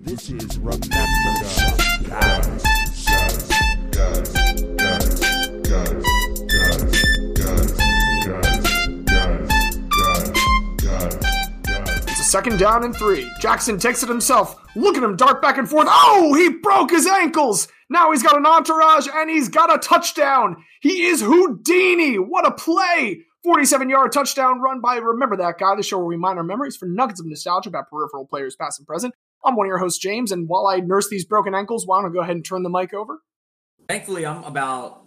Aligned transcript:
This 0.00 0.30
is 0.30 0.58
Remember 0.58 0.86
Guys. 0.88 1.68
Guys. 2.08 2.62
Guys. 3.08 3.52
Guys. 3.92 4.28
Guys. 5.66 6.04
Second 12.34 12.58
down 12.58 12.84
and 12.84 12.96
three. 12.96 13.30
Jackson 13.40 13.78
takes 13.78 14.02
it 14.02 14.08
himself. 14.08 14.56
Look 14.74 14.96
at 14.96 15.02
him 15.04 15.14
dart 15.16 15.40
back 15.40 15.56
and 15.56 15.68
forth. 15.68 15.86
Oh, 15.88 16.34
he 16.34 16.48
broke 16.50 16.90
his 16.90 17.06
ankles. 17.06 17.68
Now 17.88 18.10
he's 18.10 18.24
got 18.24 18.36
an 18.36 18.44
entourage 18.44 19.06
and 19.12 19.30
he's 19.30 19.48
got 19.48 19.72
a 19.72 19.78
touchdown. 19.78 20.56
He 20.80 21.04
is 21.06 21.20
Houdini. 21.20 22.16
What 22.16 22.46
a 22.46 22.50
play. 22.50 23.20
47 23.44 23.88
yard 23.90 24.10
touchdown 24.10 24.60
run 24.60 24.80
by 24.80 24.96
Remember 24.96 25.36
That 25.36 25.58
Guy, 25.58 25.76
the 25.76 25.82
show 25.82 25.98
where 25.98 26.06
we 26.06 26.16
mine 26.16 26.38
our 26.38 26.42
memories 26.42 26.76
for 26.76 26.86
nuggets 26.86 27.20
of 27.20 27.26
nostalgia 27.26 27.68
about 27.68 27.88
peripheral 27.90 28.26
players, 28.26 28.56
past 28.56 28.80
and 28.80 28.86
present. 28.86 29.14
I'm 29.44 29.56
one 29.56 29.66
of 29.66 29.68
your 29.68 29.78
hosts, 29.78 29.98
James, 29.98 30.32
and 30.32 30.48
while 30.48 30.66
I 30.66 30.78
nurse 30.78 31.08
these 31.08 31.24
broken 31.24 31.54
ankles, 31.54 31.86
why 31.86 32.00
don't 32.00 32.10
I 32.10 32.14
go 32.14 32.20
ahead 32.20 32.36
and 32.36 32.44
turn 32.44 32.62
the 32.62 32.70
mic 32.70 32.94
over? 32.94 33.20
Thankfully, 33.88 34.24
I'm 34.24 34.42
about 34.44 35.04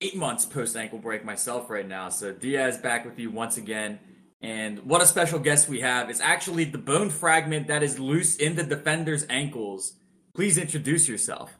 eight 0.00 0.16
months 0.16 0.44
post 0.44 0.76
ankle 0.76 0.98
break 0.98 1.24
myself 1.24 1.70
right 1.70 1.86
now. 1.86 2.08
So 2.08 2.32
Diaz 2.32 2.78
back 2.78 3.04
with 3.04 3.18
you 3.18 3.30
once 3.30 3.56
again. 3.56 3.98
And 4.40 4.80
what 4.80 5.02
a 5.02 5.06
special 5.06 5.38
guest 5.38 5.68
we 5.68 5.80
have. 5.80 6.10
It's 6.10 6.20
actually 6.20 6.64
the 6.64 6.78
bone 6.78 7.10
fragment 7.10 7.66
that 7.68 7.82
is 7.82 7.98
loose 7.98 8.36
in 8.36 8.54
the 8.54 8.62
defender's 8.62 9.26
ankles. 9.28 9.94
Please 10.34 10.58
introduce 10.58 11.08
yourself. 11.08 11.58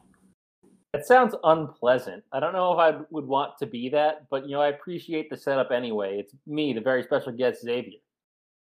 That 0.92 1.06
sounds 1.06 1.34
unpleasant. 1.42 2.22
I 2.32 2.40
don't 2.40 2.52
know 2.52 2.72
if 2.72 2.78
I 2.78 3.00
would 3.10 3.26
want 3.26 3.58
to 3.58 3.66
be 3.66 3.90
that, 3.90 4.26
but 4.30 4.46
you 4.46 4.52
know, 4.52 4.62
I 4.62 4.68
appreciate 4.68 5.28
the 5.28 5.36
setup 5.36 5.70
anyway. 5.70 6.18
It's 6.20 6.34
me, 6.46 6.72
the 6.72 6.80
very 6.80 7.02
special 7.02 7.32
guest, 7.32 7.62
Xavier. 7.62 7.98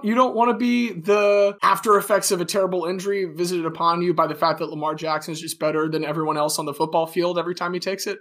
You 0.03 0.13
don't 0.13 0.35
want 0.35 0.51
to 0.51 0.57
be 0.57 0.91
the 0.91 1.57
after 1.63 1.97
effects 1.97 2.31
of 2.31 2.39
a 2.39 2.45
terrible 2.45 2.85
injury 2.85 3.25
visited 3.25 3.65
upon 3.65 4.03
you 4.03 4.13
by 4.13 4.27
the 4.27 4.35
fact 4.35 4.59
that 4.59 4.69
Lamar 4.69 4.93
Jackson 4.93 5.31
is 5.31 5.41
just 5.41 5.59
better 5.59 5.89
than 5.89 6.05
everyone 6.05 6.37
else 6.37 6.59
on 6.59 6.65
the 6.65 6.73
football 6.73 7.07
field 7.07 7.39
every 7.39 7.55
time 7.55 7.73
he 7.73 7.79
takes 7.79 8.05
it? 8.05 8.19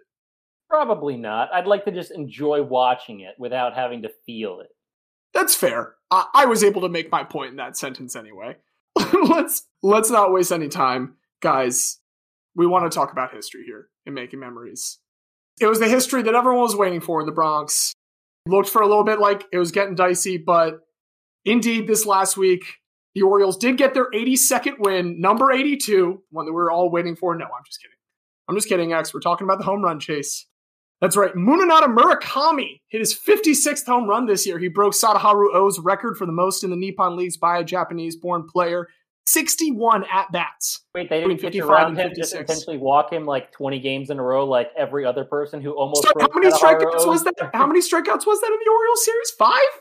Probably 0.70 1.16
not. 1.16 1.52
I'd 1.52 1.66
like 1.66 1.84
to 1.84 1.92
just 1.92 2.10
enjoy 2.10 2.62
watching 2.62 3.20
it 3.20 3.34
without 3.38 3.74
having 3.74 4.02
to 4.02 4.10
feel 4.24 4.60
it. 4.60 4.68
That's 5.34 5.54
fair. 5.54 5.94
I, 6.10 6.26
I 6.34 6.46
was 6.46 6.64
able 6.64 6.80
to 6.80 6.88
make 6.88 7.12
my 7.12 7.24
point 7.24 7.50
in 7.50 7.56
that 7.56 7.76
sentence 7.76 8.16
anyway. 8.16 8.56
let's 9.28 9.66
let's 9.82 10.10
not 10.10 10.32
waste 10.32 10.52
any 10.52 10.68
time, 10.68 11.16
guys. 11.42 12.00
We 12.54 12.66
want 12.66 12.90
to 12.90 12.94
talk 12.94 13.12
about 13.12 13.34
history 13.34 13.64
here 13.66 13.88
and 14.06 14.14
making 14.14 14.40
memories. 14.40 14.98
It 15.60 15.66
was 15.66 15.78
the 15.78 15.88
history 15.88 16.22
that 16.22 16.34
everyone 16.34 16.62
was 16.62 16.74
waiting 16.74 17.02
for 17.02 17.20
in 17.20 17.26
the 17.26 17.32
Bronx. 17.32 17.92
Looked 18.46 18.70
for 18.70 18.80
a 18.80 18.86
little 18.86 19.04
bit 19.04 19.18
like 19.18 19.44
it 19.52 19.58
was 19.58 19.72
getting 19.72 19.94
dicey, 19.94 20.38
but 20.38 20.80
indeed, 21.46 21.86
this 21.86 22.04
last 22.04 22.36
week, 22.36 22.64
the 23.14 23.22
Orioles 23.22 23.56
did 23.56 23.78
get 23.78 23.94
their 23.94 24.10
82nd 24.10 24.78
win, 24.78 25.18
number 25.20 25.50
82, 25.50 26.22
one 26.30 26.44
that 26.44 26.52
we 26.52 26.56
were 26.56 26.70
all 26.70 26.90
waiting 26.90 27.16
for. 27.16 27.34
No, 27.34 27.46
I'm 27.46 27.64
just 27.64 27.80
kidding. 27.80 27.96
I'm 28.48 28.54
just 28.54 28.68
kidding, 28.68 28.92
X. 28.92 29.14
We're 29.14 29.20
talking 29.20 29.46
about 29.46 29.58
the 29.58 29.64
home 29.64 29.82
run 29.82 29.98
chase. 29.98 30.46
That's 31.00 31.16
right. 31.16 31.34
Munetaka 31.34 31.94
Murakami 31.94 32.80
hit 32.88 33.00
his 33.00 33.14
56th 33.14 33.86
home 33.86 34.08
run 34.08 34.26
this 34.26 34.46
year. 34.46 34.58
He 34.58 34.68
broke 34.68 34.94
Sadaharu 34.94 35.54
O's 35.54 35.78
record 35.78 36.16
for 36.16 36.26
the 36.26 36.32
most 36.32 36.64
in 36.64 36.70
the 36.70 36.76
Nippon 36.76 37.16
Leagues 37.16 37.36
by 37.36 37.58
a 37.58 37.64
Japanese 37.64 38.16
born 38.16 38.46
player. 38.46 38.88
61 39.26 40.04
at 40.12 40.30
bats. 40.32 40.84
Wait, 40.94 41.10
they 41.10 41.20
didn't 41.20 41.40
pitch 41.40 41.56
around 41.56 41.96
him, 41.96 42.12
just 42.14 42.34
intentionally 42.34 42.78
walk 42.78 43.12
him 43.12 43.26
like 43.26 43.50
20 43.52 43.80
games 43.80 44.10
in 44.10 44.18
a 44.18 44.22
row, 44.22 44.46
like 44.46 44.70
every 44.76 45.04
other 45.04 45.24
person 45.24 45.60
who 45.60 45.72
almost. 45.72 46.04
Sorry, 46.04 46.28
how 46.32 46.38
many 46.38 46.52
strikeouts 46.54 47.06
was 47.06 47.24
that? 47.24 47.50
How 47.52 47.66
many 47.66 47.80
strikeouts 47.80 48.24
was 48.24 48.40
that 48.40 48.50
in 48.52 48.58
the 48.64 48.70
Orioles 48.70 49.04
series? 49.04 49.30
Five. 49.32 49.80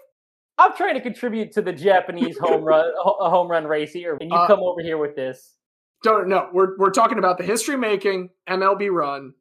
I'm 0.58 0.74
trying 0.76 0.96
to 0.96 1.02
contribute 1.02 1.52
to 1.54 1.62
the 1.62 1.74
Japanese 1.74 2.38
home 2.38 2.64
run 2.64 2.92
home 2.98 3.50
run 3.50 3.66
race 3.66 3.92
here, 3.92 4.18
and 4.20 4.30
you 4.30 4.38
uh, 4.38 4.48
come 4.48 4.60
over 4.60 4.82
here 4.82 4.98
with 4.98 5.16
this. 5.16 5.56
Don't 6.04 6.30
no, 6.30 6.50
we're 6.54 6.78
we're 6.78 6.92
talking 6.92 7.18
about 7.18 7.38
the 7.38 7.44
history 7.44 7.78
making 7.78 8.30
MLB 8.48 8.90
run 8.90 9.34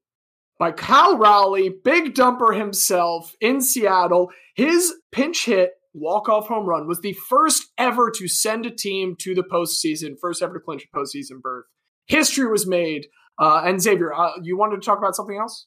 by 0.59 0.73
Cal 0.73 1.17
Raleigh, 1.17 1.71
big 1.85 2.15
dumper 2.15 2.57
himself 2.57 3.35
in 3.41 3.61
Seattle. 3.61 4.31
His 4.57 4.95
pinch 5.13 5.45
hit 5.47 5.73
walk-off 5.93 6.49
home 6.49 6.67
run 6.67 6.87
was 6.89 7.01
the 7.01 7.13
first 7.13 7.67
ever 7.79 8.11
to 8.11 8.29
send 8.29 8.67
a 8.67 8.71
team 8.71 9.15
to 9.21 9.35
the 9.35 9.43
postseason, 9.43 10.19
first 10.21 10.43
ever 10.43 10.55
to 10.55 10.61
clinch 10.61 10.85
a 10.93 10.97
postseason 10.97 11.41
berth. 11.41 11.67
History 12.07 12.51
was 12.51 12.67
made. 12.67 13.07
Uh, 13.39 13.63
and 13.65 13.83
Xavier, 13.83 14.15
uh, 14.15 14.31
you 14.43 14.57
wanted 14.57 14.77
to 14.77 14.87
talk 14.87 14.99
about 14.99 15.17
something 15.17 15.37
else? 15.37 15.67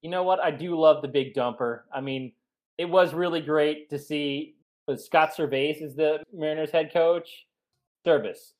You 0.00 0.10
know 0.10 0.22
what? 0.22 0.40
I 0.40 0.50
do 0.50 0.78
love 0.78 1.02
the 1.02 1.08
big 1.08 1.34
dumper. 1.34 1.80
I 1.92 2.00
mean, 2.00 2.32
it 2.78 2.86
was 2.86 3.12
really 3.12 3.40
great 3.40 3.90
to 3.90 3.98
see 3.98 4.54
Scott 4.96 5.34
Servais 5.36 5.82
is 5.82 5.94
the 5.94 6.22
Mariners 6.32 6.70
head 6.70 6.92
coach. 6.92 7.46
Service. 8.04 8.52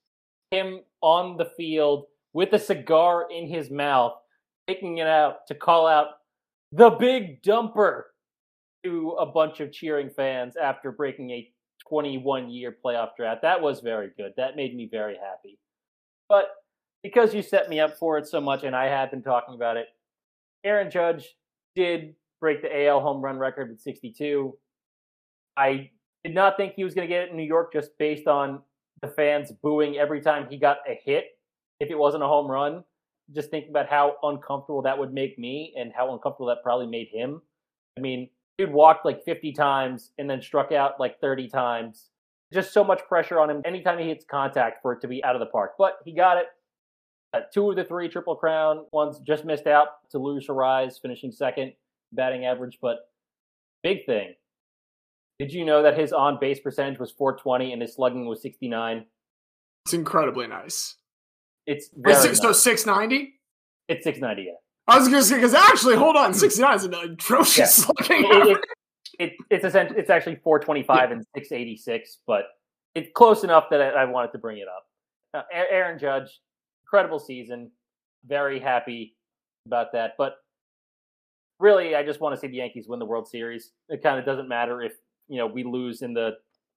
Him 0.51 0.81
on 1.03 1.37
the 1.37 1.51
field 1.57 2.07
with 2.33 2.53
a 2.55 2.59
cigar 2.59 3.27
in 3.31 3.47
his 3.47 3.71
mouth, 3.71 4.15
taking 4.67 4.99
it 4.99 5.07
out 5.07 5.47
to 5.49 5.55
call 5.55 5.87
out 5.87 6.07
the 6.73 6.91
big 6.91 7.43
dumper 7.43 8.05
to 8.84 9.11
a 9.19 9.27
bunch 9.27 9.61
of 9.61 9.71
cheering 9.71 10.11
fans 10.11 10.57
after 10.57 10.93
breaking 10.93 11.31
a 11.31 11.51
21 11.89 12.51
year 12.51 12.77
playoff 12.84 13.11
drought. 13.17 13.43
That 13.43 13.61
was 13.61 13.81
very 13.81 14.11
good. 14.17 14.33
That 14.37 14.57
made 14.57 14.75
me 14.75 14.89
very 14.91 15.17
happy. 15.17 15.59
But 16.29 16.47
because 17.03 17.34
you 17.34 17.43
set 17.43 17.69
me 17.69 17.81
up 17.81 17.99
for 17.99 18.17
it 18.17 18.27
so 18.27 18.41
much 18.41 18.65
and 18.65 18.75
I 18.75 18.87
have 18.87 19.11
been 19.11 19.23
talking 19.23 19.55
about 19.55 19.77
it, 19.77 19.87
Aaron 20.65 20.91
Judge 20.91 21.37
did 21.77 22.15
break 22.41 22.63
the 22.63 22.87
AL 22.87 23.01
home 23.01 23.21
run 23.21 23.39
record 23.39 23.71
with 23.71 23.81
62. 23.81 24.57
I 25.57 25.91
did 26.25 26.35
not 26.35 26.57
think 26.57 26.75
he 26.75 26.85
was 26.85 26.95
going 26.95 27.07
to 27.07 27.12
get 27.12 27.23
it 27.23 27.31
in 27.31 27.37
New 27.37 27.45
York 27.45 27.73
just 27.73 27.91
based 27.99 28.27
on 28.27 28.61
the 29.03 29.09
fans 29.09 29.53
booing 29.62 29.97
every 29.97 30.21
time 30.21 30.47
he 30.49 30.57
got 30.57 30.79
a 30.89 30.99
hit 31.05 31.27
if 31.81 31.91
it 31.91 31.99
wasn't 31.99 32.23
a 32.23 32.27
home 32.27 32.51
run. 32.51 32.83
Just 33.35 33.51
thinking 33.51 33.71
about 33.71 33.89
how 33.89 34.17
uncomfortable 34.23 34.83
that 34.83 34.99
would 34.99 35.13
make 35.13 35.39
me 35.39 35.75
and 35.79 35.93
how 35.95 36.13
uncomfortable 36.13 36.47
that 36.47 36.63
probably 36.63 36.87
made 36.87 37.09
him. 37.13 37.41
I 37.97 38.01
mean, 38.01 38.29
dude 38.59 38.73
walked 38.73 39.05
like 39.05 39.25
50 39.25 39.53
times 39.53 40.11
and 40.19 40.29
then 40.29 40.43
struck 40.43 40.73
out 40.73 41.01
like 41.01 41.21
30 41.21 41.49
times. 41.49 42.11
Just 42.53 42.73
so 42.73 42.84
much 42.84 43.01
pressure 43.09 43.41
on 43.41 43.51
him 43.51 43.63
anytime 43.65 43.99
he 43.99 44.09
hits 44.09 44.25
contact 44.31 44.81
for 44.83 44.93
it 44.93 45.01
to 45.01 45.09
be 45.09 45.25
out 45.25 45.34
of 45.34 45.41
the 45.41 45.47
park. 45.47 45.73
But 45.79 45.99
he 46.05 46.15
got 46.15 46.39
it. 46.39 46.47
Uh, 47.33 47.41
two 47.53 47.69
of 47.71 47.77
the 47.77 47.84
three 47.84 48.09
triple 48.09 48.37
crown 48.37 48.84
ones 48.93 49.19
just 49.27 49.45
missed 49.45 49.67
out 49.67 49.89
to 50.11 50.19
Luis 50.19 50.47
Arraez, 50.47 51.01
finishing 51.01 51.33
second 51.33 51.73
batting 52.13 52.45
average. 52.45 52.79
But 52.81 52.99
big 53.83 54.07
thing, 54.07 54.34
did 55.39 55.53
you 55.53 55.65
know 55.65 55.83
that 55.83 55.99
his 55.99 56.12
on 56.12 56.39
base 56.41 56.61
percentage 56.61 56.99
was 56.99 57.12
420 57.12 57.72
and 57.72 57.83
his 57.83 57.95
slugging 57.95 58.27
was 58.27 58.43
69? 58.43 59.05
It's 59.84 59.95
incredibly 59.95 60.47
nice. 60.47 60.97
It's 61.67 61.91
very 61.95 62.17
six, 62.17 62.41
nice. 62.41 62.43
so 62.43 62.53
690. 62.53 63.34
It's 63.89 64.05
690. 64.05 64.50
Yeah. 64.50 64.55
I 64.87 64.99
was 64.99 65.09
going 65.09 65.21
to 65.21 65.27
say 65.27 65.37
because 65.37 65.55
actually, 65.55 65.97
hold 65.97 66.17
on, 66.17 66.34
69 66.34 66.75
is 66.75 66.84
an 66.84 66.95
atrocious 66.95 67.59
yeah. 67.59 67.65
slugging. 67.67 68.25
It, 68.31 68.47
it, 68.47 68.59
it, 69.19 69.33
it's 69.50 69.65
essentially 69.65 69.99
it's 69.99 70.11
actually 70.11 70.37
425 70.37 70.97
yeah. 70.97 71.17
and 71.17 71.25
686, 71.34 72.19
but 72.27 72.45
it's 72.95 73.09
close 73.15 73.45
enough 73.45 73.65
that 73.71 73.81
I, 73.81 74.03
I 74.03 74.05
wanted 74.05 74.33
to 74.33 74.39
bring 74.39 74.59
it 74.59 74.69
up. 74.69 74.87
Uh, 75.33 75.43
Aaron 75.53 75.99
Judge, 75.99 76.41
incredible 76.84 77.19
season. 77.19 77.71
Very 78.27 78.61
happy 78.61 79.16
about 79.66 79.93
that, 79.93 80.12
but 80.16 80.37
really, 81.61 81.95
I 81.95 82.05
just 82.05 82.21
want 82.21 82.34
to 82.34 82.41
see 82.41 82.47
the 82.47 82.56
Yankees 82.56 82.87
win 82.89 82.99
the 82.99 83.06
World 83.06 83.28
Series. 83.28 83.72
It 83.89 84.03
kind 84.03 84.19
of 84.19 84.25
doesn't 84.25 84.49
matter 84.49 84.83
if 84.83 84.93
you 85.29 85.39
know 85.39 85.47
we 85.47 85.65
lose 85.65 86.03
in 86.03 86.15
the 86.15 86.33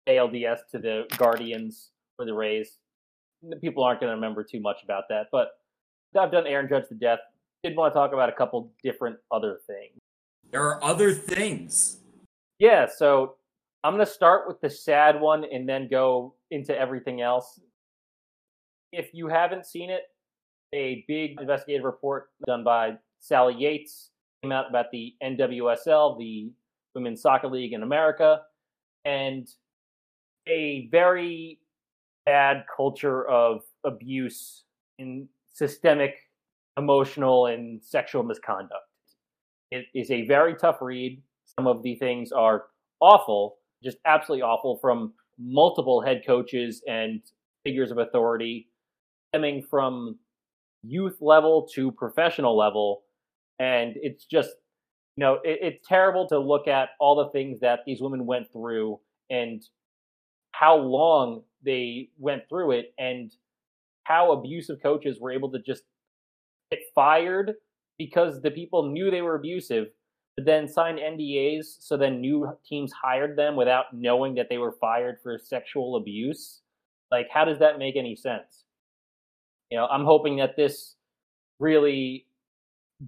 ALDS 0.08 0.60
to 0.72 0.80
the 0.80 1.06
Guardians 1.18 1.92
or 2.18 2.26
the 2.26 2.34
Rays. 2.34 2.78
People 3.62 3.84
aren't 3.84 4.00
going 4.00 4.10
to 4.10 4.16
remember 4.16 4.44
too 4.44 4.60
much 4.60 4.84
about 4.84 5.04
that, 5.10 5.28
but 5.32 5.50
I've 6.18 6.32
done 6.32 6.48
Aaron 6.48 6.68
Judge 6.68 6.88
to 6.90 6.96
death. 6.96 7.20
Did 7.64 7.76
want 7.76 7.94
to 7.94 7.98
talk 8.00 8.14
about 8.14 8.30
a 8.30 8.34
couple 8.34 8.72
different 8.84 9.18
other 9.32 9.60
things. 9.68 10.00
There 10.52 10.64
are 10.64 10.84
other 10.84 11.14
things. 11.14 11.98
Yeah, 12.60 12.88
so 12.88 13.36
I'm 13.84 13.94
going 13.94 14.06
to 14.06 14.12
start 14.12 14.48
with 14.48 14.60
the 14.62 14.70
sad 14.70 15.20
one 15.20 15.46
and 15.52 15.68
then 15.68 15.88
go 15.90 16.34
into 16.50 16.78
everything 16.78 17.22
else. 17.22 17.60
If 18.92 19.14
you 19.14 19.28
haven't 19.28 19.66
seen 19.66 19.90
it, 19.90 20.04
a 20.74 21.06
big 21.08 21.40
investigative 21.40 21.86
report 21.86 22.30
done 22.46 22.64
by 22.64 22.98
Sally 23.20 23.56
Yates 23.56 24.12
came 24.42 24.52
out 24.52 24.70
about 24.70 24.92
the 24.92 25.14
NWSL, 25.24 26.18
the 26.18 26.52
Women's 26.98 27.22
Soccer 27.22 27.48
League 27.48 27.74
in 27.74 27.84
America, 27.84 28.42
and 29.06 29.48
a 30.48 30.88
very 30.92 31.60
bad 32.26 32.64
culture 32.76 33.28
of 33.30 33.62
abuse 33.86 34.64
and 34.98 35.28
systemic 35.54 36.16
emotional 36.76 37.46
and 37.46 37.82
sexual 37.84 38.24
misconduct. 38.24 38.74
It 39.70 39.86
is 39.94 40.10
a 40.10 40.26
very 40.26 40.56
tough 40.56 40.78
read. 40.82 41.22
Some 41.58 41.68
of 41.68 41.84
the 41.84 41.96
things 41.96 42.32
are 42.32 42.66
awful, 43.00 43.58
just 43.84 43.98
absolutely 44.06 44.42
awful 44.42 44.80
from 44.82 45.14
multiple 45.40 46.02
head 46.02 46.24
coaches 46.26 46.82
and 46.88 47.22
figures 47.64 47.92
of 47.92 48.00
authority, 48.00 48.70
stemming 49.30 49.62
from 49.70 50.18
youth 50.84 51.18
level 51.22 51.68
to 51.76 51.92
professional 51.92 52.58
level. 52.58 53.04
And 53.60 53.94
it's 53.98 54.26
just 54.26 54.50
you 55.18 55.22
know, 55.22 55.40
it, 55.44 55.60
it's 55.62 55.88
terrible 55.88 56.28
to 56.28 56.40
look 56.40 56.68
at 56.68 56.90
all 57.00 57.16
the 57.16 57.30
things 57.32 57.60
that 57.60 57.80
these 57.86 58.02
women 58.02 58.26
went 58.26 58.52
through 58.54 59.00
and 59.30 59.64
how 60.52 60.78
long 60.78 61.42
they 61.66 62.10
went 62.18 62.44
through 62.48 62.72
it 62.72 62.94
and 62.98 63.34
how 64.04 64.32
abusive 64.32 64.82
coaches 64.82 65.20
were 65.20 65.32
able 65.32 65.52
to 65.52 65.60
just 65.60 65.84
get 66.72 66.80
fired 66.94 67.54
because 67.98 68.42
the 68.42 68.52
people 68.52 68.92
knew 68.92 69.10
they 69.10 69.24
were 69.24 69.36
abusive, 69.36 69.88
but 70.36 70.46
then 70.46 70.68
signed 70.68 71.00
NDAs 71.00 71.66
so 71.80 71.98
then 71.98 72.22
new 72.22 72.56
teams 72.64 72.94
hired 72.94 73.36
them 73.36 73.56
without 73.56 73.86
knowing 73.94 74.36
that 74.36 74.50
they 74.50 74.60
were 74.60 74.76
fired 74.80 75.18
for 75.24 75.40
sexual 75.40 75.96
abuse. 75.96 76.62
Like, 77.12 77.28
how 77.34 77.44
does 77.44 77.58
that 77.60 77.80
make 77.80 77.96
any 77.96 78.16
sense? 78.16 78.66
You 79.72 79.80
know, 79.80 79.88
I'm 79.88 80.06
hoping 80.06 80.38
that 80.38 80.56
this 80.56 80.96
really 81.60 82.27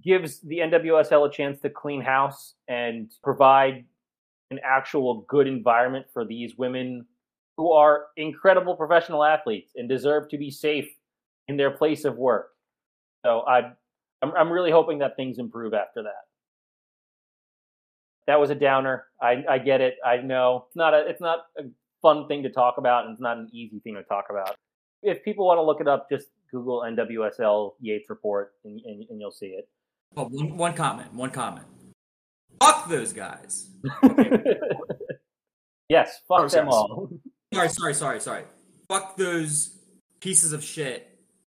gives 0.02 0.40
the 0.40 0.58
NWSL 0.58 1.28
a 1.28 1.32
chance 1.32 1.60
to 1.60 1.70
clean 1.70 2.00
house 2.00 2.54
and 2.68 3.10
provide 3.22 3.84
an 4.50 4.60
actual 4.64 5.24
good 5.28 5.46
environment 5.46 6.06
for 6.12 6.24
these 6.24 6.56
women 6.56 7.06
who 7.56 7.72
are 7.72 8.06
incredible 8.16 8.74
professional 8.74 9.24
athletes 9.24 9.72
and 9.76 9.88
deserve 9.88 10.28
to 10.28 10.38
be 10.38 10.50
safe 10.50 10.88
in 11.48 11.56
their 11.56 11.70
place 11.70 12.04
of 12.04 12.16
work. 12.16 12.50
So 13.24 13.40
I, 13.40 13.72
I'm, 14.22 14.32
I'm 14.36 14.50
really 14.50 14.70
hoping 14.70 14.98
that 15.00 15.16
things 15.16 15.38
improve 15.38 15.74
after 15.74 16.02
that. 16.02 16.24
That 18.26 18.40
was 18.40 18.50
a 18.50 18.54
downer. 18.54 19.06
I, 19.20 19.44
I 19.48 19.58
get 19.58 19.80
it. 19.80 19.96
I 20.06 20.18
know 20.18 20.66
it's 20.68 20.76
not 20.76 20.94
a 20.94 20.98
it's 21.08 21.20
not 21.20 21.46
a 21.58 21.64
fun 22.00 22.28
thing 22.28 22.44
to 22.44 22.50
talk 22.50 22.76
about, 22.78 23.04
and 23.04 23.12
it's 23.12 23.20
not 23.20 23.38
an 23.38 23.48
easy 23.52 23.80
thing 23.80 23.94
to 23.94 24.04
talk 24.04 24.26
about. 24.30 24.56
If 25.02 25.24
people 25.24 25.46
want 25.46 25.58
to 25.58 25.62
look 25.62 25.80
it 25.80 25.88
up, 25.88 26.08
just 26.08 26.28
Google 26.50 26.80
NWSL 26.80 27.72
Yates 27.80 28.08
report, 28.08 28.52
and, 28.64 28.80
and, 28.84 29.04
and 29.10 29.20
you'll 29.20 29.32
see 29.32 29.46
it. 29.46 29.68
Oh, 30.16 30.24
one, 30.28 30.56
one 30.56 30.74
comment. 30.74 31.12
One 31.14 31.30
comment. 31.30 31.66
Fuck 32.60 32.88
those 32.88 33.12
guys. 33.12 33.70
yes, 35.88 36.20
fuck 36.28 36.40
Oh, 36.40 36.48
them 36.48 36.66
yes. 36.66 36.74
all. 36.74 37.10
Sorry, 37.54 37.68
sorry, 37.68 37.94
sorry, 37.94 38.20
sorry. 38.20 38.42
Fuck 38.88 39.16
those 39.16 39.78
pieces 40.20 40.52
of 40.52 40.62
shit. 40.62 41.06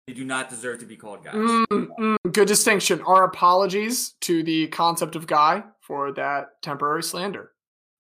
They 0.07 0.13
do 0.13 0.25
not 0.25 0.51
deserve 0.51 0.81
to 0.81 0.87
be 0.87 0.97
called 0.97 1.25
guys. 1.25 1.35
Mm, 1.35 1.67
mm, 1.99 2.17
good 2.33 2.47
distinction. 2.49 3.01
Our 3.03 3.25
apologies 3.25 4.15
to 4.23 4.43
the 4.43 4.67
concept 4.69 5.17
of 5.17 5.27
guy 5.27 5.65
for 5.81 6.13
that 6.13 6.61
temporary 6.63 7.03
slander. 7.03 7.53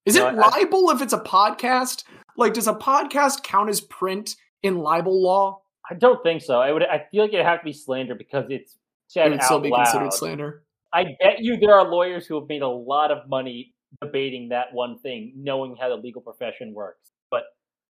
Is 0.04 0.16
No, 0.16 0.28
it 0.28 0.34
I- 0.38 0.58
libel 0.58 0.90
if 0.90 1.00
it's 1.00 1.14
a 1.14 1.18
podcast? 1.20 2.04
Like, 2.36 2.52
does 2.52 2.68
a 2.68 2.74
podcast 2.74 3.42
count 3.42 3.70
as 3.70 3.80
print 3.80 4.36
in 4.62 4.78
libel 4.78 5.22
law? 5.22 5.62
I 5.90 5.94
don't 5.94 6.22
think 6.22 6.42
so. 6.42 6.60
I 6.60 6.72
would. 6.72 6.82
I 6.82 7.06
feel 7.10 7.22
like 7.22 7.32
it'd 7.32 7.44
have 7.46 7.60
to 7.60 7.64
be 7.64 7.72
slander 7.72 8.14
because 8.14 8.46
it's 8.48 8.76
said 9.14 9.28
It 9.28 9.30
would 9.30 9.42
still 9.42 9.60
be 9.60 9.70
loud. 9.70 9.84
considered 9.84 10.12
slander. 10.12 10.64
I 10.92 11.16
bet 11.20 11.38
you 11.38 11.56
there 11.56 11.74
are 11.74 11.88
lawyers 11.88 12.26
who 12.26 12.38
have 12.38 12.48
made 12.48 12.62
a 12.62 12.68
lot 12.68 13.10
of 13.10 13.28
money 13.28 13.72
debating 14.02 14.48
that 14.48 14.72
one 14.72 14.98
thing, 14.98 15.32
knowing 15.36 15.76
how 15.80 15.88
the 15.88 15.96
legal 15.96 16.20
profession 16.20 16.74
works. 16.74 17.12
But 17.30 17.44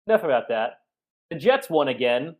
enough 0.07 0.23
about 0.23 0.49
that. 0.49 0.79
The 1.31 1.37
Jets 1.37 1.69
won 1.69 1.87
again. 1.87 2.35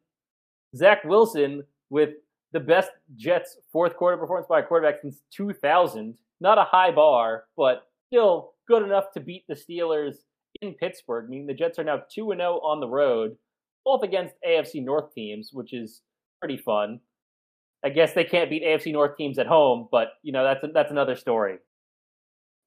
Zach 0.76 1.04
Wilson 1.06 1.64
with 1.90 2.12
the 2.52 2.60
best 2.60 2.92
Jets 3.16 3.58
fourth 3.72 3.96
quarter 3.96 4.18
performance 4.18 4.48
by 4.48 4.60
a 4.60 4.64
quarterback 4.64 5.00
since 5.02 5.22
2000. 5.32 6.18
Not 6.42 6.58
a 6.58 6.66
high 6.66 6.92
bar, 6.92 7.46
but 7.56 7.88
still 8.08 8.54
good 8.68 8.84
enough 8.84 9.12
to 9.14 9.22
beat 9.22 9.46
the 9.48 9.56
Steelers 9.56 10.16
in 10.62 10.74
Pittsburgh. 10.74 11.30
Meaning 11.30 11.48
the 11.48 11.54
Jets 11.54 11.80
are 11.80 11.84
now 11.84 12.04
2 12.14 12.34
0 12.36 12.60
on 12.62 12.82
the 12.82 12.90
road, 12.90 13.38
both 13.86 14.04
against 14.04 14.36
AFC 14.46 14.84
North 14.84 15.14
teams, 15.14 15.52
which 15.54 15.74
is 15.74 16.02
pretty 16.42 16.58
fun. 16.58 17.00
I 17.86 17.90
guess 17.90 18.14
they 18.14 18.24
can't 18.24 18.50
beat 18.50 18.64
AFC 18.64 18.92
North 18.92 19.16
teams 19.16 19.38
at 19.38 19.46
home, 19.46 19.88
but 19.92 20.14
you 20.24 20.34
know 20.34 20.44
that's 20.44 20.66
that's 20.74 20.92
another 20.92 21.16
story. 21.16 21.58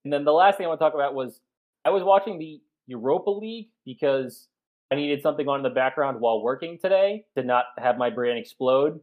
And 0.04 0.12
then 0.12 0.24
the 0.24 0.32
last 0.32 0.56
thing 0.56 0.66
I 0.66 0.68
want 0.68 0.78
to 0.78 0.84
talk 0.84 0.94
about 0.94 1.14
was 1.14 1.40
I 1.84 1.90
was 1.90 2.04
watching 2.04 2.38
the 2.38 2.60
Europa 2.86 3.30
League 3.30 3.68
because 3.84 4.46
I 4.92 4.94
needed 4.94 5.20
something 5.20 5.48
on 5.48 5.58
in 5.58 5.62
the 5.64 5.70
background 5.70 6.20
while 6.20 6.40
working 6.40 6.78
today 6.80 7.24
to 7.36 7.42
not 7.42 7.64
have 7.78 7.98
my 7.98 8.10
brain 8.10 8.36
explode. 8.36 9.00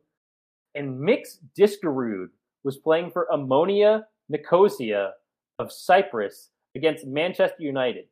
And 0.74 1.00
Mix 1.00 1.40
Diskerud 1.58 2.28
was 2.64 2.78
playing 2.78 3.12
for 3.12 3.28
Omonia 3.32 4.04
Nicosia 4.30 5.12
of 5.60 5.72
Cyprus 5.72 6.50
against 6.76 7.06
Manchester 7.06 7.58
United. 7.60 8.06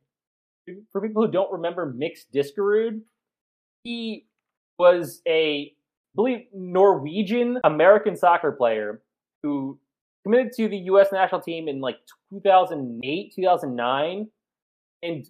For 0.91 1.01
people 1.01 1.25
who 1.25 1.31
don't 1.31 1.51
remember 1.51 1.85
Mix 1.85 2.25
Diskerud, 2.33 3.01
he 3.83 4.27
was 4.77 5.21
a 5.27 5.73
believe 6.15 6.45
Norwegian 6.53 7.59
American 7.63 8.15
soccer 8.15 8.51
player 8.51 9.01
who 9.41 9.79
committed 10.23 10.53
to 10.53 10.67
the 10.67 10.77
U.S. 10.77 11.09
national 11.11 11.41
team 11.41 11.67
in 11.67 11.81
like 11.81 11.97
2008, 12.31 13.33
2009, 13.35 14.27
and 15.01 15.25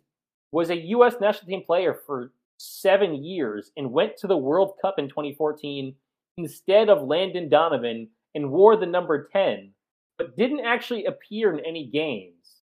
was 0.52 0.70
a 0.70 0.78
U.S. 0.78 1.16
national 1.20 1.48
team 1.48 1.64
player 1.66 2.00
for 2.06 2.32
seven 2.58 3.24
years 3.24 3.72
and 3.76 3.92
went 3.92 4.18
to 4.18 4.28
the 4.28 4.38
World 4.38 4.74
Cup 4.82 4.96
in 5.00 5.10
2014 5.10 5.96
instead 6.38 6.90
of 6.90 7.02
Landon 7.08 7.50
Donovan 7.50 8.10
and 8.36 8.52
wore 8.52 8.78
the 8.78 8.86
number 8.86 9.28
10, 9.32 9.72
but 10.18 10.38
didn't 10.38 10.66
actually 10.66 11.06
appear 11.06 11.54
in 11.54 11.66
any 11.66 11.88
games. 11.92 12.62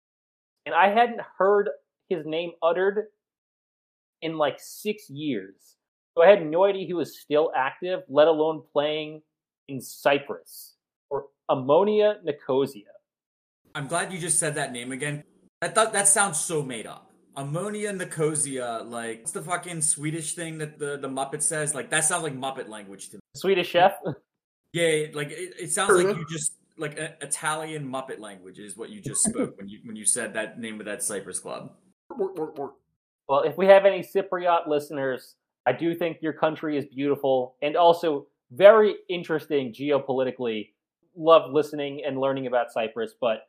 And 0.66 0.74
I 0.74 0.88
hadn't 0.88 1.20
heard 1.38 1.70
his 2.08 2.26
name 2.26 2.52
uttered 2.62 3.06
in 4.20 4.36
like 4.36 4.58
six 4.58 5.08
years. 5.08 5.77
So 6.18 6.24
I 6.24 6.30
had 6.30 6.44
no 6.44 6.64
idea 6.64 6.84
he 6.84 6.94
was 6.94 7.16
still 7.16 7.52
active, 7.54 8.00
let 8.08 8.26
alone 8.26 8.64
playing 8.72 9.22
in 9.68 9.80
Cyprus 9.80 10.74
or 11.10 11.26
Omonia 11.48 12.16
Nicosia. 12.24 12.90
I'm 13.76 13.86
glad 13.86 14.12
you 14.12 14.18
just 14.18 14.40
said 14.40 14.56
that 14.56 14.72
name 14.72 14.90
again. 14.90 15.22
I 15.62 15.68
thought 15.68 15.92
that 15.92 16.08
sounds 16.08 16.40
so 16.40 16.60
made 16.60 16.88
up. 16.88 17.12
Omonia 17.36 17.96
Nicosia, 17.96 18.84
like 18.84 19.20
what's 19.20 19.30
the 19.30 19.42
fucking 19.42 19.80
Swedish 19.80 20.34
thing 20.34 20.58
that 20.58 20.80
the, 20.80 20.96
the 20.96 21.08
Muppet 21.08 21.40
says? 21.40 21.72
Like 21.72 21.88
that 21.90 22.02
sounds 22.04 22.24
like 22.24 22.34
Muppet 22.34 22.68
language 22.68 23.10
to 23.10 23.18
me. 23.18 23.20
Swedish 23.36 23.68
chef? 23.68 23.92
Yeah, 24.72 25.06
like 25.14 25.30
it, 25.30 25.54
it 25.56 25.70
sounds 25.70 26.02
like 26.02 26.16
you 26.16 26.26
just 26.28 26.54
like 26.76 26.98
a, 26.98 27.14
Italian 27.22 27.88
Muppet 27.88 28.18
language 28.18 28.58
is 28.58 28.76
what 28.76 28.90
you 28.90 29.00
just 29.00 29.22
spoke 29.22 29.56
when 29.56 29.68
you 29.68 29.78
when 29.84 29.94
you 29.94 30.04
said 30.04 30.34
that 30.34 30.58
name 30.58 30.80
of 30.80 30.86
that 30.86 31.04
Cyprus 31.04 31.38
Club. 31.38 31.70
Well, 32.10 33.42
if 33.42 33.56
we 33.56 33.66
have 33.66 33.86
any 33.86 34.00
Cypriot 34.00 34.66
listeners, 34.66 35.36
I 35.68 35.72
do 35.72 35.94
think 35.94 36.16
your 36.22 36.32
country 36.32 36.78
is 36.78 36.86
beautiful 36.86 37.56
and 37.60 37.76
also 37.76 38.26
very 38.50 38.94
interesting 39.10 39.74
geopolitically. 39.74 40.70
Love 41.14 41.50
listening 41.52 42.00
and 42.06 42.18
learning 42.18 42.46
about 42.46 42.72
Cyprus, 42.72 43.12
but 43.20 43.40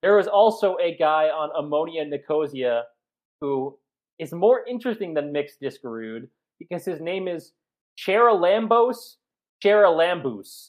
there 0.00 0.20
is 0.20 0.28
also 0.28 0.76
a 0.80 0.96
guy 0.96 1.24
on 1.24 1.50
Omonia 1.60 2.08
Nicosia 2.08 2.84
who 3.40 3.76
is 4.20 4.32
more 4.32 4.64
interesting 4.68 5.14
than 5.14 5.32
Mix 5.32 5.54
Diskerud 5.60 6.28
because 6.60 6.84
his 6.84 7.00
name 7.00 7.26
is 7.26 7.50
Charalambos 7.98 9.16
Charalambous. 9.60 10.68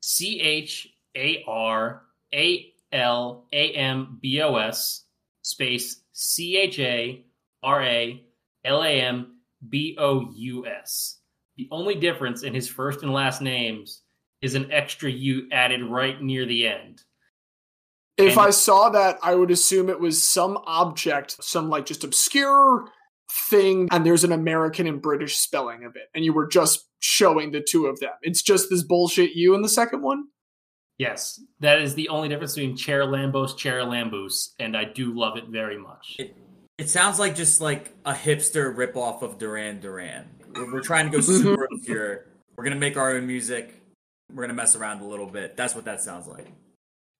C 0.00 0.40
H 0.40 0.88
A 1.16 1.44
R 1.46 2.02
A 2.34 2.72
L 2.90 3.44
A 3.52 3.70
M 3.70 4.18
B 4.20 4.42
O 4.42 4.56
S 4.56 5.04
space 5.42 6.00
C 6.12 6.56
H 6.56 6.80
A 6.80 7.24
R 7.62 7.82
A 7.84 8.20
L 8.64 8.82
A 8.82 9.00
M 9.00 9.31
B 9.68 9.96
O 9.98 10.30
U 10.34 10.66
S. 10.66 11.18
The 11.56 11.68
only 11.70 11.94
difference 11.94 12.42
in 12.42 12.54
his 12.54 12.68
first 12.68 13.02
and 13.02 13.12
last 13.12 13.40
names 13.42 14.02
is 14.40 14.54
an 14.54 14.72
extra 14.72 15.10
U 15.10 15.48
added 15.52 15.82
right 15.84 16.20
near 16.20 16.46
the 16.46 16.66
end. 16.66 17.02
If 18.16 18.32
And- 18.32 18.40
I 18.46 18.50
saw 18.50 18.90
that, 18.90 19.18
I 19.22 19.34
would 19.34 19.50
assume 19.50 19.88
it 19.88 20.00
was 20.00 20.22
some 20.22 20.58
object, 20.66 21.42
some 21.42 21.68
like 21.70 21.86
just 21.86 22.04
obscure 22.04 22.88
thing, 23.50 23.88
and 23.90 24.04
there's 24.04 24.24
an 24.24 24.32
American 24.32 24.86
and 24.86 25.00
British 25.00 25.36
spelling 25.38 25.84
of 25.84 25.96
it, 25.96 26.08
and 26.14 26.24
you 26.24 26.32
were 26.32 26.46
just 26.46 26.88
showing 26.98 27.52
the 27.52 27.60
two 27.66 27.86
of 27.86 28.00
them. 28.00 28.12
It's 28.22 28.42
just 28.42 28.68
this 28.68 28.82
bullshit 28.82 29.32
you 29.34 29.54
in 29.54 29.62
the 29.62 29.68
second 29.68 30.02
one. 30.02 30.24
Yes, 30.98 31.40
that 31.60 31.80
is 31.80 31.94
the 31.94 32.08
only 32.10 32.28
difference 32.28 32.54
between 32.54 32.76
Chair 32.76 33.04
Lambos, 33.04 33.56
Chair 33.56 33.80
Lambus, 33.80 34.50
and 34.58 34.76
I 34.76 34.84
do 34.84 35.18
love 35.18 35.36
it 35.38 35.46
very 35.48 35.78
much. 35.78 36.16
It, 36.18 36.36
it 36.78 36.88
sounds 36.88 37.18
like 37.18 37.34
just 37.34 37.60
like 37.60 37.94
a 38.04 38.12
hipster 38.12 38.74
ripoff 38.74 39.22
of 39.22 39.38
Duran 39.38 39.80
Duran. 39.80 40.28
We're, 40.54 40.74
we're 40.74 40.80
trying 40.80 41.10
to 41.10 41.16
go 41.16 41.20
super 41.20 41.68
obscure. 41.72 42.26
We're 42.56 42.64
gonna 42.64 42.76
make 42.76 42.96
our 42.96 43.12
own 43.12 43.26
music. 43.26 43.80
We're 44.32 44.44
gonna 44.44 44.54
mess 44.54 44.76
around 44.76 45.00
a 45.00 45.06
little 45.06 45.26
bit. 45.26 45.56
That's 45.56 45.74
what 45.74 45.84
that 45.84 46.00
sounds 46.00 46.26
like. 46.26 46.52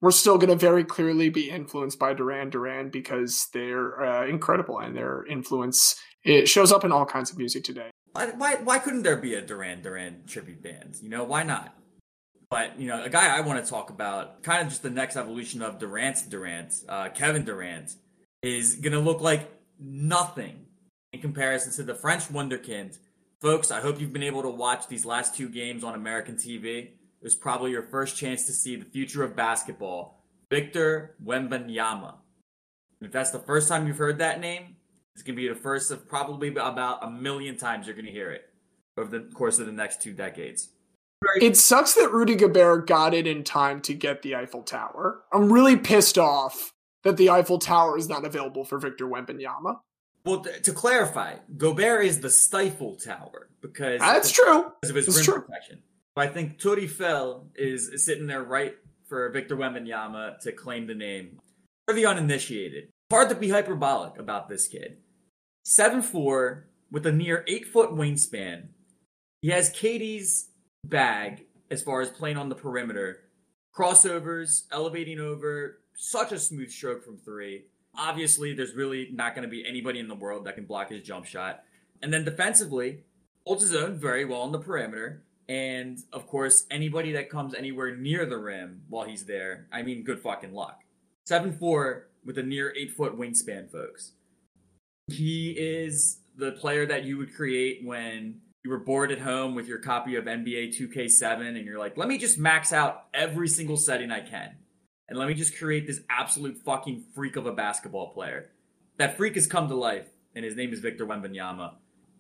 We're 0.01 0.11
still 0.11 0.37
going 0.37 0.51
to 0.51 0.57
very 0.57 0.83
clearly 0.83 1.29
be 1.29 1.49
influenced 1.49 1.97
by 1.97 2.13
Duran 2.13 2.51
Duran 2.51 2.89
because 2.89 3.47
they're 3.55 4.03
uh, 4.03 4.27
incredible 4.27 4.81
and 4.81 4.97
their 4.97 5.25
influence 5.27 5.95
it 6.25 6.49
shows 6.49 6.73
up 6.73 6.85
in 6.85 6.93
all 6.93 7.07
kinds 7.07 7.31
of 7.31 7.39
music 7.39 7.65
today. 7.65 7.91
Why, 8.13 8.27
why 8.31 8.55
why 8.57 8.79
couldn't 8.79 9.03
there 9.03 9.17
be 9.17 9.35
a 9.35 9.41
Duran 9.41 9.83
Duran 9.83 10.25
tribute 10.27 10.63
band? 10.63 10.97
You 11.01 11.09
know, 11.09 11.25
why 11.25 11.43
not? 11.43 11.75
But 12.51 12.79
you 12.79 12.87
know, 12.87 13.03
a 13.03 13.09
guy 13.09 13.35
I 13.35 13.41
want 13.41 13.65
to 13.65 13.71
talk 13.71 13.91
about, 13.91 14.43
kind 14.43 14.63
of 14.63 14.69
just 14.69 14.83
the 14.83 14.91
next 14.91 15.17
evolution 15.17 15.63
of 15.63 15.79
Durant 15.79 16.29
Durant, 16.29 16.75
uh, 16.89 17.09
Kevin 17.09 17.45
Durant, 17.45 17.97
is 18.43 18.75
gonna 18.75 19.01
look 19.01 19.21
like 19.21 19.51
nothing 19.79 20.67
in 21.13 21.21
comparison 21.21 21.73
to 21.73 21.83
the 21.83 21.95
French 21.95 22.25
wonderkind. 22.25 22.99
Folks, 23.41 23.71
I 23.71 23.81
hope 23.81 24.01
you've 24.01 24.13
been 24.13 24.23
able 24.23 24.43
to 24.43 24.51
watch 24.51 24.89
these 24.89 25.05
last 25.05 25.37
two 25.37 25.49
games 25.49 25.85
on 25.85 25.95
American 25.95 26.37
TV. 26.37 26.85
It 26.85 27.25
was 27.25 27.35
probably 27.35 27.71
your 27.71 27.83
first 27.83 28.17
chance 28.17 28.47
to 28.47 28.53
see 28.53 28.77
the 28.77 28.85
future 28.85 29.23
of 29.23 29.37
basketball, 29.37 30.25
Victor 30.51 31.17
Wembanyama. 31.25 32.15
And 33.01 33.07
if 33.07 33.13
that's 33.13 33.31
the 33.31 33.39
first 33.39 33.69
time 33.69 33.87
you've 33.87 33.99
heard 33.99 34.19
that 34.19 34.41
name, 34.41 34.77
it's 35.15 35.23
gonna 35.23 35.37
be 35.37 35.49
the 35.49 35.55
first 35.55 35.91
of 35.91 36.09
probably 36.09 36.49
about 36.49 37.05
a 37.05 37.11
million 37.11 37.57
times 37.57 37.87
you're 37.87 37.97
gonna 37.97 38.11
hear 38.11 38.31
it. 38.31 38.49
over 38.99 39.19
the 39.19 39.25
course 39.33 39.59
of 39.59 39.65
the 39.65 39.73
next 39.73 40.03
two 40.03 40.13
decades. 40.13 40.69
It 41.41 41.57
sucks 41.57 41.95
that 41.95 42.13
Rudy 42.13 42.35
Gobert 42.35 42.87
got 42.87 43.15
it 43.15 43.27
in 43.27 43.43
time 43.43 43.81
to 43.83 43.95
get 43.95 44.21
the 44.21 44.37
Eiffel 44.37 44.63
Tower. 44.63 45.23
I'm 45.33 45.51
really 45.51 45.77
pissed 45.77 46.19
off 46.19 46.75
that 47.05 47.17
the 47.17 47.31
Eiffel 47.31 47.59
Tower 47.59 47.99
is 47.99 48.09
not 48.09 48.25
available 48.25 48.65
for 48.65 48.79
Victor 48.79 49.07
Wembanyama. 49.07 49.79
Well, 50.25 50.41
th- 50.41 50.63
to 50.63 50.73
clarify, 50.73 51.37
Gobert 51.57 52.05
is 52.05 52.21
the 52.21 52.31
stifle 52.31 52.97
tower 52.97 53.49
because 53.61 54.01
That's 54.01 54.31
true. 54.31 54.73
because 54.81 54.91
of 54.91 54.97
his 54.97 55.07
That's 55.07 55.17
rim 55.19 55.25
true. 55.25 55.43
protection. 55.43 55.83
But 56.15 56.29
I 56.29 56.33
think 56.33 56.59
Tori 56.61 56.87
Fell 56.87 57.49
is, 57.57 58.05
sitting 58.05 58.27
there 58.27 58.43
right 58.45 58.77
for 59.09 59.29
Victor 59.31 59.57
Wembanyama 59.57 60.39
to 60.41 60.53
claim 60.53 60.87
the 60.87 60.95
name. 60.95 61.39
For 61.87 61.95
the 61.95 62.07
uninitiated, 62.07 62.91
hard 63.11 63.29
to 63.31 63.35
be 63.35 63.49
hyperbolic 63.49 64.19
about 64.19 64.49
this 64.49 64.69
kid. 64.69 64.99
7'4 65.67 66.63
with 66.91 67.07
a 67.07 67.13
near 67.13 67.45
8 67.49 67.67
foot 67.67 67.91
wingspan. 67.91 68.69
He 69.41 69.49
has 69.49 69.71
KD's 69.71 70.51
bag 70.85 71.47
as 71.71 71.83
far 71.83 72.01
as 72.01 72.11
playing 72.11 72.37
on 72.37 72.49
the 72.49 72.55
perimeter. 72.55 73.19
Crossovers, 73.77 74.65
elevating 74.71 75.19
over, 75.19 75.79
such 75.97 76.33
a 76.33 76.39
smooth 76.39 76.71
stroke 76.71 77.05
from 77.05 77.17
three. 77.17 77.65
Obviously, 77.97 78.55
there's 78.55 78.75
really 78.75 79.11
not 79.13 79.35
going 79.35 79.43
to 79.43 79.51
be 79.51 79.67
anybody 79.67 79.99
in 79.99 80.09
the 80.09 80.15
world 80.15 80.45
that 80.47 80.55
can 80.55 80.65
block 80.65 80.91
his 80.91 81.03
jump 81.03 81.27
shot. 81.27 81.65
And 82.03 82.13
then 82.13 82.25
defensively, 82.25 83.05
holds 83.47 83.63
his 83.63 83.75
own 83.75 83.99
very 83.99 84.25
well 84.25 84.43
on 84.43 84.53
the 84.53 84.59
perimeter. 84.59 85.23
And 85.49 85.99
of 86.13 86.27
course, 86.27 86.67
anybody 86.71 87.13
that 87.13 87.29
comes 87.29 87.55
anywhere 87.55 87.95
near 87.97 88.25
the 88.27 88.39
rim 88.39 88.83
while 88.89 89.07
he's 89.07 89.25
there, 89.25 89.67
I 89.73 89.83
mean, 89.83 90.05
good 90.05 90.21
fucking 90.21 90.55
luck. 90.55 90.81
7 91.27 91.57
4 91.59 92.09
with 92.25 92.39
a 92.39 92.43
near 92.43 92.73
8 92.77 92.93
foot 92.93 93.19
wingspan, 93.19 93.71
folks. 93.71 94.13
He 95.09 95.51
is 95.51 96.21
the 96.37 96.53
player 96.53 96.87
that 96.87 97.05
you 97.05 97.19
would 97.19 97.35
create 97.35 97.85
when 97.85 98.41
you 98.65 98.71
were 98.71 98.79
bored 98.79 99.11
at 99.11 99.21
home 99.21 99.55
with 99.55 99.67
your 99.67 99.79
copy 99.79 100.15
of 100.15 100.25
NBA 100.25 100.79
2K7 100.79 101.47
and 101.47 101.67
you're 101.67 101.79
like, 101.79 101.97
let 101.97 102.09
me 102.09 102.17
just 102.17 102.39
max 102.39 102.73
out 102.73 103.07
every 103.13 103.49
single 103.49 103.77
setting 103.77 104.11
I 104.11 104.21
can. 104.21 104.55
And 105.13 105.19
let 105.19 105.29
me 105.29 105.35
just 105.35 105.59
create 105.59 105.87
this 105.87 106.01
absolute 106.09 106.57
fucking 106.65 107.05
freak 107.15 107.37
of 107.37 107.45
a 107.45 107.53
basketball 107.53 108.15
player. 108.15 108.49
That 108.97 109.19
freak 109.19 109.35
has 109.35 109.47
come 109.47 109.69
to 109.69 109.75
life, 109.75 110.09
and 110.35 110.43
his 110.43 110.57
name 110.57 110.73
is 110.73 110.81
Victor 110.81 111.05
Wembanyama. 111.05 111.75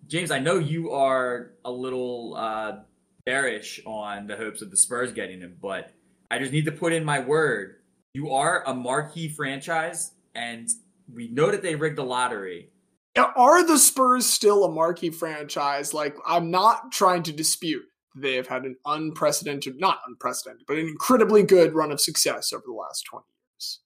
James, 0.09 0.31
I 0.31 0.41
know 0.41 0.59
you 0.59 0.91
are 0.91 1.53
a 1.65 1.73
little 1.73 2.35
uh, 2.37 2.81
bearish 3.25 3.81
on 3.87 4.27
the 4.27 4.37
hopes 4.37 4.61
of 4.61 4.71
the 4.71 4.77
Spurs 4.77 5.11
getting 5.11 5.41
him, 5.41 5.57
but 5.63 5.91
I 6.31 6.39
just 6.39 6.53
need 6.53 6.67
to 6.67 6.73
put 6.73 6.93
in 6.93 7.03
my 7.03 7.19
word. 7.19 7.77
You 8.13 8.33
are 8.33 8.63
a 8.67 8.75
marquee 8.75 9.31
franchise, 9.31 10.13
and 10.35 10.69
we 11.11 11.29
know 11.29 11.51
that 11.51 11.63
they 11.63 11.77
rigged 11.77 11.97
the 11.97 12.05
lottery. 12.05 12.73
Are 13.17 13.67
the 13.67 13.79
Spurs 13.79 14.27
still 14.27 14.67
a 14.67 14.71
marquee 14.71 15.09
franchise? 15.09 15.95
Like, 15.95 16.15
I'm 16.27 16.51
not 16.51 16.93
trying 16.93 17.23
to 17.23 17.33
dispute 17.33 17.87
they 18.14 18.35
have 18.35 18.47
had 18.47 18.64
an 18.64 18.76
unprecedented, 18.87 19.78
not 19.78 20.00
unprecedented, 20.07 20.64
but 20.66 20.76
an 20.78 20.87
incredibly 20.88 21.42
good 21.42 21.75
run 21.75 21.92
of 21.92 22.00
success 22.00 22.52
over 22.52 22.64
the 22.66 22.73
last 22.73 23.02
20 23.02 23.25
years. 23.54 23.81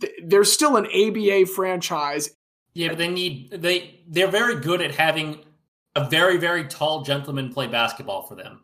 Th- 0.00 0.12
They're 0.24 0.44
still 0.44 0.76
an 0.76 0.86
ABA 0.86 1.46
franchise. 1.46 2.30
Yeah, 2.74 2.88
but 2.88 2.98
they 2.98 3.08
need 3.08 3.50
they 3.50 4.00
they're 4.08 4.28
very 4.28 4.60
good 4.60 4.80
at 4.80 4.94
having 4.94 5.40
a 5.96 6.08
very 6.08 6.36
very 6.36 6.64
tall 6.68 7.02
gentleman 7.02 7.52
play 7.52 7.66
basketball 7.66 8.22
for 8.26 8.36
them. 8.36 8.60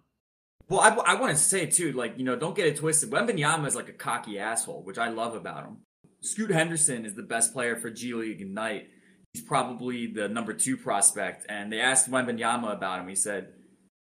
Well, 0.68 0.80
I, 0.80 0.90
I 0.90 1.20
want 1.20 1.36
to 1.36 1.42
say 1.42 1.66
too, 1.66 1.92
like 1.92 2.16
you 2.16 2.24
know, 2.24 2.36
don't 2.36 2.54
get 2.54 2.66
it 2.66 2.76
twisted. 2.76 3.10
Wembanyama 3.10 3.66
is 3.66 3.74
like 3.74 3.88
a 3.88 3.92
cocky 3.92 4.38
asshole, 4.38 4.82
which 4.84 4.98
I 4.98 5.08
love 5.08 5.34
about 5.34 5.64
him. 5.64 5.78
Scoot 6.20 6.50
Henderson 6.50 7.04
is 7.04 7.14
the 7.14 7.22
best 7.22 7.52
player 7.52 7.76
for 7.76 7.90
G 7.90 8.14
League 8.14 8.40
Ignite. 8.40 8.88
He's 9.32 9.42
probably 9.42 10.06
the 10.06 10.28
number 10.28 10.52
two 10.54 10.76
prospect, 10.76 11.46
and 11.48 11.72
they 11.72 11.80
asked 11.80 12.10
Wembanyama 12.10 12.72
about 12.72 13.00
him. 13.00 13.08
He 13.08 13.14
said, 13.14 13.48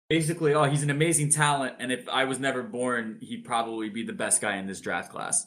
basically, 0.09 0.55
oh, 0.55 0.65
he's 0.65 0.83
an 0.83 0.91
amazing 0.91 1.31
talent, 1.31 1.77
and 1.79 1.91
if 1.93 2.09
I 2.09 2.25
was 2.25 2.39
never 2.39 2.63
born, 2.63 3.19
he'd 3.21 3.45
probably 3.45 3.89
be 3.89 4.05
the 4.05 4.13
best 4.13 4.41
guy 4.41 4.57
in 4.57 4.67
this 4.67 4.81
draft 4.81 5.11
class. 5.11 5.47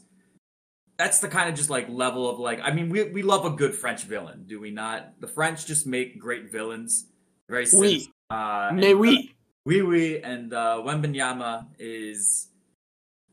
That's 0.98 1.20
the 1.20 1.28
kind 1.28 1.48
of 1.50 1.56
just 1.56 1.70
like 1.70 1.88
level 1.90 2.28
of 2.30 2.40
like, 2.40 2.60
I 2.64 2.72
mean, 2.72 2.90
we 2.90 3.04
we 3.04 3.22
love 3.22 3.46
a 3.46 3.52
good 3.52 3.76
French 3.76 4.04
villain, 4.04 4.46
do 4.48 4.60
we 4.60 4.72
not? 4.72 5.20
The 5.20 5.28
French 5.28 5.66
just 5.68 5.86
make 5.86 6.20
great 6.20 6.52
villains. 6.52 7.06
Very 7.50 7.64
Oui. 7.74 8.00
cynical. 8.00 8.14
Uh, 8.32 8.72
Mais 8.74 8.92
and- 8.92 9.00
oui. 9.00 9.34
Wee 9.66 9.82
Wee 9.82 10.22
and 10.22 10.54
uh, 10.54 10.82
Wembanyama 10.84 11.68
is 11.78 12.48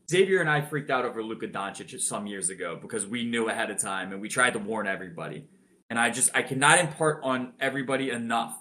Xavier 0.09 0.41
and 0.41 0.49
I 0.49 0.61
freaked 0.61 0.91
out 0.91 1.05
over 1.05 1.23
Luka 1.23 1.47
Doncic 1.47 1.97
some 2.01 2.27
years 2.27 2.49
ago 2.49 2.77
because 2.79 3.07
we 3.07 3.23
knew 3.23 3.47
ahead 3.49 3.71
of 3.71 3.79
time 3.79 4.11
and 4.11 4.21
we 4.21 4.27
tried 4.29 4.51
to 4.53 4.59
warn 4.59 4.85
everybody. 4.85 5.47
And 5.89 5.97
I 5.97 6.09
just 6.09 6.29
I 6.35 6.41
cannot 6.43 6.79
impart 6.79 7.21
on 7.23 7.53
everybody 7.59 8.09
enough. 8.11 8.57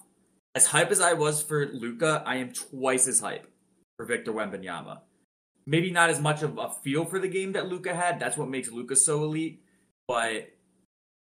As 0.55 0.67
hype 0.67 0.93
as 0.93 1.01
I 1.01 1.15
was 1.15 1.43
for 1.43 1.67
Luka, 1.67 2.23
I 2.25 2.37
am 2.37 2.53
twice 2.53 3.09
as 3.09 3.19
hype 3.19 3.47
for 3.97 4.07
Victor 4.07 4.33
Wembanyama. 4.33 5.01
Maybe 5.67 5.91
not 5.91 6.11
as 6.11 6.21
much 6.21 6.43
of 6.43 6.59
a 6.59 6.71
feel 6.71 7.05
for 7.05 7.19
the 7.19 7.29
game 7.29 7.53
that 7.53 7.69
Luka 7.69 7.95
had. 7.95 8.21
That's 8.21 8.37
what 8.37 8.49
makes 8.49 8.71
Luka 8.71 8.95
so 8.95 9.25
elite. 9.25 9.63
But 10.07 10.51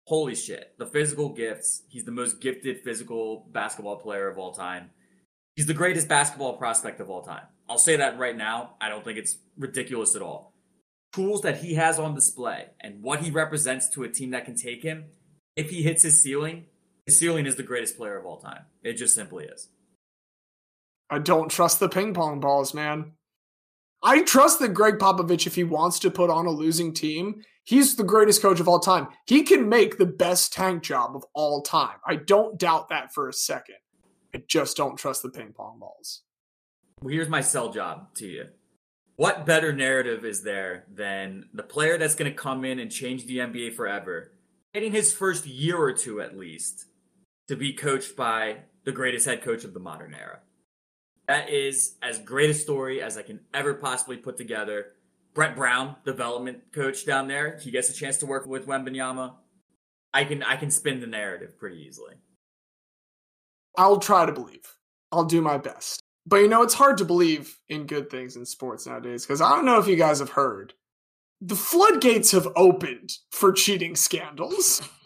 holy 0.07 0.37
shit, 0.37 0.75
the 0.79 0.87
physical 0.87 1.31
gifts. 1.31 1.83
He's 1.89 2.05
the 2.05 2.13
most 2.13 2.41
gifted 2.41 2.81
physical 2.85 3.49
basketball 3.51 3.97
player 3.97 4.29
of 4.29 4.39
all 4.39 4.53
time. 4.53 4.91
He's 5.57 5.67
the 5.67 5.75
greatest 5.75 6.09
basketball 6.09 6.57
prospect 6.57 7.01
of 7.01 7.11
all 7.11 7.23
time. 7.23 7.45
I'll 7.69 7.79
say 7.79 7.97
that 7.97 8.19
right 8.19 8.37
now. 8.37 8.75
I 8.81 8.89
don't 8.89 9.05
think 9.05 9.19
it's 9.19 9.39
ridiculous 9.59 10.15
at 10.15 10.23
all. 10.23 10.53
Tools 11.13 11.43
that 11.43 11.59
he 11.59 11.75
has 11.75 11.99
on 11.99 12.15
display 12.15 12.67
and 12.81 13.03
what 13.03 13.21
he 13.21 13.31
represents 13.31 13.89
to 13.91 14.05
a 14.05 14.09
team 14.09 14.31
that 14.31 14.45
can 14.45 14.57
take 14.57 14.83
him, 14.83 15.07
if 15.57 15.71
he 15.71 15.83
hits 15.83 16.03
his 16.03 16.23
ceiling, 16.23 16.67
ceiling 17.09 17.47
is 17.47 17.57
the 17.57 17.63
greatest 17.63 17.97
player 17.97 18.17
of 18.17 18.27
all 18.27 18.39
time. 18.39 18.65
It 18.83 18.95
just 18.95 19.15
simply 19.15 19.45
is. 19.45 19.69
I 21.11 21.19
don't 21.19 21.51
trust 21.51 21.81
the 21.81 21.89
ping 21.89 22.15
pong 22.15 22.41
balls, 22.41 22.75
man. 22.75 23.13
I 24.03 24.23
trust 24.23 24.59
that 24.61 24.75
Gregg 24.75 24.99
Popovich, 24.99 25.47
if 25.47 25.55
he 25.55 25.65
wants 25.65 25.99
to 26.01 26.11
put 26.11 26.31
on 26.31 26.47
a 26.47 26.51
losing 26.51 26.93
team, 26.93 27.43
he's 27.65 27.97
the 27.97 28.05
greatest 28.05 28.43
coach 28.43 28.61
of 28.61 28.69
all 28.69 28.79
time. 28.79 29.09
He 29.27 29.43
can 29.43 29.69
make 29.69 29.97
the 29.97 30.07
best 30.07 30.53
tank 30.53 30.83
job 30.83 31.17
of 31.17 31.25
all 31.35 31.63
time. 31.63 31.97
I 32.07 32.17
don't 32.17 32.59
doubt 32.59 32.89
that 32.91 33.15
for 33.15 33.29
a 33.29 33.33
second. 33.33 33.77
I 34.35 34.43
just 34.49 34.77
don't 34.77 34.97
trust 34.97 35.23
the 35.23 35.31
ping 35.31 35.53
pong 35.53 35.79
balls. 35.79 36.23
Well, 37.01 37.13
here's 37.13 37.29
my 37.29 37.41
sell 37.41 37.71
job 37.71 38.15
to 38.17 38.27
you. 38.27 38.47
What 39.17 39.47
better 39.47 39.73
narrative 39.73 40.25
is 40.25 40.43
there 40.43 40.85
than 40.93 41.49
the 41.55 41.63
player 41.63 41.97
that's 41.97 42.17
going 42.17 42.31
to 42.31 42.37
come 42.37 42.65
in 42.65 42.81
and 42.81 42.91
change 42.91 43.27
the 43.27 43.39
NBA 43.39 43.75
forever, 43.75 44.33
getting 44.73 44.91
his 44.91 45.13
first 45.13 45.47
year 45.47 45.79
or 45.79 45.93
two 45.93 46.21
at 46.21 46.37
least, 46.37 46.87
to 47.49 47.57
be 47.57 47.73
coached 47.73 48.17
by 48.17 48.59
the 48.85 48.93
greatest 48.93 49.27
head 49.27 49.43
coach 49.43 49.65
of 49.65 49.75
the 49.75 49.81
modern 49.81 50.15
era? 50.15 50.41
That 51.27 51.49
is 51.49 51.97
as 52.03 52.19
great 52.19 52.51
a 52.51 52.55
story 52.55 53.01
as 53.01 53.17
I 53.17 53.23
can 53.23 53.41
ever 53.53 53.75
possibly 53.75 54.17
put 54.17 54.37
together. 54.37 54.93
Brett 55.33 55.57
Brown, 55.57 55.97
development 56.05 56.73
coach 56.73 57.07
down 57.07 57.29
there, 57.29 57.59
he 57.59 57.71
gets 57.71 57.91
a 57.91 57.95
chance 57.95 58.19
to 58.19 58.27
work 58.27 58.47
with 58.47 58.67
Wembanyama. 58.67 59.35
I 60.13 60.25
can 60.25 60.43
I 60.45 60.57
can 60.57 60.71
spin 60.71 61.01
the 61.01 61.07
narrative 61.07 61.59
pretty 61.59 61.83
easily. 61.83 62.15
I'll 63.77 63.99
try 63.99 64.27
to 64.27 64.33
believe. 64.33 64.77
I'll 65.11 65.25
do 65.25 65.41
my 65.41 65.59
best. 65.59 66.01
But 66.27 66.37
you 66.37 66.49
know, 66.49 66.63
it's 66.63 66.75
hard 66.75 66.99
to 66.99 67.05
believe 67.05 67.59
in 67.69 67.87
good 67.87 68.11
things 68.11 68.37
in 68.37 68.47
sports 68.47 68.87
nowadays 68.87 69.27
because 69.27 69.41
I 69.41 69.51
don't 69.51 69.67
know 69.67 69.79
if 69.79 69.87
you 69.87 69.97
guys 69.97 70.21
have 70.21 70.31
heard. 70.31 70.73
The 71.41 71.57
floodgates 71.57 72.31
have 72.31 72.49
opened 72.57 73.13
for 73.31 73.53
cheating 73.53 73.97
scandals. 73.97 74.83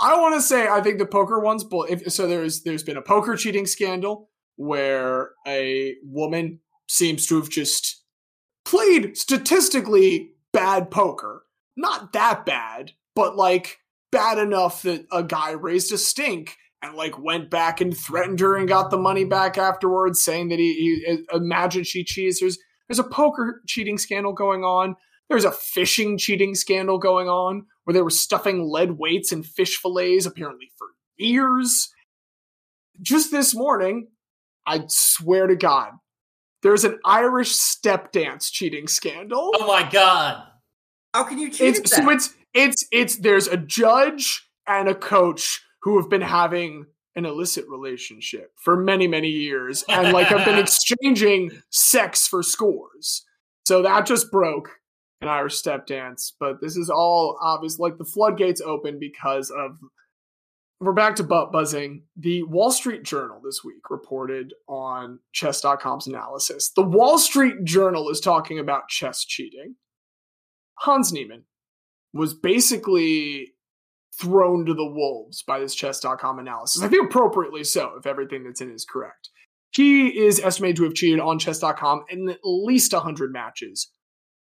I 0.00 0.18
want 0.18 0.34
to 0.34 0.40
say 0.40 0.66
I 0.66 0.80
think 0.80 0.98
the 0.98 1.06
poker 1.06 1.38
one's 1.38 1.64
bull. 1.64 1.86
If, 1.88 2.10
so 2.12 2.26
there's 2.26 2.62
there's 2.62 2.82
been 2.82 2.96
a 2.96 3.02
poker 3.02 3.36
cheating 3.36 3.66
scandal 3.66 4.30
where 4.56 5.30
a 5.46 5.94
woman 6.04 6.60
seems 6.88 7.26
to 7.26 7.36
have 7.36 7.50
just 7.50 8.02
played 8.64 9.16
statistically 9.16 10.32
bad 10.52 10.90
poker. 10.90 11.44
Not 11.76 12.12
that 12.14 12.44
bad, 12.44 12.92
but 13.14 13.36
like 13.36 13.78
bad 14.10 14.38
enough 14.38 14.82
that 14.82 15.06
a 15.12 15.22
guy 15.22 15.52
raised 15.52 15.92
a 15.92 15.98
stink 15.98 16.56
and 16.82 16.96
like 16.96 17.18
went 17.18 17.50
back 17.50 17.80
and 17.80 17.96
threatened 17.96 18.40
her 18.40 18.56
and 18.56 18.68
got 18.68 18.90
the 18.90 18.98
money 18.98 19.24
back 19.24 19.58
afterwards, 19.58 20.22
saying 20.22 20.48
that 20.48 20.58
he, 20.58 20.74
he 21.06 21.24
uh, 21.32 21.36
imagined 21.36 21.86
she 21.86 22.04
cheats. 22.04 22.40
There's 22.40 22.58
there's 22.88 22.98
a 22.98 23.04
poker 23.04 23.62
cheating 23.66 23.98
scandal 23.98 24.32
going 24.32 24.64
on. 24.64 24.96
There's 25.30 25.44
a 25.44 25.52
fishing 25.52 26.18
cheating 26.18 26.56
scandal 26.56 26.98
going 26.98 27.28
on 27.28 27.66
where 27.84 27.94
they 27.94 28.02
were 28.02 28.10
stuffing 28.10 28.64
lead 28.64 28.98
weights 28.98 29.30
in 29.30 29.44
fish 29.44 29.76
fillets 29.76 30.26
apparently 30.26 30.72
for 30.76 30.88
years. 31.16 31.88
Just 33.00 33.30
this 33.30 33.54
morning, 33.54 34.08
I 34.66 34.82
swear 34.88 35.46
to 35.46 35.54
God, 35.54 35.92
there's 36.64 36.84
an 36.84 36.98
Irish 37.04 37.52
step 37.52 38.10
dance 38.10 38.50
cheating 38.50 38.88
scandal. 38.88 39.52
Oh 39.54 39.66
my 39.68 39.88
god! 39.88 40.42
How 41.14 41.22
can 41.22 41.38
you 41.38 41.48
cheat 41.48 41.76
at 41.76 41.84
It's 41.84 41.96
so 41.96 42.10
it's 42.10 42.34
it's 42.52 42.84
it's 42.90 43.16
there's 43.16 43.46
a 43.46 43.56
judge 43.56 44.48
and 44.66 44.88
a 44.88 44.96
coach 44.96 45.62
who 45.82 45.96
have 45.98 46.10
been 46.10 46.22
having 46.22 46.86
an 47.14 47.24
illicit 47.24 47.68
relationship 47.68 48.50
for 48.56 48.76
many 48.76 49.06
many 49.06 49.28
years 49.28 49.84
and 49.88 50.12
like 50.12 50.26
have 50.26 50.44
been 50.44 50.58
exchanging 50.64 51.52
sex 51.70 52.26
for 52.26 52.42
scores. 52.42 53.24
So 53.64 53.82
that 53.82 54.06
just 54.06 54.32
broke 54.32 54.79
an 55.20 55.28
Irish 55.28 55.56
step 55.56 55.86
dance, 55.86 56.34
but 56.38 56.60
this 56.60 56.76
is 56.76 56.90
all 56.90 57.38
obvious 57.40 57.78
like 57.78 57.98
the 57.98 58.04
floodgates 58.04 58.60
open 58.60 58.98
because 58.98 59.50
of 59.50 59.78
we're 60.80 60.92
back 60.94 61.16
to 61.16 61.22
butt 61.22 61.52
buzzing. 61.52 62.04
The 62.16 62.42
Wall 62.44 62.70
Street 62.70 63.02
Journal 63.02 63.40
this 63.44 63.60
week 63.62 63.90
reported 63.90 64.54
on 64.66 65.18
chess.com's 65.32 66.06
analysis. 66.06 66.72
The 66.74 66.82
Wall 66.82 67.18
Street 67.18 67.64
Journal 67.64 68.08
is 68.08 68.18
talking 68.18 68.58
about 68.58 68.88
chess 68.88 69.24
cheating. 69.24 69.74
Hans 70.78 71.12
Niemann 71.12 71.44
was 72.14 72.32
basically 72.32 73.52
thrown 74.18 74.64
to 74.66 74.74
the 74.74 74.86
wolves 74.86 75.42
by 75.42 75.60
this 75.60 75.74
chess.com 75.74 76.38
analysis. 76.38 76.82
I 76.82 76.88
think 76.88 77.04
appropriately 77.04 77.64
so, 77.64 77.92
if 77.98 78.06
everything 78.06 78.44
that's 78.44 78.62
in 78.62 78.72
is 78.72 78.86
correct. 78.86 79.28
He 79.72 80.08
is 80.08 80.40
estimated 80.40 80.76
to 80.76 80.84
have 80.84 80.94
cheated 80.94 81.20
on 81.20 81.38
chess.com 81.38 82.04
in 82.08 82.28
at 82.28 82.38
least 82.42 82.92
100 82.92 83.32
matches. 83.32 83.90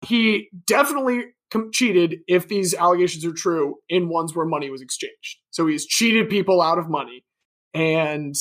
He 0.07 0.49
definitely 0.65 1.25
com- 1.51 1.71
cheated, 1.73 2.19
if 2.27 2.47
these 2.47 2.73
allegations 2.73 3.25
are 3.25 3.33
true, 3.33 3.75
in 3.89 4.09
ones 4.09 4.35
where 4.35 4.45
money 4.45 4.69
was 4.69 4.81
exchanged. 4.81 5.37
So 5.51 5.67
he's 5.67 5.85
cheated 5.85 6.29
people 6.29 6.61
out 6.61 6.79
of 6.79 6.89
money. 6.89 7.25
And 7.73 8.35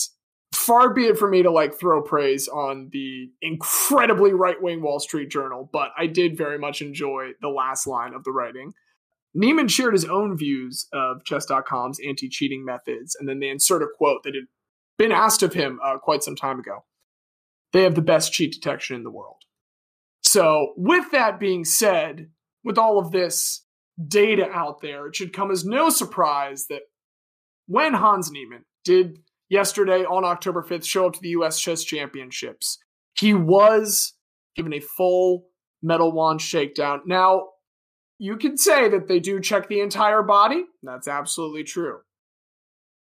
far 0.52 0.92
be 0.92 1.06
it 1.06 1.18
for 1.18 1.28
me 1.28 1.42
to 1.42 1.50
like 1.50 1.78
throw 1.78 2.02
praise 2.02 2.49
on 2.49 2.88
the 2.92 3.30
incredibly 3.42 4.32
right 4.32 4.61
wing 4.61 4.82
Wall 4.82 5.00
Street 5.00 5.30
Journal, 5.30 5.68
but 5.73 5.90
I 5.99 6.06
did 6.06 6.37
very 6.37 6.58
much 6.58 6.80
enjoy 6.80 7.32
the 7.40 7.49
last 7.49 7.87
line 7.87 8.14
of 8.14 8.25
the 8.25 8.32
writing. 8.32 8.73
Niemann 9.35 9.68
shared 9.68 9.92
his 9.92 10.06
own 10.06 10.37
views 10.37 10.87
of 10.94 11.25
chess.com's 11.25 12.00
anti 12.06 12.28
cheating 12.28 12.64
methods, 12.64 13.14
and 13.18 13.28
then 13.28 13.40
they 13.40 13.50
insert 13.50 13.82
a 13.82 13.87
quote 13.99 14.23
that 14.23 14.35
had 14.35 14.44
been 14.99 15.12
asked 15.12 15.42
of 15.42 15.52
him 15.52 15.78
uh, 15.85 15.99
quite 15.99 16.23
some 16.23 16.37
time 16.37 16.58
ago. 16.58 16.85
They 17.73 17.82
have 17.82 17.94
the 17.94 18.02
best 18.02 18.32
cheat 18.32 18.52
detection 18.52 18.96
in 18.96 19.02
the 19.02 19.11
world. 19.11 19.37
So, 20.37 20.75
with 20.76 21.12
that 21.12 21.40
being 21.40 21.64
said, 21.64 22.28
with 22.62 22.76
all 22.76 22.99
of 22.99 23.11
this 23.11 23.64
data 24.07 24.47
out 24.52 24.83
there, 24.83 25.07
it 25.07 25.16
should 25.16 25.33
come 25.33 25.50
as 25.50 25.64
no 25.64 25.88
surprise 25.88 26.66
that 26.69 26.83
when 27.69 27.95
Hans 27.95 28.31
Niemann 28.31 28.66
did 28.85 29.21
yesterday 29.49 30.05
on 30.05 30.26
October 30.26 30.62
5th 30.62 30.85
show 30.85 31.07
up 31.07 31.14
to 31.14 31.21
the 31.23 31.31
US 31.31 31.59
Chess 31.59 31.85
Championships, 31.85 32.76
he 33.14 33.33
was 33.33 34.12
given 34.57 34.75
a 34.75 34.81
full 34.81 35.47
metal 35.83 36.12
wand 36.12 36.43
shakedown. 36.43 37.00
Now, 37.07 37.47
you 38.19 38.37
could 38.37 38.61
say 38.61 38.90
that 38.90 39.09
they 39.09 39.21
do 39.21 39.40
check 39.40 39.71
the 39.71 39.81
entire 39.81 40.23
body. 40.23 40.66
That's 40.83 41.09
absolutely 41.09 41.64
true. 41.64 42.00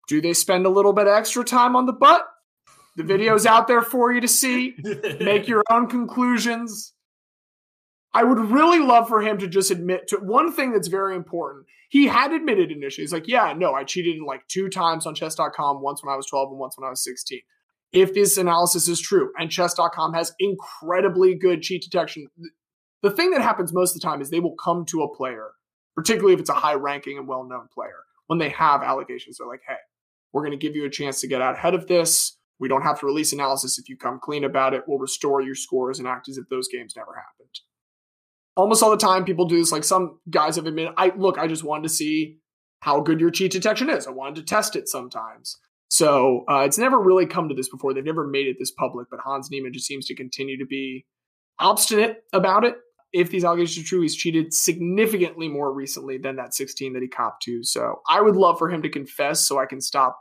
Do 0.08 0.22
they 0.22 0.32
spend 0.32 0.64
a 0.64 0.70
little 0.70 0.94
bit 0.94 1.06
extra 1.06 1.44
time 1.44 1.76
on 1.76 1.84
the 1.84 1.92
butt? 1.92 2.24
The 2.96 3.04
video's 3.04 3.44
out 3.44 3.68
there 3.68 3.82
for 3.82 4.14
you 4.14 4.22
to 4.22 4.28
see. 4.28 4.76
Make 5.20 5.46
your 5.46 5.62
own 5.70 5.88
conclusions. 5.88 6.94
I 8.14 8.24
would 8.24 8.38
really 8.38 8.78
love 8.78 9.08
for 9.08 9.20
him 9.20 9.38
to 9.38 9.46
just 9.46 9.70
admit 9.70 10.08
to 10.08 10.16
one 10.16 10.50
thing 10.52 10.72
that's 10.72 10.88
very 10.88 11.14
important. 11.14 11.66
He 11.90 12.06
had 12.06 12.32
admitted 12.32 12.70
initially, 12.70 13.02
he's 13.02 13.12
like, 13.12 13.28
yeah, 13.28 13.52
no, 13.56 13.74
I 13.74 13.84
cheated 13.84 14.20
like 14.22 14.46
two 14.48 14.68
times 14.68 15.06
on 15.06 15.14
chess.com, 15.14 15.82
once 15.82 16.02
when 16.02 16.12
I 16.12 16.16
was 16.16 16.26
12 16.26 16.50
and 16.50 16.58
once 16.58 16.76
when 16.76 16.86
I 16.86 16.90
was 16.90 17.04
16. 17.04 17.40
If 17.92 18.14
this 18.14 18.36
analysis 18.36 18.88
is 18.88 19.00
true, 19.00 19.30
and 19.38 19.50
chess.com 19.50 20.12
has 20.12 20.32
incredibly 20.38 21.34
good 21.34 21.62
cheat 21.62 21.82
detection, 21.82 22.28
the 23.02 23.10
thing 23.10 23.30
that 23.30 23.40
happens 23.40 23.72
most 23.72 23.94
of 23.94 24.00
the 24.00 24.06
time 24.06 24.20
is 24.20 24.28
they 24.28 24.40
will 24.40 24.56
come 24.62 24.84
to 24.86 25.02
a 25.02 25.14
player, 25.14 25.52
particularly 25.94 26.34
if 26.34 26.40
it's 26.40 26.50
a 26.50 26.54
high 26.54 26.74
ranking 26.74 27.16
and 27.16 27.26
well 27.26 27.44
known 27.44 27.68
player, 27.72 28.04
when 28.26 28.38
they 28.38 28.50
have 28.50 28.82
allegations. 28.82 29.38
They're 29.38 29.46
like, 29.46 29.62
hey, 29.66 29.76
we're 30.32 30.42
going 30.42 30.58
to 30.58 30.66
give 30.66 30.76
you 30.76 30.84
a 30.84 30.90
chance 30.90 31.20
to 31.22 31.28
get 31.28 31.40
out 31.40 31.54
ahead 31.54 31.74
of 31.74 31.86
this. 31.86 32.36
We 32.58 32.68
don't 32.68 32.82
have 32.82 33.00
to 33.00 33.06
release 33.06 33.32
analysis 33.32 33.78
if 33.78 33.88
you 33.88 33.96
come 33.96 34.18
clean 34.20 34.44
about 34.44 34.74
it. 34.74 34.82
We'll 34.86 34.98
restore 34.98 35.40
your 35.40 35.54
scores 35.54 35.98
and 35.98 36.08
act 36.08 36.28
as 36.28 36.36
if 36.36 36.48
those 36.48 36.68
games 36.68 36.94
never 36.96 37.14
happened 37.14 37.60
almost 38.58 38.82
all 38.82 38.90
the 38.90 38.96
time 38.96 39.24
people 39.24 39.46
do 39.46 39.56
this. 39.56 39.72
Like 39.72 39.84
some 39.84 40.18
guys 40.28 40.56
have 40.56 40.66
admitted, 40.66 40.92
I 40.96 41.12
look, 41.16 41.38
I 41.38 41.46
just 41.46 41.62
wanted 41.62 41.84
to 41.84 41.88
see 41.88 42.38
how 42.80 43.00
good 43.00 43.20
your 43.20 43.30
cheat 43.30 43.52
detection 43.52 43.88
is. 43.88 44.06
I 44.06 44.10
wanted 44.10 44.34
to 44.36 44.42
test 44.42 44.76
it 44.76 44.88
sometimes. 44.88 45.56
So 45.88 46.44
uh, 46.50 46.60
it's 46.66 46.76
never 46.76 46.98
really 46.98 47.24
come 47.24 47.48
to 47.48 47.54
this 47.54 47.68
before. 47.68 47.94
They've 47.94 48.04
never 48.04 48.26
made 48.26 48.48
it 48.48 48.56
this 48.58 48.72
public, 48.72 49.08
but 49.10 49.20
Hans 49.20 49.48
Niemann 49.50 49.72
just 49.72 49.86
seems 49.86 50.06
to 50.06 50.14
continue 50.14 50.58
to 50.58 50.66
be 50.66 51.06
obstinate 51.60 52.24
about 52.32 52.64
it. 52.64 52.74
If 53.12 53.30
these 53.30 53.44
allegations 53.44 53.86
are 53.86 53.88
true, 53.88 54.02
he's 54.02 54.16
cheated 54.16 54.52
significantly 54.52 55.48
more 55.48 55.72
recently 55.72 56.18
than 56.18 56.36
that 56.36 56.52
16 56.52 56.92
that 56.92 57.02
he 57.02 57.08
copped 57.08 57.44
to. 57.44 57.62
So 57.62 58.02
I 58.08 58.20
would 58.20 58.36
love 58.36 58.58
for 58.58 58.68
him 58.68 58.82
to 58.82 58.90
confess 58.90 59.46
so 59.46 59.58
I 59.58 59.66
can 59.66 59.80
stop 59.80 60.20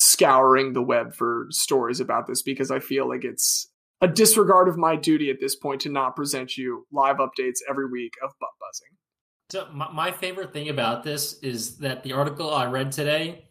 scouring 0.00 0.72
the 0.72 0.82
web 0.82 1.12
for 1.12 1.48
stories 1.50 2.00
about 2.00 2.26
this 2.26 2.40
because 2.40 2.70
I 2.70 2.78
feel 2.78 3.06
like 3.06 3.24
it's 3.24 3.68
a 4.02 4.08
disregard 4.08 4.68
of 4.68 4.76
my 4.76 4.96
duty 4.96 5.30
at 5.30 5.40
this 5.40 5.54
point 5.54 5.80
to 5.80 5.88
not 5.88 6.16
present 6.16 6.58
you 6.58 6.86
live 6.90 7.16
updates 7.18 7.60
every 7.70 7.86
week 7.86 8.14
of 8.22 8.32
butt 8.40 8.50
buzzing. 8.60 8.88
So 9.48 9.68
my, 9.72 10.10
favorite 10.10 10.52
thing 10.52 10.70
about 10.70 11.04
this 11.04 11.38
is 11.40 11.76
that 11.78 12.02
the 12.02 12.12
article 12.12 12.52
I 12.52 12.66
read 12.66 12.90
today 12.90 13.44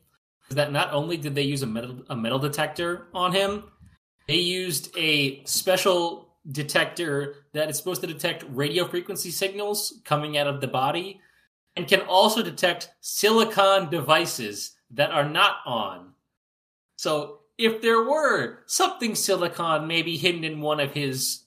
is 0.50 0.56
that 0.56 0.72
not 0.72 0.92
only 0.92 1.16
did 1.16 1.36
they 1.36 1.44
use 1.44 1.62
a 1.62 1.68
metal 1.68 2.04
a 2.10 2.16
metal 2.16 2.40
detector 2.40 3.08
on 3.14 3.32
him, 3.32 3.64
they 4.28 4.38
used 4.38 4.96
a 4.98 5.44
special 5.46 6.36
detector 6.52 7.36
that 7.54 7.70
is 7.70 7.78
supposed 7.78 8.02
to 8.02 8.08
detect 8.08 8.44
radio 8.50 8.86
frequency 8.88 9.30
signals 9.30 10.02
coming 10.04 10.38
out 10.38 10.48
of 10.48 10.60
the 10.60 10.68
body 10.68 11.22
and 11.76 11.88
can 11.88 12.02
also 12.02 12.42
detect 12.42 12.90
silicon 13.00 13.90
devices 13.90 14.74
that 14.90 15.12
are 15.12 15.30
not 15.30 15.58
on. 15.66 16.14
So 16.96 17.41
if 17.62 17.82
there 17.82 18.02
were 18.02 18.60
something 18.66 19.14
silicon 19.14 19.88
maybe 19.88 20.18
hidden 20.18 20.44
in 20.44 20.62
one 20.62 20.80
of 20.80 20.92
his 20.94 21.44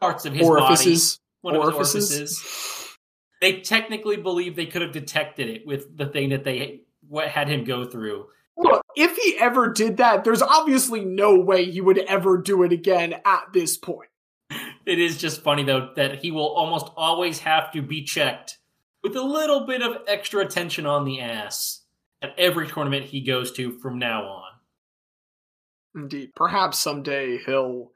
parts 0.00 0.24
of 0.24 0.34
his 0.34 0.48
Orifices. 0.48 1.20
body, 1.42 1.54
one 1.54 1.56
Orifices. 1.56 1.94
of 1.94 2.20
his 2.20 2.38
orifices, 2.38 2.98
they 3.40 3.60
technically 3.60 4.16
believe 4.16 4.56
they 4.56 4.66
could 4.66 4.82
have 4.82 4.92
detected 4.92 5.48
it 5.48 5.64
with 5.64 5.96
the 5.96 6.06
thing 6.06 6.30
that 6.30 6.42
they 6.42 6.80
what 7.08 7.28
had 7.28 7.48
him 7.48 7.62
go 7.62 7.84
through. 7.84 8.26
Look, 8.56 8.82
if 8.96 9.16
he 9.16 9.38
ever 9.38 9.72
did 9.72 9.98
that, 9.98 10.24
there's 10.24 10.42
obviously 10.42 11.04
no 11.04 11.38
way 11.38 11.70
he 11.70 11.80
would 11.80 11.98
ever 11.98 12.38
do 12.38 12.64
it 12.64 12.72
again 12.72 13.14
at 13.24 13.44
this 13.52 13.76
point. 13.76 14.10
It 14.84 14.98
is 14.98 15.16
just 15.16 15.42
funny 15.42 15.62
though 15.62 15.90
that 15.94 16.18
he 16.18 16.32
will 16.32 16.48
almost 16.48 16.90
always 16.96 17.38
have 17.38 17.72
to 17.72 17.82
be 17.82 18.02
checked 18.02 18.58
with 19.04 19.14
a 19.14 19.22
little 19.22 19.64
bit 19.64 19.80
of 19.80 19.98
extra 20.08 20.44
attention 20.44 20.86
on 20.86 21.04
the 21.04 21.20
ass 21.20 21.82
at 22.20 22.34
every 22.36 22.66
tournament 22.66 23.04
he 23.04 23.20
goes 23.20 23.52
to 23.52 23.78
from 23.78 23.98
now 23.98 24.24
on. 24.24 24.51
Indeed. 25.94 26.30
Perhaps 26.34 26.78
someday 26.78 27.38
he'll 27.44 27.90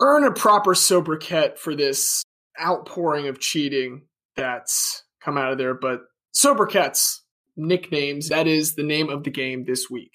earn 0.00 0.24
a 0.24 0.32
proper 0.32 0.74
sobriquet 0.74 1.54
for 1.56 1.74
this 1.74 2.22
outpouring 2.60 3.28
of 3.28 3.40
cheating 3.40 4.02
that's 4.36 5.04
come 5.22 5.38
out 5.38 5.52
of 5.52 5.58
there. 5.58 5.74
But 5.74 6.00
sobriquets, 6.32 7.24
nicknames, 7.56 8.28
that 8.28 8.46
is 8.46 8.74
the 8.74 8.82
name 8.82 9.08
of 9.08 9.24
the 9.24 9.30
game 9.30 9.64
this 9.64 9.88
week. 9.90 10.12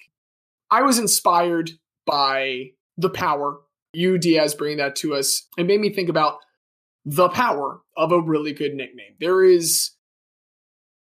I 0.70 0.82
was 0.82 0.98
inspired 0.98 1.70
by 2.06 2.70
the 2.96 3.10
power. 3.10 3.58
You, 3.92 4.18
Diaz, 4.18 4.54
bringing 4.54 4.78
that 4.78 4.96
to 4.96 5.14
us. 5.14 5.46
It 5.56 5.66
made 5.66 5.80
me 5.80 5.92
think 5.92 6.08
about 6.08 6.38
the 7.04 7.28
power 7.28 7.80
of 7.96 8.12
a 8.12 8.20
really 8.20 8.52
good 8.52 8.74
nickname. 8.74 9.14
There 9.20 9.44
is 9.44 9.90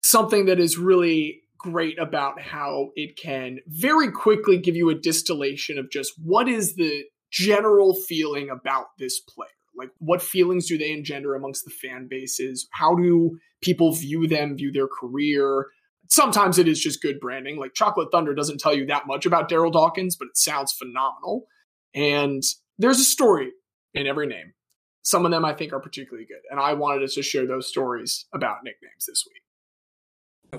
something 0.01 0.45
that 0.45 0.59
is 0.59 0.77
really 0.77 1.41
great 1.59 1.99
about 1.99 2.41
how 2.41 2.89
it 2.95 3.17
can 3.17 3.59
very 3.67 4.11
quickly 4.11 4.57
give 4.57 4.75
you 4.75 4.89
a 4.89 4.95
distillation 4.95 5.77
of 5.77 5.91
just 5.91 6.13
what 6.23 6.47
is 6.47 6.75
the 6.75 7.03
general 7.31 7.93
feeling 7.93 8.49
about 8.49 8.87
this 8.97 9.19
player. 9.19 9.49
Like, 9.77 9.91
what 9.99 10.21
feelings 10.21 10.67
do 10.67 10.77
they 10.77 10.91
engender 10.91 11.35
amongst 11.35 11.63
the 11.63 11.71
fan 11.71 12.07
bases? 12.09 12.67
How 12.71 12.95
do 12.95 13.37
people 13.61 13.93
view 13.93 14.27
them, 14.27 14.57
view 14.57 14.71
their 14.71 14.87
career? 14.87 15.67
Sometimes 16.09 16.57
it 16.57 16.67
is 16.67 16.81
just 16.81 17.01
good 17.01 17.19
branding. 17.19 17.57
Like, 17.57 17.73
Chocolate 17.75 18.09
Thunder 18.11 18.33
doesn't 18.33 18.59
tell 18.59 18.73
you 18.73 18.85
that 18.87 19.07
much 19.07 19.25
about 19.25 19.49
Darryl 19.49 19.71
Dawkins, 19.71 20.15
but 20.15 20.25
it 20.25 20.37
sounds 20.37 20.73
phenomenal. 20.73 21.45
And 21.93 22.43
there's 22.77 22.99
a 22.99 23.05
story 23.05 23.51
in 23.93 24.07
every 24.07 24.27
name. 24.27 24.53
Some 25.01 25.25
of 25.25 25.31
them 25.31 25.45
I 25.45 25.53
think 25.53 25.71
are 25.71 25.79
particularly 25.79 26.25
good. 26.25 26.41
And 26.51 26.59
I 26.59 26.73
wanted 26.73 27.03
us 27.03 27.13
to 27.13 27.23
share 27.23 27.47
those 27.47 27.67
stories 27.67 28.25
about 28.33 28.63
nicknames 28.63 29.05
this 29.07 29.23
week. 29.27 29.43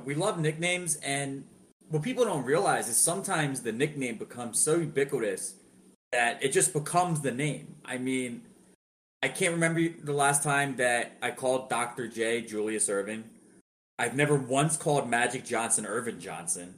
We 0.05 0.15
love 0.15 0.39
nicknames, 0.39 0.97
and 0.97 1.45
what 1.89 2.03
people 2.03 2.25
don't 2.25 2.45
realize 2.45 2.89
is 2.89 2.97
sometimes 2.97 3.63
the 3.63 3.73
nickname 3.73 4.17
becomes 4.17 4.61
so 4.61 4.77
ubiquitous 4.77 5.55
that 6.13 6.43
it 6.43 6.53
just 6.53 6.73
becomes 6.73 7.21
the 7.21 7.33
name. 7.33 7.77
I 7.85 7.99
mean, 7.99 8.43
I 9.23 9.29
can't 9.29 9.53
remember 9.53 9.89
the 10.03 10.13
last 10.13 10.43
time 10.43 10.77
that 10.77 11.13
I 11.21 11.31
called 11.33 11.69
Dr. 11.69 12.09
J 12.09 12.43
Julius 12.43 12.89
Erving. 12.89 13.25
I've 13.99 14.17
never 14.17 14.35
once 14.37 14.77
called 14.77 15.11
Magic 15.11 15.45
Johnson 15.45 15.85
Earvin 15.85 16.21
Johnson. 16.21 16.75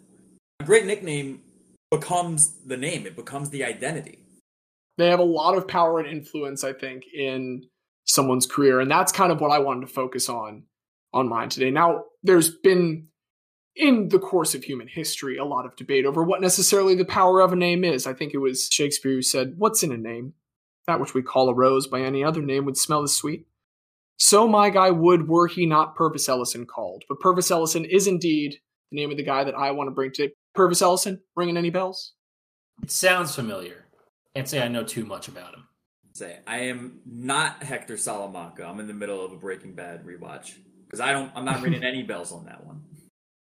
A 0.61 0.65
great 0.65 0.87
nickname 0.87 1.43
becomes 1.91 2.57
the 2.67 2.77
name, 2.77 3.07
it 3.07 3.15
becomes 3.15 3.51
the 3.51 3.65
identity. 3.65 4.19
They 4.99 5.09
have 5.09 5.21
a 5.21 5.25
lot 5.25 5.57
of 5.57 5.69
power 5.69 6.01
and 6.01 6.09
influence, 6.09 6.65
I 6.65 6.73
think, 6.73 7.05
in 7.15 7.67
someone's 8.07 8.47
career. 8.47 8.81
And 8.81 8.91
that's 8.91 9.13
kind 9.13 9.31
of 9.31 9.41
what 9.41 9.51
I 9.51 9.59
wanted 9.59 9.87
to 9.87 9.93
focus 9.93 10.29
on 10.29 10.65
on 11.13 11.29
mine 11.29 11.49
today. 11.49 11.71
Now, 11.71 12.05
there's 12.23 12.51
been 12.51 13.09
in 13.75 14.09
the 14.09 14.19
course 14.19 14.55
of 14.55 14.65
human 14.65 14.87
history 14.87 15.39
a 15.39 15.45
lot 15.45 15.65
of 15.65 15.77
debate 15.77 16.05
over 16.05 16.23
what 16.23 16.41
necessarily 16.41 16.95
the 16.95 17.05
power 17.05 17.41
of 17.41 17.53
a 17.53 17.57
name 17.57 17.85
is. 17.85 18.07
I 18.07 18.13
think 18.13 18.35
it 18.35 18.39
was 18.39 18.69
Shakespeare 18.71 19.13
who 19.13 19.23
said, 19.23 19.55
What's 19.57 19.83
in 19.83 19.93
a 19.93 19.97
name? 19.97 20.35
That 20.87 21.01
which 21.01 21.15
we 21.15 21.23
call 21.23 21.49
a 21.49 21.55
rose 21.55 21.87
by 21.87 22.01
any 22.01 22.25
other 22.25 22.43
name 22.43 22.65
would 22.65 22.77
smell 22.77 23.03
as 23.03 23.15
sweet. 23.15 23.47
So 24.19 24.47
my 24.47 24.71
guy 24.71 24.91
would 24.91 25.29
were 25.29 25.47
he 25.47 25.67
not 25.67 25.97
Pervis 25.97 26.29
Ellison 26.29 26.67
called. 26.67 27.05
But 27.09 27.21
Pervis 27.21 27.51
Ellison 27.51 27.85
is 27.85 28.07
indeed 28.07 28.59
the 28.91 28.97
name 28.97 29.11
of 29.11 29.17
the 29.17 29.23
guy 29.23 29.45
that 29.45 29.55
I 29.55 29.71
want 29.71 29.89
to 29.89 29.93
bring 29.93 30.13
today. 30.13 30.35
Pervis 30.57 30.83
Ellison 30.83 31.21
ringing 31.35 31.57
any 31.57 31.71
bells? 31.71 32.13
It 32.83 32.91
sounds 32.91 33.35
familiar. 33.35 33.87
Can't 34.35 34.49
say 34.49 34.63
I 34.63 34.69
know 34.69 34.85
too 34.85 35.05
much 35.05 35.29
about 35.29 35.55
him. 35.55 35.69
Say, 36.15 36.39
I 36.47 36.59
am 36.65 37.01
not 37.07 37.63
Hector 37.63 37.97
Salamanca. 37.97 38.67
I'm 38.67 38.81
in 38.81 38.87
the 38.87 38.93
middle 38.93 39.25
of 39.25 39.33
a 39.33 39.37
Breaking 39.37 39.75
Bad 39.75 40.05
rewatch 40.05 40.57
because 40.93 41.05
I 41.07 41.13
don't. 41.13 41.33
I'm 41.35 41.45
not 41.47 41.63
ringing 41.63 41.83
any 41.83 42.03
bells 42.03 42.33
on 42.33 42.45
that 42.45 42.67
one. 42.67 42.83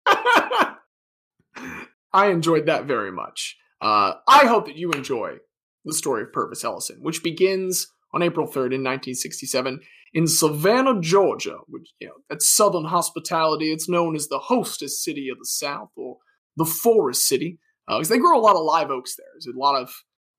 I 2.12 2.26
enjoyed 2.28 2.66
that 2.66 2.86
very 2.86 3.12
much. 3.12 3.56
Uh, 3.80 4.14
I 4.26 4.46
hope 4.46 4.66
that 4.66 4.76
you 4.76 4.90
enjoy 4.90 5.36
the 5.84 5.94
story 5.94 6.22
of 6.22 6.32
Pervis 6.32 6.64
Ellison, 6.64 6.98
which 7.00 7.22
begins 7.22 7.86
on 8.12 8.22
April 8.22 8.46
3rd 8.46 8.74
in 8.74 8.82
1967 8.82 9.80
in 10.14 10.26
Savannah, 10.26 11.00
Georgia, 11.00 11.58
which, 11.68 11.92
you 12.00 12.08
know, 12.08 12.14
that's 12.28 12.48
Southern 12.48 12.86
hospitality. 12.86 13.70
It's 13.70 13.88
known 13.88 14.16
as 14.16 14.28
the 14.28 14.38
hostess 14.38 15.04
city 15.04 15.28
of 15.30 15.38
the 15.38 15.44
South 15.44 15.90
or 15.96 16.16
the 16.56 16.64
Forest 16.64 17.28
City, 17.28 17.58
because 17.86 18.08
they 18.08 18.18
grow 18.18 18.38
a 18.38 18.40
lot 18.40 18.56
of 18.56 18.64
live 18.64 18.90
oaks 18.90 19.14
there. 19.16 19.26
There's 19.34 19.54
a 19.54 19.58
lot 19.58 19.80
of, 19.80 19.90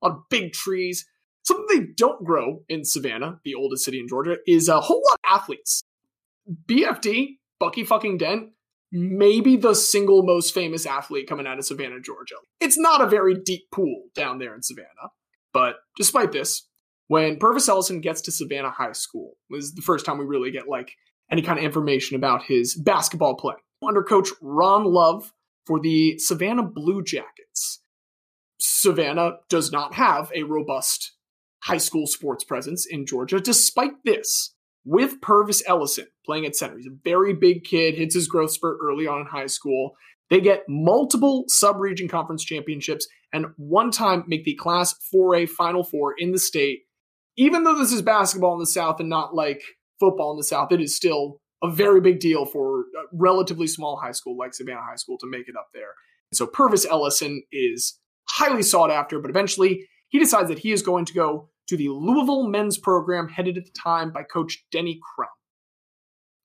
a 0.02 0.08
lot 0.08 0.16
of 0.16 0.22
big 0.30 0.52
trees. 0.52 1.06
Something 1.44 1.66
they 1.68 1.86
don't 1.96 2.24
grow 2.24 2.64
in 2.68 2.84
Savannah, 2.84 3.38
the 3.44 3.54
oldest 3.54 3.84
city 3.84 4.00
in 4.00 4.08
Georgia, 4.08 4.38
is 4.46 4.68
a 4.68 4.80
whole 4.80 5.02
lot 5.08 5.20
of 5.24 5.40
athletes. 5.40 5.82
BFD, 6.66 7.38
Bucky 7.60 7.84
fucking 7.84 8.18
Dent, 8.18 8.50
maybe 8.90 9.56
the 9.56 9.74
single 9.74 10.22
most 10.22 10.54
famous 10.54 10.86
athlete 10.86 11.28
coming 11.28 11.46
out 11.46 11.58
of 11.58 11.64
Savannah, 11.64 12.00
Georgia. 12.00 12.36
It's 12.60 12.78
not 12.78 13.00
a 13.00 13.06
very 13.06 13.34
deep 13.34 13.70
pool 13.72 14.04
down 14.14 14.38
there 14.38 14.54
in 14.54 14.62
Savannah. 14.62 15.10
But 15.52 15.76
despite 15.96 16.32
this, 16.32 16.66
when 17.08 17.38
Pervis 17.38 17.68
Ellison 17.68 18.00
gets 18.00 18.20
to 18.22 18.32
Savannah 18.32 18.70
High 18.70 18.92
School, 18.92 19.32
is 19.50 19.74
the 19.74 19.82
first 19.82 20.06
time 20.06 20.18
we 20.18 20.24
really 20.24 20.50
get 20.50 20.68
like 20.68 20.92
any 21.30 21.42
kind 21.42 21.58
of 21.58 21.64
information 21.64 22.16
about 22.16 22.44
his 22.44 22.74
basketball 22.74 23.36
play. 23.36 23.54
Under 23.86 24.02
coach 24.02 24.28
Ron 24.40 24.84
Love 24.84 25.32
for 25.66 25.80
the 25.80 26.18
Savannah 26.18 26.62
Blue 26.62 27.02
Jackets. 27.02 27.80
Savannah 28.58 29.36
does 29.48 29.70
not 29.70 29.94
have 29.94 30.30
a 30.34 30.42
robust 30.42 31.12
high 31.62 31.78
school 31.78 32.06
sports 32.06 32.44
presence 32.44 32.86
in 32.86 33.06
Georgia. 33.06 33.40
Despite 33.40 34.04
this, 34.04 34.54
with 34.88 35.20
Pervis 35.20 35.62
Ellison 35.66 36.06
playing 36.24 36.46
at 36.46 36.56
center, 36.56 36.78
he's 36.78 36.86
a 36.86 36.96
very 37.04 37.34
big 37.34 37.62
kid, 37.62 37.94
hits 37.94 38.14
his 38.14 38.26
growth 38.26 38.52
spurt 38.52 38.78
early 38.82 39.06
on 39.06 39.20
in 39.20 39.26
high 39.26 39.46
school. 39.46 39.92
They 40.30 40.40
get 40.40 40.62
multiple 40.66 41.44
sub-region 41.48 42.08
conference 42.08 42.42
championships 42.42 43.06
and 43.30 43.48
one 43.58 43.90
time 43.90 44.24
make 44.26 44.44
the 44.44 44.54
Class 44.54 44.94
4A 45.14 45.50
Final 45.50 45.84
Four 45.84 46.14
in 46.16 46.32
the 46.32 46.38
state. 46.38 46.84
Even 47.36 47.64
though 47.64 47.78
this 47.78 47.92
is 47.92 48.00
basketball 48.00 48.54
in 48.54 48.60
the 48.60 48.66
South 48.66 48.98
and 48.98 49.10
not 49.10 49.34
like 49.34 49.60
football 50.00 50.30
in 50.30 50.38
the 50.38 50.42
South, 50.42 50.72
it 50.72 50.80
is 50.80 50.96
still 50.96 51.42
a 51.62 51.70
very 51.70 52.00
big 52.00 52.18
deal 52.18 52.46
for 52.46 52.80
a 52.80 52.84
relatively 53.12 53.66
small 53.66 54.00
high 54.02 54.12
school 54.12 54.38
like 54.38 54.54
Savannah 54.54 54.80
High 54.80 54.96
School 54.96 55.18
to 55.18 55.26
make 55.26 55.50
it 55.50 55.56
up 55.56 55.68
there. 55.74 55.92
So 56.32 56.46
Pervis 56.46 56.86
Ellison 56.88 57.42
is 57.52 58.00
highly 58.26 58.62
sought 58.62 58.90
after, 58.90 59.18
but 59.18 59.28
eventually 59.28 59.86
he 60.08 60.18
decides 60.18 60.48
that 60.48 60.60
he 60.60 60.72
is 60.72 60.80
going 60.80 61.04
to 61.04 61.12
go 61.12 61.50
to 61.68 61.76
the 61.76 61.88
Louisville 61.88 62.48
men's 62.48 62.78
program 62.78 63.28
headed 63.28 63.56
at 63.58 63.64
the 63.64 63.70
time 63.70 64.12
by 64.12 64.22
coach 64.22 64.64
Denny 64.70 65.00
Crum. 65.14 65.28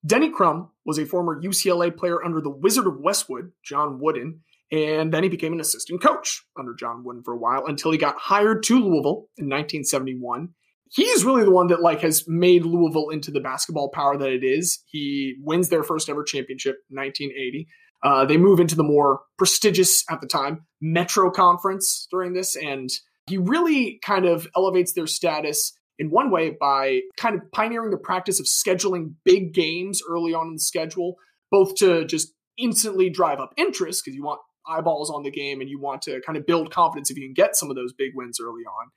Denny 0.06 0.30
Crum 0.30 0.70
was 0.84 0.98
a 0.98 1.06
former 1.06 1.40
UCLA 1.40 1.96
player 1.96 2.22
under 2.22 2.40
the 2.40 2.50
Wizard 2.50 2.86
of 2.86 3.00
Westwood, 3.00 3.52
John 3.64 3.98
Wooden, 4.00 4.40
and 4.70 5.12
then 5.12 5.22
he 5.22 5.28
became 5.28 5.52
an 5.52 5.60
assistant 5.60 6.02
coach 6.02 6.44
under 6.58 6.74
John 6.74 7.04
Wooden 7.04 7.22
for 7.22 7.32
a 7.32 7.38
while 7.38 7.66
until 7.66 7.90
he 7.90 7.98
got 7.98 8.18
hired 8.18 8.62
to 8.64 8.74
Louisville 8.74 9.28
in 9.38 9.46
1971. 9.46 10.50
He's 10.90 11.24
really 11.24 11.44
the 11.44 11.50
one 11.50 11.68
that 11.68 11.80
like 11.80 12.02
has 12.02 12.24
made 12.28 12.64
Louisville 12.64 13.08
into 13.08 13.30
the 13.30 13.40
basketball 13.40 13.90
power 13.90 14.18
that 14.18 14.30
it 14.30 14.44
is. 14.44 14.82
He 14.86 15.36
wins 15.40 15.68
their 15.68 15.82
first 15.82 16.08
ever 16.08 16.22
championship 16.22 16.76
1980. 16.90 17.66
Uh, 18.02 18.26
they 18.26 18.36
move 18.36 18.60
into 18.60 18.76
the 18.76 18.82
more 18.82 19.22
prestigious 19.38 20.04
at 20.10 20.20
the 20.20 20.26
time 20.26 20.66
Metro 20.80 21.30
Conference 21.30 22.06
during 22.10 22.34
this, 22.34 22.54
and 22.54 22.90
he 23.26 23.38
really 23.38 23.98
kind 24.04 24.26
of 24.26 24.46
elevates 24.56 24.92
their 24.92 25.06
status 25.06 25.72
in 25.98 26.10
one 26.10 26.30
way 26.30 26.56
by 26.58 27.00
kind 27.16 27.36
of 27.36 27.50
pioneering 27.52 27.90
the 27.90 27.96
practice 27.96 28.40
of 28.40 28.46
scheduling 28.46 29.14
big 29.24 29.54
games 29.54 30.02
early 30.08 30.34
on 30.34 30.48
in 30.48 30.54
the 30.54 30.60
schedule, 30.60 31.16
both 31.50 31.74
to 31.76 32.04
just 32.04 32.32
instantly 32.58 33.10
drive 33.10 33.40
up 33.40 33.52
interest 33.56 34.02
because 34.04 34.16
you 34.16 34.24
want 34.24 34.40
eyeballs 34.66 35.10
on 35.10 35.22
the 35.22 35.30
game 35.30 35.60
and 35.60 35.68
you 35.68 35.80
want 35.80 36.02
to 36.02 36.20
kind 36.26 36.36
of 36.36 36.46
build 36.46 36.72
confidence 36.72 37.10
if 37.10 37.16
you 37.16 37.26
can 37.26 37.34
get 37.34 37.56
some 37.56 37.70
of 37.70 37.76
those 37.76 37.92
big 37.92 38.12
wins 38.14 38.38
early 38.40 38.62
on. 38.62 38.90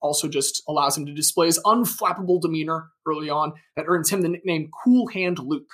Also, 0.00 0.28
just 0.28 0.62
allows 0.68 0.96
him 0.96 1.06
to 1.06 1.14
display 1.14 1.46
his 1.46 1.60
unflappable 1.64 2.40
demeanor 2.40 2.88
early 3.06 3.30
on 3.30 3.52
that 3.76 3.84
earns 3.86 4.10
him 4.10 4.20
the 4.20 4.28
nickname 4.28 4.68
Cool 4.84 5.06
Hand 5.08 5.38
Luke. 5.38 5.70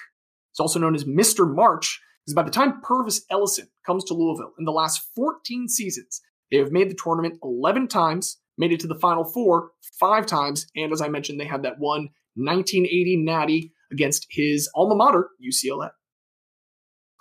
He's 0.52 0.60
also 0.60 0.78
known 0.78 0.94
as 0.94 1.04
Mr. 1.04 1.52
March 1.52 2.00
because 2.24 2.34
by 2.34 2.42
the 2.42 2.50
time 2.50 2.82
Pervis 2.82 3.22
Ellison 3.30 3.68
comes 3.86 4.04
to 4.04 4.14
Louisville 4.14 4.52
in 4.58 4.66
the 4.66 4.72
last 4.72 5.00
14 5.16 5.66
seasons, 5.68 6.20
they 6.50 6.58
have 6.58 6.72
made 6.72 6.90
the 6.90 6.94
tournament 6.94 7.38
11 7.42 7.88
times, 7.88 8.38
made 8.56 8.72
it 8.72 8.80
to 8.80 8.86
the 8.86 8.94
Final 8.94 9.24
Four 9.24 9.72
five 9.98 10.26
times, 10.26 10.66
and 10.76 10.92
as 10.92 11.00
I 11.00 11.08
mentioned, 11.08 11.40
they 11.40 11.44
had 11.44 11.62
that 11.62 11.78
one 11.78 12.08
1980 12.34 13.16
natty 13.16 13.72
against 13.90 14.26
his 14.30 14.68
alma 14.74 14.94
mater, 14.94 15.30
UCLA. 15.44 15.90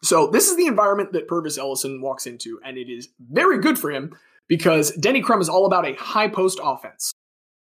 So 0.04 0.28
this 0.28 0.48
is 0.48 0.58
the 0.58 0.68
environment 0.68 1.12
that 1.13 1.28
Pervis 1.28 1.58
Ellison 1.58 2.02
walks 2.02 2.28
into, 2.28 2.60
and 2.63 2.78
it 2.78 2.90
is 2.90 3.10
very 3.20 3.60
good 3.60 3.80
for 3.80 3.92
him 3.92 4.16
because 4.48 4.92
Denny 4.92 5.22
Crum 5.22 5.42
is 5.42 5.50
all 5.50 5.66
about 5.66 5.88
a 5.88 5.96
high 5.96 6.28
post 6.28 6.60
offense. 6.62 7.12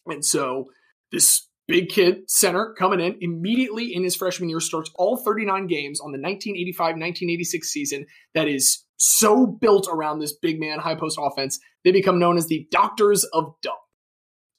And 0.07 0.25
so 0.25 0.67
this 1.13 1.48
big 1.69 1.91
kid 1.91 2.29
center 2.29 2.75
coming 2.77 2.99
in 2.99 3.17
immediately 3.21 3.95
in 3.95 4.03
his 4.03 4.17
freshman 4.17 4.49
year 4.49 4.59
starts 4.59 4.91
all 4.95 5.19
39 5.19 5.67
games 5.67 6.01
on 6.01 6.13
the 6.13 6.19
1985-1986 6.19 7.65
season 7.65 8.07
that 8.35 8.49
is 8.49 8.85
so 8.97 9.47
built 9.47 9.87
around 9.93 10.19
this 10.19 10.33
big 10.33 10.59
man 10.59 10.81
high 10.81 10.95
post 10.95 11.19
offense. 11.21 11.61
They 11.85 11.93
become 11.93 12.19
known 12.19 12.37
as 12.37 12.49
the 12.49 12.67
Doctors 12.71 13.25
of 13.33 13.55
Dump. 13.63 13.79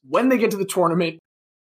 When 0.07 0.29
they 0.29 0.37
get 0.37 0.51
to 0.51 0.57
the 0.57 0.65
tournament, 0.65 1.19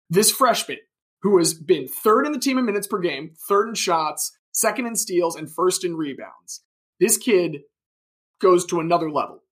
this 0.09 0.31
freshman 0.31 0.77
who 1.23 1.37
has 1.39 1.53
been 1.53 1.87
third 1.87 2.25
in 2.25 2.31
the 2.31 2.39
team 2.39 2.57
in 2.57 2.65
minutes 2.65 2.87
per 2.87 2.99
game, 2.99 3.31
third 3.49 3.67
in 3.67 3.75
shots, 3.75 4.31
second 4.53 4.85
in 4.85 4.95
steals, 4.95 5.35
and 5.35 5.51
first 5.51 5.83
in 5.83 5.95
rebounds. 5.95 6.63
This 6.99 7.17
kid 7.17 7.57
goes 8.39 8.65
to 8.67 8.79
another 8.79 9.11
level. 9.11 9.43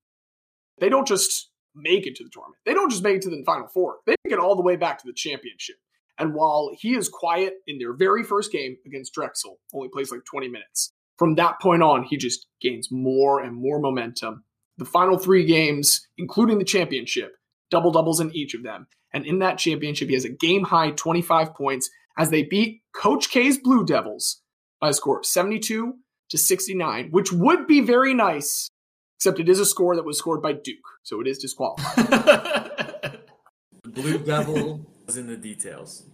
They 0.80 0.90
don't 0.90 1.08
just 1.08 1.50
make 1.76 2.08
it 2.08 2.16
to 2.16 2.24
the 2.24 2.30
tournament. 2.30 2.62
They 2.66 2.74
don't 2.74 2.90
just 2.90 3.04
make 3.04 3.18
it 3.18 3.22
to 3.24 3.30
the 3.30 3.44
final 3.46 3.68
four. 3.68 3.98
They 4.06 4.16
make 4.24 4.34
it 4.34 4.40
all 4.40 4.56
the 4.56 4.62
way 4.62 4.76
back 4.78 5.00
to 5.00 5.04
the 5.06 5.14
championship. 5.14 5.76
And 6.20 6.34
while 6.34 6.72
he 6.78 6.96
is 6.96 7.10
quiet 7.10 7.56
in 7.68 7.78
their 7.78 7.94
very 7.94 8.24
first 8.24 8.52
game 8.52 8.78
against 8.86 9.14
Drexel, 9.14 9.60
only 9.74 9.90
plays 9.90 10.12
like 10.12 10.26
20 10.26 10.48
minutes. 10.48 10.92
From 11.18 11.36
that 11.36 11.60
point 11.60 11.84
on, 11.84 12.04
he 12.04 12.18
just 12.18 12.48
gains 12.62 12.90
more 12.92 13.42
and 13.42 13.56
more 13.56 13.80
momentum. 13.80 14.44
The 14.78 14.86
final 14.86 15.18
three 15.18 15.46
games, 15.46 16.08
including 16.18 16.60
the 16.60 16.66
championship, 16.66 17.36
double 17.72 17.92
doubles 17.92 18.20
in 18.20 18.36
each 18.36 18.54
of 18.54 18.64
them. 18.64 18.88
And 19.14 19.26
in 19.26 19.40
that 19.40 19.58
championship, 19.58 20.10
he 20.10 20.14
has 20.14 20.26
a 20.26 20.30
game 20.30 20.64
high 20.66 20.92
25 20.92 21.56
points 21.56 21.90
as 22.18 22.30
they 22.30 22.44
beat 22.44 22.82
Coach 22.94 23.30
K's 23.30 23.58
Blue 23.58 23.86
Devils 23.86 24.42
by 24.80 24.90
a 24.90 24.94
score 24.94 25.20
of 25.20 25.26
72 25.26 25.94
to 26.30 26.38
69, 26.38 27.10
which 27.12 27.32
would 27.32 27.68
be 27.68 27.82
very 27.82 28.14
nice, 28.14 28.70
except 29.18 29.40
it 29.40 29.50
is 29.50 29.60
a 29.60 29.66
score 29.66 29.96
that 29.96 30.06
was 30.06 30.18
scored 30.18 30.42
by 30.42 30.54
Duke, 30.54 30.78
so 31.04 31.22
it 31.22 31.28
is 31.28 31.38
disqualified. 31.38 33.20
Blue 33.86 34.18
Devil 34.20 34.82
is 34.82 34.97
in 35.16 35.28
the 35.28 35.38
details. 35.38 36.06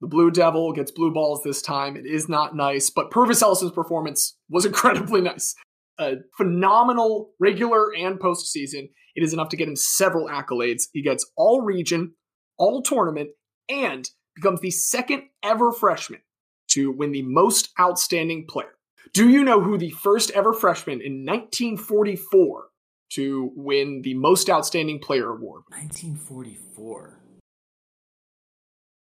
the 0.00 0.06
Blue 0.06 0.30
Devil 0.30 0.72
gets 0.72 0.90
blue 0.92 1.12
balls 1.12 1.42
this 1.42 1.62
time. 1.62 1.96
It 1.96 2.06
is 2.06 2.28
not 2.28 2.54
nice, 2.54 2.90
but 2.90 3.10
Pervis 3.10 3.42
Ellison's 3.42 3.72
performance 3.72 4.36
was 4.48 4.64
incredibly 4.70 5.20
nice. 5.20 5.54
A 5.98 6.16
phenomenal 6.36 7.32
regular 7.40 7.92
and 7.94 8.18
postseason. 8.20 8.90
It 9.14 9.22
is 9.22 9.32
enough 9.32 9.48
to 9.50 9.56
get 9.56 9.68
him 9.68 9.76
several 9.76 10.28
accolades. 10.28 10.84
He 10.92 11.02
gets 11.02 11.30
all 11.36 11.62
region, 11.62 12.14
all 12.58 12.82
tournament, 12.82 13.30
and 13.68 14.08
becomes 14.34 14.60
the 14.60 14.70
second 14.70 15.24
ever 15.42 15.72
freshman 15.72 16.20
to 16.68 16.90
win 16.90 17.12
the 17.12 17.22
most 17.22 17.70
outstanding 17.78 18.46
player. 18.48 18.72
Do 19.12 19.28
you 19.28 19.44
know 19.44 19.60
who 19.60 19.76
the 19.76 19.90
first 19.90 20.30
ever 20.30 20.54
freshman 20.54 21.00
in 21.02 21.26
1944 21.26 22.68
to 23.10 23.52
win 23.54 24.00
the 24.02 24.14
most 24.14 24.48
outstanding 24.48 24.98
player 24.98 25.30
award? 25.30 25.64
1944. 25.68 27.18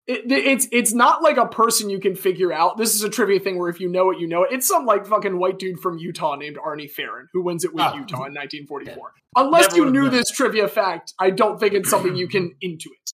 It, 0.08 0.30
it's 0.32 0.66
it's 0.72 0.92
not 0.92 1.22
like 1.22 1.36
a 1.36 1.46
person 1.46 1.88
you 1.88 2.00
can 2.00 2.16
figure 2.16 2.52
out. 2.52 2.76
This 2.76 2.94
is 2.96 3.04
a 3.04 3.08
trivia 3.08 3.38
thing 3.38 3.56
where 3.58 3.68
if 3.68 3.78
you 3.78 3.88
know 3.88 4.10
it, 4.10 4.18
you 4.18 4.26
know 4.26 4.42
it. 4.42 4.50
It's 4.52 4.66
some 4.66 4.84
like 4.84 5.06
fucking 5.06 5.38
white 5.38 5.60
dude 5.60 5.78
from 5.78 5.96
Utah 5.98 6.34
named 6.34 6.56
Arnie 6.56 6.90
Ferrin 6.90 7.28
who 7.32 7.42
wins 7.42 7.64
it 7.64 7.72
with 7.72 7.84
Oh. 7.84 7.94
Utah 7.94 8.24
in 8.24 8.34
1944. 8.34 9.12
Unless 9.36 9.70
Never 9.70 9.76
you 9.76 9.90
knew 9.92 10.02
known. 10.02 10.10
this 10.10 10.30
trivia 10.30 10.66
fact, 10.66 11.14
I 11.20 11.30
don't 11.30 11.60
think 11.60 11.74
it's 11.74 11.88
something 11.88 12.16
you 12.16 12.26
can 12.26 12.56
intuit. 12.64 13.12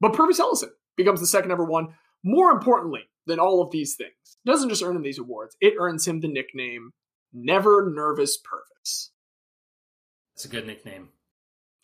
But 0.00 0.12
Pervis 0.12 0.38
Ellison 0.38 0.70
becomes 0.96 1.20
the 1.20 1.26
second 1.26 1.52
ever 1.52 1.64
one. 1.64 1.94
More 2.22 2.50
importantly 2.50 3.08
than 3.26 3.38
all 3.40 3.62
of 3.62 3.70
these 3.70 3.94
things, 3.96 4.12
it 4.44 4.48
doesn't 4.50 4.68
just 4.68 4.82
earn 4.82 4.94
him 4.96 5.02
these 5.02 5.18
awards; 5.18 5.56
it 5.62 5.74
earns 5.78 6.06
him 6.06 6.20
the 6.20 6.28
nickname 6.28 6.90
"Never 7.32 7.90
Nervous 7.90 8.36
Pervis." 8.38 9.08
It's 10.34 10.44
a 10.44 10.48
good 10.48 10.66
nickname. 10.66 11.08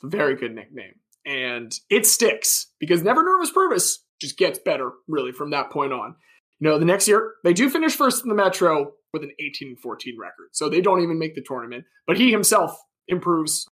Very 0.03 0.37
good 0.37 0.55
nickname. 0.55 0.97
And 1.25 1.73
it 1.89 2.05
sticks 2.05 2.67
because 2.79 3.03
Never 3.03 3.23
Nervous 3.25 3.51
Pervis 3.51 3.99
just 4.23 4.39
gets 4.39 4.59
better, 4.59 4.93
really, 5.07 5.33
from 5.33 5.51
that 5.51 5.71
point 5.71 5.93
on. 5.93 6.17
You 6.61 6.71
know, 6.71 6.79
the 6.79 6.87
next 6.87 7.07
year, 7.07 7.35
they 7.45 7.53
do 7.53 7.69
finish 7.69 7.95
first 7.95 8.23
in 8.23 8.29
the 8.29 8.35
Metro, 8.35 8.93
with 9.13 9.23
an 9.23 9.33
18 9.39 9.69
and 9.69 9.79
14 9.79 10.17
record. 10.19 10.49
So 10.53 10.69
they 10.69 10.81
don't 10.81 11.03
even 11.03 11.19
make 11.19 11.35
the 11.35 11.45
tournament. 11.47 11.85
But 12.07 12.19
he 12.19 12.31
himself 12.31 12.77
improves 13.09 13.67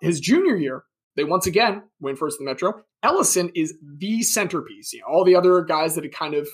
his 0.00 0.20
junior 0.20 0.56
year. 0.56 0.84
They 1.16 1.24
once 1.24 1.46
again 1.46 1.82
win 2.00 2.16
first 2.16 2.38
in 2.40 2.44
the 2.44 2.50
Metro. 2.50 2.82
Ellison 3.02 3.50
is 3.54 3.74
the 3.98 4.22
centerpiece. 4.22 4.92
You 4.92 5.00
know, 5.00 5.06
all 5.08 5.24
the 5.24 5.36
other 5.36 5.62
guys 5.62 5.94
that 5.94 6.04
had 6.04 6.14
kind 6.14 6.34
of 6.34 6.48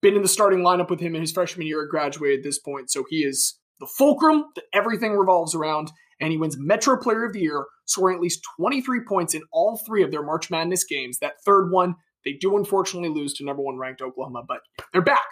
been 0.00 0.14
in 0.14 0.22
the 0.22 0.28
starting 0.28 0.60
lineup 0.60 0.90
with 0.90 1.00
him 1.00 1.14
in 1.14 1.20
his 1.20 1.32
freshman 1.32 1.66
year 1.66 1.86
graduated 1.86 2.40
at 2.40 2.44
this 2.44 2.58
point. 2.58 2.90
So 2.90 3.04
he 3.08 3.24
is 3.24 3.58
the 3.78 3.86
fulcrum 3.86 4.44
that 4.54 4.64
everything 4.72 5.12
revolves 5.12 5.54
around. 5.54 5.92
And 6.20 6.30
he 6.30 6.38
wins 6.38 6.56
Metro 6.56 6.96
Player 6.96 7.24
of 7.24 7.32
the 7.32 7.40
Year, 7.40 7.66
scoring 7.86 8.16
at 8.16 8.22
least 8.22 8.46
23 8.56 9.00
points 9.08 9.34
in 9.34 9.42
all 9.52 9.80
three 9.84 10.04
of 10.04 10.12
their 10.12 10.22
March 10.22 10.50
Madness 10.50 10.84
games. 10.84 11.18
That 11.18 11.42
third 11.44 11.70
one, 11.72 11.96
they 12.24 12.32
do 12.32 12.56
unfortunately 12.56 13.08
lose 13.08 13.34
to 13.34 13.44
number 13.44 13.62
one 13.62 13.78
ranked 13.78 14.02
Oklahoma, 14.02 14.42
but 14.46 14.60
they're 14.92 15.02
back. 15.02 15.26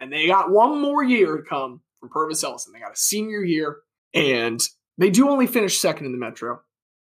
And 0.00 0.12
they 0.12 0.26
got 0.26 0.50
one 0.50 0.80
more 0.80 1.02
year 1.02 1.36
to 1.36 1.42
come 1.42 1.80
from 2.00 2.10
Pervis 2.10 2.44
Ellison. 2.44 2.72
They 2.72 2.80
got 2.80 2.92
a 2.92 2.96
senior 2.96 3.42
year, 3.42 3.78
and 4.14 4.60
they 4.96 5.10
do 5.10 5.28
only 5.28 5.46
finish 5.46 5.80
second 5.80 6.06
in 6.06 6.12
the 6.12 6.18
Metro. 6.18 6.60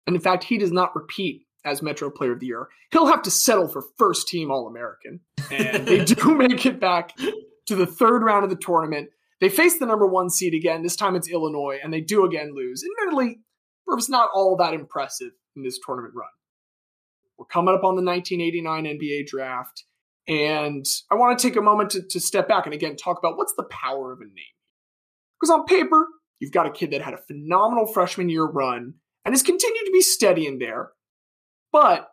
And 0.08 0.15
in 0.15 0.22
fact, 0.22 0.44
he 0.44 0.58
does 0.58 0.72
not 0.72 0.96
repeat 0.96 1.44
as 1.63 1.82
Metro 1.82 2.10
Player 2.10 2.34
of 2.34 2.39
the 2.39 2.48
Year. 2.48 2.67
He'll 2.91 3.06
have 3.06 3.22
to 3.24 3.32
settle 3.32 3.67
for 3.67 3.84
first 3.98 4.28
team 4.28 4.52
All 4.52 4.67
American. 4.67 5.22
And 5.52 5.88
they 5.88 6.04
do 6.04 6.36
make 6.36 6.65
it 6.65 6.80
back 6.80 7.15
to 7.67 7.76
the 7.76 7.86
third 7.86 8.24
round 8.24 8.44
of 8.44 8.50
the 8.50 8.56
tournament. 8.56 9.10
They 9.39 9.50
face 9.50 9.80
the 9.80 9.86
number 9.86 10.06
one 10.06 10.30
seed 10.30 10.54
again. 10.54 10.84
This 10.84 10.96
time 10.96 11.15
it's 11.15 11.30
Illinois, 11.30 11.80
and 11.84 11.94
they 11.94 12.02
do 12.02 12.26
again 12.26 12.54
lose. 12.54 12.84
Admittedly, 12.84 13.39
Pervis 13.88 14.10
not 14.10 14.30
all 14.34 14.56
that 14.58 14.74
impressive 14.74 15.32
in 15.56 15.63
this 15.63 15.80
tournament 15.84 16.13
run. 16.15 16.30
We're 17.41 17.45
coming 17.47 17.73
up 17.73 17.84
on 17.84 17.95
the 17.95 18.04
1989 18.04 18.84
NBA 18.84 19.25
draft, 19.25 19.86
and 20.27 20.86
I 21.10 21.15
want 21.15 21.39
to 21.39 21.47
take 21.47 21.58
a 21.58 21.62
moment 21.62 21.89
to, 21.89 22.04
to 22.08 22.19
step 22.19 22.47
back 22.47 22.67
and 22.67 22.73
again 22.75 22.95
talk 22.95 23.17
about 23.17 23.36
what's 23.36 23.56
the 23.58 23.63
power 23.63 24.13
of 24.13 24.19
a 24.19 24.25
name. 24.25 24.54
Because 25.39 25.49
on 25.49 25.65
paper, 25.65 26.06
you've 26.39 26.51
got 26.51 26.67
a 26.67 26.71
kid 26.71 26.91
that 26.91 27.01
had 27.01 27.15
a 27.15 27.17
phenomenal 27.17 27.88
freshman 27.88 28.30
year 28.30 28.45
run 28.45 28.93
and 29.25 29.34
has 29.34 29.41
continued 29.41 29.86
to 29.86 29.91
be 29.91 30.01
steady 30.01 30.45
in 30.45 30.60
there. 30.60 30.91
But 31.71 32.12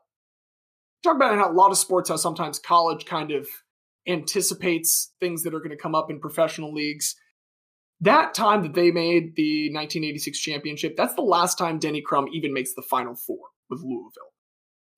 talk 1.02 1.16
about 1.16 1.50
a 1.50 1.52
lot 1.52 1.72
of 1.72 1.76
sports, 1.76 2.08
how 2.08 2.16
sometimes 2.16 2.58
college 2.58 3.04
kind 3.04 3.30
of 3.30 3.46
anticipates 4.06 5.12
things 5.20 5.42
that 5.42 5.52
are 5.52 5.60
going 5.60 5.72
to 5.72 5.76
come 5.76 5.94
up 5.94 6.10
in 6.10 6.20
professional 6.20 6.72
leagues. 6.72 7.16
That 8.00 8.32
time 8.32 8.62
that 8.62 8.72
they 8.72 8.92
made 8.92 9.36
the 9.36 9.68
1986 9.74 10.38
championship, 10.40 10.96
that's 10.96 11.16
the 11.16 11.20
last 11.20 11.58
time 11.58 11.78
Denny 11.78 12.00
Crum 12.00 12.28
even 12.32 12.54
makes 12.54 12.72
the 12.72 12.80
final 12.80 13.14
four 13.14 13.40
with 13.68 13.82
Louisville. 13.82 14.32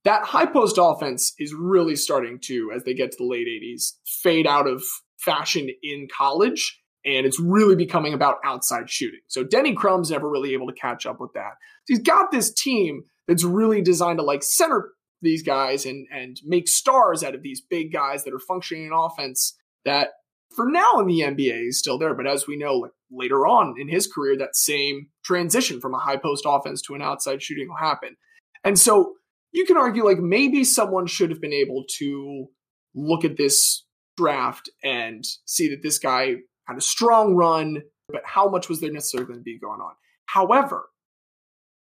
That 0.05 0.25
high 0.25 0.47
post 0.47 0.77
offense 0.81 1.35
is 1.39 1.55
really 1.55 1.97
starting 1.97 2.39
to, 2.45 2.73
as 2.75 2.85
they 2.85 2.95
get 2.95 3.13
to 3.13 3.17
the 3.19 3.25
late 3.25 3.47
80s, 3.47 3.93
fade 4.23 4.47
out 4.47 4.67
of 4.67 4.83
fashion 5.19 5.69
in 5.83 6.09
college. 6.17 6.79
And 7.05 7.27
it's 7.27 7.41
really 7.41 7.77
becoming 7.77 8.13
about 8.13 8.37
outside 8.45 8.91
shooting. 8.91 9.21
So 9.27 9.43
Denny 9.43 9.75
Crum's 9.75 10.11
never 10.11 10.29
really 10.29 10.53
able 10.53 10.67
to 10.67 10.75
catch 10.75 11.07
up 11.07 11.19
with 11.19 11.33
that. 11.35 11.53
He's 11.87 11.99
got 11.99 12.31
this 12.31 12.53
team 12.53 13.05
that's 13.27 13.45
really 13.45 13.81
designed 13.81 14.19
to 14.19 14.25
like 14.25 14.43
center 14.43 14.91
these 15.23 15.43
guys 15.43 15.87
and 15.87 16.07
and 16.13 16.41
make 16.45 16.69
stars 16.69 17.23
out 17.23 17.35
of 17.35 17.43
these 17.43 17.61
big 17.61 17.93
guys 17.93 18.25
that 18.25 18.35
are 18.35 18.39
functioning 18.39 18.87
in 18.87 18.93
offense 18.93 19.57
that 19.85 20.09
for 20.55 20.67
now 20.69 20.99
in 20.99 21.07
the 21.07 21.21
NBA 21.21 21.69
is 21.69 21.79
still 21.79 21.99
there. 21.99 22.15
But 22.15 22.27
as 22.27 22.47
we 22.47 22.57
know, 22.57 22.75
like 22.75 22.93
later 23.11 23.47
on 23.47 23.75
in 23.79 23.89
his 23.89 24.07
career, 24.07 24.37
that 24.39 24.57
same 24.57 25.09
transition 25.25 25.81
from 25.81 25.95
a 25.95 25.99
high 25.99 26.17
post 26.17 26.45
offense 26.47 26.83
to 26.83 26.95
an 26.95 27.03
outside 27.03 27.43
shooting 27.43 27.69
will 27.69 27.77
happen. 27.77 28.17
And 28.65 28.79
so 28.79 29.15
you 29.53 29.65
can 29.65 29.77
argue 29.77 30.05
like 30.05 30.19
maybe 30.19 30.65
someone 30.65 31.07
should 31.07 31.31
have 31.31 31.41
been 31.41 31.53
able 31.53 31.85
to 31.99 32.47
look 32.95 33.25
at 33.25 33.37
this 33.37 33.85
draft 34.17 34.71
and 34.85 35.25
see 35.45 35.69
that 35.71 35.83
this 35.83 35.99
guy 35.99 36.37
had 36.67 36.77
a 36.77 36.81
strong 36.81 37.35
run, 37.35 37.83
but 38.09 38.23
how 38.25 38.49
much 38.49 38.69
was 38.69 38.81
there 38.81 38.93
necessarily 38.93 39.27
going 39.27 39.39
to 39.39 39.45
be 39.45 39.59
going 39.59 39.81
on? 39.81 39.93
However, 40.27 40.89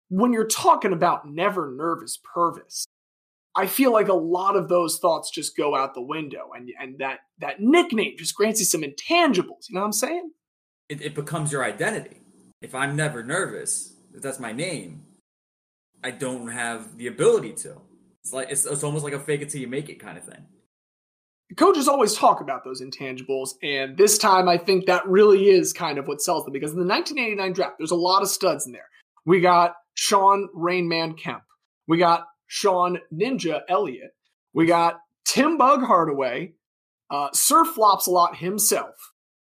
when 0.08 0.32
you're 0.32 0.46
talking 0.46 0.92
about 0.92 1.28
never 1.28 1.72
nervous 1.76 2.18
Pervis, 2.34 2.86
I 3.56 3.66
feel 3.66 3.92
like 3.92 4.08
a 4.08 4.14
lot 4.14 4.56
of 4.56 4.68
those 4.68 4.98
thoughts 4.98 5.30
just 5.30 5.56
go 5.56 5.76
out 5.76 5.94
the 5.94 6.02
window, 6.02 6.50
and 6.56 6.70
and 6.80 6.98
that 6.98 7.20
that 7.38 7.60
nickname 7.60 8.14
just 8.18 8.34
grants 8.34 8.58
you 8.58 8.66
some 8.66 8.82
intangibles. 8.82 9.68
You 9.68 9.76
know 9.76 9.80
what 9.80 9.86
I'm 9.86 9.92
saying? 9.92 10.30
It, 10.88 11.00
it 11.00 11.14
becomes 11.14 11.52
your 11.52 11.64
identity. 11.64 12.20
If 12.60 12.74
I'm 12.74 12.96
never 12.96 13.22
nervous, 13.22 13.94
if 14.12 14.22
that's 14.22 14.40
my 14.40 14.52
name, 14.52 15.04
I 16.04 16.10
don't 16.10 16.48
have 16.48 16.98
the 16.98 17.06
ability 17.06 17.54
to. 17.54 17.80
It's 18.22 18.32
like 18.32 18.50
it's, 18.50 18.66
it's 18.66 18.84
almost 18.84 19.04
like 19.04 19.14
a 19.14 19.18
fake 19.18 19.40
it 19.40 19.48
till 19.48 19.60
you 19.60 19.66
make 19.66 19.88
it 19.88 19.98
kind 19.98 20.18
of 20.18 20.24
thing. 20.24 20.44
Coaches 21.56 21.88
always 21.88 22.14
talk 22.14 22.40
about 22.40 22.62
those 22.64 22.82
intangibles, 22.82 23.50
and 23.62 23.96
this 23.96 24.18
time 24.18 24.48
I 24.48 24.58
think 24.58 24.86
that 24.86 25.06
really 25.06 25.48
is 25.48 25.72
kind 25.72 25.98
of 25.98 26.06
what 26.06 26.20
sells 26.20 26.44
them 26.44 26.52
because 26.52 26.72
in 26.72 26.78
the 26.78 26.86
1989 26.86 27.52
draft, 27.52 27.74
there's 27.78 27.90
a 27.90 27.96
lot 27.96 28.22
of 28.22 28.28
studs 28.28 28.66
in 28.66 28.72
there. 28.72 28.88
We 29.24 29.40
got 29.40 29.74
Shawn 29.94 30.48
Rainman 30.54 31.18
Kemp. 31.18 31.42
We 31.88 31.98
got 31.98 32.26
Sean 32.46 32.98
Ninja 33.12 33.60
Elliott. 33.68 34.14
We 34.52 34.66
got 34.66 35.00
Tim 35.24 35.56
Bug 35.56 35.82
Hardaway, 35.82 36.52
uh, 37.10 37.28
Sir 37.32 37.64
Flops 37.64 38.06
a 38.06 38.10
lot 38.10 38.36
himself, 38.36 38.94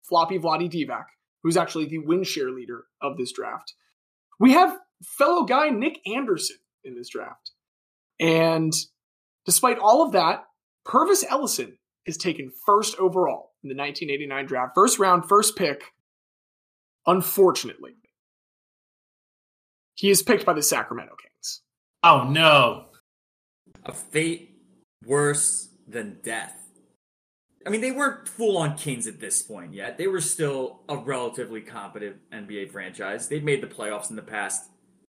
Floppy 0.08 0.39
Vlade 0.39 0.71
Divac, 0.71 1.06
who's 1.43 1.58
actually 1.58 1.86
the 1.86 1.99
win 1.99 2.23
share 2.23 2.52
leader 2.52 2.86
of 3.02 3.17
this 3.17 3.34
draft. 3.34 3.73
We 4.39 4.54
have 4.54 4.78
fellow 5.04 5.44
guy 5.44 5.70
Nick 5.70 6.00
Anderson 6.08 6.58
in 6.84 6.96
this 6.96 7.10
draft. 7.10 7.52
And 8.20 8.74
despite 9.46 9.80
all 9.80 10.06
of 10.06 10.12
that, 10.13 10.46
Pervis 10.86 11.24
Ellison 11.30 11.78
is 12.06 12.18
taken 12.18 12.52
first 12.66 12.98
overall 13.00 13.52
in 13.63 13.70
the 13.70 13.76
1989 13.76 14.46
draft. 14.46 14.72
First 14.76 15.00
round, 15.00 15.28
first 15.28 15.56
pick. 15.56 15.84
Unfortunately, 17.06 17.96
he 19.96 20.10
is 20.10 20.24
picked 20.24 20.46
by 20.46 20.54
the 20.54 20.63
Sacramento 20.63 21.16
Kings. 21.22 21.62
Oh 22.04 22.24
no. 22.30 22.86
A 23.86 23.92
fate 23.92 24.58
worse 25.06 25.70
than 25.88 26.20
death. 26.24 26.60
I 27.66 27.70
mean, 27.70 27.82
they 27.82 27.92
weren't 27.92 28.28
full 28.28 28.58
on 28.58 28.78
Kings 28.78 29.08
at 29.08 29.20
this 29.20 29.42
point 29.42 29.74
yet. 29.74 29.98
They 29.98 30.08
were 30.08 30.22
still 30.22 30.82
a 30.89 30.98
relatively 30.98 31.62
competent 31.62 32.18
NBA 32.32 32.72
franchise. 32.72 33.28
They'd 33.28 33.46
made 33.46 33.62
the 33.62 33.68
playoffs 33.68 34.10
in 34.10 34.16
the 34.18 34.22
past 34.22 34.70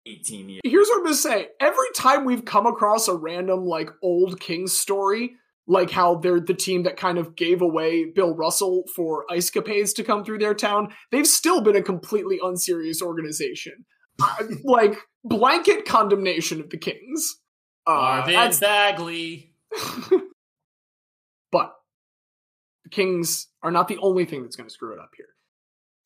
18 0.08 0.48
years. 0.48 0.60
Here's 0.64 0.88
what 0.88 0.98
I'm 0.98 1.04
gonna 1.04 1.16
say. 1.16 1.48
Every 1.60 1.88
time 1.94 2.24
we've 2.24 2.44
come 2.44 2.66
across 2.66 3.08
a 3.08 3.14
random 3.14 3.64
like 3.64 3.90
old 4.02 4.40
Kings 4.40 4.72
story, 4.72 5.36
like 5.66 5.90
how 5.90 6.16
they're 6.16 6.40
the 6.40 6.54
team 6.54 6.84
that 6.84 6.96
kind 6.96 7.18
of 7.18 7.36
gave 7.36 7.60
away 7.60 8.06
Bill 8.06 8.34
Russell 8.34 8.84
for 8.96 9.24
ice 9.30 9.50
capades 9.50 9.94
to 9.96 10.04
come 10.04 10.24
through 10.24 10.38
their 10.38 10.54
town, 10.54 10.94
they've 11.12 11.26
still 11.26 11.60
been 11.60 11.76
a 11.76 11.82
completely 11.82 12.40
unserious 12.42 13.02
organization. 13.02 13.84
Uh, 14.20 14.44
like 14.64 14.96
blanket 15.24 15.84
condemnation 15.84 16.60
of 16.60 16.70
the 16.70 16.78
Kings. 16.78 17.40
Uh, 17.86 18.24
Marvin 18.26 18.60
Bagley. 18.60 19.52
but 21.52 21.74
the 22.84 22.90
Kings 22.90 23.48
are 23.62 23.70
not 23.70 23.88
the 23.88 23.98
only 23.98 24.24
thing 24.24 24.42
that's 24.42 24.56
going 24.56 24.68
to 24.68 24.74
screw 24.74 24.94
it 24.94 24.98
up 24.98 25.10
here. 25.16 25.26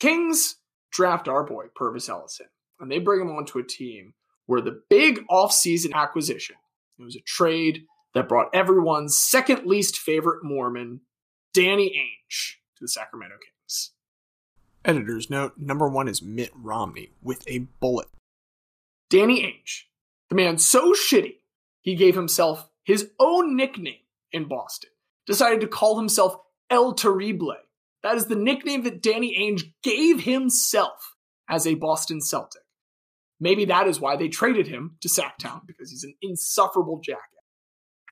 Kings 0.00 0.56
draft 0.90 1.28
our 1.28 1.44
boy, 1.44 1.66
Pervis 1.78 2.08
Ellison, 2.08 2.48
and 2.82 2.90
they 2.90 2.98
bring 2.98 3.20
him 3.20 3.30
onto 3.30 3.58
a 3.58 3.66
team 3.66 4.12
where 4.46 4.60
the 4.60 4.82
big 4.90 5.20
offseason 5.30 5.94
acquisition, 5.94 6.56
it 6.98 7.04
was 7.04 7.16
a 7.16 7.20
trade 7.20 7.84
that 8.12 8.28
brought 8.28 8.54
everyone's 8.54 9.16
second 9.16 9.66
least 9.66 9.98
favorite 9.98 10.44
Mormon, 10.44 11.00
Danny 11.54 11.88
Ainge, 11.88 12.56
to 12.76 12.82
the 12.82 12.88
Sacramento 12.88 13.36
Kings. 13.36 13.92
Editor's 14.84 15.30
note 15.30 15.54
number 15.56 15.88
one 15.88 16.08
is 16.08 16.22
Mitt 16.22 16.50
Romney 16.54 17.10
with 17.22 17.44
a 17.46 17.60
bullet. 17.80 18.08
Danny 19.08 19.42
Ainge, 19.42 19.82
the 20.28 20.34
man 20.34 20.58
so 20.58 20.92
shitty, 20.92 21.36
he 21.80 21.94
gave 21.94 22.16
himself 22.16 22.68
his 22.82 23.10
own 23.20 23.56
nickname 23.56 23.94
in 24.32 24.48
Boston, 24.48 24.90
decided 25.26 25.60
to 25.60 25.68
call 25.68 25.98
himself 25.98 26.36
El 26.68 26.94
Terrible. 26.94 27.54
That 28.02 28.16
is 28.16 28.26
the 28.26 28.34
nickname 28.34 28.82
that 28.82 29.02
Danny 29.02 29.36
Ainge 29.38 29.72
gave 29.84 30.24
himself 30.24 31.14
as 31.48 31.66
a 31.66 31.74
Boston 31.74 32.20
Celtic. 32.20 32.61
Maybe 33.42 33.64
that 33.64 33.88
is 33.88 33.98
why 33.98 34.14
they 34.14 34.28
traded 34.28 34.68
him 34.68 34.98
to 35.00 35.08
Sacktown, 35.08 35.66
because 35.66 35.90
he's 35.90 36.04
an 36.04 36.14
insufferable 36.22 37.00
jackass. 37.02 37.26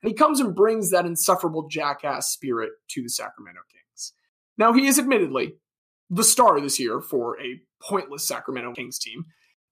And 0.03 0.09
he 0.09 0.13
comes 0.13 0.41
and 0.41 0.53
brings 0.53 0.91
that 0.91 1.05
insufferable 1.05 1.69
jackass 1.69 2.29
spirit 2.29 2.71
to 2.89 3.01
the 3.01 3.07
Sacramento 3.07 3.61
Kings. 3.71 4.11
Now, 4.57 4.73
he 4.73 4.87
is 4.87 4.99
admittedly 4.99 5.53
the 6.09 6.25
star 6.25 6.59
this 6.59 6.81
year 6.81 6.99
for 6.99 7.39
a 7.39 7.61
pointless 7.81 8.27
Sacramento 8.27 8.73
Kings 8.73 8.99
team. 8.99 9.23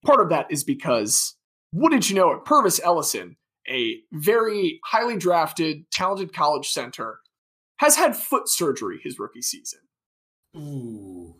Part 0.05 0.21
of 0.21 0.29
that 0.29 0.49
is 0.49 0.63
because, 0.63 1.35
what 1.71 1.91
did 1.91 2.09
you 2.09 2.15
know 2.15 2.31
it? 2.31 2.45
Pervis 2.45 2.79
Ellison, 2.81 3.35
a 3.67 3.97
very 4.13 4.79
highly 4.85 5.17
drafted, 5.17 5.91
talented 5.91 6.31
college 6.31 6.69
center, 6.69 7.19
has 7.79 7.97
had 7.97 8.15
foot 8.15 8.47
surgery 8.47 9.01
his 9.03 9.19
rookie 9.19 9.41
season. 9.41 9.79
Ooh. 10.55 11.35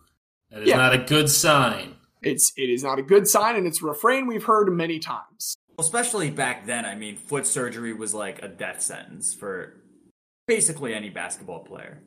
That 0.49 0.63
is 0.63 0.67
Yeah. 0.67 0.75
not 0.75 0.93
a 0.93 0.97
good 0.97 1.29
sign. 1.29 1.95
It's 2.21 2.51
it 2.57 2.69
is 2.69 2.83
not 2.83 2.99
a 2.99 3.03
good 3.03 3.27
sign, 3.27 3.55
and 3.55 3.65
it's 3.65 3.81
a 3.81 3.85
refrain 3.85 4.27
we've 4.27 4.43
heard 4.43 4.69
many 4.69 4.99
times. 4.99 5.55
Especially 5.77 6.29
back 6.29 6.65
then, 6.65 6.85
I 6.85 6.95
mean, 6.95 7.15
foot 7.15 7.47
surgery 7.47 7.93
was 7.93 8.13
like 8.13 8.43
a 8.43 8.49
death 8.49 8.81
sentence 8.81 9.33
for 9.33 9.77
basically 10.47 10.93
any 10.93 11.09
basketball 11.09 11.59
player. 11.59 12.01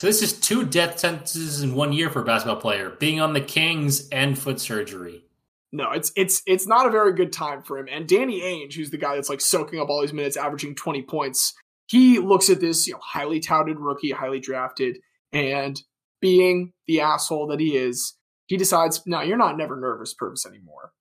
So 0.00 0.06
this 0.06 0.22
is 0.22 0.38
two 0.38 0.64
death 0.64 0.98
sentences 0.98 1.62
in 1.62 1.74
one 1.74 1.92
year 1.92 2.10
for 2.10 2.22
a 2.22 2.24
basketball 2.24 2.60
player, 2.60 2.90
being 2.90 3.20
on 3.20 3.32
the 3.32 3.40
Kings 3.40 4.08
and 4.10 4.38
foot 4.38 4.60
surgery. 4.60 5.24
No, 5.72 5.92
it's 5.92 6.12
it's 6.16 6.42
it's 6.46 6.66
not 6.66 6.86
a 6.86 6.90
very 6.90 7.14
good 7.14 7.32
time 7.32 7.62
for 7.62 7.78
him. 7.78 7.88
And 7.90 8.06
Danny 8.06 8.40
Ainge, 8.42 8.74
who's 8.74 8.90
the 8.90 8.98
guy 8.98 9.14
that's 9.14 9.30
like 9.30 9.40
soaking 9.40 9.80
up 9.80 9.88
all 9.88 10.00
these 10.00 10.12
minutes, 10.12 10.36
averaging 10.36 10.74
20 10.74 11.02
points, 11.02 11.54
he 11.86 12.18
looks 12.18 12.50
at 12.50 12.60
this, 12.60 12.86
you 12.86 12.92
know, 12.92 13.00
highly 13.02 13.40
touted 13.40 13.78
rookie, 13.78 14.10
highly 14.10 14.38
drafted, 14.38 14.98
and 15.32 15.80
being 16.20 16.72
the 16.86 17.00
asshole 17.00 17.46
that 17.48 17.60
he 17.60 17.76
is, 17.76 18.14
he 18.52 18.58
decides, 18.58 19.06
no, 19.06 19.22
you're 19.22 19.38
not 19.38 19.56
never 19.56 19.76
nervous 19.76 20.14
Pervis 20.14 20.44
anymore. 20.44 20.92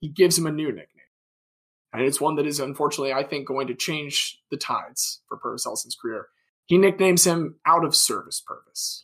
He 0.00 0.08
gives 0.08 0.38
him 0.38 0.46
a 0.46 0.50
new 0.50 0.68
nickname. 0.68 0.88
And 1.92 2.00
it's 2.00 2.18
one 2.18 2.36
that 2.36 2.46
is 2.46 2.60
unfortunately, 2.60 3.12
I 3.12 3.24
think, 3.24 3.46
going 3.46 3.66
to 3.66 3.74
change 3.74 4.40
the 4.50 4.56
tides 4.56 5.20
for 5.28 5.36
Pervis 5.36 5.66
Ellison's 5.66 5.98
career. 6.00 6.28
He 6.64 6.78
nicknames 6.78 7.26
him 7.26 7.56
out 7.66 7.84
of 7.84 7.94
service 7.94 8.42
Pervis. 8.42 9.02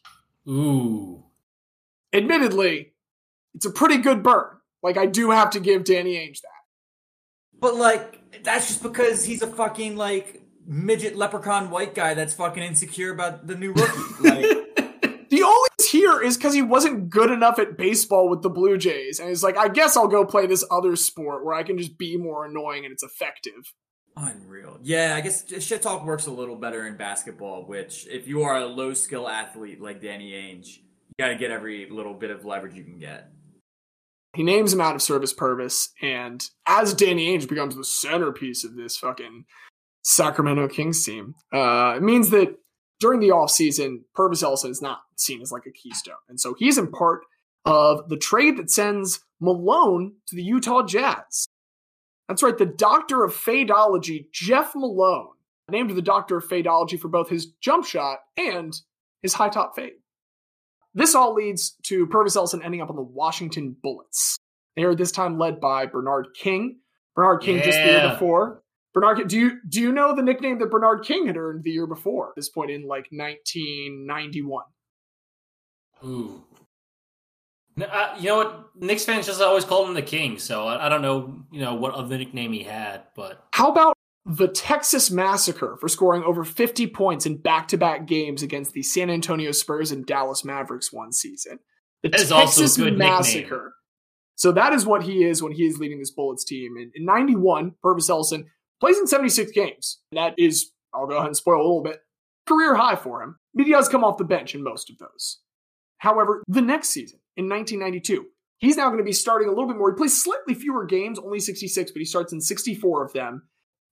Ooh. 0.51 1.25
Admittedly, 2.11 2.95
it's 3.55 3.67
a 3.67 3.71
pretty 3.71 3.99
good 3.99 4.23
burn. 4.23 4.49
Like 4.83 4.97
I 4.97 5.05
do 5.05 5.31
have 5.31 5.51
to 5.51 5.61
give 5.61 5.85
Danny 5.85 6.15
Ainge 6.15 6.41
that. 6.41 6.49
But 7.61 7.77
like, 7.77 8.43
that's 8.43 8.69
just 8.69 8.83
because 8.83 9.27
he's 9.27 9.43
a 9.43 9.47
fucking 9.47 9.97
like 9.99 10.41
midget 10.67 11.17
leprechaun 11.17 11.69
white 11.69 11.95
guy 11.95 12.15
that's 12.15 12.33
fucking 12.33 12.63
insecure 12.63 13.13
about 13.13 13.47
the 13.47 13.57
new 13.57 13.75
rookie. 13.75 14.01
Like, 14.23 14.70
here 15.91 16.21
is 16.21 16.37
because 16.37 16.55
he 16.55 16.63
wasn't 16.63 17.11
good 17.11 17.31
enough 17.31 17.59
at 17.59 17.77
baseball 17.77 18.29
with 18.29 18.43
the 18.43 18.51
Blue 18.51 18.79
Jays, 18.79 19.21
and 19.21 19.29
he's 19.29 19.43
like, 19.43 19.57
I 19.57 19.69
guess 19.69 19.97
I'll 19.97 20.09
go 20.09 20.25
play 20.25 20.47
this 20.47 20.65
other 20.71 20.97
sport 20.97 21.45
where 21.45 21.55
I 21.55 21.63
can 21.63 21.79
just 21.79 21.99
be 21.99 22.17
more 22.17 22.45
annoying 22.45 22.85
and 22.85 22.93
it's 22.93 23.03
effective. 23.03 23.75
unreal. 24.17 24.79
Yeah, 24.83 25.15
I 25.17 25.21
guess 25.21 25.45
shit 25.63 25.83
talk 25.83 26.05
works 26.05 26.27
a 26.27 26.31
little 26.31 26.57
better 26.57 26.87
in 26.87 26.97
basketball. 26.97 27.67
Which, 27.67 28.07
if 28.09 28.27
you 28.27 28.43
are 28.43 28.59
a 28.59 28.67
low 28.67 28.95
skill 28.95 29.29
athlete 29.29 29.81
like 29.81 30.01
Danny 30.01 30.33
Ainge, 30.33 30.79
you 30.79 31.15
got 31.19 31.29
to 31.29 31.37
get 31.37 31.51
every 31.51 31.89
little 31.91 32.15
bit 32.15 32.31
of 32.31 32.45
leverage 32.45 32.75
you 32.75 32.85
can 32.85 32.99
get. 32.99 33.31
He 34.37 34.45
names 34.45 34.73
him 34.73 34.81
out 34.81 34.95
of 34.95 35.03
service 35.03 35.35
Pervis, 35.35 35.89
and 36.01 36.43
as 36.67 36.95
Danny 36.95 37.37
Ainge 37.37 37.49
becomes 37.49 37.75
the 37.75 37.85
centerpiece 37.85 38.65
of 38.65 38.77
this 38.77 38.97
fucking 38.97 39.45
Sacramento 40.05 40.69
Kings 40.69 41.05
team, 41.05 41.35
uh, 41.53 41.95
it 41.97 42.03
means 42.03 42.31
that 42.31 42.55
during 43.01 43.21
the 43.21 43.31
offseason, 43.31 44.03
Pervis 44.17 44.43
Ellison 44.43 44.71
is 44.71 44.83
not 44.83 45.01
seen 45.17 45.41
as 45.43 45.51
like 45.51 45.67
a 45.67 45.73
keystone. 45.73 46.15
And 46.29 46.39
so 46.39 46.55
he's 46.59 46.79
in 46.79 46.93
part 46.93 47.23
of 47.65 48.09
the 48.09 48.17
trade 48.17 48.57
that 48.59 48.71
sends 48.71 49.21
Malone 49.41 50.15
to 50.27 50.37
the 50.37 50.43
Utah 50.43 50.87
Jazz. 50.87 51.47
That's 52.29 52.43
right, 52.43 52.57
the 52.57 52.67
doctor 52.67 53.25
of 53.25 53.35
fadeology, 53.35 54.27
Jeff 54.33 54.73
Malone, 54.77 55.33
named 55.69 55.91
the 55.91 56.03
doctor 56.03 56.37
of 56.37 56.47
fadeology 56.47 56.99
for 56.99 57.09
both 57.09 57.29
his 57.29 57.47
jump 57.61 57.85
shot 57.85 58.19
and 58.37 58.73
his 59.23 59.35
high 59.35 59.49
top 59.49 59.75
fade. 59.75 59.95
This 60.95 61.15
all 61.15 61.35
leads 61.35 61.77
to 61.85 62.07
Pervis 62.07 62.37
Ellison 62.37 62.63
ending 62.63 62.83
up 62.83 62.91
on 62.91 62.97
the 62.97 63.03
Washington 63.03 63.77
Bullets. 63.83 64.37
They 64.77 64.83
are 64.83 64.95
this 64.95 65.13
time 65.13 65.39
led 65.39 65.61
by 65.61 65.87
Bernard 65.87 66.29
King. 66.35 66.79
Bernard 67.15 67.43
King 67.43 67.63
just 67.63 67.79
the 67.79 67.85
year 67.85 68.11
before. 68.11 68.63
Bernard, 68.93 69.29
do 69.29 69.39
you 69.39 69.61
do 69.69 69.81
you 69.81 69.93
know 69.93 70.15
the 70.15 70.23
nickname 70.23 70.59
that 70.59 70.71
Bernard 70.71 71.05
King 71.05 71.27
had 71.27 71.37
earned 71.37 71.63
the 71.63 71.71
year 71.71 71.87
before? 71.87 72.31
At 72.31 72.37
this 72.37 72.49
point 72.49 72.71
in 72.71 72.83
like 72.83 73.07
1991. 73.11 74.65
Ooh. 76.05 76.45
Uh, 77.81 78.15
you 78.19 78.27
know 78.27 78.37
what? 78.37 78.71
Knicks 78.77 79.05
fans 79.05 79.27
just 79.27 79.41
always 79.41 79.65
called 79.65 79.89
him 79.89 79.95
the 79.95 80.03
King, 80.03 80.39
so 80.39 80.67
I, 80.67 80.87
I 80.87 80.89
don't 80.89 81.03
know, 81.03 81.45
you 81.51 81.61
know, 81.61 81.75
what 81.75 81.95
other 81.95 82.19
nickname 82.19 82.53
he 82.53 82.63
had, 82.63 83.05
but 83.15 83.47
How 83.55 83.71
about 83.71 83.97
the 84.27 84.49
Texas 84.49 85.11
Massacre 85.11 85.79
for 85.81 85.89
scoring 85.89 86.23
over 86.25 86.45
50 86.45 86.89
points 86.89 87.27
in 87.27 87.39
back-to-back 87.39 88.07
games 88.07 88.43
against 88.43 88.73
the 88.73 88.83
San 88.83 89.09
Antonio 89.09 89.53
Spurs 89.53 89.93
and 89.93 90.05
Dallas 90.05 90.45
Mavericks 90.45 90.93
one 90.93 91.13
season? 91.13 91.61
The 92.03 92.11
That 92.11 92.21
is 92.21 92.33
also 92.33 92.65
a 92.65 92.69
good 92.69 92.99
nickname. 92.99 92.99
Massacre. 92.99 93.75
So 94.35 94.53
that 94.53 94.73
is 94.73 94.87
what 94.87 95.03
he 95.03 95.25
is 95.25 95.43
when 95.43 95.53
he 95.53 95.67
is 95.67 95.79
leading 95.79 95.99
this 95.99 96.11
Bullets 96.11 96.45
team. 96.45 96.77
In, 96.77 96.91
in 96.95 97.05
91, 97.05 97.73
Pervis 97.85 98.09
Ellison 98.09 98.47
plays 98.81 98.99
in 98.99 99.07
76 99.07 99.53
games. 99.53 100.01
That 100.13 100.35
is, 100.39 100.73
I'll 100.95 101.07
go 101.07 101.17
ahead 101.17 101.27
and 101.27 101.37
spoil 101.37 101.57
a 101.57 101.63
little 101.63 101.83
bit, 101.83 102.01
career 102.47 102.75
high 102.75 102.97
for 102.97 103.23
him. 103.23 103.37
But 103.55 103.67
he 103.67 103.73
does 103.73 103.89
come 103.89 104.05
off 104.05 104.19
the 104.19 104.25
bench 104.25 104.55
in 104.55 104.63
most 104.63 104.91
of 104.91 104.99
those. 104.99 105.41
However, 105.99 106.43
the 106.49 106.63
next 106.63 106.89
season, 106.89 107.21
in 107.37 107.49
1992, 107.49 108.27
he's 108.59 108.77
now 108.77 108.87
going 108.87 108.99
to 108.99 109.05
be 109.05 109.13
starting 109.13 109.49
a 109.49 109.51
little 109.51 109.69
bit 109.69 109.77
more. 109.77 109.91
He 109.91 109.97
plays 109.97 110.21
slightly 110.21 110.55
fewer 110.55 110.87
games, 110.87 111.19
only 111.19 111.41
66, 111.41 111.91
but 111.91 111.99
he 111.99 112.05
starts 112.05 112.33
in 112.33 112.41
64 112.41 113.05
of 113.05 113.13
them. 113.13 113.43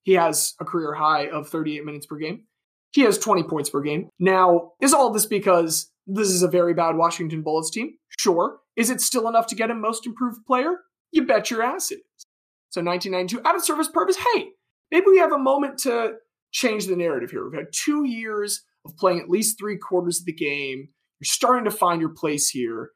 He 0.03 0.13
has 0.13 0.53
a 0.59 0.65
career 0.65 0.93
high 0.93 1.27
of 1.27 1.49
38 1.49 1.85
minutes 1.85 2.05
per 2.05 2.17
game. 2.17 2.45
He 2.91 3.01
has 3.01 3.19
20 3.19 3.43
points 3.43 3.69
per 3.69 3.81
game. 3.81 4.09
Now, 4.19 4.71
is 4.81 4.93
all 4.93 5.11
this 5.11 5.25
because 5.25 5.91
this 6.07 6.29
is 6.29 6.41
a 6.41 6.47
very 6.47 6.73
bad 6.73 6.95
Washington 6.95 7.43
Bullets 7.43 7.69
team? 7.69 7.93
Sure. 8.17 8.59
Is 8.75 8.89
it 8.89 9.01
still 9.01 9.27
enough 9.27 9.47
to 9.47 9.55
get 9.55 9.69
him 9.69 9.81
most 9.81 10.07
improved 10.07 10.45
player? 10.47 10.77
You 11.11 11.25
bet 11.25 11.51
your 11.51 11.61
ass 11.61 11.91
it 11.91 11.99
is. 11.99 12.25
So 12.71 12.81
1992, 12.81 13.47
out 13.47 13.55
of 13.55 13.63
service 13.63 13.89
Pervis, 13.89 14.15
hey, 14.33 14.49
maybe 14.91 15.05
we 15.07 15.17
have 15.19 15.31
a 15.31 15.37
moment 15.37 15.79
to 15.79 16.13
change 16.51 16.87
the 16.87 16.95
narrative 16.95 17.31
here. 17.31 17.47
We've 17.47 17.59
had 17.59 17.71
two 17.71 18.05
years 18.05 18.63
of 18.85 18.97
playing 18.97 19.19
at 19.19 19.29
least 19.29 19.57
three 19.59 19.77
quarters 19.77 20.19
of 20.19 20.25
the 20.25 20.33
game. 20.33 20.89
You're 21.19 21.25
starting 21.25 21.65
to 21.65 21.71
find 21.71 22.01
your 22.01 22.13
place 22.13 22.49
here. 22.49 22.91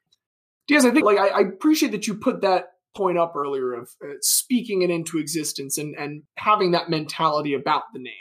Diaz, 0.67 0.86
I 0.86 0.91
think 0.91 1.06
like 1.06 1.19
I, 1.19 1.27
I 1.27 1.39
appreciate 1.41 1.91
that 1.91 2.08
you 2.08 2.15
put 2.15 2.41
that 2.41 2.69
point 2.95 3.17
up 3.17 3.34
earlier 3.36 3.73
of 3.73 3.89
uh, 4.03 4.13
speaking 4.21 4.82
it 4.82 4.89
into 4.89 5.17
existence 5.17 5.77
and 5.77 5.95
and 5.95 6.23
having 6.38 6.71
that 6.71 6.89
mentality 6.89 7.53
about 7.53 7.84
the 7.93 7.99
name. 7.99 8.13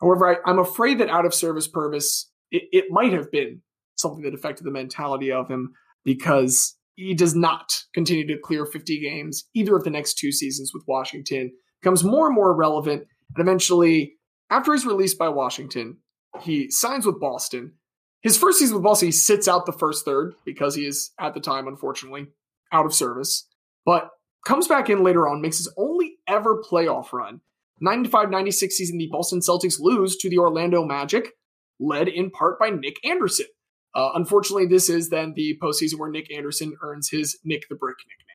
However, 0.00 0.28
I, 0.28 0.50
I'm 0.50 0.58
afraid 0.58 0.98
that 0.98 1.08
out 1.08 1.26
of 1.26 1.34
service 1.34 1.68
Pervis, 1.68 2.26
it, 2.50 2.64
it 2.70 2.84
might 2.90 3.12
have 3.12 3.32
been 3.32 3.62
something 3.96 4.22
that 4.22 4.34
affected 4.34 4.64
the 4.64 4.70
mentality 4.70 5.32
of 5.32 5.48
him 5.48 5.72
because 6.04 6.76
he 6.94 7.14
does 7.14 7.34
not 7.34 7.72
continue 7.94 8.26
to 8.26 8.38
clear 8.42 8.64
50 8.64 9.00
games 9.00 9.44
either 9.54 9.76
of 9.76 9.84
the 9.84 9.90
next 9.90 10.14
two 10.14 10.32
seasons 10.32 10.72
with 10.72 10.84
Washington. 10.86 11.52
Becomes 11.82 12.04
more 12.04 12.26
and 12.26 12.34
more 12.34 12.50
irrelevant, 12.50 13.06
and 13.34 13.40
eventually, 13.46 14.14
after 14.50 14.72
he's 14.72 14.86
released 14.86 15.18
by 15.18 15.28
Washington, 15.28 15.98
he 16.40 16.70
signs 16.70 17.06
with 17.06 17.20
Boston. 17.20 17.74
His 18.22 18.36
first 18.36 18.58
season 18.58 18.76
with 18.76 18.84
Boston, 18.84 19.08
he 19.08 19.12
sits 19.12 19.46
out 19.46 19.64
the 19.66 19.72
first 19.72 20.04
third 20.04 20.34
because 20.44 20.74
he 20.74 20.86
is, 20.86 21.12
at 21.20 21.34
the 21.34 21.40
time, 21.40 21.68
unfortunately, 21.68 22.26
out 22.72 22.86
of 22.86 22.94
service. 22.94 23.46
But 23.84 24.10
comes 24.44 24.66
back 24.66 24.90
in 24.90 25.04
later 25.04 25.28
on, 25.28 25.40
makes 25.40 25.58
his 25.58 25.72
only 25.76 26.16
ever 26.26 26.62
playoff 26.62 27.12
run. 27.12 27.40
95 27.80 28.30
96 28.30 28.76
season, 28.76 28.98
the 28.98 29.08
Boston 29.10 29.40
Celtics 29.40 29.78
lose 29.78 30.16
to 30.16 30.28
the 30.28 30.38
Orlando 30.38 30.84
Magic, 30.84 31.30
led 31.78 32.08
in 32.08 32.30
part 32.30 32.58
by 32.58 32.70
Nick 32.70 32.96
Anderson. 33.04 33.46
Uh, 33.94 34.10
unfortunately, 34.14 34.66
this 34.66 34.88
is 34.88 35.10
then 35.10 35.32
the 35.34 35.58
postseason 35.62 35.98
where 35.98 36.10
Nick 36.10 36.32
Anderson 36.34 36.76
earns 36.82 37.08
his 37.10 37.38
Nick 37.44 37.68
the 37.68 37.76
Brick 37.76 37.96
nickname. 38.08 38.26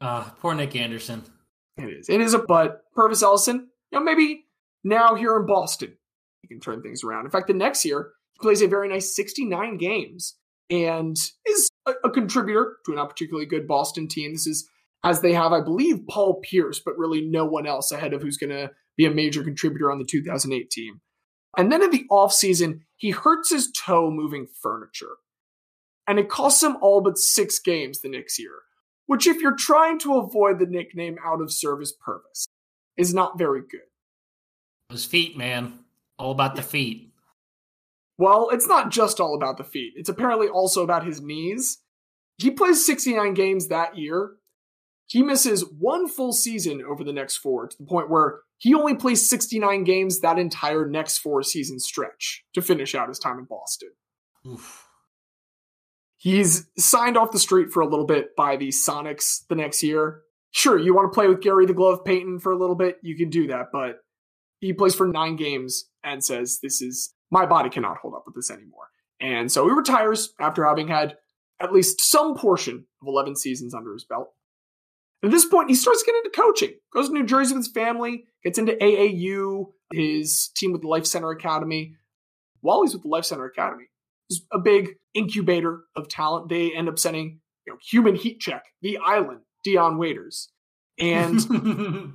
uh, 0.00 0.30
poor 0.40 0.54
Nick 0.54 0.74
Anderson. 0.74 1.22
It 1.76 1.84
is. 1.84 2.08
It 2.08 2.20
is 2.20 2.34
a 2.34 2.38
but. 2.38 2.82
Pervis 2.96 3.22
Ellison, 3.22 3.68
you 3.90 3.98
know, 3.98 4.04
maybe 4.04 4.46
now 4.82 5.14
here 5.14 5.36
in 5.36 5.46
Boston, 5.46 5.96
he 6.42 6.48
can 6.48 6.60
turn 6.60 6.82
things 6.82 7.04
around. 7.04 7.24
In 7.24 7.30
fact, 7.30 7.48
the 7.48 7.54
next 7.54 7.84
year, 7.84 8.12
he 8.32 8.38
plays 8.40 8.62
a 8.62 8.68
very 8.68 8.88
nice 8.88 9.14
69 9.14 9.76
games 9.76 10.36
and 10.70 11.16
is 11.46 11.70
a, 11.86 11.92
a 12.04 12.10
contributor 12.10 12.76
to 12.86 12.92
a 12.92 12.94
not 12.94 13.10
particularly 13.10 13.46
good 13.46 13.66
Boston 13.66 14.08
team. 14.08 14.32
This 14.32 14.46
is 14.46 14.68
as 15.04 15.20
they 15.20 15.32
have, 15.34 15.52
I 15.52 15.60
believe, 15.60 16.06
Paul 16.08 16.40
Pierce, 16.42 16.80
but 16.84 16.98
really 16.98 17.20
no 17.20 17.44
one 17.44 17.66
else 17.66 17.92
ahead 17.92 18.12
of 18.12 18.22
who's 18.22 18.36
going 18.36 18.50
to 18.50 18.70
be 18.96 19.06
a 19.06 19.10
major 19.10 19.44
contributor 19.44 19.90
on 19.90 19.98
the 19.98 20.04
2008 20.04 20.70
team. 20.70 21.00
And 21.56 21.70
then 21.70 21.82
in 21.82 21.90
the 21.90 22.04
offseason, 22.10 22.80
he 22.96 23.10
hurts 23.10 23.50
his 23.50 23.70
toe 23.70 24.10
moving 24.10 24.46
furniture. 24.60 25.16
And 26.08 26.18
it 26.18 26.28
costs 26.28 26.62
him 26.62 26.76
all 26.80 27.00
but 27.00 27.18
six 27.18 27.58
games 27.58 28.00
the 28.00 28.08
next 28.08 28.38
year, 28.38 28.62
which, 29.06 29.26
if 29.26 29.40
you're 29.40 29.56
trying 29.56 29.98
to 30.00 30.18
avoid 30.18 30.58
the 30.58 30.66
nickname 30.66 31.16
out 31.24 31.40
of 31.40 31.52
service 31.52 31.92
Pervis, 31.92 32.46
is 32.96 33.14
not 33.14 33.38
very 33.38 33.60
good. 33.60 33.80
His 34.90 35.04
feet, 35.04 35.36
man. 35.36 35.80
All 36.18 36.32
about 36.32 36.56
the 36.56 36.62
feet. 36.62 37.12
Well, 38.18 38.48
it's 38.50 38.66
not 38.66 38.90
just 38.90 39.20
all 39.20 39.34
about 39.34 39.58
the 39.58 39.64
feet. 39.64 39.92
It's 39.96 40.08
apparently 40.08 40.48
also 40.48 40.82
about 40.82 41.04
his 41.04 41.20
knees. 41.20 41.78
He 42.38 42.50
plays 42.50 42.84
69 42.84 43.34
games 43.34 43.68
that 43.68 43.98
year. 43.98 44.36
He 45.06 45.22
misses 45.22 45.64
one 45.78 46.08
full 46.08 46.32
season 46.32 46.82
over 46.82 47.04
the 47.04 47.12
next 47.12 47.36
four 47.36 47.68
to 47.68 47.76
the 47.78 47.84
point 47.84 48.10
where 48.10 48.40
he 48.58 48.74
only 48.74 48.94
plays 48.94 49.28
69 49.28 49.84
games 49.84 50.20
that 50.20 50.38
entire 50.38 50.86
next 50.86 51.18
four 51.18 51.42
season 51.42 51.78
stretch 51.78 52.44
to 52.54 52.62
finish 52.62 52.94
out 52.94 53.08
his 53.08 53.18
time 53.18 53.38
in 53.38 53.44
Boston. 53.44 53.90
Oof. 54.46 54.85
He's 56.16 56.66
signed 56.78 57.16
off 57.16 57.32
the 57.32 57.38
street 57.38 57.70
for 57.70 57.82
a 57.82 57.86
little 57.86 58.06
bit 58.06 58.34
by 58.36 58.56
the 58.56 58.68
Sonics 58.68 59.46
the 59.48 59.54
next 59.54 59.82
year. 59.82 60.22
Sure, 60.50 60.78
you 60.78 60.94
want 60.94 61.12
to 61.12 61.14
play 61.14 61.28
with 61.28 61.42
Gary 61.42 61.66
the 61.66 61.74
Glove 61.74 62.04
Payton 62.04 62.40
for 62.40 62.52
a 62.52 62.58
little 62.58 62.74
bit, 62.74 62.98
you 63.02 63.16
can 63.16 63.28
do 63.28 63.46
that, 63.48 63.66
but 63.72 63.98
he 64.60 64.72
plays 64.72 64.94
for 64.94 65.06
nine 65.06 65.36
games 65.36 65.90
and 66.02 66.24
says, 66.24 66.60
This 66.62 66.80
is 66.80 67.14
my 67.30 67.44
body 67.44 67.68
cannot 67.68 67.98
hold 67.98 68.14
up 68.14 68.24
with 68.24 68.34
this 68.34 68.50
anymore. 68.50 68.88
And 69.20 69.50
so 69.50 69.66
he 69.66 69.74
retires 69.74 70.32
after 70.40 70.64
having 70.64 70.88
had 70.88 71.16
at 71.60 71.72
least 71.72 72.00
some 72.00 72.36
portion 72.36 72.86
of 73.00 73.08
11 73.08 73.36
seasons 73.36 73.74
under 73.74 73.92
his 73.92 74.04
belt. 74.04 74.32
At 75.22 75.30
this 75.30 75.46
point, 75.46 75.70
he 75.70 75.74
starts 75.74 76.02
getting 76.02 76.22
into 76.24 76.38
coaching, 76.38 76.74
goes 76.92 77.08
to 77.08 77.14
New 77.14 77.24
Jersey 77.24 77.54
with 77.54 77.64
his 77.64 77.72
family, 77.72 78.24
gets 78.44 78.58
into 78.58 78.72
AAU, 78.72 79.72
his 79.92 80.50
team 80.54 80.72
with 80.72 80.82
the 80.82 80.88
Life 80.88 81.06
Center 81.06 81.30
Academy. 81.30 81.96
While 82.60 82.82
he's 82.82 82.92
with 82.92 83.02
the 83.02 83.08
Life 83.08 83.24
Center 83.24 83.46
Academy, 83.46 83.86
is 84.30 84.44
a 84.52 84.58
big 84.58 84.96
incubator 85.14 85.84
of 85.94 86.08
talent. 86.08 86.48
They 86.48 86.74
end 86.74 86.88
up 86.88 86.98
sending 86.98 87.40
you 87.66 87.72
know, 87.72 87.78
human 87.82 88.14
heat 88.14 88.40
check, 88.40 88.64
the 88.82 88.98
island, 89.04 89.40
Dion 89.64 89.98
Waiters. 89.98 90.48
And 90.98 92.14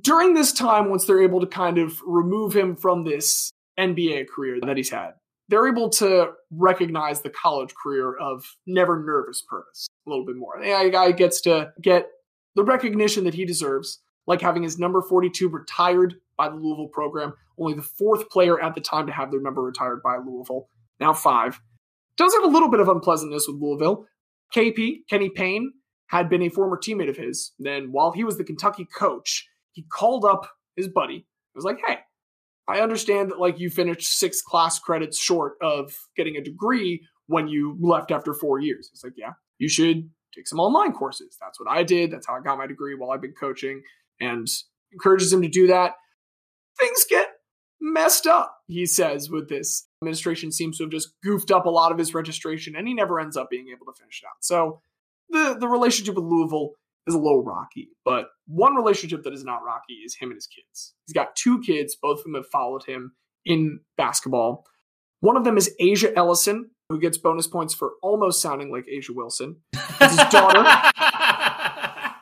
during 0.00 0.34
this 0.34 0.52
time, 0.52 0.90
once 0.90 1.04
they're 1.04 1.22
able 1.22 1.40
to 1.40 1.46
kind 1.46 1.78
of 1.78 2.00
remove 2.06 2.54
him 2.54 2.76
from 2.76 3.04
this 3.04 3.50
NBA 3.78 4.28
career 4.28 4.58
that 4.64 4.76
he's 4.76 4.90
had, 4.90 5.12
they're 5.48 5.68
able 5.68 5.90
to 5.90 6.32
recognize 6.50 7.20
the 7.20 7.30
college 7.30 7.74
career 7.74 8.14
of 8.16 8.44
never 8.66 9.02
nervous 9.02 9.42
Pervis 9.50 9.86
a 10.06 10.10
little 10.10 10.24
bit 10.24 10.36
more. 10.36 10.58
The 10.58 10.90
guy 10.90 11.12
gets 11.12 11.40
to 11.42 11.72
get 11.80 12.08
the 12.54 12.64
recognition 12.64 13.24
that 13.24 13.34
he 13.34 13.44
deserves, 13.44 14.00
like 14.26 14.40
having 14.40 14.62
his 14.62 14.78
number 14.78 15.02
42 15.02 15.48
retired 15.48 16.14
by 16.36 16.48
the 16.48 16.54
Louisville 16.54 16.88
program, 16.88 17.34
only 17.58 17.74
the 17.74 17.82
fourth 17.82 18.30
player 18.30 18.60
at 18.62 18.74
the 18.74 18.80
time 18.80 19.06
to 19.06 19.12
have 19.12 19.30
their 19.30 19.40
number 19.40 19.62
retired 19.62 20.02
by 20.02 20.16
Louisville, 20.16 20.68
now 21.02 21.12
five. 21.12 21.60
Does 22.16 22.32
have 22.34 22.44
a 22.44 22.48
little 22.48 22.70
bit 22.70 22.80
of 22.80 22.88
unpleasantness 22.88 23.46
with 23.48 23.60
Louisville. 23.60 24.06
KP, 24.54 25.00
Kenny 25.08 25.30
Payne, 25.30 25.72
had 26.08 26.28
been 26.28 26.42
a 26.42 26.48
former 26.48 26.76
teammate 26.76 27.08
of 27.08 27.16
his. 27.16 27.52
Then, 27.58 27.90
while 27.90 28.12
he 28.12 28.24
was 28.24 28.38
the 28.38 28.44
Kentucky 28.44 28.86
coach, 28.86 29.48
he 29.72 29.84
called 29.90 30.24
up 30.24 30.48
his 30.76 30.88
buddy. 30.88 31.26
was 31.54 31.64
like, 31.64 31.78
hey, 31.86 31.98
I 32.68 32.80
understand 32.80 33.30
that 33.30 33.40
like 33.40 33.58
you 33.58 33.70
finished 33.70 34.18
six 34.18 34.42
class 34.42 34.78
credits 34.78 35.18
short 35.18 35.54
of 35.60 35.96
getting 36.16 36.36
a 36.36 36.42
degree 36.42 37.06
when 37.26 37.48
you 37.48 37.76
left 37.80 38.10
after 38.10 38.34
four 38.34 38.60
years. 38.60 38.90
It's 38.92 39.02
like, 39.02 39.14
yeah, 39.16 39.32
you 39.58 39.68
should 39.68 40.10
take 40.34 40.46
some 40.46 40.60
online 40.60 40.92
courses. 40.92 41.36
That's 41.40 41.58
what 41.58 41.68
I 41.68 41.82
did. 41.82 42.10
That's 42.10 42.26
how 42.26 42.34
I 42.34 42.40
got 42.40 42.58
my 42.58 42.66
degree 42.66 42.94
while 42.94 43.10
I've 43.10 43.22
been 43.22 43.34
coaching 43.38 43.82
and 44.20 44.46
encourages 44.92 45.32
him 45.32 45.42
to 45.42 45.48
do 45.48 45.66
that. 45.68 45.92
Things 46.78 47.04
get 47.08 47.28
messed 47.80 48.26
up, 48.26 48.56
he 48.66 48.86
says, 48.86 49.28
with 49.30 49.48
this. 49.48 49.86
Administration 50.02 50.50
seems 50.50 50.78
to 50.78 50.84
have 50.84 50.90
just 50.90 51.14
goofed 51.22 51.50
up 51.50 51.66
a 51.66 51.70
lot 51.70 51.92
of 51.92 51.98
his 51.98 52.12
registration 52.12 52.74
and 52.76 52.88
he 52.88 52.94
never 52.94 53.20
ends 53.20 53.36
up 53.36 53.48
being 53.50 53.68
able 53.68 53.86
to 53.86 53.98
finish 53.98 54.20
it 54.22 54.26
out. 54.26 54.36
So 54.40 54.80
the, 55.30 55.56
the 55.58 55.68
relationship 55.68 56.16
with 56.16 56.24
Louisville 56.24 56.72
is 57.06 57.14
a 57.14 57.18
little 57.18 57.44
rocky. 57.44 57.88
But 58.04 58.26
one 58.46 58.74
relationship 58.74 59.22
that 59.22 59.32
is 59.32 59.44
not 59.44 59.64
rocky 59.64 59.94
is 60.04 60.16
him 60.16 60.30
and 60.30 60.36
his 60.36 60.46
kids. 60.46 60.94
He's 61.06 61.14
got 61.14 61.36
two 61.36 61.60
kids, 61.60 61.96
both 62.00 62.18
of 62.18 62.24
them 62.24 62.34
have 62.34 62.48
followed 62.48 62.84
him 62.84 63.12
in 63.44 63.80
basketball. 63.96 64.64
One 65.20 65.36
of 65.36 65.44
them 65.44 65.56
is 65.56 65.74
Asia 65.78 66.12
Ellison, 66.16 66.70
who 66.88 67.00
gets 67.00 67.16
bonus 67.16 67.46
points 67.46 67.74
for 67.74 67.92
almost 68.02 68.42
sounding 68.42 68.72
like 68.72 68.86
A'ja 68.86 69.10
Wilson. 69.14 69.56
That's 69.98 70.18
his 70.18 70.28
daughter. 70.30 70.64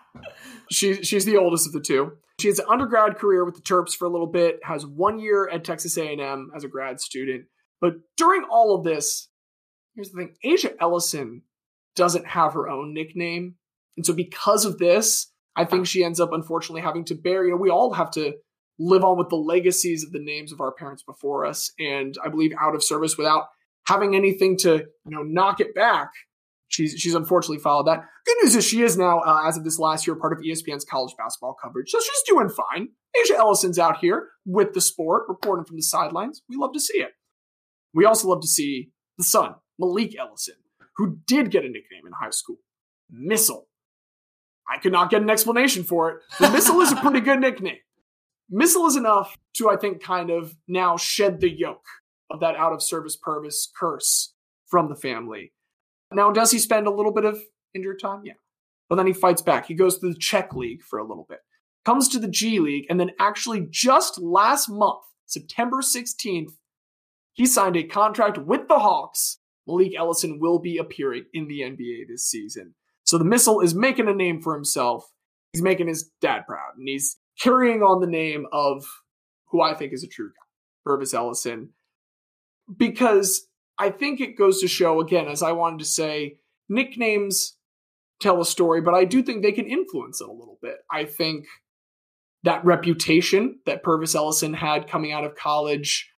she, 0.71 1.03
she's 1.03 1.25
the 1.25 1.37
oldest 1.37 1.67
of 1.67 1.73
the 1.73 1.81
two. 1.81 2.13
She 2.41 2.49
has 2.49 2.59
an 2.59 2.67
undergrad 2.71 3.19
career 3.19 3.45
with 3.45 3.55
the 3.55 3.63
Terps 3.63 3.95
for 3.95 4.07
a 4.07 4.11
little 4.11 4.27
bit, 4.27 4.61
has 4.63 4.87
one 4.87 5.19
year 5.19 5.49
at 5.49 5.65
Texas 5.65 5.97
A&M 5.99 6.51
as 6.55 6.65
a 6.65 6.69
grad 6.69 7.01
student. 7.01 7.45
But 7.81 7.95
during 8.17 8.45
all 8.51 8.75
of 8.77 8.85
this, 8.85 9.29
here's 9.95 10.11
the 10.11 10.19
thing: 10.19 10.35
Asia 10.43 10.73
Ellison 10.81 11.43
doesn't 11.97 12.27
have 12.27 12.55
her 12.55 12.69
own 12.69 12.95
nickname. 12.95 13.57
And 13.97 14.07
so 14.07 14.15
because 14.15 14.65
of 14.65 14.79
this, 14.79 15.31
I 15.57 15.65
think 15.65 15.87
she 15.87 16.05
ends 16.05 16.21
up 16.21 16.33
unfortunately 16.33 16.83
having 16.83 17.05
to 17.07 17.15
bear, 17.15 17.47
know, 17.49 17.57
we 17.57 17.71
all 17.71 17.93
have 17.93 18.11
to 18.13 18.35
live 18.79 19.05
on 19.05 19.19
with 19.19 19.29
the 19.29 19.37
legacies 19.37 20.05
of 20.05 20.13
the 20.13 20.23
names 20.23 20.53
of 20.53 20.61
our 20.61 20.73
parents 20.73 21.03
before 21.03 21.45
us. 21.45 21.73
And 21.79 22.17
I 22.25 22.29
believe 22.29 22.53
out 22.59 22.75
of 22.75 22.83
service 22.83 23.19
without 23.19 23.49
having 23.87 24.15
anything 24.15 24.57
to, 24.59 24.77
you 24.79 25.11
know, 25.11 25.23
knock 25.23 25.61
it 25.61 25.75
back. 25.75 26.09
She's, 26.69 26.95
she's 26.97 27.15
unfortunately 27.15 27.59
followed 27.59 27.89
that. 27.89 28.05
Good 28.25 28.37
news 28.43 28.55
is 28.55 28.65
she 28.65 28.83
is 28.83 28.97
now, 28.97 29.21
uh, 29.21 29.43
as 29.45 29.57
of 29.57 29.65
this 29.65 29.79
last 29.79 30.07
year, 30.07 30.15
part 30.15 30.33
of 30.33 30.39
ESPN's 30.39 30.85
college 30.85 31.15
basketball 31.19 31.57
coverage. 31.61 31.91
So 31.91 31.99
she's 31.99 32.23
doing 32.27 32.49
fine. 32.49 32.91
Asia 33.21 33.37
Ellison's 33.37 33.79
out 33.79 33.99
here 33.99 34.29
with 34.47 34.73
the 34.73 34.81
sport, 34.81 35.25
reporting 35.29 35.65
from 35.65 35.77
the 35.77 35.83
sidelines. 35.83 36.43
We 36.49 36.57
love 36.57 36.73
to 36.75 36.81
see 36.81 36.99
it. 36.99 37.11
We 37.95 38.05
also 38.05 38.29
love 38.29 38.41
to 38.43 38.49
see 38.49 38.91
the 39.19 39.25
son, 39.25 39.55
Malik 39.79 40.17
Ellison, 40.19 40.57
who 40.97 41.19
did 41.27 41.51
get 41.51 41.65
a 41.65 41.69
nickname 41.69 42.07
in 42.07 42.13
high 42.13 42.31
school, 42.31 42.59
Missile. 43.11 43.67
I 44.69 44.79
could 44.79 44.93
not 44.93 45.11
get 45.11 45.23
an 45.23 45.31
explanation 45.31 45.83
for 45.83 46.11
it. 46.11 46.17
The 46.39 46.51
Missile 46.51 46.81
is 46.81 46.93
a 46.93 46.97
pretty 47.01 47.21
good 47.21 47.41
nickname. 47.41 47.79
Missile 48.49 48.87
is 48.87 48.97
enough 48.97 49.37
to, 49.55 49.69
I 49.69 49.77
think, 49.77 50.03
kind 50.03 50.31
of 50.31 50.57
now 50.69 50.97
shed 50.97 51.41
the 51.41 51.51
yoke 51.51 51.87
of 52.31 52.41
that 52.41 52.57
out 52.57 52.73
of 52.73 52.83
service 52.83 53.17
Pervis 53.17 53.67
curse 53.77 54.35
from 54.67 54.89
the 54.89 54.97
family. 54.97 55.53
Now, 56.13 56.31
does 56.31 56.51
he 56.51 56.59
spend 56.59 56.87
a 56.87 56.91
little 56.91 57.13
bit 57.13 57.25
of 57.25 57.41
injured 57.75 58.01
time? 58.01 58.23
Yeah. 58.25 58.35
But 58.89 58.97
then 58.97 59.07
he 59.07 59.13
fights 59.13 59.43
back. 59.43 59.67
He 59.67 59.75
goes 59.75 59.99
to 59.99 60.09
the 60.09 60.19
Czech 60.19 60.55
League 60.55 60.83
for 60.83 60.99
a 60.99 61.07
little 61.07 61.27
bit, 61.29 61.39
comes 61.85 62.09
to 62.09 62.19
the 62.19 62.29
G 62.29 62.59
League, 62.59 62.87
and 62.91 62.99
then 62.99 63.13
actually 63.21 63.67
just 63.71 64.21
last 64.21 64.69
month, 64.69 65.03
September 65.27 65.79
16th, 65.79 66.51
he 67.41 67.47
signed 67.47 67.75
a 67.75 67.85
contract 67.85 68.37
with 68.37 68.69
the 68.69 68.79
Hawks. 68.79 69.39
Malik 69.67 69.95
Ellison 69.97 70.41
will 70.41 70.59
be 70.59 70.77
appearing 70.77 71.25
in 71.33 71.49
the 71.49 71.61
NBA 71.61 72.07
this 72.07 72.27
season. 72.27 72.75
So 73.05 73.17
the 73.17 73.25
missile 73.25 73.63
is 73.63 73.75
making 73.75 74.09
a 74.09 74.13
name 74.13 74.43
for 74.43 74.55
himself. 74.55 75.11
He's 75.55 75.63
making 75.63 75.89
his 75.89 76.11
dad 76.21 76.43
proud, 76.47 76.77
and 76.77 76.87
he's 76.87 77.17
carrying 77.41 77.81
on 77.81 78.03
the 78.03 78.07
name 78.07 78.45
of 78.53 78.85
who 79.49 79.63
I 79.63 79.73
think 79.73 79.95
is 79.95 80.05
a 80.05 80.07
true 80.07 80.29
guy, 80.29 80.87
Pervis 80.87 81.15
Ellison. 81.15 81.71
Because 82.77 83.49
I 83.79 83.89
think 83.89 84.21
it 84.21 84.37
goes 84.37 84.61
to 84.61 84.69
show, 84.69 85.01
again, 85.01 85.27
as 85.27 85.43
I 85.43 85.53
wanted 85.53 85.79
to 85.79 85.87
say, 85.87 86.41
nicknames 86.69 87.57
tell 88.21 88.43
a 88.43 88.45
story, 88.45 88.83
but 88.83 88.93
I 88.93 89.07
do 89.07 89.23
think 89.23 89.43
they 89.43 89.53
can 89.53 89.65
influence 89.65 90.21
it 90.21 90.29
a 90.29 90.31
little 90.33 90.59
bit. 90.61 90.77
I 90.93 91.07
think 91.07 91.47
that 92.43 92.67
reputation 92.67 93.61
that 93.65 93.83
Pervis 93.83 94.15
Ellison 94.15 94.53
had 94.53 94.89
coming 94.89 95.11
out 95.11 95.25
of 95.25 95.37
college 95.37 96.11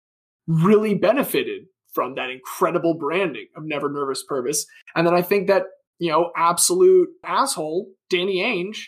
really 0.46 0.94
benefited 0.94 1.64
from 1.92 2.14
that 2.14 2.30
incredible 2.30 2.94
branding 2.94 3.46
of 3.56 3.64
Never 3.64 3.90
Nervous 3.90 4.24
Pervis. 4.28 4.64
And 4.94 5.06
then 5.06 5.14
I 5.14 5.22
think 5.22 5.46
that, 5.48 5.64
you 5.98 6.10
know, 6.10 6.30
absolute 6.36 7.08
asshole, 7.24 7.90
Danny 8.08 8.38
Ainge, 8.38 8.78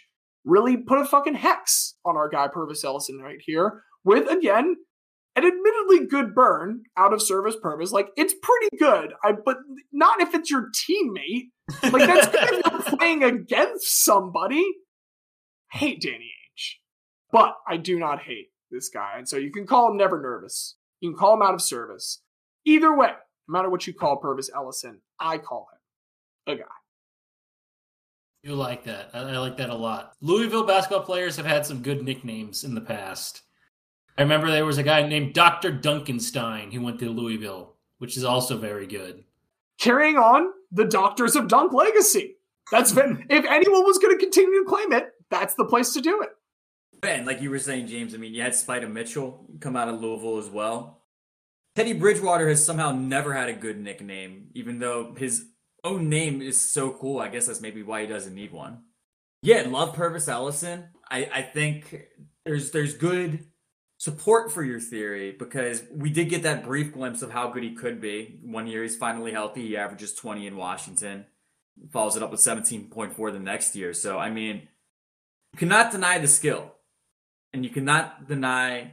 really 0.45 0.77
put 0.77 0.99
a 0.99 1.05
fucking 1.05 1.35
hex 1.35 1.95
on 2.05 2.17
our 2.17 2.29
guy 2.29 2.49
Pervis 2.49 2.85
Ellison 2.85 3.19
right 3.19 3.41
here 3.41 3.83
with, 4.05 4.29
again, 4.31 4.77
an 5.37 5.45
admittedly 5.45 6.07
good 6.07 6.35
burn 6.35 6.83
out 6.97 7.13
of 7.13 7.21
service 7.21 7.57
Pervis. 7.63 7.93
Like, 7.93 8.09
it's 8.17 8.35
pretty 8.43 8.77
good, 8.79 9.13
I, 9.23 9.33
but 9.33 9.59
not 9.93 10.21
if 10.21 10.35
it's 10.35 10.51
your 10.51 10.71
teammate. 10.71 11.51
Like, 11.83 12.07
that's 12.07 12.29
good 12.29 12.53
if 12.53 12.73
you're 12.73 12.99
playing 12.99 13.25
against 13.25 14.05
somebody. 14.05 14.65
I 15.73 15.79
hate 15.79 16.03
Danny 16.03 16.31
Ainge, 16.31 16.75
but 17.33 17.55
I 17.67 17.77
do 17.77 17.99
not 17.99 18.23
hate 18.23 18.49
this 18.71 18.89
guy. 18.89 19.15
And 19.19 19.29
so 19.29 19.37
you 19.37 19.51
can 19.51 19.67
call 19.67 19.91
him 19.91 19.97
Never 19.97 20.21
Nervous. 20.21 20.77
You 21.01 21.11
can 21.11 21.19
call 21.19 21.35
him 21.35 21.43
out 21.43 21.55
of 21.55 21.63
service. 21.63 22.23
Either 22.65 22.97
way, 22.97 23.13
no 23.49 23.53
matter 23.53 23.71
what 23.71 23.87
you 23.87 23.93
call 23.93 24.21
Pervis 24.21 24.51
Ellison, 24.55 25.01
I 25.19 25.39
call 25.39 25.69
him 26.47 26.55
a 26.55 26.59
guy. 26.59 26.69
You 28.43 28.55
like 28.55 28.85
that. 28.85 29.11
I 29.15 29.21
I 29.21 29.39
like 29.39 29.57
that 29.57 29.71
a 29.71 29.75
lot. 29.75 30.13
Louisville 30.21 30.67
basketball 30.67 31.05
players 31.05 31.37
have 31.37 31.47
had 31.47 31.65
some 31.65 31.83
good 31.83 32.03
nicknames 32.03 32.63
in 32.65 32.75
the 32.75 32.81
past. 32.81 33.43
I 34.17 34.23
remember 34.23 34.51
there 34.51 34.67
was 34.67 34.79
a 34.79 34.83
guy 34.83 35.07
named 35.07 35.35
Dr. 35.35 35.73
Dunkenstein 35.73 36.73
who 36.73 36.83
went 36.83 37.01
to 37.01 37.11
Louisville, 37.11 37.75
which 37.99 38.17
is 38.17 38.25
also 38.25 38.57
very 38.57 38.87
good. 38.87 39.25
Carrying 39.81 40.17
on 40.17 40.53
the 40.71 40.85
Doctors 40.85 41.37
of 41.37 41.49
Dunk 41.49 41.73
legacy. 41.73 42.37
That's 42.71 42.93
been, 42.93 43.27
if 43.29 43.45
anyone 43.45 43.85
was 43.85 43.99
going 43.99 44.17
to 44.17 44.23
continue 44.23 44.63
to 44.63 44.69
claim 44.69 44.93
it, 44.93 45.11
that's 45.31 45.55
the 45.55 45.65
place 45.65 45.93
to 45.95 46.01
do 46.01 46.23
it. 46.23 46.31
Ben, 47.01 47.27
like 47.27 47.41
you 47.41 47.51
were 47.51 47.59
saying, 47.59 47.87
James, 47.87 48.15
I 48.15 48.19
mean, 48.19 48.35
you 48.35 48.43
had 48.43 48.55
Spider 48.55 48.89
Mitchell 48.89 49.47
come 49.61 49.77
out 49.77 49.89
of 49.89 50.01
Louisville 50.01 50.39
as 50.39 50.49
well. 50.49 51.03
Teddy 51.75 51.93
Bridgewater 51.93 52.49
has 52.49 52.65
somehow 52.65 52.93
never 52.93 53.33
had 53.33 53.49
a 53.49 53.55
good 53.55 53.81
nickname, 53.81 54.49
even 54.55 54.79
though 54.79 55.15
his 55.17 55.47
own 55.83 56.09
name 56.09 56.41
is 56.41 56.61
so 56.61 56.93
cool. 56.93 57.19
I 57.19 57.29
guess 57.29 57.47
that's 57.47 57.61
maybe 57.61 57.83
why 57.83 58.03
he 58.03 58.07
doesn't 58.07 58.35
need 58.35 58.53
one. 58.53 58.85
Yeah, 59.43 59.65
love 59.67 59.95
Pervis 59.95 60.29
Ellison. 60.29 60.89
I, 61.11 61.29
I 61.33 61.43
think 61.43 62.07
there's 62.45 62.71
there's 62.71 62.95
good 62.95 63.47
support 63.99 64.53
for 64.53 64.63
your 64.63 64.81
theory 64.81 65.33
because 65.33 65.83
we 65.91 66.11
did 66.11 66.29
get 66.29 66.43
that 66.43 66.65
brief 66.65 66.93
glimpse 66.93 67.23
of 67.23 67.31
how 67.31 67.49
good 67.51 67.63
he 67.63 67.75
could 67.75 68.01
be. 68.01 68.39
One 68.43 68.67
year 68.67 68.83
he's 68.83 68.97
finally 68.97 69.33
healthy. 69.33 69.69
He 69.69 69.77
averages 69.77 70.15
20 70.15 70.47
in 70.47 70.57
Washington, 70.57 71.27
follows 71.93 72.17
it 72.17 72.23
up 72.23 72.31
with 72.31 72.41
17.4 72.41 73.33
the 73.33 73.39
next 73.39 73.75
year. 73.77 73.95
So, 73.95 74.19
I 74.19 74.31
mean, 74.31 74.69
cannot 75.57 75.93
deny 75.93 76.19
the 76.19 76.29
skill, 76.29 76.75
and 77.55 77.65
you 77.65 77.71
cannot 77.71 78.27
deny 78.27 78.91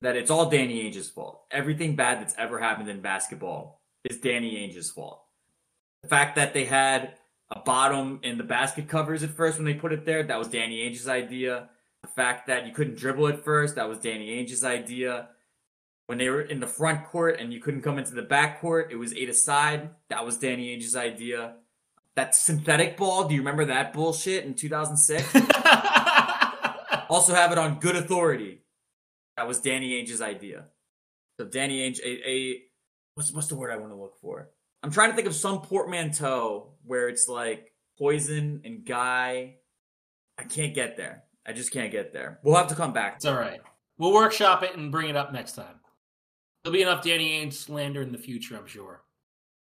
that 0.00 0.16
it's 0.16 0.30
all 0.30 0.48
Danny 0.48 0.80
Ainge's 0.80 1.10
fault. 1.10 1.42
Everything 1.50 1.96
bad 1.96 2.20
that's 2.20 2.34
ever 2.38 2.60
happened 2.60 2.88
in 2.88 3.00
basketball 3.00 3.82
is 4.08 4.18
Danny 4.18 4.56
Ainge's 4.56 4.90
fault. 4.90 5.22
The 6.04 6.08
fact 6.08 6.36
that 6.36 6.54
they 6.54 6.64
had 6.64 7.14
a 7.50 7.58
bottom 7.58 8.20
in 8.22 8.38
the 8.38 8.44
basket 8.44 8.88
covers 8.88 9.24
at 9.24 9.30
first 9.30 9.58
when 9.58 9.66
they 9.66 9.74
put 9.74 9.92
it 9.92 10.04
there, 10.06 10.22
that 10.22 10.38
was 10.38 10.48
Danny 10.48 10.82
Ainge's 10.82 11.08
idea. 11.08 11.68
The 12.02 12.08
fact 12.08 12.46
that 12.46 12.66
you 12.66 12.72
couldn't 12.72 12.96
dribble 12.96 13.28
at 13.28 13.44
first, 13.44 13.74
that 13.74 13.88
was 13.88 13.98
Danny 13.98 14.30
Ainge's 14.30 14.64
idea. 14.64 15.28
When 16.06 16.18
they 16.18 16.30
were 16.30 16.42
in 16.42 16.60
the 16.60 16.66
front 16.66 17.06
court 17.06 17.40
and 17.40 17.52
you 17.52 17.60
couldn't 17.60 17.82
come 17.82 17.98
into 17.98 18.14
the 18.14 18.22
back 18.22 18.60
court, 18.60 18.92
it 18.92 18.96
was 18.96 19.14
eight 19.14 19.28
aside. 19.28 19.90
That 20.10 20.24
was 20.24 20.38
Danny 20.38 20.76
Ainge's 20.76 20.96
idea. 20.96 21.54
That 22.14 22.36
synthetic 22.36 22.96
ball, 22.96 23.26
do 23.26 23.34
you 23.34 23.40
remember 23.40 23.64
that 23.64 23.92
bullshit 23.92 24.44
in 24.44 24.54
2006? 24.54 25.32
also 27.12 27.34
have 27.34 27.52
it 27.52 27.58
on 27.58 27.78
good 27.78 27.96
authority. 27.96 28.62
That 29.36 29.46
was 29.46 29.60
Danny 29.60 30.02
Ainge's 30.02 30.22
idea. 30.22 30.66
So 31.38 31.46
Danny 31.46 31.88
Ainge, 31.88 32.00
a, 32.00 32.28
a 32.28 32.62
what's 33.14 33.32
what's 33.32 33.48
the 33.48 33.54
word 33.54 33.70
I 33.70 33.76
want 33.76 33.92
to 33.92 33.96
look 33.96 34.18
for? 34.20 34.48
I'm 34.82 34.90
trying 34.90 35.10
to 35.10 35.16
think 35.16 35.28
of 35.28 35.34
some 35.34 35.60
portmanteau 35.60 36.72
where 36.84 37.08
it's 37.08 37.28
like 37.28 37.72
poison 37.98 38.62
and 38.64 38.84
guy. 38.84 39.56
I 40.38 40.44
can't 40.44 40.74
get 40.74 40.96
there. 40.96 41.24
I 41.46 41.52
just 41.52 41.72
can't 41.72 41.92
get 41.92 42.12
there. 42.12 42.40
We'll 42.42 42.56
have 42.56 42.68
to 42.68 42.74
come 42.74 42.92
back. 42.92 43.16
It's 43.16 43.24
all 43.24 43.34
right. 43.34 43.60
We'll 43.98 44.12
workshop 44.12 44.62
it 44.62 44.76
and 44.76 44.90
bring 44.90 45.08
it 45.08 45.16
up 45.16 45.32
next 45.32 45.52
time. 45.52 45.80
There'll 46.64 46.74
be 46.74 46.82
enough 46.82 47.04
Danny 47.04 47.44
Ainge 47.44 47.54
slander 47.54 48.02
in 48.02 48.12
the 48.12 48.18
future, 48.18 48.56
I'm 48.56 48.66
sure. 48.66 49.02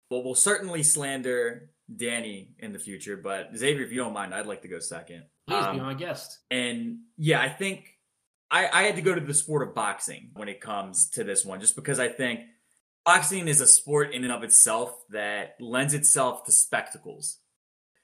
Well, 0.10 0.24
we'll 0.24 0.36
certainly 0.36 0.84
slander 0.84 1.72
Danny 1.94 2.56
in 2.60 2.72
the 2.72 2.80
future, 2.80 3.18
but 3.18 3.50
Xavier, 3.56 3.84
if 3.84 3.92
you 3.92 3.98
don't 3.98 4.14
mind, 4.14 4.34
I'd 4.34 4.46
like 4.46 4.62
to 4.62 4.68
go 4.68 4.80
second. 4.80 5.24
Please 5.54 5.74
be 5.74 5.80
Um, 5.80 5.86
my 5.86 5.94
guest. 5.94 6.40
And 6.52 7.00
yeah, 7.18 7.42
I 7.42 7.50
think 7.50 7.98
I, 8.52 8.70
I 8.72 8.84
had 8.84 8.96
to 8.98 9.02
go 9.02 9.16
to 9.16 9.22
the 9.22 9.34
sport 9.34 9.68
of 9.68 9.74
boxing 9.74 10.30
when 10.34 10.48
it 10.48 10.62
comes 10.62 11.10
to 11.12 11.24
this 11.24 11.46
one, 11.46 11.60
just 11.60 11.76
because 11.76 12.00
I 12.00 12.08
think 12.08 12.42
boxing 13.06 13.48
is 13.48 13.62
a 13.62 13.68
sport 13.68 14.14
in 14.14 14.24
and 14.24 14.32
of 14.32 14.44
itself 14.44 14.96
that 15.10 15.56
lends 15.60 15.94
itself 15.94 16.46
to 16.46 16.52
spectacles. 16.52 17.40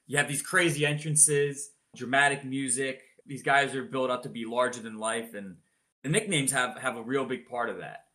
You 0.06 0.18
have 0.18 0.28
these 0.28 0.42
crazy 0.42 0.84
entrances, 0.84 1.70
dramatic 1.96 2.44
music. 2.44 3.02
These 3.26 3.42
guys 3.42 3.74
are 3.76 3.84
built 3.84 4.10
up 4.10 4.24
to 4.24 4.28
be 4.28 4.44
larger 4.44 4.80
than 4.80 4.98
life, 4.98 5.34
and 5.34 5.56
the 6.02 6.08
nicknames 6.08 6.50
have 6.52 6.76
have 6.78 6.96
a 6.96 7.02
real 7.02 7.24
big 7.24 7.46
part 7.46 7.68
of 7.68 7.78
that. 7.78 8.06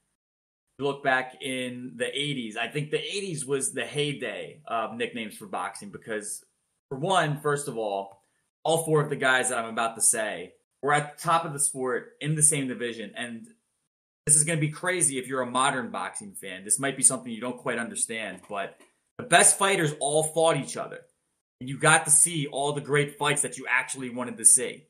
You 0.78 0.86
look 0.86 1.06
back 1.06 1.42
in 1.42 1.94
the 1.96 2.04
80s, 2.04 2.58
I 2.58 2.68
think 2.68 2.92
the 2.92 2.98
80s 2.98 3.46
was 3.46 3.72
the 3.72 3.86
heyday 3.86 4.60
of 4.68 4.98
nicknames 4.98 5.38
for 5.38 5.48
boxing 5.48 5.90
because, 5.90 6.44
for 6.90 6.98
one, 6.98 7.40
first 7.40 7.70
of 7.70 7.78
all, 7.78 8.15
all 8.66 8.84
four 8.84 9.02
of 9.02 9.10
the 9.10 9.16
guys 9.16 9.50
that 9.50 9.60
I'm 9.60 9.70
about 9.70 9.96
to 9.96 10.02
say 10.02 10.54
were 10.82 10.92
at 10.92 11.18
the 11.18 11.24
top 11.24 11.46
of 11.46 11.54
the 11.54 11.60
sport 11.60 12.14
in 12.20 12.36
the 12.36 12.44
same 12.44 12.68
division. 12.68 13.14
And 13.16 13.48
this 14.26 14.36
is 14.36 14.44
going 14.44 14.58
to 14.58 14.62
be 14.62 14.72
crazy 14.72 15.20
if 15.20 15.28
you're 15.28 15.42
a 15.42 15.50
modern 15.50 15.92
boxing 15.92 16.34
fan. 16.34 16.66
This 16.66 16.80
might 16.80 16.98
be 16.98 17.04
something 17.04 17.32
you 17.32 17.40
don't 17.40 17.58
quite 17.58 17.78
understand, 17.78 18.42
but 18.50 18.78
the 19.20 19.24
best 19.24 19.58
fighters 19.58 19.94
all 20.00 20.24
fought 20.24 20.58
each 20.58 20.76
other. 20.76 21.02
And 21.62 21.70
you 21.70 21.78
got 21.78 22.06
to 22.06 22.12
see 22.12 22.48
all 22.48 22.74
the 22.74 22.82
great 22.82 23.18
fights 23.18 23.44
that 23.44 23.58
you 23.58 23.66
actually 23.70 24.10
wanted 24.10 24.38
to 24.38 24.46
see. 24.46 24.88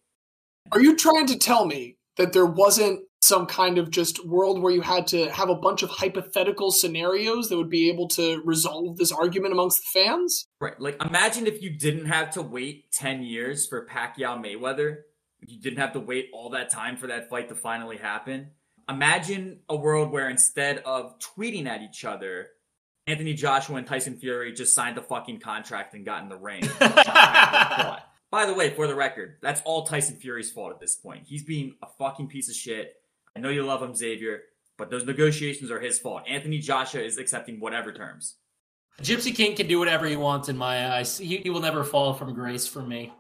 Are 0.72 0.82
you 0.82 0.96
trying 0.96 1.28
to 1.28 1.38
tell 1.38 1.66
me 1.66 1.98
that 2.18 2.34
there 2.34 2.46
wasn't 2.46 3.02
some 3.22 3.46
kind 3.46 3.78
of 3.78 3.90
just 3.90 4.26
world 4.26 4.62
where 4.62 4.72
you 4.72 4.82
had 4.82 5.08
to 5.08 5.30
have 5.32 5.50
a 5.50 5.56
bunch 5.56 5.82
of 5.84 5.90
hypothetical 5.90 6.72
scenarios 6.72 7.50
that 7.50 7.58
would 7.58 7.70
be 7.70 7.90
able 7.90 8.08
to 8.08 8.42
resolve 8.46 8.98
this 8.98 9.12
argument 9.12 9.52
amongst 9.52 9.82
the 9.82 10.00
fans? 10.00 10.48
Right. 10.62 10.80
Like, 10.80 11.04
imagine 11.04 11.48
if 11.48 11.62
you 11.62 11.72
didn't 11.72 12.06
have 12.06 12.32
to 12.32 12.42
wait 12.42 12.92
10 12.92 13.24
years 13.24 13.68
for 13.68 13.88
Pacquiao 13.88 14.42
Mayweather. 14.44 14.98
You 15.42 15.60
didn't 15.60 15.80
have 15.80 15.94
to 15.94 16.00
wait 16.00 16.30
all 16.34 16.52
that 16.52 16.70
time 16.70 16.98
for 16.98 17.08
that 17.08 17.30
fight 17.30 17.50
to 17.50 17.56
finally 17.56 17.98
happen. 17.98 18.52
Imagine 18.88 19.60
a 19.68 19.76
world 19.76 20.12
where 20.12 20.30
instead 20.30 20.80
of 20.86 21.18
tweeting 21.20 21.66
at 21.66 21.82
each 21.82 22.06
other, 22.06 22.50
Anthony 23.08 23.34
Joshua 23.34 23.78
and 23.78 23.88
Tyson 23.88 24.18
Fury 24.18 24.54
just 24.54 24.74
signed 24.74 24.98
a 24.98 25.02
fucking 25.02 25.40
contract 25.40 25.94
and 25.94 26.06
got 26.06 26.24
in 26.24 26.30
the 26.30 26.38
ring. 26.38 26.64
By 28.36 28.46
the 28.46 28.54
way, 28.54 28.70
for 28.70 28.86
the 28.86 28.96
record, 28.96 29.38
that's 29.42 29.62
all 29.64 29.86
Tyson 29.86 30.18
Fury's 30.18 30.52
fault 30.52 30.74
at 30.74 30.82
this 30.82 30.94
point. 30.94 31.24
He's 31.26 31.42
being 31.42 31.76
a 31.82 31.88
fucking 31.98 32.28
piece 32.28 32.50
of 32.50 32.56
shit. 32.56 32.96
I 33.34 33.40
know 33.40 33.48
you 33.48 33.64
love 33.64 33.82
him, 33.82 33.96
Xavier, 33.96 34.42
but 34.78 34.90
those 34.90 35.06
negotiations 35.06 35.72
are 35.72 35.80
his 35.80 36.00
fault. 36.00 36.24
Anthony 36.28 36.58
Joshua 36.58 37.00
is 37.00 37.18
accepting 37.18 37.62
whatever 37.62 37.94
terms. 37.94 38.36
Gypsy 39.02 39.34
King 39.34 39.56
can 39.56 39.68
do 39.68 39.80
whatever 39.80 40.06
he 40.06 40.18
wants 40.18 40.50
in 40.50 40.58
my 40.58 40.98
eyes. 40.98 41.18
He, 41.18 41.38
he 41.38 41.50
will 41.50 41.62
never 41.62 41.86
fall 41.86 42.14
from 42.14 42.34
grace 42.34 42.68
for 42.68 42.82
me. 42.82 43.14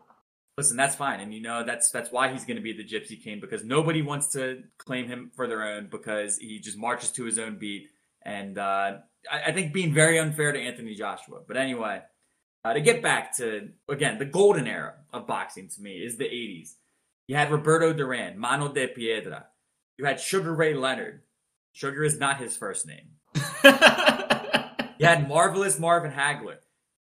Listen, 0.57 0.76
that's 0.76 0.97
fine, 0.97 1.22
and 1.22 1.34
you 1.34 1.41
know 1.41 1.63
that's 1.63 1.91
that's 1.91 2.11
why 2.11 2.30
he's 2.30 2.43
going 2.43 2.57
to 2.57 2.61
be 2.61 2.74
the 2.74 2.84
Gypsy 2.84 3.18
King 3.24 3.39
because 3.39 3.63
nobody 3.63 4.01
wants 4.01 4.28
to 4.34 4.63
claim 4.78 5.07
him 5.07 5.32
for 5.34 5.47
their 5.47 5.63
own 5.63 5.88
because 5.89 6.38
he 6.39 6.59
just 6.59 6.78
marches 6.78 7.11
to 7.11 7.24
his 7.24 7.39
own 7.39 7.57
beat, 7.57 7.88
and 8.24 8.57
uh, 8.57 8.97
I, 9.32 9.43
I 9.47 9.51
think 9.53 9.72
being 9.72 9.93
very 9.93 10.20
unfair 10.20 10.51
to 10.51 10.59
Anthony 10.59 10.93
Joshua. 10.93 11.39
But 11.47 11.55
anyway, 11.55 12.01
uh, 12.66 12.74
to 12.74 12.82
get 12.82 13.01
back 13.01 13.36
to 13.38 13.70
again 13.88 14.18
the 14.18 14.26
golden 14.26 14.68
era 14.68 14.95
of 15.13 15.28
boxing 15.28 15.70
to 15.70 15.82
me 15.82 15.97
is 15.97 16.18
the 16.18 16.26
'80s. 16.26 16.74
You 17.28 17.36
had 17.36 17.51
Roberto 17.51 17.93
Duran, 17.93 18.38
Mano 18.38 18.74
de 18.74 18.88
Piedra. 18.88 19.45
You 19.97 20.05
had 20.05 20.20
Sugar 20.20 20.53
Ray 20.53 20.74
Leonard. 20.74 21.22
Sugar 21.72 22.03
is 22.03 22.20
not 22.20 22.39
his 22.39 22.57
first 22.57 22.86
name. 22.86 23.09
You 24.97 25.07
had 25.07 25.28
Marvelous 25.28 25.78
Marvin 25.78 26.11
Hagler. 26.11 26.57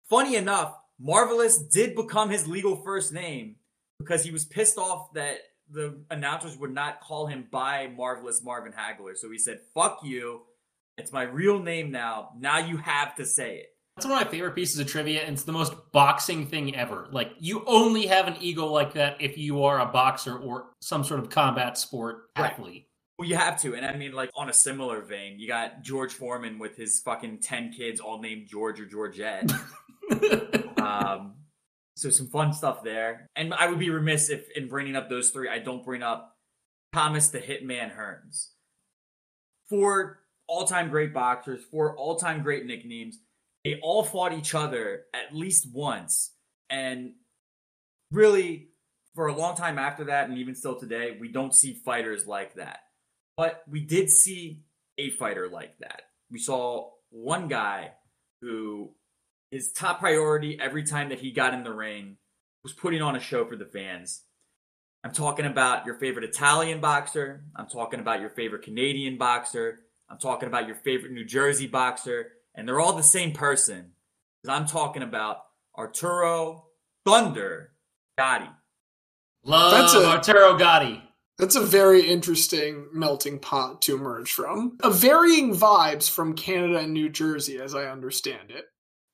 Funny 0.09 0.35
enough, 0.35 0.75
Marvelous 0.99 1.57
did 1.57 1.95
become 1.95 2.29
his 2.29 2.47
legal 2.47 2.77
first 2.77 3.11
name 3.11 3.55
because 3.99 4.23
he 4.23 4.31
was 4.31 4.45
pissed 4.45 4.77
off 4.77 5.13
that 5.13 5.37
the 5.69 5.99
announcers 6.09 6.57
would 6.57 6.73
not 6.73 7.01
call 7.01 7.27
him 7.27 7.47
by 7.51 7.87
Marvelous 7.95 8.41
Marvin 8.43 8.73
Hagler. 8.73 9.17
So 9.17 9.29
he 9.31 9.37
said, 9.37 9.59
fuck 9.73 9.99
you. 10.03 10.41
It's 10.97 11.11
my 11.11 11.23
real 11.23 11.59
name 11.59 11.91
now. 11.91 12.29
Now 12.37 12.59
you 12.59 12.77
have 12.77 13.15
to 13.15 13.25
say 13.25 13.57
it. 13.57 13.72
That's 13.95 14.07
one 14.07 14.17
of 14.19 14.25
my 14.25 14.31
favorite 14.31 14.55
pieces 14.55 14.79
of 14.79 14.87
trivia, 14.87 15.21
and 15.21 15.33
it's 15.33 15.43
the 15.43 15.51
most 15.51 15.73
boxing 15.91 16.47
thing 16.47 16.75
ever. 16.75 17.07
Like, 17.11 17.33
you 17.39 17.63
only 17.67 18.07
have 18.07 18.27
an 18.27 18.35
ego 18.39 18.65
like 18.65 18.93
that 18.93 19.17
if 19.21 19.37
you 19.37 19.63
are 19.63 19.79
a 19.79 19.85
boxer 19.85 20.35
or 20.37 20.71
some 20.81 21.03
sort 21.03 21.19
of 21.19 21.29
combat 21.29 21.77
sport 21.77 22.29
Right. 22.37 22.51
athlete. 22.51 22.87
Well, 23.19 23.29
you 23.29 23.35
have 23.35 23.61
to. 23.61 23.75
And 23.75 23.85
I 23.85 23.95
mean, 23.95 24.13
like, 24.13 24.31
on 24.35 24.49
a 24.49 24.53
similar 24.53 25.01
vein, 25.01 25.39
you 25.39 25.47
got 25.47 25.83
George 25.83 26.13
Foreman 26.13 26.57
with 26.57 26.75
his 26.75 26.99
fucking 27.01 27.41
10 27.41 27.71
kids 27.73 27.99
all 27.99 28.19
named 28.19 28.47
George 28.47 28.79
or 28.79 28.87
Georgette. 28.87 29.51
um, 30.81 31.35
so 31.95 32.09
some 32.09 32.27
fun 32.27 32.51
stuff 32.53 32.83
there. 32.83 33.29
And 33.35 33.53
I 33.53 33.67
would 33.67 33.77
be 33.77 33.91
remiss 33.91 34.31
if 34.31 34.49
in 34.55 34.67
bringing 34.67 34.95
up 34.95 35.07
those 35.09 35.29
three, 35.29 35.47
I 35.47 35.59
don't 35.59 35.85
bring 35.85 36.01
up 36.01 36.35
Thomas 36.93 37.29
the 37.29 37.39
Hitman 37.39 37.95
Hearns. 37.95 38.47
Four 39.69 40.19
all-time 40.47 40.89
great 40.89 41.13
boxers, 41.13 41.63
four 41.71 41.95
all-time 41.95 42.41
great 42.41 42.65
nicknames. 42.65 43.19
They 43.63 43.79
all 43.81 44.03
fought 44.03 44.33
each 44.33 44.53
other 44.53 45.05
at 45.13 45.35
least 45.35 45.67
once. 45.73 46.31
And 46.69 47.13
really, 48.11 48.69
for 49.15 49.27
a 49.27 49.35
long 49.35 49.55
time 49.55 49.77
after 49.77 50.05
that, 50.05 50.29
and 50.29 50.37
even 50.37 50.55
still 50.55 50.79
today, 50.79 51.17
we 51.19 51.29
don't 51.29 51.53
see 51.53 51.73
fighters 51.73 52.27
like 52.27 52.55
that. 52.55 52.79
But 53.37 53.63
we 53.69 53.81
did 53.81 54.09
see 54.09 54.63
a 54.97 55.09
fighter 55.11 55.49
like 55.49 55.77
that. 55.79 56.01
We 56.29 56.39
saw 56.39 56.89
one 57.09 57.47
guy 57.47 57.91
who 58.41 58.91
his 59.51 59.71
top 59.71 59.99
priority 59.99 60.59
every 60.59 60.83
time 60.83 61.09
that 61.09 61.19
he 61.19 61.31
got 61.31 61.53
in 61.53 61.63
the 61.63 61.73
ring 61.73 62.17
was 62.63 62.73
putting 62.73 63.01
on 63.01 63.15
a 63.15 63.19
show 63.19 63.45
for 63.45 63.55
the 63.55 63.65
fans. 63.65 64.23
I'm 65.03 65.11
talking 65.11 65.45
about 65.45 65.85
your 65.85 65.95
favorite 65.95 66.25
Italian 66.25 66.79
boxer. 66.79 67.43
I'm 67.55 67.67
talking 67.67 67.99
about 67.99 68.21
your 68.21 68.29
favorite 68.29 68.63
Canadian 68.63 69.17
boxer. 69.17 69.81
I'm 70.09 70.17
talking 70.17 70.47
about 70.47 70.65
your 70.65 70.77
favorite 70.77 71.11
New 71.11 71.25
Jersey 71.25 71.67
boxer. 71.67 72.31
And 72.55 72.67
they're 72.67 72.79
all 72.79 72.95
the 72.95 73.03
same 73.03 73.31
person. 73.31 73.91
Because 74.41 74.59
I'm 74.59 74.67
talking 74.67 75.03
about 75.03 75.37
Arturo 75.77 76.65
Thunder 77.05 77.71
Gatti. 78.17 78.49
Love 79.43 79.71
That's 79.71 79.93
a- 79.95 80.07
Arturo 80.07 80.57
Gatti. 80.57 81.01
That's 81.39 81.55
a 81.55 81.61
very 81.65 82.07
interesting 82.07 82.87
melting 82.93 83.39
pot 83.39 83.81
to 83.83 83.95
emerge 83.95 84.31
from. 84.31 84.77
A 84.83 84.91
varying 84.91 85.55
vibes 85.55 86.09
from 86.09 86.35
Canada 86.35 86.77
and 86.79 86.93
New 86.93 87.09
Jersey, 87.09 87.59
as 87.59 87.73
I 87.73 87.85
understand 87.85 88.51
it. 88.51 88.65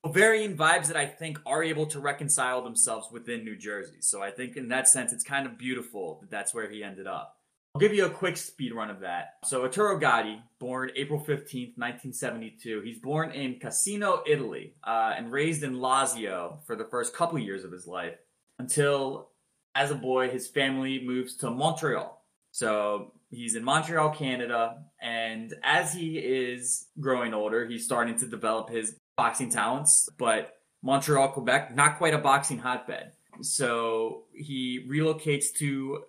varying 0.06 0.56
vibes 0.58 0.88
that 0.88 0.98
I 0.98 1.06
think 1.06 1.40
are 1.46 1.64
able 1.64 1.86
to 1.88 2.00
reconcile 2.00 2.62
themselves 2.62 3.08
within 3.12 3.44
New 3.46 3.56
Jersey. 3.58 3.98
So 4.02 4.22
I 4.22 4.32
think 4.32 4.58
in 4.58 4.68
that 4.68 4.88
sense, 4.90 5.14
it's 5.14 5.24
kind 5.24 5.46
of 5.46 5.58
beautiful 5.58 6.20
that 6.22 6.30
that's 6.30 6.54
where 6.54 6.70
he 6.70 6.84
ended 6.84 7.08
up. 7.08 7.36
I'll 7.76 7.80
give 7.80 7.94
you 7.94 8.06
a 8.06 8.10
quick 8.10 8.36
speed 8.36 8.74
run 8.74 8.90
of 8.90 9.02
that. 9.02 9.36
So 9.46 9.62
Arturo 9.62 9.98
Gatti, 10.00 10.42
born 10.60 10.92
April 10.96 11.20
15th, 11.20 11.78
1972. 11.78 12.82
He's 12.82 12.98
born 12.98 13.32
in 13.32 13.60
Cassino, 13.60 14.24
Italy, 14.26 14.74
uh, 14.84 15.14
and 15.16 15.32
raised 15.32 15.64
in 15.64 15.76
Lazio 15.76 16.66
for 16.66 16.76
the 16.76 16.86
first 16.86 17.16
couple 17.16 17.38
years 17.38 17.64
of 17.64 17.72
his 17.72 17.86
life 17.86 18.16
until, 18.58 19.30
as 19.76 19.92
a 19.92 19.96
boy, 19.96 20.30
his 20.30 20.48
family 20.48 21.00
moves 21.06 21.36
to 21.38 21.52
Montreal. 21.52 22.22
So 22.52 23.14
he's 23.30 23.56
in 23.56 23.64
Montreal, 23.64 24.10
Canada, 24.12 24.84
and 25.00 25.54
as 25.64 25.94
he 25.94 26.18
is 26.18 26.88
growing 27.00 27.36
older, 27.36 27.68
he's 27.68 27.86
starting 27.86 28.18
to 28.18 28.26
develop 28.26 28.70
his 28.70 28.96
boxing 29.16 29.52
talents, 29.52 30.10
but 30.18 30.56
Montreal, 30.82 31.30
Quebec, 31.30 31.76
not 31.76 31.98
quite 31.98 32.14
a 32.14 32.18
boxing 32.18 32.58
hotbed. 32.58 33.12
So 33.42 34.24
he 34.34 34.86
relocates 34.90 35.54
to 35.58 36.04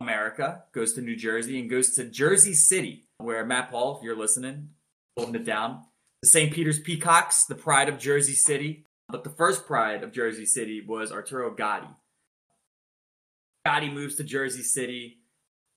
America, 0.00 0.64
goes 0.72 0.94
to 0.94 1.00
New 1.00 1.16
Jersey, 1.16 1.60
and 1.60 1.70
goes 1.70 1.90
to 1.96 2.04
Jersey 2.04 2.54
City, 2.54 3.04
where 3.18 3.44
Matt 3.44 3.70
Paul, 3.70 3.98
if 3.98 4.02
you're 4.02 4.16
listening, 4.16 4.70
holding 5.16 5.34
it 5.34 5.44
down. 5.44 5.84
The 6.22 6.28
St. 6.28 6.52
Peter's 6.52 6.80
Peacocks, 6.80 7.44
the 7.44 7.54
pride 7.54 7.88
of 7.88 7.98
Jersey 7.98 8.34
City. 8.34 8.86
But 9.08 9.24
the 9.24 9.30
first 9.30 9.66
pride 9.66 10.04
of 10.04 10.12
Jersey 10.12 10.46
City 10.46 10.80
was 10.86 11.10
Arturo 11.10 11.50
Gatti. 11.52 11.88
Gatti 13.66 13.90
moves 13.90 14.14
to 14.16 14.24
Jersey 14.24 14.62
City, 14.62 15.18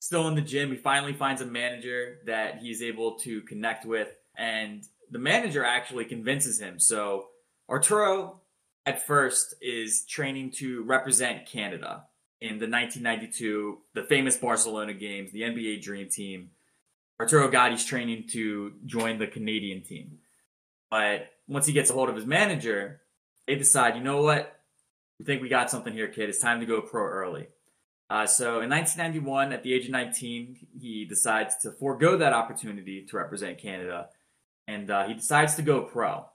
still 0.00 0.28
in 0.28 0.34
the 0.34 0.40
gym. 0.40 0.70
He 0.70 0.76
finally 0.76 1.12
finds 1.12 1.40
a 1.42 1.46
manager 1.46 2.18
that 2.26 2.58
he's 2.58 2.82
able 2.82 3.16
to 3.20 3.42
connect 3.42 3.84
with, 3.84 4.08
and 4.36 4.84
the 5.10 5.18
manager 5.18 5.64
actually 5.64 6.04
convinces 6.04 6.60
him. 6.60 6.78
So 6.78 7.26
Arturo, 7.68 8.40
at 8.86 9.04
first, 9.04 9.54
is 9.60 10.04
training 10.06 10.52
to 10.58 10.84
represent 10.84 11.46
Canada 11.46 12.04
in 12.40 12.58
the 12.58 12.68
1992, 12.68 13.78
the 13.94 14.02
famous 14.02 14.36
Barcelona 14.36 14.92
games, 14.92 15.32
the 15.32 15.42
NBA 15.42 15.82
Dream 15.82 16.08
Team. 16.08 16.50
Arturo 17.20 17.48
Gatti's 17.48 17.84
training 17.84 18.24
to 18.32 18.72
join 18.86 19.18
the 19.18 19.26
Canadian 19.26 19.82
team. 19.82 20.18
But 20.90 21.30
once 21.46 21.66
he 21.66 21.72
gets 21.72 21.90
a 21.90 21.92
hold 21.92 22.08
of 22.08 22.16
his 22.16 22.26
manager, 22.26 23.00
they 23.46 23.54
decide, 23.54 23.96
you 23.96 24.02
know 24.02 24.22
what? 24.22 24.60
We 25.18 25.24
think 25.24 25.40
we 25.40 25.48
got 25.48 25.70
something 25.70 25.92
here, 25.92 26.08
kid. 26.08 26.28
It's 26.28 26.40
time 26.40 26.60
to 26.60 26.66
go 26.66 26.80
pro 26.80 27.04
early. 27.04 27.46
Uh, 28.10 28.26
so 28.26 28.60
in 28.60 28.68
1991, 28.68 29.52
at 29.52 29.62
the 29.62 29.72
age 29.72 29.86
of 29.86 29.90
19, 29.90 30.66
he 30.78 31.04
decides 31.04 31.56
to 31.58 31.72
forego 31.72 32.16
that 32.18 32.32
opportunity 32.32 33.04
to 33.06 33.16
represent 33.16 33.58
Canada, 33.58 34.08
and 34.68 34.90
uh, 34.90 35.06
he 35.06 35.14
decides 35.14 35.54
to 35.54 35.62
go 35.62 35.82
pro. 35.82 36.26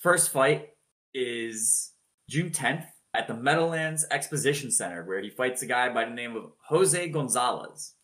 First 0.00 0.30
fight 0.30 0.70
is 1.12 1.92
June 2.28 2.50
10th 2.50 2.86
at 3.16 3.28
the 3.28 3.34
Meadowlands 3.34 4.04
Exposition 4.10 4.70
Center, 4.70 5.04
where 5.04 5.20
he 5.20 5.30
fights 5.30 5.62
a 5.62 5.66
guy 5.66 5.88
by 5.88 6.04
the 6.04 6.14
name 6.14 6.36
of 6.36 6.52
Jose 6.68 7.08
Gonzalez. 7.08 7.94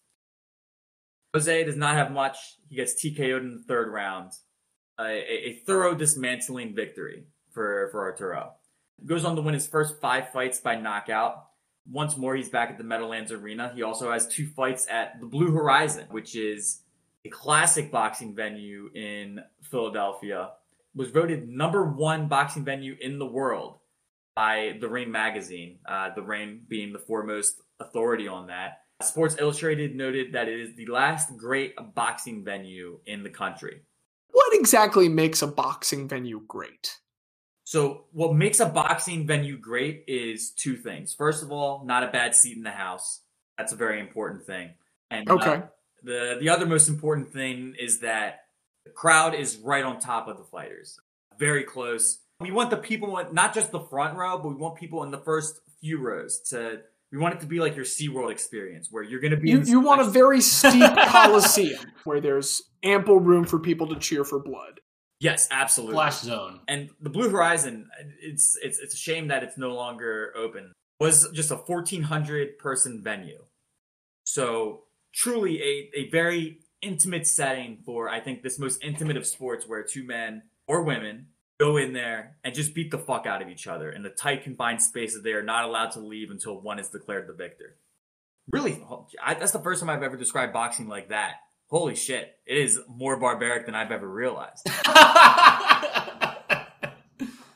Jose 1.35 1.65
does 1.65 1.77
not 1.77 1.95
have 1.95 2.13
much. 2.13 2.37
He 2.69 2.77
gets 2.77 2.95
TKO'd 2.95 3.43
in 3.43 3.57
the 3.57 3.65
third 3.67 3.93
round. 3.93 4.33
A, 4.99 5.05
a 5.05 5.63
thorough 5.67 5.95
dismantling 5.95 6.75
victory 6.75 7.25
for, 7.53 7.89
for 7.91 8.03
Arturo. 8.03 8.53
Goes 9.05 9.25
on 9.25 9.37
to 9.37 9.43
win 9.43 9.55
his 9.55 9.67
first 9.67 10.01
five 10.01 10.31
fights 10.33 10.61
by 10.61 10.77
knockout. 10.77 11.47
Once 11.91 12.17
more, 12.17 12.37
he's 12.37 12.51
back 12.51 12.71
at 12.71 12.79
the 12.79 12.85
Meadowlands 12.85 13.33
Arena. 13.33 13.73
He 13.75 13.83
also 13.83 14.13
has 14.13 14.29
two 14.29 14.47
fights 14.47 14.87
at 14.91 15.21
the 15.21 15.27
Blue 15.27 15.51
Horizon, 15.51 16.07
which 16.11 16.37
is 16.37 16.83
a 17.25 17.29
classic 17.31 17.91
boxing 17.91 18.35
venue 18.35 18.91
in 18.95 19.41
Philadelphia. 19.63 20.51
Was 20.95 21.11
voted 21.11 21.49
number 21.49 21.85
one 21.85 22.29
boxing 22.29 22.65
venue 22.65 22.97
in 23.01 23.19
the 23.19 23.27
world 23.27 23.79
by 24.35 24.77
the 24.81 24.89
Ring 24.89 25.11
magazine, 25.11 25.79
uh, 25.87 26.11
the 26.15 26.23
Ring 26.23 26.63
being 26.69 26.93
the 26.93 26.99
foremost 26.99 27.61
authority 27.81 28.29
on 28.29 28.47
that. 28.47 28.79
Sports 29.03 29.37
Illustrated 29.39 29.97
noted 29.97 30.33
that 30.33 30.49
it 30.49 30.61
is 30.61 30.77
the 30.77 30.87
last 30.87 31.37
great 31.37 31.75
boxing 31.95 32.45
venue 32.45 33.01
in 33.07 33.23
the 33.23 33.31
country. 33.31 33.83
What 34.31 34.55
exactly 34.55 35.09
makes 35.09 35.43
a 35.43 35.47
boxing 35.47 36.09
venue 36.09 36.41
great? 36.47 36.99
So, 37.65 38.05
what 38.13 38.35
makes 38.35 38.61
a 38.61 38.67
boxing 38.67 39.27
venue 39.27 39.57
great 39.59 40.05
is 40.07 40.53
two 40.53 40.77
things. 40.77 41.15
First 41.15 41.43
of 41.43 41.51
all, 41.53 41.85
not 41.85 42.03
a 42.03 42.09
bad 42.09 42.35
seat 42.35 42.57
in 42.57 42.63
the 42.63 42.71
house. 42.71 43.21
That's 43.59 43.73
a 43.73 43.77
very 43.77 44.01
important 44.01 44.45
thing. 44.47 44.75
And 45.11 45.29
uh, 45.29 45.35
Okay. 45.35 45.63
the 46.03 46.39
the 46.41 46.49
other 46.49 46.67
most 46.67 46.89
important 46.89 47.33
thing 47.33 47.75
is 47.79 48.01
that 48.01 48.41
the 48.85 48.91
crowd 48.91 49.35
is 49.35 49.59
right 49.59 49.85
on 49.85 50.01
top 50.01 50.29
of 50.29 50.39
the 50.39 50.45
fighters, 50.45 50.99
very 51.39 51.65
close. 51.65 52.19
We 52.43 52.51
want 52.51 52.71
the 52.71 52.77
people, 52.77 53.19
in- 53.19 53.35
not 53.35 53.55
just 53.55 53.71
the 53.73 53.81
front 53.81 54.17
row, 54.17 54.39
but 54.39 54.49
we 54.49 54.55
want 54.55 54.77
people 54.77 55.03
in 55.05 55.11
the 55.11 55.19
first 55.19 55.61
few 55.81 55.99
rows 56.01 56.41
to. 56.51 56.81
We 57.11 57.19
want 57.19 57.35
it 57.35 57.41
to 57.41 57.47
be 57.47 57.61
like 57.61 57.77
your 57.77 57.85
SeaWorld 57.85 58.31
experience, 58.31 58.89
where 58.91 59.03
you're 59.03 59.21
going 59.21 59.33
to 59.33 59.37
be. 59.37 59.51
You, 59.51 59.61
you 59.63 59.81
want 59.81 60.01
a 60.01 60.05
very 60.05 60.41
steep 60.41 60.91
coliseum 61.09 61.85
where 62.05 62.21
there's 62.23 62.63
ample 62.83 63.21
room 63.21 63.45
for 63.45 63.59
people 63.59 63.89
to 63.89 63.97
cheer 63.97 64.25
for 64.25 64.39
blood. 64.39 64.81
yes, 65.21 65.47
absolutely. 65.51 65.95
Flash 65.95 66.21
zone. 66.21 66.61
And 66.69 66.89
the 67.01 67.11
Blue 67.11 67.29
Horizon, 67.29 67.89
it's 68.23 68.57
it's 68.63 68.79
it's 68.79 68.95
a 68.95 68.97
shame 68.97 69.29
that 69.29 69.43
it's 69.43 69.59
no 69.59 69.75
longer 69.75 70.33
open. 70.37 70.73
Was 71.01 71.29
just 71.33 71.51
a 71.51 71.57
1400 71.57 72.59
person 72.59 73.03
venue. 73.03 73.45
So 74.25 74.85
truly 75.13 75.61
a, 75.63 75.91
a 76.01 76.11
very 76.11 76.61
intimate 76.81 77.27
setting 77.27 77.79
for 77.85 78.09
I 78.09 78.21
think 78.21 78.43
this 78.43 78.59
most 78.59 78.83
intimate 78.83 79.17
of 79.17 79.27
sports 79.27 79.67
where 79.69 79.83
two 79.83 80.05
men 80.05 80.43
or 80.67 80.83
women 80.83 81.27
go 81.63 81.77
in 81.77 81.93
there 81.93 82.37
and 82.43 82.55
just 82.55 82.75
beat 82.75 82.91
the 82.91 82.99
fuck 82.99 83.25
out 83.25 83.41
of 83.41 83.49
each 83.49 83.69
other 83.69 83.93
in 83.93 84.03
the 84.03 84.11
tight 84.11 84.43
confined 84.43 84.83
space 84.83 85.15
that 85.15 85.23
they 85.23 85.33
are 85.33 85.45
not 85.45 85.65
allowed 85.65 85.93
to 85.93 86.01
leave 86.01 86.31
until 86.31 86.61
one 86.61 86.81
is 86.81 86.89
declared 86.89 87.29
the 87.29 87.33
victor. 87.33 87.77
Really, 88.51 88.83
I, 89.23 89.35
that's 89.35 89.53
the 89.53 89.61
first 89.61 89.81
time 89.81 89.89
I've 89.89 90.03
ever 90.03 90.17
described 90.17 90.53
boxing 90.53 90.89
like 90.89 91.11
that. 91.11 91.35
Holy 91.69 91.95
shit, 91.95 92.37
it 92.45 92.59
is 92.59 92.81
more 92.89 93.17
barbaric 93.17 93.67
than 93.67 93.77
I've 93.77 93.93
ever 93.93 94.09
realized. 94.09 94.67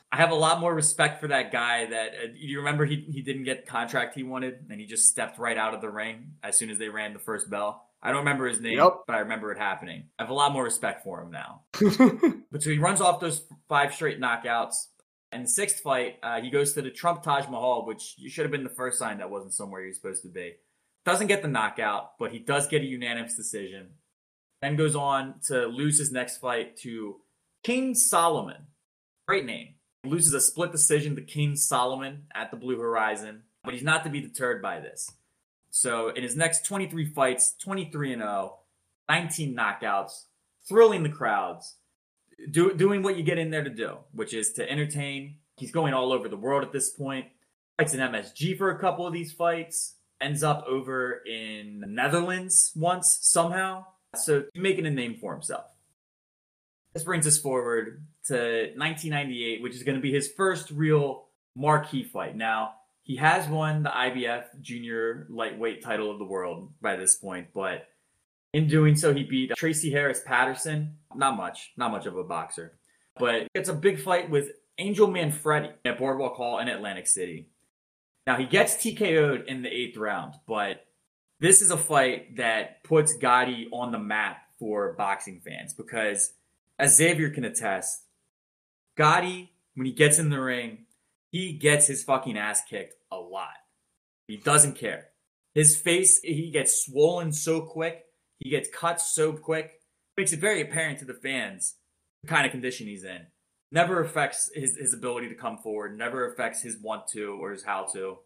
I 0.09 0.21
have 0.21 0.31
a 0.31 0.35
lot 0.35 0.61
more 0.61 0.73
respect 0.73 1.19
for 1.19 1.27
that 1.27 1.51
guy. 1.51 1.87
That 1.87 2.07
uh, 2.13 2.27
you 2.33 2.59
remember 2.59 2.85
he 2.85 3.05
he 3.11 3.21
didn't 3.21 3.43
get 3.43 3.65
the 3.65 3.71
contract 3.71 4.15
he 4.15 4.23
wanted, 4.23 4.65
and 4.69 4.79
he 4.79 4.87
just 4.87 5.07
stepped 5.09 5.37
right 5.37 5.57
out 5.57 5.73
of 5.75 5.81
the 5.81 5.89
ring 5.89 6.31
as 6.41 6.57
soon 6.57 6.69
as 6.69 6.77
they 6.77 6.87
rang 6.87 7.11
the 7.13 7.19
first 7.19 7.49
bell. 7.49 7.86
I 8.01 8.09
don't 8.11 8.19
remember 8.19 8.47
his 8.47 8.59
name, 8.61 8.77
Yep. 8.77 8.93
but 9.07 9.15
I 9.15 9.19
remember 9.19 9.51
it 9.51 9.57
happening. 9.57 10.05
I 10.19 10.23
have 10.23 10.29
a 10.29 10.33
lot 10.33 10.51
more 10.53 10.63
respect 10.63 11.03
for 11.03 11.21
him 11.21 11.31
now. 11.31 11.61
But 12.51 12.63
so 12.63 12.69
he 12.69 12.77
runs 12.77 13.01
off 13.01 13.19
those 13.19 13.43
five 13.67 13.93
straight 13.93 14.19
knockouts. 14.21 14.75
And 15.33 15.43
the 15.43 15.49
sixth 15.49 15.81
fight, 15.81 16.15
uh, 16.23 16.39
he 16.39 16.49
goes 16.49 16.71
to 16.73 16.81
the 16.81 16.89
Trump 16.89 17.21
Taj 17.21 17.47
Mahal, 17.49 17.85
which 17.85 18.15
should 18.29 18.43
have 18.45 18.51
been 18.51 18.63
the 18.63 18.69
first 18.69 18.97
sign 18.97 19.17
that 19.17 19.29
wasn't 19.29 19.53
somewhere 19.53 19.81
he 19.81 19.87
was 19.87 19.97
supposed 19.97 20.21
to 20.23 20.29
be. 20.29 20.53
Doesn't 21.05 21.27
get 21.27 21.41
the 21.41 21.49
knockout, 21.49 22.17
but 22.17 22.31
he 22.31 22.39
does 22.39 22.67
get 22.67 22.81
a 22.81 22.85
unanimous 22.85 23.35
decision. 23.35 23.89
Then 24.61 24.77
goes 24.77 24.95
on 24.95 25.35
to 25.47 25.65
lose 25.67 25.99
his 25.99 26.11
next 26.13 26.37
fight 26.37 26.77
to 26.77 27.17
King 27.63 27.93
Solomon. 27.93 28.67
Great 29.27 29.45
name. 29.45 29.75
Loses 30.05 30.33
a 30.33 30.39
split 30.39 30.71
decision 30.71 31.15
to 31.17 31.21
King 31.21 31.57
Solomon 31.57 32.23
at 32.33 32.49
the 32.49 32.57
Blue 32.57 32.79
Horizon, 32.79 33.43
but 33.65 33.73
he's 33.73 33.83
not 33.83 34.05
to 34.05 34.09
be 34.09 34.21
deterred 34.21 34.61
by 34.61 34.79
this. 34.79 35.11
So 35.69 36.09
in 36.09 36.23
his 36.23 36.35
next 36.35 36.65
23 36.65 37.05
fights, 37.07 37.53
23 37.61 38.13
and 38.13 38.21
0, 38.21 38.57
19 39.09 39.55
knockouts, 39.55 40.23
thrilling 40.67 41.03
the 41.03 41.09
crowds, 41.09 41.75
do, 42.51 42.73
doing 42.73 43.03
what 43.03 43.17
you 43.17 43.23
get 43.23 43.37
in 43.37 43.49
there 43.49 43.63
to 43.63 43.69
do, 43.69 43.97
which 44.11 44.33
is 44.33 44.53
to 44.53 44.69
entertain. 44.69 45.37
He's 45.55 45.71
going 45.71 45.93
all 45.93 46.11
over 46.13 46.29
the 46.29 46.37
world 46.37 46.63
at 46.63 46.71
this 46.71 46.89
point. 46.89 47.27
Fights 47.77 47.93
in 47.93 47.99
MSG 47.99 48.57
for 48.57 48.71
a 48.71 48.79
couple 48.79 49.05
of 49.05 49.13
these 49.13 49.31
fights. 49.31 49.95
Ends 50.19 50.43
up 50.43 50.65
over 50.67 51.21
in 51.25 51.79
the 51.79 51.87
Netherlands 51.87 52.71
once 52.75 53.19
somehow. 53.21 53.85
So 54.15 54.45
making 54.55 54.85
a 54.85 54.91
name 54.91 55.17
for 55.19 55.33
himself. 55.33 55.65
This 56.93 57.03
brings 57.03 57.27
us 57.27 57.37
forward 57.37 58.03
to 58.25 58.71
1998, 58.75 59.61
which 59.61 59.75
is 59.75 59.83
going 59.83 59.95
to 59.95 60.01
be 60.01 60.11
his 60.11 60.31
first 60.31 60.71
real 60.71 61.27
marquee 61.55 62.03
fight. 62.03 62.35
Now, 62.35 62.73
he 63.07 63.15
has 63.15 63.47
won 63.47 63.83
the 63.83 63.89
IBF 63.89 64.59
junior 64.59 65.27
lightweight 65.29 65.81
title 65.81 66.11
of 66.11 66.19
the 66.19 66.25
world 66.25 66.73
by 66.81 66.97
this 66.97 67.15
point, 67.15 67.47
but 67.53 67.87
in 68.51 68.67
doing 68.67 68.97
so, 68.97 69.13
he 69.13 69.23
beat 69.23 69.55
Tracy 69.55 69.89
Harris 69.89 70.21
Patterson. 70.25 70.97
Not 71.15 71.37
much, 71.37 71.71
not 71.77 71.91
much 71.91 72.05
of 72.05 72.17
a 72.17 72.23
boxer, 72.25 72.77
but 73.17 73.47
it's 73.53 73.69
a 73.69 73.73
big 73.73 74.01
fight 74.01 74.29
with 74.29 74.49
Angel 74.77 75.07
Manfredy 75.07 75.71
at 75.85 75.97
Boardwalk 75.97 76.35
Hall 76.35 76.59
in 76.59 76.67
Atlantic 76.67 77.07
City. 77.07 77.47
Now, 78.25 78.35
he 78.35 78.45
gets 78.45 78.75
TKO'd 78.75 79.47
in 79.47 79.61
the 79.61 79.69
eighth 79.69 79.95
round, 79.95 80.33
but 80.45 80.85
this 81.39 81.61
is 81.61 81.71
a 81.71 81.77
fight 81.77 82.35
that 82.35 82.83
puts 82.83 83.15
Gatti 83.15 83.69
on 83.71 83.93
the 83.93 83.99
map 83.99 84.39
for 84.59 84.95
boxing 84.97 85.39
fans 85.39 85.73
because, 85.73 86.33
as 86.77 86.97
Xavier 86.97 87.29
can 87.29 87.45
attest, 87.45 88.03
Gatti, 88.97 89.53
when 89.75 89.85
he 89.85 89.93
gets 89.93 90.19
in 90.19 90.29
the 90.29 90.41
ring, 90.41 90.86
he 91.37 91.53
gets 91.53 91.85
his 91.85 92.03
fucking 92.03 92.35
ass 92.35 92.63
kicked 92.67 92.95
a 93.11 93.15
lot. 93.15 93.53
He 94.27 94.37
doesn't 94.37 94.75
care. 94.75 95.09
His 95.53 95.77
face, 95.77 96.19
he 96.23 96.49
gets 96.49 96.83
swollen 96.83 97.31
so 97.31 97.61
quick. 97.61 98.05
He 98.39 98.49
gets 98.49 98.69
cut 98.73 98.99
so 98.99 99.33
quick. 99.33 99.73
Makes 100.17 100.33
it 100.33 100.39
very 100.39 100.61
apparent 100.61 100.97
to 100.99 101.05
the 101.05 101.13
fans 101.13 101.75
the 102.23 102.27
kind 102.27 102.47
of 102.47 102.51
condition 102.51 102.87
he's 102.87 103.03
in. 103.03 103.27
Never 103.71 104.01
affects 104.01 104.49
his, 104.55 104.77
his 104.77 104.95
ability 104.95 105.29
to 105.29 105.35
come 105.35 105.59
forward. 105.59 105.95
Never 105.95 106.31
affects 106.31 106.63
his 106.63 106.79
want 106.81 107.07
to 107.09 107.37
or 107.39 107.51
his 107.51 107.63
how 107.63 107.85
to. 107.93 108.17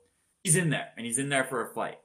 He's 0.46 0.56
in 0.56 0.70
there, 0.70 0.88
and 0.96 1.06
he's 1.06 1.18
in 1.18 1.28
there 1.28 1.44
for 1.44 1.70
a 1.70 1.74
fight. 1.74 1.98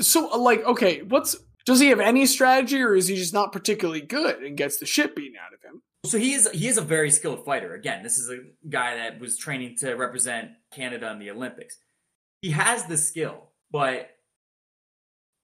So, 0.00 0.28
like, 0.38 0.64
okay, 0.64 1.02
what's 1.02 1.36
does 1.66 1.78
he 1.80 1.88
have 1.88 2.00
any 2.00 2.24
strategy, 2.24 2.80
or 2.80 2.94
is 2.94 3.06
he 3.06 3.16
just 3.16 3.34
not 3.34 3.52
particularly 3.52 4.00
good 4.00 4.42
and 4.42 4.56
gets 4.56 4.78
the 4.78 4.86
shit 4.86 5.14
beaten 5.14 5.36
out 5.36 5.52
of 5.52 5.62
him? 5.62 5.82
So 6.04 6.18
he 6.18 6.34
is 6.34 6.50
he 6.50 6.66
is 6.66 6.78
a 6.78 6.82
very 6.82 7.10
skilled 7.10 7.44
fighter. 7.44 7.74
Again, 7.74 8.02
this 8.02 8.18
is 8.18 8.28
a 8.28 8.38
guy 8.68 8.96
that 8.96 9.20
was 9.20 9.38
training 9.38 9.76
to 9.78 9.94
represent 9.94 10.50
Canada 10.74 11.10
in 11.12 11.20
the 11.20 11.30
Olympics. 11.30 11.78
He 12.40 12.50
has 12.50 12.86
the 12.86 12.96
skill, 12.96 13.50
but 13.70 14.10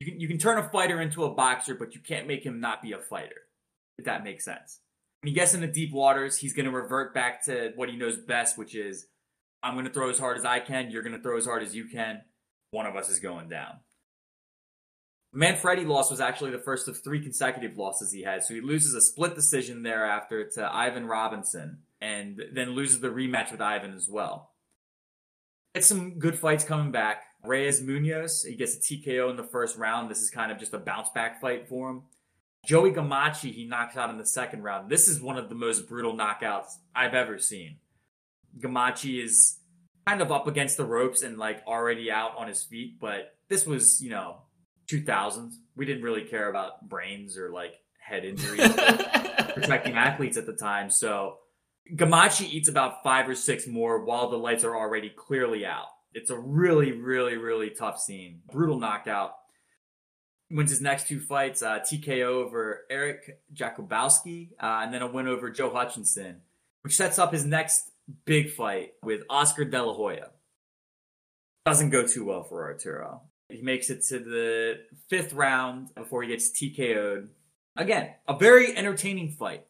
you 0.00 0.11
can, 0.11 0.20
you 0.20 0.26
can 0.26 0.38
turn 0.38 0.59
a 0.59 0.68
fighter 0.68 1.00
into 1.00 1.24
a 1.24 1.30
boxer, 1.30 1.74
but 1.74 1.94
you 1.94 2.00
can't 2.00 2.26
make 2.26 2.44
him 2.44 2.61
not 2.61 2.82
be 2.82 2.92
a 2.92 2.98
fighter. 2.98 3.42
If 3.98 4.04
that 4.04 4.24
makes 4.24 4.44
sense. 4.44 4.80
When 5.22 5.28
he 5.28 5.34
gets 5.34 5.54
in 5.54 5.61
the 5.61 5.66
deep 5.66 5.92
waters, 5.92 6.36
he's 6.36 6.52
going 6.52 6.66
to 6.66 6.72
revert 6.72 7.14
back 7.14 7.44
to 7.44 7.72
what 7.74 7.88
he 7.88 7.96
knows 7.96 8.16
best, 8.16 8.56
which 8.59 8.74
is 8.74 9.06
I'm 9.62 9.74
going 9.74 9.86
to 9.86 9.92
throw 9.92 10.11
as 10.11 10.18
hard 10.18 10.38
as 10.38 10.44
I 10.44 10.61
can. 10.61 10.90
You're 10.90 11.02
going 11.02 11.16
to 11.16 11.22
throw 11.22 11.36
as 11.36 11.46
hard 11.46 11.62
as 11.62 11.74
you 11.74 11.86
can. 11.86 12.22
One 12.70 12.86
of 12.86 12.96
us 12.96 13.09
is 13.09 13.18
going 13.18 13.48
down. 13.48 13.78
Manfredy 15.35 15.87
loss 15.87 16.11
was 16.11 16.20
actually 16.20 16.51
the 16.51 16.59
first 16.59 16.89
of 16.89 17.03
three 17.03 17.20
consecutive 17.20 17.76
losses 17.76 18.12
he 18.12 18.22
had. 18.22 18.43
So 18.43 18.55
he 18.55 18.61
loses 18.61 18.95
a 18.95 19.01
split 19.01 19.35
decision 19.35 19.83
thereafter 19.83 20.49
to 20.55 20.74
Ivan 20.74 21.07
Robinson 21.07 21.79
and 22.01 22.43
then 22.53 22.70
loses 22.70 23.01
the 23.01 23.09
rematch 23.09 23.53
with 23.53 23.61
Ivan 23.61 23.95
as 23.95 24.09
well. 24.09 24.53
It's 25.74 25.87
some 25.87 26.18
good 26.18 26.39
fights 26.39 26.64
coming 26.64 26.91
back. 26.91 27.24
Reyes 27.45 27.83
Munoz, 27.83 28.43
he 28.43 28.57
gets 28.57 28.76
a 28.76 28.81
TKO 28.81 29.31
in 29.31 29.37
the 29.37 29.45
first 29.45 29.76
round. 29.76 30.11
This 30.11 30.20
is 30.20 30.31
kind 30.31 30.51
of 30.51 30.59
just 30.59 30.74
a 30.74 30.79
bounce 30.79 31.11
back 31.11 31.41
fight 31.41 31.68
for 31.68 31.91
him. 31.91 32.03
Joey 32.66 32.91
Gamache, 32.91 33.53
he 33.53 33.64
knocks 33.64 33.97
out 33.97 34.11
in 34.11 34.18
the 34.18 34.26
second 34.26 34.62
round. 34.62 34.91
This 34.91 35.09
is 35.09 35.20
one 35.20 35.37
of 35.37 35.49
the 35.49 35.55
most 35.55 35.89
brutal 35.89 36.14
knockouts 36.14 36.72
I've 36.95 37.14
ever 37.14 37.39
seen. 37.39 37.76
Gamache 38.59 39.22
is 39.22 39.59
kind 40.07 40.20
of 40.20 40.33
up 40.33 40.47
against 40.49 40.76
the 40.76 40.85
ropes 40.85 41.22
and 41.22 41.39
like 41.39 41.62
already 41.66 42.11
out 42.11 42.37
on 42.37 42.49
his 42.49 42.62
feet, 42.62 42.99
but 42.99 43.37
this 43.49 43.66
was, 43.66 44.03
you 44.03 44.11
know, 44.11 44.39
2000s. 44.91 45.55
We 45.76 45.86
didn't 45.86 46.03
really 46.03 46.24
care 46.24 46.49
about 46.49 46.89
brains 46.89 47.36
or 47.36 47.51
like 47.51 47.74
head 48.01 48.24
injuries 48.24 48.72
protecting 49.55 49.95
athletes 49.95 50.36
at 50.36 50.47
the 50.47 50.55
time. 50.55 50.91
So 50.91 51.39
Gamache 51.95 52.49
eats 52.49 52.68
about 52.68 53.03
five 53.03 53.28
or 53.28 53.34
six 53.34 53.66
more 53.66 54.05
while 54.05 54.30
the 54.30 54.36
lights 54.36 54.64
are 54.64 54.76
already 54.76 55.11
clearly 55.11 55.64
out. 55.64 55.86
It's 56.14 56.30
a 56.30 56.39
really, 56.39 56.93
really, 56.93 57.36
really 57.36 57.70
tough 57.70 58.01
scene. 58.01 58.41
Brutal 58.51 58.78
knockout. 58.78 59.32
Wins 60.51 60.70
his 60.70 60.80
next 60.80 61.09
two 61.09 61.20
fights, 61.20 61.62
uh, 61.62 61.80
TKO 61.80 62.22
over 62.22 62.86
Eric 62.89 63.39
Jakubowski, 63.53 64.53
uh, 64.59 64.80
and 64.82 64.95
then 64.95 65.03
a 65.03 65.07
win 65.07 65.28
over 65.28 65.51
Joe 65.51 65.68
Hutchinson, 65.68 66.41
which 66.80 66.97
sets 66.97 67.18
up 67.18 67.34
his 67.34 67.45
next 67.45 67.91
big 68.24 68.51
fight 68.53 68.93
with 69.03 69.24
Oscar 69.28 69.66
De 69.66 69.82
La 69.82 69.93
Hoya. 69.93 70.30
Doesn't 71.66 71.91
go 71.91 72.07
too 72.07 72.24
well 72.24 72.45
for 72.45 72.64
Arturo. 72.64 73.20
He 73.49 73.62
makes 73.62 73.88
it 73.90 74.03
to 74.09 74.18
the 74.18 74.80
fifth 75.09 75.32
round 75.32 75.94
before 75.94 76.22
he 76.22 76.28
gets 76.28 76.51
TKO'd. 76.51 77.28
Again, 77.76 78.11
a 78.26 78.36
very 78.36 78.76
entertaining 78.76 79.30
fight, 79.30 79.64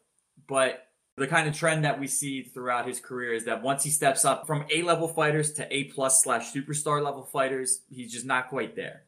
but 0.47 0.85
the 1.15 1.27
kind 1.27 1.47
of 1.47 1.55
trend 1.55 1.85
that 1.85 1.99
we 1.99 2.07
see 2.07 2.41
throughout 2.43 2.87
his 2.87 2.99
career 2.99 3.33
is 3.33 3.45
that 3.45 3.61
once 3.61 3.83
he 3.83 3.89
steps 3.89 4.25
up 4.25 4.47
from 4.47 4.65
A 4.71 4.81
level 4.81 5.07
fighters 5.07 5.53
to 5.53 5.73
A 5.73 5.85
plus 5.85 6.23
slash 6.23 6.51
superstar 6.51 7.03
level 7.03 7.23
fighters, 7.23 7.81
he's 7.89 8.11
just 8.11 8.25
not 8.25 8.49
quite 8.49 8.75
there. 8.75 9.03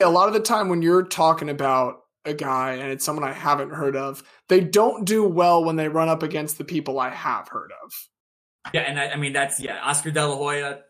A 0.00 0.08
lot 0.08 0.28
of 0.28 0.34
the 0.34 0.40
time 0.40 0.68
when 0.68 0.82
you're 0.82 1.04
talking 1.04 1.48
about 1.48 2.00
a 2.24 2.34
guy 2.34 2.72
and 2.74 2.90
it's 2.90 3.04
someone 3.04 3.24
I 3.24 3.32
haven't 3.32 3.70
heard 3.70 3.96
of, 3.96 4.22
they 4.48 4.60
don't 4.60 5.04
do 5.04 5.24
well 5.24 5.64
when 5.64 5.76
they 5.76 5.88
run 5.88 6.08
up 6.08 6.22
against 6.22 6.58
the 6.58 6.64
people 6.64 7.00
I 7.00 7.10
have 7.10 7.48
heard 7.48 7.70
of. 7.84 7.92
Yeah, 8.72 8.82
and 8.82 8.98
I, 8.98 9.10
I 9.10 9.16
mean 9.16 9.32
that's 9.32 9.58
yeah, 9.60 9.80
Oscar 9.82 10.10
De 10.10 10.24
La 10.24 10.36
Hoya. 10.36 10.80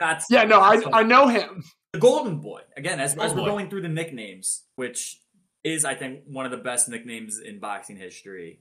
That's 0.00 0.26
Yeah, 0.30 0.44
no, 0.44 0.60
I 0.60 0.76
that's 0.76 0.88
I 0.92 1.02
know 1.04 1.28
him. 1.28 1.62
the 1.92 2.00
Golden 2.00 2.40
Boy 2.40 2.62
again. 2.76 2.98
As, 2.98 3.16
as 3.16 3.32
we're 3.32 3.40
Boy. 3.42 3.46
going 3.46 3.70
through 3.70 3.82
the 3.82 3.88
nicknames, 3.88 4.64
which 4.76 5.20
is 5.62 5.84
I 5.84 5.94
think 5.94 6.20
one 6.26 6.46
of 6.46 6.50
the 6.50 6.56
best 6.56 6.88
nicknames 6.88 7.38
in 7.38 7.60
boxing 7.60 7.96
history. 7.96 8.60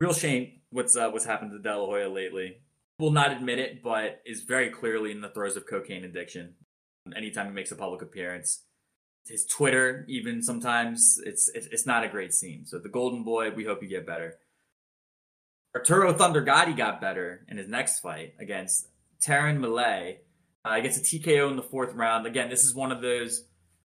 Real 0.00 0.12
shame 0.12 0.60
what's 0.70 0.96
uh, 0.96 1.08
what's 1.10 1.24
happened 1.24 1.52
to 1.52 1.58
De 1.58 1.74
La 1.74 1.86
Hoya 1.86 2.08
lately. 2.08 2.58
Will 2.98 3.12
not 3.12 3.30
admit 3.32 3.58
it, 3.58 3.82
but 3.82 4.20
is 4.26 4.42
very 4.42 4.70
clearly 4.70 5.12
in 5.12 5.20
the 5.20 5.28
throes 5.28 5.56
of 5.56 5.66
cocaine 5.66 6.04
addiction. 6.04 6.54
Anytime 7.14 7.46
he 7.46 7.52
makes 7.52 7.70
a 7.70 7.76
public 7.76 8.02
appearance, 8.02 8.64
his 9.28 9.46
Twitter 9.46 10.04
even 10.08 10.42
sometimes 10.42 11.20
it's 11.24 11.48
it's, 11.54 11.66
it's 11.68 11.86
not 11.86 12.04
a 12.04 12.08
great 12.08 12.34
scene. 12.34 12.66
So 12.66 12.78
the 12.78 12.88
Golden 12.88 13.22
Boy, 13.22 13.50
we 13.52 13.64
hope 13.64 13.82
you 13.82 13.88
get 13.88 14.06
better. 14.06 14.38
Arturo 15.74 16.12
Thunder 16.12 16.40
Gatti 16.40 16.72
got 16.72 17.00
better 17.00 17.44
in 17.48 17.56
his 17.58 17.68
next 17.68 18.00
fight 18.00 18.34
against 18.40 18.88
Terron 19.22 19.60
Millett. 19.60 20.25
Uh, 20.66 20.80
gets 20.80 20.98
a 20.98 21.00
TKO 21.00 21.48
in 21.48 21.54
the 21.54 21.62
fourth 21.62 21.94
round. 21.94 22.26
Again, 22.26 22.50
this 22.50 22.64
is 22.64 22.74
one 22.74 22.90
of 22.90 23.00
those. 23.00 23.44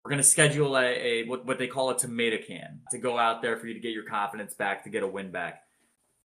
We're 0.04 0.10
going 0.10 0.22
to 0.22 0.28
schedule 0.28 0.76
a, 0.76 0.84
a 0.84 1.24
what, 1.28 1.46
what 1.46 1.58
they 1.58 1.68
call 1.68 1.90
a 1.90 1.96
tomato 1.96 2.38
can 2.44 2.80
to 2.90 2.98
go 2.98 3.16
out 3.16 3.40
there 3.40 3.56
for 3.56 3.68
you 3.68 3.74
to 3.74 3.78
get 3.78 3.92
your 3.92 4.02
confidence 4.02 4.52
back, 4.52 4.82
to 4.82 4.90
get 4.90 5.04
a 5.04 5.06
win 5.06 5.30
back. 5.30 5.62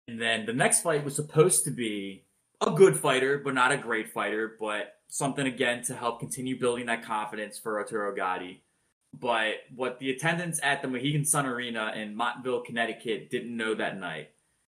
And 0.09 0.21
then 0.21 0.45
the 0.45 0.53
next 0.53 0.83
fight 0.83 1.05
was 1.05 1.17
supposed 1.17 1.65
to 1.65 1.71
be 1.71 2.27
a 2.61 2.71
good 2.71 2.99
fighter, 2.99 3.39
but 3.39 3.55
not 3.55 3.73
a 3.73 3.79
great 3.79 4.13
fighter, 4.13 4.57
but 4.61 4.97
something 5.09 5.47
again 5.47 5.83
to 5.85 5.95
help 5.95 6.21
continue 6.21 6.59
building 6.59 6.85
that 6.87 7.03
confidence 7.03 7.59
for 7.59 7.79
Arturo 7.79 8.15
Gatti. 8.15 8.63
But 9.19 9.55
what 9.75 9.99
the 10.01 10.11
attendants 10.11 10.61
at 10.63 10.83
the 10.83 10.89
Mohegan 10.89 11.25
Sun 11.25 11.47
Arena 11.47 11.95
in 11.97 12.15
Montville, 12.15 12.61
Connecticut 12.61 13.31
didn't 13.31 13.57
know 13.57 13.75
that 13.75 13.99
night 13.99 14.33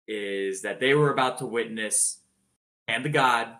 is 0.08 0.62
that 0.62 0.80
they 0.80 0.94
were 0.94 1.12
about 1.12 1.40
to 1.40 1.48
witness, 1.48 2.20
and 2.88 3.04
the 3.04 3.10
God, 3.10 3.56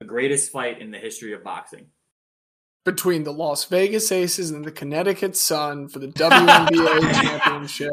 the 0.00 0.06
greatest 0.06 0.52
fight 0.52 0.80
in 0.80 0.90
the 0.90 0.98
history 0.98 1.32
of 1.32 1.42
boxing. 1.42 1.86
Between 2.84 3.24
the 3.24 3.32
Las 3.32 3.64
Vegas 3.64 4.12
Aces 4.12 4.50
and 4.50 4.64
the 4.64 4.70
Connecticut 4.70 5.36
Sun 5.36 5.88
for 5.88 5.98
the 5.98 6.08
WNBA 6.08 7.12
championship. 7.22 7.92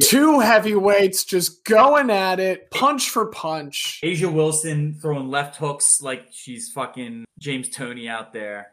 Two 0.00 0.40
heavyweights 0.40 1.24
just 1.24 1.64
going 1.64 2.10
at 2.10 2.40
it, 2.40 2.70
punch 2.70 3.10
for 3.10 3.26
punch. 3.26 4.00
A'ja 4.02 4.32
Wilson 4.32 4.98
throwing 5.00 5.28
left 5.28 5.56
hooks 5.56 6.00
like 6.00 6.28
she's 6.32 6.72
fucking 6.72 7.26
James 7.38 7.68
Toney 7.68 8.08
out 8.08 8.32
there. 8.32 8.68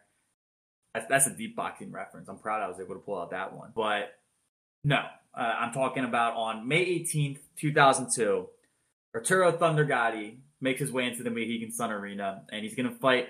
That's, 0.93 1.07
that's 1.07 1.27
a 1.27 1.35
deep 1.35 1.55
boxing 1.55 1.91
reference. 1.91 2.29
I'm 2.29 2.37
proud 2.39 2.63
I 2.63 2.67
was 2.67 2.79
able 2.79 2.95
to 2.95 3.01
pull 3.01 3.19
out 3.19 3.31
that 3.31 3.53
one. 3.53 3.71
But 3.75 4.13
no, 4.83 5.03
uh, 5.37 5.55
I'm 5.59 5.73
talking 5.73 6.05
about 6.05 6.35
on 6.35 6.67
May 6.67 6.85
18th, 6.85 7.39
2002, 7.57 8.47
Arturo 9.13 9.51
Thunder 9.51 9.83
Gatti 9.83 10.39
makes 10.61 10.79
his 10.79 10.91
way 10.91 11.05
into 11.05 11.23
the 11.23 11.29
Mohegan 11.29 11.71
Sun 11.71 11.91
Arena 11.91 12.43
and 12.51 12.63
he's 12.63 12.75
going 12.75 12.89
to 12.89 12.95
fight 12.95 13.29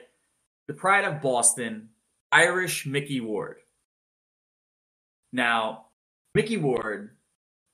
the 0.67 0.73
pride 0.73 1.05
of 1.05 1.21
Boston, 1.21 1.89
Irish 2.31 2.85
Mickey 2.85 3.21
Ward. 3.21 3.57
Now, 5.31 5.85
Mickey 6.35 6.57
Ward, 6.57 7.11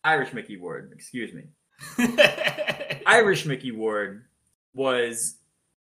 Irish 0.03 0.33
Mickey 0.33 0.57
Ward, 0.57 0.91
excuse 0.93 1.33
me. 1.33 1.43
Irish 3.05 3.45
Mickey 3.45 3.71
Ward 3.71 4.25
was 4.73 5.35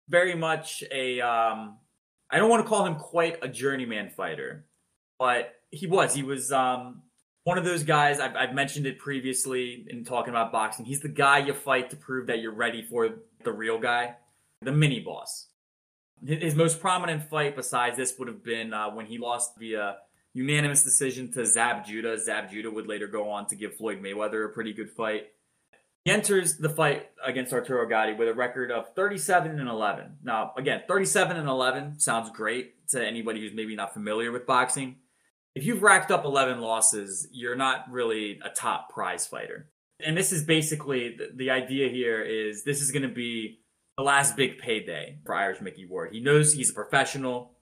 very 0.09 0.35
much 0.35 0.83
a 0.91 1.21
um 1.21 1.77
I 2.29 2.37
don't 2.37 2.49
want 2.49 2.63
to 2.63 2.69
call 2.69 2.85
him 2.85 2.95
quite 2.95 3.37
a 3.41 3.47
journeyman 3.47 4.09
fighter, 4.09 4.65
but 5.17 5.53
he 5.71 5.87
was. 5.87 6.13
He 6.13 6.23
was 6.23 6.51
um 6.51 7.01
one 7.43 7.57
of 7.57 7.63
those 7.63 7.83
guys 7.83 8.19
I've, 8.19 8.35
I've 8.35 8.53
mentioned 8.53 8.85
it 8.85 8.99
previously 8.99 9.85
in 9.89 10.03
talking 10.03 10.31
about 10.31 10.51
boxing. 10.51 10.85
He's 10.85 10.99
the 10.99 11.07
guy 11.07 11.39
you 11.39 11.53
fight 11.53 11.89
to 11.91 11.95
prove 11.95 12.27
that 12.27 12.39
you're 12.39 12.53
ready 12.53 12.81
for 12.81 13.19
the 13.43 13.51
real 13.51 13.79
guy, 13.79 14.15
the 14.61 14.71
mini 14.71 14.99
boss. 14.99 15.47
His 16.25 16.55
most 16.55 16.79
prominent 16.79 17.29
fight 17.29 17.55
besides 17.55 17.97
this 17.97 18.17
would 18.17 18.27
have 18.27 18.43
been 18.43 18.73
uh, 18.73 18.89
when 18.89 19.05
he 19.05 19.17
lost 19.17 19.57
via 19.57 19.97
unanimous 20.33 20.83
decision 20.83 21.31
to 21.33 21.45
Zab 21.45 21.85
Judah. 21.85 22.17
Zab 22.19 22.49
Judah 22.49 22.71
would 22.71 22.87
later 22.87 23.07
go 23.07 23.29
on 23.29 23.47
to 23.47 23.55
give 23.55 23.75
Floyd 23.75 24.01
Mayweather 24.01 24.45
a 24.45 24.49
pretty 24.49 24.73
good 24.73 24.91
fight. 24.91 25.27
He 26.05 26.11
enters 26.11 26.55
the 26.55 26.69
fight 26.69 27.09
against 27.25 27.51
Arturo 27.51 27.85
Gatti 27.87 28.13
with 28.13 28.29
a 28.29 28.33
record 28.33 28.71
of 28.71 28.93
37 28.95 29.59
and 29.59 29.67
11. 29.67 30.17
Now, 30.23 30.53
again, 30.57 30.83
37 30.87 31.35
and 31.35 31.49
11 31.49 31.99
sounds 31.99 32.29
great 32.31 32.87
to 32.89 33.05
anybody 33.05 33.41
who's 33.41 33.53
maybe 33.53 33.75
not 33.75 33.93
familiar 33.93 34.31
with 34.31 34.45
boxing. 34.45 34.97
If 35.53 35.65
you've 35.65 35.81
racked 35.81 36.11
up 36.11 36.23
11 36.23 36.61
losses, 36.61 37.27
you're 37.31 37.55
not 37.55 37.91
really 37.91 38.39
a 38.43 38.49
top 38.49 38.93
prize 38.93 39.27
fighter. 39.27 39.69
And 39.99 40.15
this 40.15 40.31
is 40.31 40.43
basically 40.43 41.15
the, 41.17 41.31
the 41.35 41.51
idea 41.51 41.89
here 41.89 42.21
is 42.21 42.63
this 42.63 42.81
is 42.81 42.91
going 42.91 43.03
to 43.03 43.13
be 43.13 43.59
the 43.97 44.03
last 44.03 44.35
big 44.35 44.59
payday 44.59 45.17
for 45.25 45.33
Irish 45.33 45.59
Mickey 45.59 45.85
Ward. 45.85 46.13
He 46.13 46.19
knows 46.19 46.53
he's 46.53 46.69
a 46.69 46.73
professional. 46.73 47.53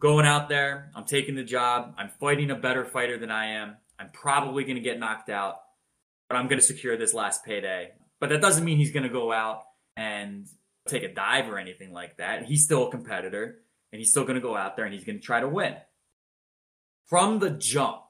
Going 0.00 0.26
out 0.26 0.48
there, 0.48 0.92
I'm 0.94 1.04
taking 1.04 1.34
the 1.34 1.42
job. 1.42 1.94
I'm 1.98 2.10
fighting 2.20 2.50
a 2.50 2.54
better 2.54 2.84
fighter 2.84 3.18
than 3.18 3.30
I 3.30 3.54
am. 3.54 3.76
I'm 3.98 4.10
probably 4.12 4.64
going 4.64 4.76
to 4.76 4.82
get 4.82 5.00
knocked 5.00 5.28
out 5.28 5.56
but 6.28 6.36
I'm 6.36 6.46
going 6.46 6.60
to 6.60 6.64
secure 6.64 6.96
this 6.96 7.14
last 7.14 7.44
payday. 7.44 7.92
But 8.20 8.28
that 8.30 8.40
doesn't 8.40 8.64
mean 8.64 8.76
he's 8.76 8.92
going 8.92 9.04
to 9.04 9.08
go 9.08 9.32
out 9.32 9.62
and 9.96 10.46
take 10.86 11.02
a 11.02 11.12
dive 11.12 11.48
or 11.48 11.58
anything 11.58 11.92
like 11.92 12.18
that. 12.18 12.44
He's 12.44 12.64
still 12.64 12.88
a 12.88 12.90
competitor 12.90 13.60
and 13.92 13.98
he's 13.98 14.10
still 14.10 14.24
going 14.24 14.34
to 14.34 14.40
go 14.40 14.56
out 14.56 14.76
there 14.76 14.84
and 14.84 14.94
he's 14.94 15.04
going 15.04 15.18
to 15.18 15.24
try 15.24 15.40
to 15.40 15.48
win. 15.48 15.74
From 17.06 17.38
the 17.38 17.50
jump, 17.50 18.02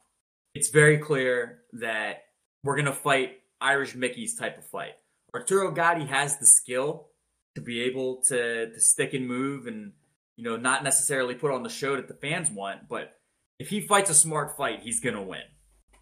it's 0.55 0.71
very 0.71 0.99
clear 0.99 1.61
that 1.75 2.25
we're 2.65 2.75
going 2.75 2.87
to 2.87 2.93
fight 2.93 3.39
Irish 3.61 3.95
Mickey's 3.95 4.37
type 4.37 4.59
of 4.59 4.67
fight. 4.67 4.95
Arturo 5.35 5.71
Gatti 5.71 6.07
has 6.07 6.39
the 6.39 6.47
skill 6.47 7.09
to 7.55 7.61
be 7.61 7.83
able 7.83 8.23
to, 8.29 8.71
to 8.71 8.81
stick 8.81 9.15
and 9.15 9.27
move 9.27 9.67
and, 9.67 9.93
you 10.37 10.45
know, 10.45 10.57
not 10.57 10.85
necessarily 10.85 11.35
put 11.35 11.53
on 11.53 11.63
the 11.63 11.69
show 11.69 11.97
that 11.97 12.09
the 12.09 12.15
fans 12.15 12.51
want, 12.51 12.89
but 12.89 13.15
if 13.59 13.69
he 13.69 13.81
fights 13.81 14.11
a 14.11 14.15
smart 14.15 14.57
fight, 14.57 14.81
he's 14.83 15.01
to 15.01 15.23
win. 15.23 15.43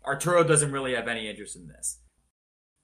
Arturo 0.05 0.45
doesn't 0.45 0.73
really 0.73 0.95
have 0.95 1.09
any 1.09 1.29
interest 1.29 1.57
in 1.57 1.67
this 1.67 1.99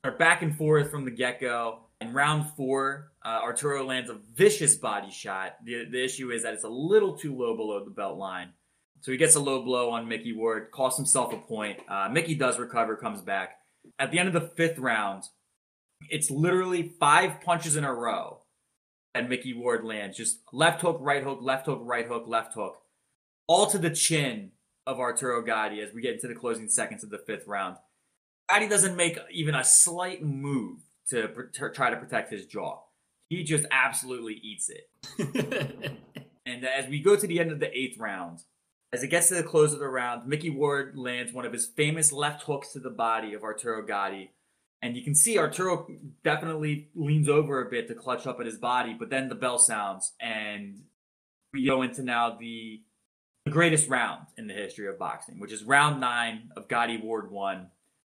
are 0.04 0.12
back 0.12 0.42
and 0.42 0.56
forth 0.56 0.90
from 0.90 1.04
the 1.04 1.10
get 1.10 1.40
go. 1.40 1.80
In 2.00 2.12
round 2.12 2.50
four, 2.56 3.12
uh, 3.24 3.40
Arturo 3.42 3.84
lands 3.84 4.10
a 4.10 4.18
vicious 4.34 4.76
body 4.76 5.10
shot. 5.10 5.56
The, 5.64 5.84
the 5.84 6.04
issue 6.04 6.32
is 6.32 6.42
that 6.42 6.54
it's 6.54 6.64
a 6.64 6.68
little 6.68 7.16
too 7.16 7.36
low 7.36 7.56
below 7.56 7.84
the 7.84 7.92
belt 7.92 8.18
line. 8.18 8.48
So 9.00 9.12
he 9.12 9.18
gets 9.18 9.36
a 9.36 9.40
low 9.40 9.62
blow 9.62 9.90
on 9.90 10.08
Mickey 10.08 10.32
Ward, 10.32 10.70
costs 10.72 10.98
himself 10.98 11.32
a 11.32 11.36
point. 11.36 11.78
Uh, 11.88 12.08
Mickey 12.10 12.34
does 12.34 12.58
recover, 12.58 12.96
comes 12.96 13.20
back. 13.20 13.58
At 13.98 14.10
the 14.10 14.18
end 14.18 14.28
of 14.28 14.34
the 14.34 14.48
fifth 14.48 14.78
round, 14.78 15.24
it's 16.10 16.30
literally 16.30 16.94
five 16.98 17.40
punches 17.40 17.76
in 17.76 17.84
a 17.84 17.92
row 17.92 18.40
that 19.14 19.28
Mickey 19.28 19.54
Ward 19.54 19.84
lands. 19.84 20.16
Just 20.16 20.40
left 20.52 20.80
hook, 20.80 20.98
right 21.00 21.22
hook, 21.22 21.38
left 21.42 21.66
hook, 21.66 21.80
right 21.82 22.06
hook, 22.06 22.24
left 22.26 22.54
hook. 22.54 22.78
All 23.46 23.66
to 23.66 23.78
the 23.78 23.90
chin 23.90 24.52
of 24.86 24.98
Arturo 24.98 25.42
Gatti 25.42 25.80
as 25.80 25.92
we 25.92 26.00
get 26.00 26.14
into 26.14 26.28
the 26.28 26.34
closing 26.34 26.68
seconds 26.68 27.04
of 27.04 27.10
the 27.10 27.18
fifth 27.18 27.46
round. 27.46 27.76
Gatti 28.48 28.68
doesn't 28.68 28.96
make 28.96 29.18
even 29.30 29.54
a 29.54 29.64
slight 29.64 30.22
move 30.22 30.80
to 31.08 31.28
pr- 31.28 31.68
try 31.68 31.90
to 31.90 31.96
protect 31.96 32.32
his 32.32 32.46
jaw. 32.46 32.80
He 33.28 33.44
just 33.44 33.66
absolutely 33.70 34.34
eats 34.34 34.70
it. 34.70 35.98
And 36.44 36.64
as 36.64 36.88
we 36.88 37.00
go 37.00 37.16
to 37.16 37.26
the 37.26 37.40
end 37.40 37.52
of 37.52 37.60
the 37.60 37.76
eighth 37.76 37.98
round, 37.98 38.40
as 38.92 39.02
it 39.02 39.08
gets 39.08 39.28
to 39.28 39.34
the 39.34 39.42
close 39.42 39.72
of 39.72 39.78
the 39.78 39.88
round, 39.88 40.26
Mickey 40.28 40.50
Ward 40.50 40.96
lands 40.96 41.32
one 41.32 41.46
of 41.46 41.52
his 41.52 41.66
famous 41.66 42.12
left 42.12 42.42
hooks 42.42 42.72
to 42.72 42.78
the 42.78 42.90
body 42.90 43.32
of 43.32 43.42
Arturo 43.42 43.82
Gatti. 43.82 44.32
And 44.82 44.96
you 44.96 45.02
can 45.02 45.14
see 45.14 45.38
Arturo 45.38 45.86
definitely 46.24 46.90
leans 46.94 47.28
over 47.28 47.62
a 47.62 47.70
bit 47.70 47.88
to 47.88 47.94
clutch 47.94 48.26
up 48.26 48.38
at 48.40 48.46
his 48.46 48.58
body, 48.58 48.94
but 48.98 49.08
then 49.08 49.28
the 49.28 49.34
bell 49.34 49.58
sounds, 49.58 50.12
and 50.20 50.82
we 51.52 51.64
go 51.64 51.82
into 51.82 52.02
now 52.02 52.36
the, 52.38 52.82
the 53.46 53.50
greatest 53.50 53.88
round 53.88 54.26
in 54.36 54.46
the 54.46 54.54
history 54.54 54.88
of 54.88 54.98
boxing, 54.98 55.38
which 55.38 55.52
is 55.52 55.62
round 55.64 56.00
nine 56.00 56.50
of 56.56 56.68
Gatti 56.68 56.98
Ward 56.98 57.30
1. 57.30 57.68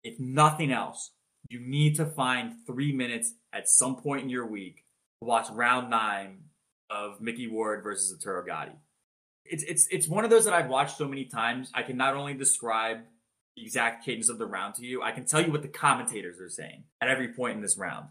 if 0.05 0.21
nothing 0.21 0.71
else, 0.71 1.11
you 1.49 1.59
need 1.61 1.97
to 1.97 2.05
find 2.05 2.53
three 2.67 2.93
minutes 2.93 3.33
at 3.53 3.69
some 3.69 3.97
point 3.97 4.23
in 4.23 4.29
your 4.29 4.47
week 4.47 4.85
to 5.21 5.27
watch 5.27 5.49
round 5.51 5.91
nine 5.91 6.43
of 6.91 7.21
Mickey 7.21 7.49
Ward 7.49 7.83
versus 7.83 8.13
Arturo 8.13 8.45
Gatti. 8.45 8.73
It's 9.51 9.63
it's 9.65 9.89
it's 9.91 10.09
one 10.09 10.25
of 10.25 10.31
those 10.31 10.45
that 10.45 10.55
I've 10.55 10.69
watched 10.69 10.97
so 10.97 11.09
many 11.09 11.25
times. 11.25 11.71
I 11.75 11.83
can 11.83 11.97
not 11.97 12.15
only 12.15 12.35
describe 12.35 12.99
the 13.57 13.63
exact 13.63 14.05
cadence 14.05 14.29
of 14.29 14.39
the 14.39 14.47
round 14.47 14.75
to 14.77 14.87
you, 14.87 15.03
I 15.03 15.13
can 15.13 15.25
tell 15.25 15.41
you 15.41 15.51
what 15.51 15.63
the 15.63 15.69
commentators 15.69 16.41
are 16.41 16.51
saying 16.51 16.85
at 17.01 17.09
every 17.09 17.29
point 17.29 17.57
in 17.57 17.63
this 17.63 17.77
round. 17.79 18.07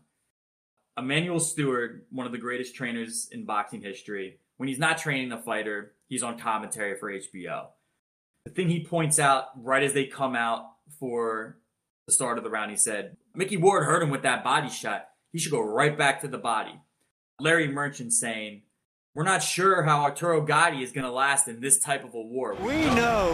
Emanuel 0.97 1.39
Steward, 1.39 2.05
one 2.09 2.25
of 2.25 2.31
the 2.31 2.39
greatest 2.39 2.75
trainers 2.75 3.29
in 3.31 3.45
boxing 3.45 3.81
history, 3.81 4.39
when 4.57 4.67
he's 4.67 4.79
not 4.79 4.97
training 4.97 5.29
the 5.29 5.37
fighter, 5.37 5.93
he's 6.07 6.23
on 6.23 6.39
commentary 6.39 6.97
for 6.97 7.11
HBO. 7.11 7.67
The 8.45 8.51
thing 8.51 8.69
he 8.69 8.83
points 8.83 9.19
out 9.19 9.45
right 9.55 9.83
as 9.83 9.93
they 9.93 10.05
come 10.05 10.35
out 10.35 10.65
for 10.99 11.59
the 12.07 12.13
start 12.13 12.37
of 12.37 12.43
the 12.43 12.49
round, 12.49 12.71
he 12.71 12.77
said, 12.77 13.17
Mickey 13.35 13.57
Ward 13.57 13.85
hurt 13.85 14.01
him 14.01 14.09
with 14.09 14.23
that 14.23 14.43
body 14.43 14.69
shot. 14.69 15.09
He 15.31 15.39
should 15.39 15.51
go 15.51 15.61
right 15.61 15.95
back 15.95 16.21
to 16.21 16.27
the 16.27 16.37
body. 16.37 16.81
Larry 17.39 17.67
Merchant 17.67 18.11
saying, 18.11 18.63
We're 19.17 19.23
not 19.23 19.41
sure 19.41 19.81
how 19.81 20.03
Arturo 20.03 20.41
Gatti 20.41 20.83
is 20.83 20.91
going 20.91 21.03
to 21.03 21.11
last 21.11 21.47
in 21.47 21.59
this 21.59 21.79
type 21.79 22.03
of 22.03 22.13
a 22.13 22.21
war. 22.21 22.53
We 22.53 22.85
know 22.85 23.31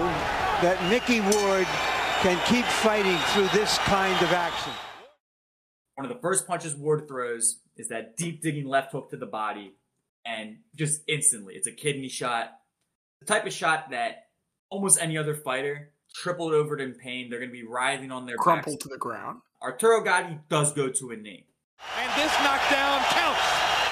that 0.61 0.81
Mickey 0.89 1.19
Ward 1.19 1.67
can 2.21 2.39
keep 2.47 2.63
fighting 2.63 3.17
through 3.33 3.49
this 3.49 3.77
kind 3.79 4.15
of 4.23 4.31
action. 4.31 4.71
One 5.95 6.09
of 6.09 6.15
the 6.15 6.21
first 6.21 6.47
punches 6.47 6.73
Ward 6.73 7.09
throws 7.09 7.59
is 7.75 7.89
that 7.89 8.15
deep 8.15 8.41
digging 8.41 8.65
left 8.65 8.93
hook 8.93 9.09
to 9.09 9.17
the 9.17 9.25
body, 9.25 9.73
and 10.25 10.59
just 10.73 11.01
instantly, 11.05 11.55
it's 11.55 11.67
a 11.67 11.73
kidney 11.73 12.07
shot. 12.07 12.53
The 13.19 13.25
type 13.25 13.45
of 13.45 13.51
shot 13.51 13.91
that 13.91 14.27
almost 14.69 15.01
any 15.01 15.17
other 15.17 15.35
fighter 15.35 15.91
tripled 16.15 16.53
over 16.53 16.77
in 16.77 16.93
pain. 16.93 17.29
They're 17.29 17.39
going 17.39 17.51
to 17.51 17.53
be 17.53 17.67
writhing 17.67 18.09
on 18.09 18.25
their 18.25 18.37
Crumpled 18.37 18.75
backs. 18.75 18.83
to 18.83 18.89
the 18.89 18.97
ground. 18.97 19.41
Arturo 19.61 20.01
Gatti 20.01 20.39
does 20.47 20.71
go 20.71 20.87
to 20.87 21.11
a 21.11 21.17
knee. 21.17 21.45
And 21.99 22.09
this 22.15 22.31
knockdown 22.39 23.01
counts. 23.09 23.82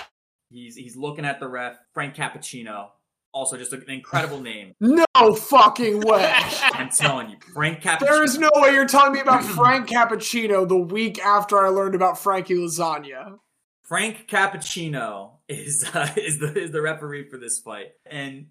He's 0.52 0.76
he's 0.76 0.96
looking 0.96 1.26
at 1.26 1.40
the 1.40 1.48
ref, 1.48 1.78
Frank 1.94 2.16
Cappuccino. 2.16 2.90
Also, 3.34 3.56
just 3.58 3.72
an 3.72 3.84
incredible 3.88 4.40
name. 4.42 4.74
No 4.82 5.06
fucking 5.34 6.02
way. 6.02 6.32
I'm 6.74 6.90
telling 6.90 7.30
you, 7.30 7.38
Frank 7.54 7.82
Cappuccino. 7.82 8.00
there 8.00 8.24
is 8.24 8.38
no 8.38 8.50
way 8.56 8.74
you're 8.74 8.88
telling 8.88 9.14
me 9.14 9.22
about 9.22 9.44
Frank 9.44 9.88
Cappuccino 9.88 10.68
the 10.68 10.78
week 10.78 11.20
after 11.20 11.66
I 11.66 11.70
learned 11.70 11.96
about 11.96 12.20
Frankie 12.20 12.56
Lasagna. 12.56 13.38
Frank 13.84 14.28
Cappuccino 14.28 15.38
is 15.48 15.90
uh, 15.94 16.10
is 16.18 16.40
the 16.40 16.58
is 16.58 16.72
the 16.72 16.82
referee 16.82 17.30
for 17.30 17.38
this 17.38 17.60
fight, 17.60 17.92
and 18.06 18.48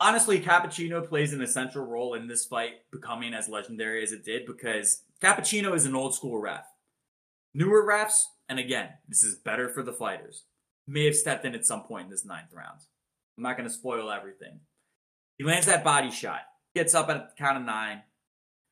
honestly, 0.00 0.40
Cappuccino 0.40 1.06
plays 1.06 1.32
an 1.32 1.42
essential 1.42 1.84
role 1.84 2.14
in 2.14 2.26
this 2.28 2.44
fight 2.46 2.74
becoming 2.92 3.34
as 3.34 3.48
legendary 3.48 4.02
as 4.02 4.12
it 4.12 4.24
did 4.24 4.46
because 4.46 5.02
Cappuccino 5.22 5.74
is 5.74 5.86
an 5.86 5.94
old 5.94 6.14
school 6.14 6.40
ref. 6.40 6.64
Newer 7.54 7.84
refs, 7.84 8.22
and 8.48 8.58
again, 8.58 8.88
this 9.08 9.22
is 9.24 9.36
better 9.44 9.68
for 9.68 9.82
the 9.82 9.92
fighters, 9.92 10.44
may 10.90 11.04
have 11.04 11.16
stepped 11.16 11.44
in 11.44 11.54
at 11.54 11.66
some 11.66 11.82
point 11.82 12.04
in 12.04 12.10
this 12.10 12.24
ninth 12.24 12.52
round. 12.52 12.80
I'm 13.36 13.42
not 13.42 13.56
going 13.56 13.68
to 13.68 13.74
spoil 13.74 14.10
everything. 14.10 14.60
He 15.38 15.44
lands 15.44 15.66
that 15.66 15.84
body 15.84 16.10
shot, 16.10 16.40
gets 16.74 16.94
up 16.94 17.08
at 17.08 17.30
the 17.30 17.42
count 17.42 17.56
of 17.56 17.64
nine, 17.64 18.02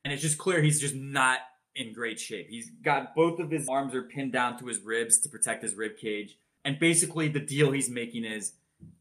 and 0.05 0.13
it's 0.13 0.23
just 0.23 0.39
clear 0.39 0.61
he's 0.61 0.81
just 0.81 0.95
not 0.95 1.39
in 1.75 1.93
great 1.93 2.21
shape. 2.21 2.49
He's 2.51 2.71
got 2.71 3.15
both 3.15 3.39
of 3.39 3.51
his 3.51 3.69
arms 3.69 3.95
are 3.95 4.03
pinned 4.03 4.33
down 4.33 4.59
to 4.59 4.67
his 4.67 4.81
ribs 4.81 5.19
to 5.21 5.29
protect 5.29 5.63
his 5.63 5.75
rib 5.75 5.97
cage. 5.97 6.37
And 6.65 6.79
basically, 6.79 7.29
the 7.29 7.41
deal 7.41 7.71
he's 7.71 7.89
making 7.89 8.25
is 8.25 8.53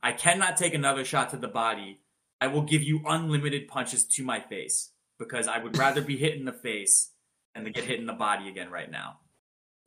I 0.02 0.12
cannot 0.12 0.58
take 0.58 0.74
another 0.74 1.04
shot 1.04 1.32
to 1.32 1.38
the 1.38 1.48
body. 1.48 2.00
I 2.40 2.48
will 2.48 2.62
give 2.62 2.84
you 2.84 3.02
unlimited 3.06 3.68
punches 3.68 4.06
to 4.06 4.24
my 4.24 4.40
face 4.40 4.92
because 5.18 5.48
I 5.48 5.58
would 5.58 5.78
rather 5.80 6.02
be 6.02 6.18
hit 6.18 6.36
in 6.36 6.46
the 6.46 6.54
face 6.54 7.12
than 7.56 7.66
to 7.66 7.72
get 7.72 7.86
hit 7.86 8.00
in 8.00 8.06
the 8.06 8.14
body 8.14 8.48
again 8.48 8.70
right 8.70 8.90
now. 8.90 9.20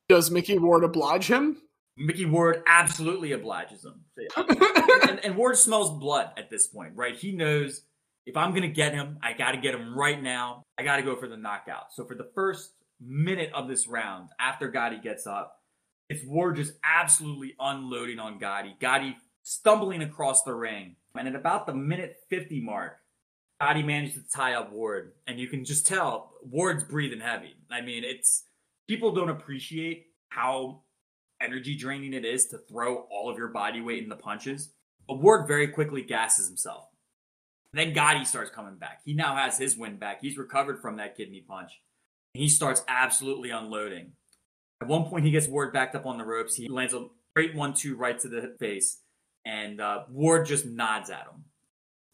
Does 0.08 0.30
Mickey 0.30 0.58
Ward 0.58 0.82
oblige 0.82 1.28
him? 1.28 1.62
Mickey 1.96 2.24
Ward 2.24 2.62
absolutely 2.66 3.32
obliges 3.32 3.84
him. 3.84 4.04
and, 5.08 5.24
and 5.24 5.36
Ward 5.36 5.56
smells 5.56 5.98
blood 5.98 6.30
at 6.36 6.50
this 6.50 6.66
point, 6.66 6.92
right? 6.94 7.14
He 7.14 7.32
knows 7.32 7.82
if 8.26 8.36
I'm 8.36 8.50
going 8.50 8.62
to 8.62 8.68
get 8.68 8.94
him, 8.94 9.18
I 9.22 9.32
got 9.32 9.52
to 9.52 9.58
get 9.58 9.74
him 9.74 9.96
right 9.96 10.20
now. 10.20 10.62
I 10.78 10.82
got 10.82 10.96
to 10.96 11.02
go 11.02 11.16
for 11.16 11.28
the 11.28 11.36
knockout. 11.36 11.92
So 11.92 12.04
for 12.04 12.14
the 12.14 12.30
first 12.34 12.72
minute 13.00 13.50
of 13.54 13.68
this 13.68 13.88
round, 13.88 14.28
after 14.38 14.68
Gatti 14.68 14.98
gets 14.98 15.26
up, 15.26 15.56
it's 16.08 16.24
Ward 16.24 16.56
just 16.56 16.72
absolutely 16.84 17.54
unloading 17.58 18.18
on 18.18 18.38
Gatti. 18.38 18.76
Gatti 18.80 19.16
stumbling 19.42 20.02
across 20.02 20.42
the 20.42 20.54
ring. 20.54 20.96
And 21.16 21.28
at 21.28 21.34
about 21.34 21.66
the 21.66 21.74
minute 21.74 22.16
50 22.28 22.60
mark, 22.60 22.98
Gatti 23.60 23.82
managed 23.82 24.14
to 24.14 24.22
tie 24.34 24.54
up 24.54 24.72
Ward. 24.72 25.12
And 25.26 25.38
you 25.38 25.48
can 25.48 25.64
just 25.64 25.86
tell 25.86 26.32
Ward's 26.42 26.84
breathing 26.84 27.20
heavy. 27.20 27.56
I 27.70 27.80
mean, 27.80 28.04
it's 28.04 28.44
people 28.88 29.12
don't 29.12 29.28
appreciate 29.28 30.06
how 30.28 30.82
energy 31.40 31.74
draining 31.76 32.14
it 32.14 32.24
is 32.24 32.46
to 32.46 32.58
throw 32.58 33.06
all 33.10 33.30
of 33.30 33.38
your 33.38 33.48
body 33.48 33.80
weight 33.80 34.02
in 34.02 34.08
the 34.08 34.16
punches. 34.16 34.72
But 35.08 35.20
Ward 35.20 35.48
very 35.48 35.68
quickly 35.68 36.02
gasses 36.02 36.46
himself. 36.46 36.86
Then 37.72 37.92
Gatti 37.92 38.24
starts 38.24 38.50
coming 38.50 38.76
back. 38.76 39.00
He 39.04 39.14
now 39.14 39.36
has 39.36 39.58
his 39.58 39.76
win 39.76 39.96
back. 39.96 40.20
He's 40.20 40.36
recovered 40.36 40.80
from 40.80 40.96
that 40.96 41.16
kidney 41.16 41.44
punch. 41.46 41.80
He 42.34 42.48
starts 42.48 42.82
absolutely 42.88 43.50
unloading. 43.50 44.12
At 44.82 44.88
one 44.88 45.04
point, 45.04 45.24
he 45.24 45.30
gets 45.30 45.46
Ward 45.46 45.72
backed 45.72 45.94
up 45.94 46.06
on 46.06 46.18
the 46.18 46.24
ropes. 46.24 46.54
He 46.54 46.68
lands 46.68 46.94
a 46.94 47.06
great 47.34 47.54
one-two 47.54 47.96
right 47.96 48.18
to 48.20 48.28
the 48.28 48.56
face, 48.58 49.02
and 49.44 49.80
uh, 49.80 50.04
Ward 50.10 50.46
just 50.46 50.66
nods 50.66 51.10
at 51.10 51.26
him. 51.26 51.44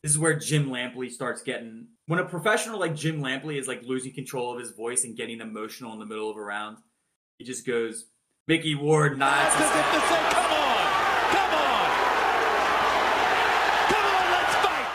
This 0.03 0.13
is 0.13 0.19
where 0.19 0.39
Jim 0.39 0.69
Lampley 0.69 1.11
starts 1.11 1.43
getting. 1.43 1.89
When 2.07 2.21
a 2.21 2.25
professional 2.25 2.79
like 2.79 2.95
Jim 2.95 3.21
Lampley 3.21 3.59
is 3.59 3.67
like 3.67 3.83
losing 3.83 4.13
control 4.13 4.53
of 4.53 4.61
his 4.61 4.71
voice 4.73 5.05
and 5.05 5.17
getting 5.17 5.41
emotional 5.41 5.93
in 5.93 5.99
the 5.99 6.07
middle 6.07 6.31
of 6.31 6.37
a 6.37 6.41
round, 6.41 6.79
he 7.39 7.45
just 7.45 7.67
goes, 7.67 8.07
Mickey 8.49 8.77
Ward 8.77 9.19
nods. 9.19 9.55
As 9.57 9.61
if 9.61 9.87
to 9.93 10.01
say, 10.07 10.23
come 10.31 10.53
on, 10.53 10.87
come 11.35 11.53
on, 11.53 11.89
come 13.91 14.07
on, 14.07 14.31
let's 14.31 14.55
fight. 14.55 14.87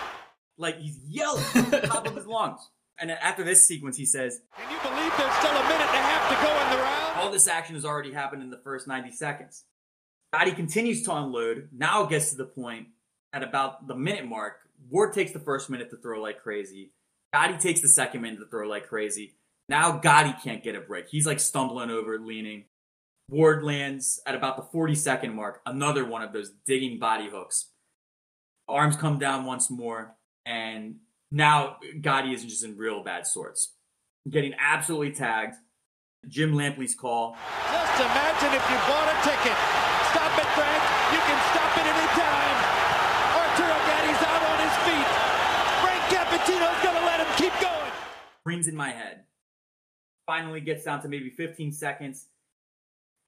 Like 0.57 0.77
he's 0.79 0.97
yelling 1.05 1.43
at 1.55 1.69
the 1.69 1.81
top 1.81 2.07
of 2.07 2.15
his 2.15 2.25
lungs. 2.25 2.61
And 2.97 3.11
after 3.11 3.43
this 3.43 3.67
sequence, 3.67 3.97
he 3.97 4.05
says, 4.05 4.39
Can 4.55 4.71
you 4.71 4.77
believe 4.81 5.11
there's 5.17 5.33
still 5.33 5.51
a 5.51 5.63
minute 5.63 5.81
and 5.81 5.97
a 5.97 6.07
half 6.07 6.29
to 6.29 6.47
go 6.47 6.63
in 6.63 6.77
the 6.77 6.81
round? 6.81 7.19
All 7.19 7.29
this 7.29 7.49
action 7.49 7.75
has 7.75 7.83
already 7.83 8.13
happened 8.13 8.41
in 8.41 8.51
the 8.51 8.61
first 8.63 8.87
90 8.87 9.11
seconds. 9.11 9.65
Gatti 10.31 10.51
continues 10.51 11.03
to 11.03 11.13
unload. 11.13 11.69
Now 11.73 12.05
gets 12.05 12.29
to 12.29 12.37
the 12.37 12.45
point 12.45 12.87
at 13.33 13.43
about 13.43 13.85
the 13.85 13.95
minute 13.95 14.25
mark. 14.25 14.59
Ward 14.89 15.11
takes 15.11 15.33
the 15.33 15.39
first 15.39 15.69
minute 15.69 15.89
to 15.89 15.97
throw 15.97 16.21
like 16.21 16.41
crazy. 16.41 16.93
Gatti 17.33 17.57
takes 17.57 17.81
the 17.81 17.89
second 17.89 18.21
minute 18.21 18.39
to 18.39 18.45
throw 18.45 18.65
like 18.65 18.87
crazy. 18.87 19.35
Now 19.67 19.97
Gatti 19.97 20.33
can't 20.41 20.63
get 20.63 20.75
a 20.75 20.81
break. 20.81 21.09
He's 21.09 21.25
like 21.25 21.41
stumbling 21.41 21.89
over, 21.89 22.17
leaning. 22.17 22.63
Ward 23.31 23.63
lands 23.63 24.19
at 24.27 24.35
about 24.35 24.57
the 24.57 24.63
40 24.63 24.93
second 24.93 25.33
mark. 25.33 25.61
Another 25.65 26.03
one 26.03 26.21
of 26.21 26.33
those 26.33 26.51
digging 26.65 26.99
body 26.99 27.29
hooks. 27.29 27.71
Arms 28.67 28.97
come 28.97 29.19
down 29.19 29.45
once 29.45 29.71
more. 29.71 30.17
And 30.45 30.97
now 31.31 31.77
Gatti 32.01 32.33
is 32.33 32.43
just 32.43 32.65
in 32.65 32.75
real 32.75 33.03
bad 33.03 33.25
sorts. 33.25 33.73
Getting 34.29 34.53
absolutely 34.59 35.13
tagged. 35.13 35.55
Jim 36.27 36.51
Lampley's 36.53 36.93
call. 36.93 37.37
Just 37.71 37.95
imagine 38.03 38.51
if 38.51 38.65
you 38.67 38.77
bought 38.83 39.07
a 39.07 39.17
ticket. 39.23 39.57
Stop 40.11 40.35
it, 40.35 40.49
Frank. 40.51 40.83
You 41.15 41.21
can 41.23 41.39
stop 41.55 41.71
it 41.79 41.87
any 41.87 42.07
time. 42.19 42.57
Arturo 43.31 43.79
Gatti's 43.87 44.21
out 44.27 44.43
on 44.43 44.57
his 44.59 44.75
feet. 44.83 45.09
Frank 45.79 46.03
Cappuccino's 46.11 46.83
gonna 46.83 47.05
let 47.07 47.25
him 47.25 47.31
keep 47.37 47.53
going. 47.63 47.91
rings 48.43 48.67
in 48.67 48.75
my 48.75 48.89
head. 48.89 49.23
Finally 50.25 50.59
gets 50.61 50.83
down 50.83 51.01
to 51.01 51.07
maybe 51.07 51.29
15 51.29 51.71
seconds. 51.71 52.27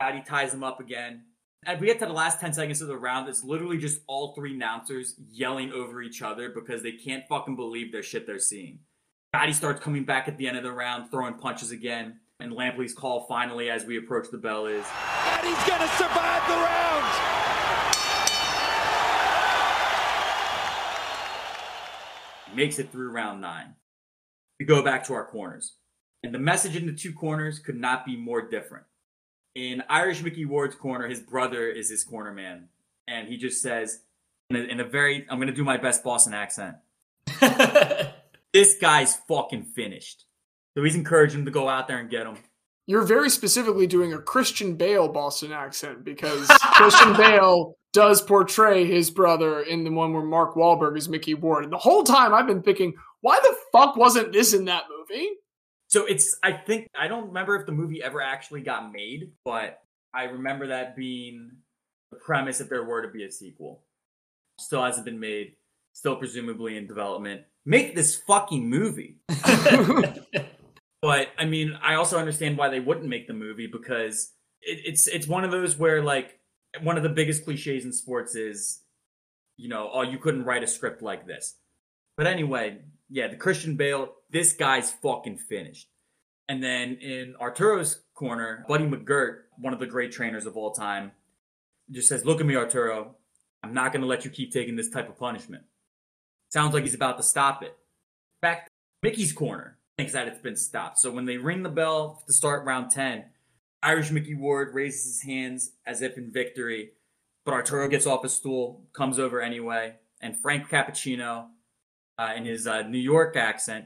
Gatti 0.04 0.22
ties 0.28 0.54
him 0.54 0.66
up 0.66 0.82
again. 0.82 1.22
And 1.66 1.80
we 1.80 1.88
get 1.88 1.98
to 2.00 2.06
the 2.06 2.12
last 2.12 2.42
10 2.42 2.52
seconds 2.52 2.82
of 2.82 2.90
the 2.90 2.98
round. 2.98 3.30
It's 3.30 3.42
literally 3.42 3.78
just 3.78 4.02
all 4.06 4.36
three 4.36 4.54
announcers 4.54 5.16
yelling 5.32 5.72
over 5.72 6.02
each 6.02 6.22
other 6.22 6.50
because 6.50 6.84
they 6.84 6.92
can't 6.92 7.24
fucking 7.30 7.56
believe 7.56 7.94
their 7.94 8.04
shit 8.04 8.28
they're 8.28 8.38
seeing. 8.38 8.80
Gatti 9.34 9.54
starts 9.54 9.82
coming 9.82 10.04
back 10.04 10.28
at 10.28 10.38
the 10.38 10.46
end 10.46 10.58
of 10.58 10.64
the 10.64 10.74
round, 10.74 11.10
throwing 11.10 11.36
punches 11.36 11.72
again. 11.72 12.20
And 12.42 12.52
Lampley's 12.52 12.94
call 12.94 13.28
finally 13.30 13.70
as 13.70 13.86
we 13.86 13.98
approach 13.98 14.28
the 14.30 14.38
bell 14.38 14.66
is 14.66 14.84
Gatti's 14.84 15.68
gonna 15.70 15.88
survive 15.88 16.48
the 16.50 16.56
round. 16.56 16.74
makes 22.56 22.78
it 22.78 22.92
through 22.92 23.10
round 23.10 23.42
nine. 23.42 23.74
We 24.60 24.66
go 24.66 24.84
back 24.84 25.06
to 25.06 25.14
our 25.14 25.26
corners. 25.26 25.78
And 26.22 26.36
the 26.36 26.40
message 26.40 26.76
in 26.76 26.86
the 26.86 26.94
two 26.94 27.14
corners 27.14 27.58
could 27.58 27.78
not 27.78 28.06
be 28.06 28.16
more 28.16 28.48
different. 28.48 28.86
In 29.56 29.84
Irish 29.88 30.24
Mickey 30.24 30.46
Ward's 30.46 30.76
corner, 30.76 31.08
his 31.08 31.20
brother 31.20 31.68
is 31.68 31.90
his 31.90 32.04
corner 32.04 32.34
man. 32.34 32.70
And 33.08 33.28
he 33.28 33.38
just 33.38 33.62
says, 33.62 34.00
in 34.50 34.56
a, 34.56 34.60
in 34.60 34.80
a 34.80 34.84
very, 34.84 35.26
I'm 35.30 35.38
going 35.38 35.48
to 35.48 35.54
do 35.54 35.64
my 35.64 35.78
best 35.78 36.04
Boston 36.04 36.34
accent, 36.34 36.78
this 38.54 38.76
guy's 38.80 39.16
fucking 39.28 39.66
finished. 39.66 40.26
So 40.76 40.84
he's 40.84 40.96
encouraging 40.96 41.40
him 41.40 41.46
to 41.46 41.52
go 41.52 41.70
out 41.70 41.88
there 41.88 42.00
and 42.00 42.10
get 42.10 42.26
him. 42.26 42.38
You're 42.88 43.04
very 43.04 43.30
specifically 43.30 43.88
doing 43.88 44.14
a 44.14 44.20
Christian 44.20 44.76
Bale 44.76 45.08
Boston 45.08 45.52
accent 45.52 46.04
because 46.04 46.48
Christian 46.74 47.16
Bale 47.16 47.78
does 47.94 48.22
portray 48.22 48.86
his 48.86 49.12
brother 49.12 49.62
in 49.62 49.84
the 49.84 49.92
one 49.92 50.14
where 50.14 50.24
Mark 50.24 50.56
Wahlberg 50.56 50.98
is 50.98 51.08
Mickey 51.08 51.36
Ward. 51.36 51.64
And 51.64 51.72
the 51.72 51.78
whole 51.78 52.04
time 52.04 52.34
I've 52.34 52.48
been 52.48 52.64
thinking, 52.64 52.94
why 53.22 53.40
the 53.42 53.56
fuck 53.72 53.96
wasn't 53.96 54.34
this 54.34 54.54
in 54.54 54.66
that 54.66 54.86
movie? 54.90 55.30
So 55.94 56.08
it's 56.08 56.36
I 56.42 56.54
think 56.54 56.90
I 57.00 57.08
don't 57.08 57.28
remember 57.28 57.56
if 57.56 57.68
the 57.68 57.72
movie 57.72 58.02
ever 58.02 58.20
actually 58.20 58.62
got 58.62 58.92
made, 58.92 59.30
but 59.46 59.80
I 60.12 60.24
remember 60.24 60.66
that 60.70 60.96
being 60.96 61.52
the 62.10 62.18
premise 62.18 62.60
if 62.60 62.68
there 62.68 62.84
were 62.84 63.04
to 63.04 63.10
be 63.10 63.24
a 63.26 63.32
sequel. 63.32 63.84
Still 64.60 64.84
hasn't 64.84 65.06
been 65.06 65.20
made, 65.20 65.54
still 65.92 66.16
presumably 66.16 66.78
in 66.78 66.88
development. 66.88 67.42
Make 67.64 67.94
this 67.94 68.16
fucking 68.16 68.68
movie. 68.68 69.20
But 71.04 71.28
I 71.38 71.44
mean, 71.44 71.78
I 71.84 71.96
also 71.96 72.18
understand 72.18 72.58
why 72.58 72.70
they 72.70 72.80
wouldn't 72.80 73.08
make 73.08 73.28
the 73.28 73.34
movie 73.34 73.68
because 73.68 74.32
it, 74.62 74.80
it's 74.86 75.06
it's 75.06 75.28
one 75.28 75.44
of 75.44 75.52
those 75.52 75.78
where 75.78 76.02
like 76.02 76.40
one 76.82 76.96
of 76.96 77.04
the 77.04 77.10
biggest 77.10 77.44
cliches 77.44 77.84
in 77.84 77.92
sports 77.92 78.36
is, 78.36 78.80
you 79.58 79.68
know, 79.68 79.90
oh, 79.94 80.04
you 80.04 80.18
couldn't 80.18 80.46
write 80.46 80.64
a 80.64 80.68
script 80.68 81.02
like 81.02 81.28
this. 81.28 81.58
But 82.16 82.28
anyway, 82.28 82.80
yeah, 83.10 83.28
the 83.28 83.36
Christian 83.36 83.76
Bale, 83.76 84.10
this 84.32 84.54
guy's 84.54 84.92
fucking 84.92 85.38
finished. 85.38 85.88
And 86.50 86.64
then 86.64 86.96
in 86.96 87.36
Arturo's 87.40 88.02
corner, 88.14 88.66
Buddy 88.68 88.86
McGirt, 88.86 89.44
one 89.58 89.74
of 89.74 89.80
the 89.80 89.86
great 89.86 90.12
trainers 90.12 90.46
of 90.46 90.58
all 90.58 90.72
time, 90.72 91.12
just 91.92 92.10
says, 92.10 92.26
"Look 92.26 92.40
at 92.40 92.46
me, 92.46 92.56
Arturo. 92.56 93.16
I'm 93.64 93.74
not 93.74 93.94
going 93.94 94.02
to 94.02 94.08
let 94.08 94.26
you 94.26 94.32
keep 94.32 94.52
taking 94.52 94.76
this 94.76 94.90
type 94.90 95.10
of 95.10 95.18
punishment." 95.18 95.64
Sounds 96.50 96.74
like 96.74 96.84
he's 96.84 96.94
about 96.94 97.18
to 97.18 97.24
stop 97.24 97.64
it. 97.64 97.78
Back 98.42 98.68
Mickey's 99.02 99.34
corner 99.34 99.78
thinks 99.98 100.14
that 100.14 100.28
it's 100.28 100.42
been 100.42 100.56
stopped. 100.56 101.00
So 101.00 101.12
when 101.12 101.26
they 101.26 101.38
ring 101.38 101.64
the 101.64 101.70
bell 101.70 102.24
to 102.28 102.34
start 102.34 102.66
round 102.66 102.92
10, 102.92 103.26
Irish 103.82 104.12
Mickey 104.12 104.36
Ward 104.36 104.74
raises 104.74 105.06
his 105.06 105.22
hands 105.24 105.72
as 105.86 106.02
if 106.02 106.18
in 106.18 106.32
victory, 106.32 106.92
but 107.46 107.54
Arturo 107.54 107.88
gets 107.88 108.06
off 108.06 108.24
his 108.24 108.34
stool, 108.34 108.86
comes 108.94 109.20
over 109.20 109.42
anyway, 109.42 109.96
and 110.22 110.38
Frank 110.38 110.70
Cappuccino, 110.70 111.48
uh, 112.18 112.34
in 112.36 112.46
his 112.46 112.68
uh, 112.68 112.84
New 112.84 113.00
York 113.00 113.36
accent, 113.36 113.86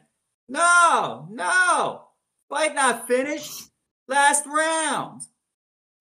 no, 0.50 1.28
no, 1.32 2.04
fight 2.50 2.76
not 2.76 3.08
finished, 3.08 3.70
last 4.08 4.46
round. 4.46 5.22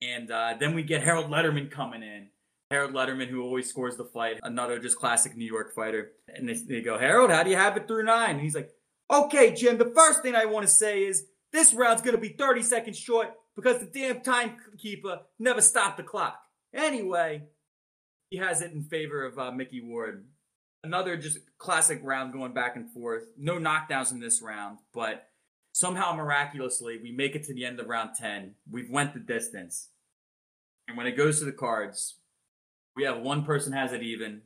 And 0.02 0.30
uh, 0.30 0.54
then 0.58 0.74
we 0.74 0.82
get 0.82 1.02
Harold 1.02 1.30
Lederman 1.30 1.70
coming 1.70 2.02
in. 2.02 2.28
Harold 2.70 2.92
Lederman, 2.92 3.28
who 3.28 3.42
always 3.42 3.68
scores 3.68 3.96
the 3.96 4.04
fight, 4.04 4.40
another 4.42 4.78
just 4.78 4.98
classic 4.98 5.36
New 5.36 5.46
York 5.46 5.74
fighter. 5.74 6.12
And 6.28 6.48
they, 6.48 6.54
they 6.54 6.80
go, 6.80 6.98
Harold, 6.98 7.30
how 7.30 7.42
do 7.44 7.50
you 7.50 7.56
have 7.56 7.76
it 7.76 7.86
through 7.86 8.04
nine? 8.04 8.30
And 8.30 8.40
he's 8.40 8.56
like, 8.56 8.70
Okay, 9.10 9.54
Jim, 9.54 9.78
the 9.78 9.92
first 9.94 10.22
thing 10.22 10.34
I 10.34 10.46
want 10.46 10.66
to 10.66 10.72
say 10.72 11.04
is 11.04 11.26
this 11.52 11.72
round's 11.72 12.02
going 12.02 12.16
to 12.16 12.20
be 12.20 12.30
30 12.30 12.62
seconds 12.62 12.98
short 12.98 13.28
because 13.54 13.78
the 13.78 13.86
damn 13.86 14.20
timekeeper 14.20 15.20
never 15.38 15.60
stopped 15.60 15.96
the 15.96 16.02
clock. 16.02 16.38
Anyway, 16.74 17.44
he 18.30 18.38
has 18.38 18.62
it 18.62 18.72
in 18.72 18.82
favor 18.82 19.24
of 19.24 19.38
uh, 19.38 19.52
Mickey 19.52 19.80
Ward. 19.80 20.26
Another 20.84 21.16
just 21.16 21.38
classic 21.58 22.00
round 22.02 22.32
going 22.32 22.52
back 22.52 22.76
and 22.76 22.90
forth. 22.90 23.24
No 23.36 23.54
knockdowns 23.54 24.12
in 24.12 24.20
this 24.20 24.40
round, 24.40 24.78
but 24.94 25.28
somehow 25.72 26.14
miraculously 26.14 26.98
we 27.02 27.12
make 27.12 27.34
it 27.34 27.44
to 27.44 27.54
the 27.54 27.64
end 27.64 27.80
of 27.80 27.86
round 27.88 28.10
10. 28.16 28.54
We've 28.70 28.90
went 28.90 29.14
the 29.14 29.20
distance. 29.20 29.88
And 30.88 30.96
when 30.96 31.06
it 31.06 31.16
goes 31.16 31.40
to 31.40 31.44
the 31.44 31.52
cards, 31.52 32.16
we 32.94 33.04
have 33.04 33.20
one 33.20 33.44
person 33.44 33.72
has 33.72 33.92
it 33.92 34.02
even, 34.02 34.42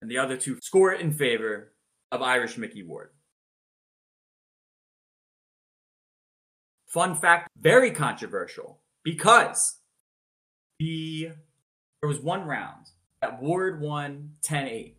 and 0.00 0.10
the 0.10 0.18
other 0.18 0.36
two 0.36 0.58
score 0.60 0.92
it 0.92 1.00
in 1.00 1.12
favor 1.12 1.72
of 2.12 2.22
Irish 2.22 2.56
Mickey 2.56 2.82
Ward. 2.82 3.10
Fun 6.86 7.16
fact, 7.16 7.48
very 7.58 7.90
controversial 7.90 8.80
because 9.02 9.80
the 10.78 11.30
there 12.00 12.08
was 12.08 12.20
one 12.20 12.44
round 12.44 12.86
that 13.20 13.42
Ward 13.42 13.80
won 13.80 14.34
10-8. 14.42 14.94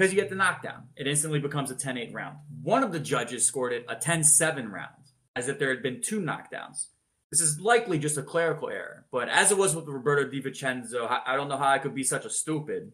Because 0.00 0.14
you 0.14 0.18
get 0.18 0.30
the 0.30 0.34
knockdown, 0.34 0.84
it 0.96 1.06
instantly 1.06 1.40
becomes 1.40 1.70
a 1.70 1.74
10-8 1.74 2.14
round. 2.14 2.38
One 2.62 2.82
of 2.82 2.90
the 2.90 2.98
judges 2.98 3.44
scored 3.44 3.74
it 3.74 3.84
a 3.86 3.96
10-7 3.96 4.72
round, 4.72 4.94
as 5.36 5.46
if 5.46 5.58
there 5.58 5.68
had 5.68 5.82
been 5.82 6.00
two 6.00 6.22
knockdowns. 6.22 6.86
This 7.30 7.42
is 7.42 7.60
likely 7.60 7.98
just 7.98 8.16
a 8.16 8.22
clerical 8.22 8.70
error, 8.70 9.04
but 9.12 9.28
as 9.28 9.50
it 9.52 9.58
was 9.58 9.76
with 9.76 9.86
Roberto 9.86 10.26
De 10.30 10.40
Vicenzo, 10.40 11.04
I 11.04 11.20
I 11.26 11.36
don't 11.36 11.48
know 11.48 11.58
how 11.58 11.68
I 11.68 11.78
could 11.78 11.94
be 11.94 12.02
such 12.02 12.24
a 12.24 12.30
stupid. 12.30 12.92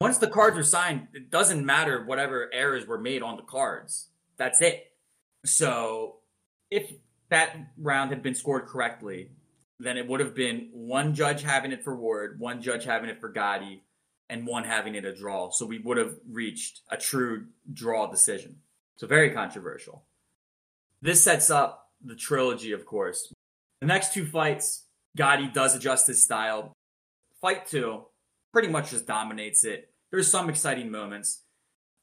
Once 0.00 0.16
the 0.16 0.26
cards 0.26 0.56
are 0.56 0.64
signed, 0.64 1.08
it 1.12 1.30
doesn't 1.30 1.66
matter 1.66 2.02
whatever 2.02 2.48
errors 2.50 2.86
were 2.86 2.98
made 2.98 3.22
on 3.22 3.36
the 3.36 3.42
cards. 3.42 4.08
That's 4.38 4.62
it. 4.62 4.90
So 5.44 6.20
if 6.70 6.90
that 7.28 7.54
round 7.76 8.08
had 8.08 8.22
been 8.22 8.34
scored 8.34 8.68
correctly, 8.68 9.32
then 9.80 9.98
it 9.98 10.08
would 10.08 10.20
have 10.20 10.34
been 10.34 10.70
one 10.72 11.14
judge 11.14 11.42
having 11.42 11.72
it 11.72 11.84
for 11.84 11.94
Ward, 11.94 12.40
one 12.40 12.62
judge 12.62 12.86
having 12.86 13.10
it 13.10 13.20
for 13.20 13.28
Gatti, 13.28 13.82
and 14.32 14.46
one 14.46 14.64
having 14.64 14.94
it 14.94 15.04
a 15.04 15.14
draw. 15.14 15.50
So 15.50 15.66
we 15.66 15.78
would 15.78 15.98
have 15.98 16.14
reached 16.28 16.80
a 16.90 16.96
true 16.96 17.44
draw 17.70 18.10
decision. 18.10 18.56
So 18.96 19.06
very 19.06 19.30
controversial. 19.30 20.04
This 21.02 21.22
sets 21.22 21.50
up 21.50 21.90
the 22.02 22.16
trilogy, 22.16 22.72
of 22.72 22.86
course. 22.86 23.30
The 23.80 23.86
next 23.86 24.14
two 24.14 24.24
fights, 24.24 24.86
Gatti 25.16 25.48
does 25.48 25.76
adjust 25.76 26.06
his 26.06 26.24
style. 26.24 26.72
Fight 27.42 27.66
two 27.66 28.06
pretty 28.52 28.68
much 28.68 28.90
just 28.90 29.06
dominates 29.06 29.64
it. 29.64 29.90
There's 30.10 30.30
some 30.30 30.48
exciting 30.48 30.90
moments. 30.90 31.42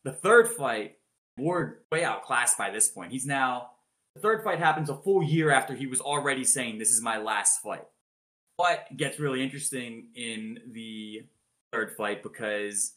The 0.03 0.13
third 0.13 0.49
fight, 0.49 0.97
Ward 1.37 1.79
way 1.91 2.03
outclassed 2.03 2.57
by 2.57 2.69
this 2.69 2.89
point. 2.89 3.11
He's 3.11 3.25
now 3.25 3.71
the 4.13 4.21
third 4.21 4.43
fight 4.43 4.59
happens 4.59 4.89
a 4.89 4.95
full 4.95 5.23
year 5.23 5.51
after 5.51 5.73
he 5.73 5.87
was 5.87 6.01
already 6.01 6.43
saying 6.43 6.77
this 6.77 6.91
is 6.91 7.01
my 7.01 7.17
last 7.17 7.61
fight. 7.61 7.85
But 8.57 8.85
gets 8.95 9.19
really 9.19 9.41
interesting 9.41 10.09
in 10.15 10.59
the 10.73 11.23
third 11.71 11.95
fight 11.97 12.23
because 12.23 12.95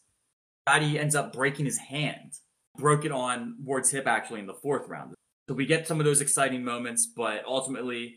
Gatti 0.67 0.99
ends 0.99 1.15
up 1.15 1.33
breaking 1.33 1.65
his 1.65 1.77
hand. 1.77 2.33
Broke 2.77 3.05
it 3.05 3.11
on 3.11 3.55
Ward's 3.63 3.91
hip 3.91 4.07
actually 4.07 4.39
in 4.39 4.47
the 4.47 4.53
fourth 4.53 4.87
round. 4.87 5.13
So 5.47 5.55
we 5.55 5.65
get 5.65 5.87
some 5.87 5.99
of 5.99 6.05
those 6.05 6.21
exciting 6.21 6.63
moments, 6.63 7.11
but 7.15 7.43
ultimately 7.45 8.15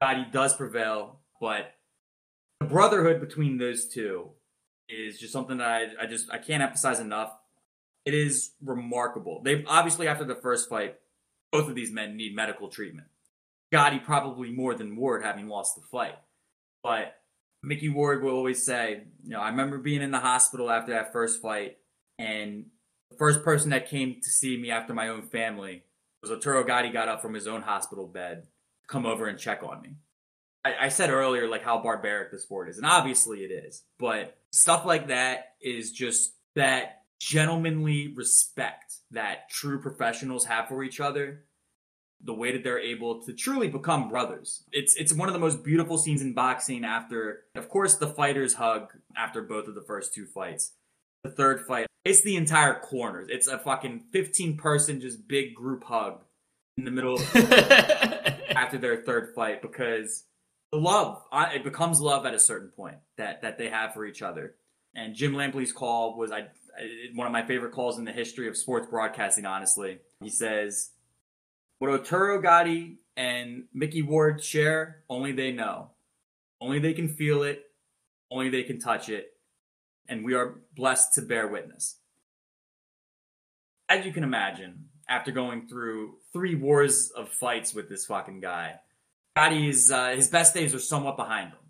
Gatti 0.00 0.26
does 0.32 0.54
prevail. 0.56 1.20
But 1.40 1.74
the 2.60 2.66
brotherhood 2.66 3.20
between 3.20 3.58
those 3.58 3.86
two 3.86 4.30
is 4.88 5.18
just 5.18 5.32
something 5.32 5.58
that 5.58 5.68
I, 5.68 6.04
I 6.04 6.06
just 6.06 6.30
I 6.30 6.38
can't 6.38 6.62
emphasize 6.62 7.00
enough. 7.00 7.30
It 8.04 8.14
is 8.14 8.52
remarkable. 8.62 9.42
They 9.44 9.64
obviously 9.66 10.08
after 10.08 10.24
the 10.24 10.36
first 10.36 10.68
fight, 10.68 10.96
both 11.52 11.68
of 11.68 11.74
these 11.74 11.92
men 11.92 12.16
need 12.16 12.34
medical 12.34 12.68
treatment. 12.68 13.08
Gatti 13.72 13.98
probably 13.98 14.50
more 14.50 14.74
than 14.74 14.96
Ward 14.96 15.24
having 15.24 15.48
lost 15.48 15.74
the 15.76 15.82
fight. 15.90 16.16
But 16.82 17.14
Mickey 17.62 17.88
Ward 17.88 18.22
will 18.22 18.34
always 18.34 18.64
say, 18.64 19.02
you 19.24 19.30
know, 19.30 19.40
I 19.40 19.48
remember 19.48 19.78
being 19.78 20.02
in 20.02 20.10
the 20.10 20.20
hospital 20.20 20.70
after 20.70 20.92
that 20.92 21.12
first 21.12 21.42
fight, 21.42 21.78
and 22.18 22.66
the 23.10 23.16
first 23.16 23.42
person 23.42 23.70
that 23.70 23.88
came 23.88 24.20
to 24.22 24.30
see 24.30 24.56
me 24.56 24.70
after 24.70 24.94
my 24.94 25.08
own 25.08 25.22
family 25.22 25.82
was 26.22 26.30
Arturo 26.30 26.64
Gatti 26.64 26.90
got 26.90 27.08
up 27.08 27.22
from 27.22 27.34
his 27.34 27.46
own 27.46 27.62
hospital 27.62 28.06
bed 28.06 28.42
to 28.42 28.88
come 28.88 29.06
over 29.06 29.26
and 29.26 29.38
check 29.38 29.62
on 29.62 29.82
me. 29.82 29.90
I, 30.64 30.86
I 30.86 30.88
said 30.88 31.10
earlier, 31.10 31.48
like 31.48 31.62
how 31.62 31.78
barbaric 31.82 32.30
the 32.30 32.38
sport 32.38 32.68
is, 32.68 32.76
and 32.76 32.86
obviously 32.86 33.40
it 33.40 33.50
is, 33.50 33.82
but 33.98 34.36
stuff 34.50 34.84
like 34.84 35.08
that 35.08 35.54
is 35.60 35.92
just 35.92 36.34
that 36.54 37.02
gentlemanly 37.18 38.12
respect 38.14 38.94
that 39.10 39.48
true 39.48 39.80
professionals 39.80 40.44
have 40.44 40.68
for 40.68 40.82
each 40.82 41.00
other 41.00 41.45
the 42.22 42.34
way 42.34 42.52
that 42.52 42.64
they're 42.64 42.80
able 42.80 43.22
to 43.22 43.32
truly 43.32 43.68
become 43.68 44.08
brothers. 44.08 44.64
It's 44.72 44.96
it's 44.96 45.12
one 45.12 45.28
of 45.28 45.32
the 45.34 45.38
most 45.40 45.62
beautiful 45.62 45.98
scenes 45.98 46.22
in 46.22 46.32
boxing 46.34 46.84
after 46.84 47.44
of 47.54 47.68
course 47.68 47.96
the 47.96 48.06
fighters 48.08 48.54
hug 48.54 48.88
after 49.16 49.42
both 49.42 49.68
of 49.68 49.74
the 49.74 49.82
first 49.82 50.14
two 50.14 50.26
fights. 50.26 50.72
The 51.24 51.30
third 51.30 51.66
fight, 51.66 51.86
it's 52.04 52.22
the 52.22 52.36
entire 52.36 52.78
corners. 52.78 53.28
It's 53.30 53.48
a 53.48 53.58
fucking 53.58 54.04
15 54.12 54.56
person 54.56 55.00
just 55.00 55.26
big 55.26 55.54
group 55.54 55.84
hug 55.84 56.22
in 56.78 56.84
the 56.84 56.90
middle 56.90 57.18
after 58.56 58.78
their 58.78 58.96
third 59.02 59.34
fight 59.34 59.62
because 59.62 60.24
the 60.72 60.78
love 60.78 61.22
it 61.32 61.64
becomes 61.64 62.00
love 62.00 62.26
at 62.26 62.34
a 62.34 62.40
certain 62.40 62.68
point 62.70 62.96
that 63.18 63.42
that 63.42 63.58
they 63.58 63.68
have 63.68 63.92
for 63.94 64.04
each 64.06 64.22
other. 64.22 64.54
And 64.94 65.14
Jim 65.14 65.34
Lampley's 65.34 65.72
call 65.72 66.16
was 66.16 66.32
I- 66.32 66.48
one 67.14 67.26
of 67.26 67.32
my 67.32 67.44
favorite 67.46 67.72
calls 67.72 67.98
in 67.98 68.04
the 68.04 68.12
history 68.12 68.48
of 68.48 68.56
sports 68.56 68.86
broadcasting. 68.88 69.46
Honestly, 69.46 69.98
he 70.20 70.30
says, 70.30 70.90
"What 71.78 71.90
Arturo 71.90 72.40
Gatti 72.40 72.98
and 73.16 73.64
Mickey 73.72 74.02
Ward 74.02 74.42
share, 74.42 75.02
only 75.08 75.32
they 75.32 75.52
know. 75.52 75.90
Only 76.60 76.78
they 76.78 76.94
can 76.94 77.08
feel 77.08 77.42
it. 77.42 77.64
Only 78.30 78.48
they 78.48 78.62
can 78.62 78.78
touch 78.78 79.08
it, 79.08 79.32
and 80.08 80.24
we 80.24 80.34
are 80.34 80.60
blessed 80.74 81.14
to 81.14 81.22
bear 81.22 81.48
witness." 81.48 81.98
As 83.88 84.04
you 84.04 84.12
can 84.12 84.24
imagine, 84.24 84.88
after 85.08 85.30
going 85.30 85.68
through 85.68 86.18
three 86.32 86.56
wars 86.56 87.10
of 87.10 87.28
fights 87.28 87.72
with 87.72 87.88
this 87.88 88.06
fucking 88.06 88.40
guy, 88.40 88.80
Gatti's 89.36 89.90
uh, 89.92 90.08
his 90.08 90.28
best 90.28 90.54
days 90.54 90.74
are 90.74 90.80
somewhat 90.80 91.16
behind 91.16 91.50
him 91.50 91.66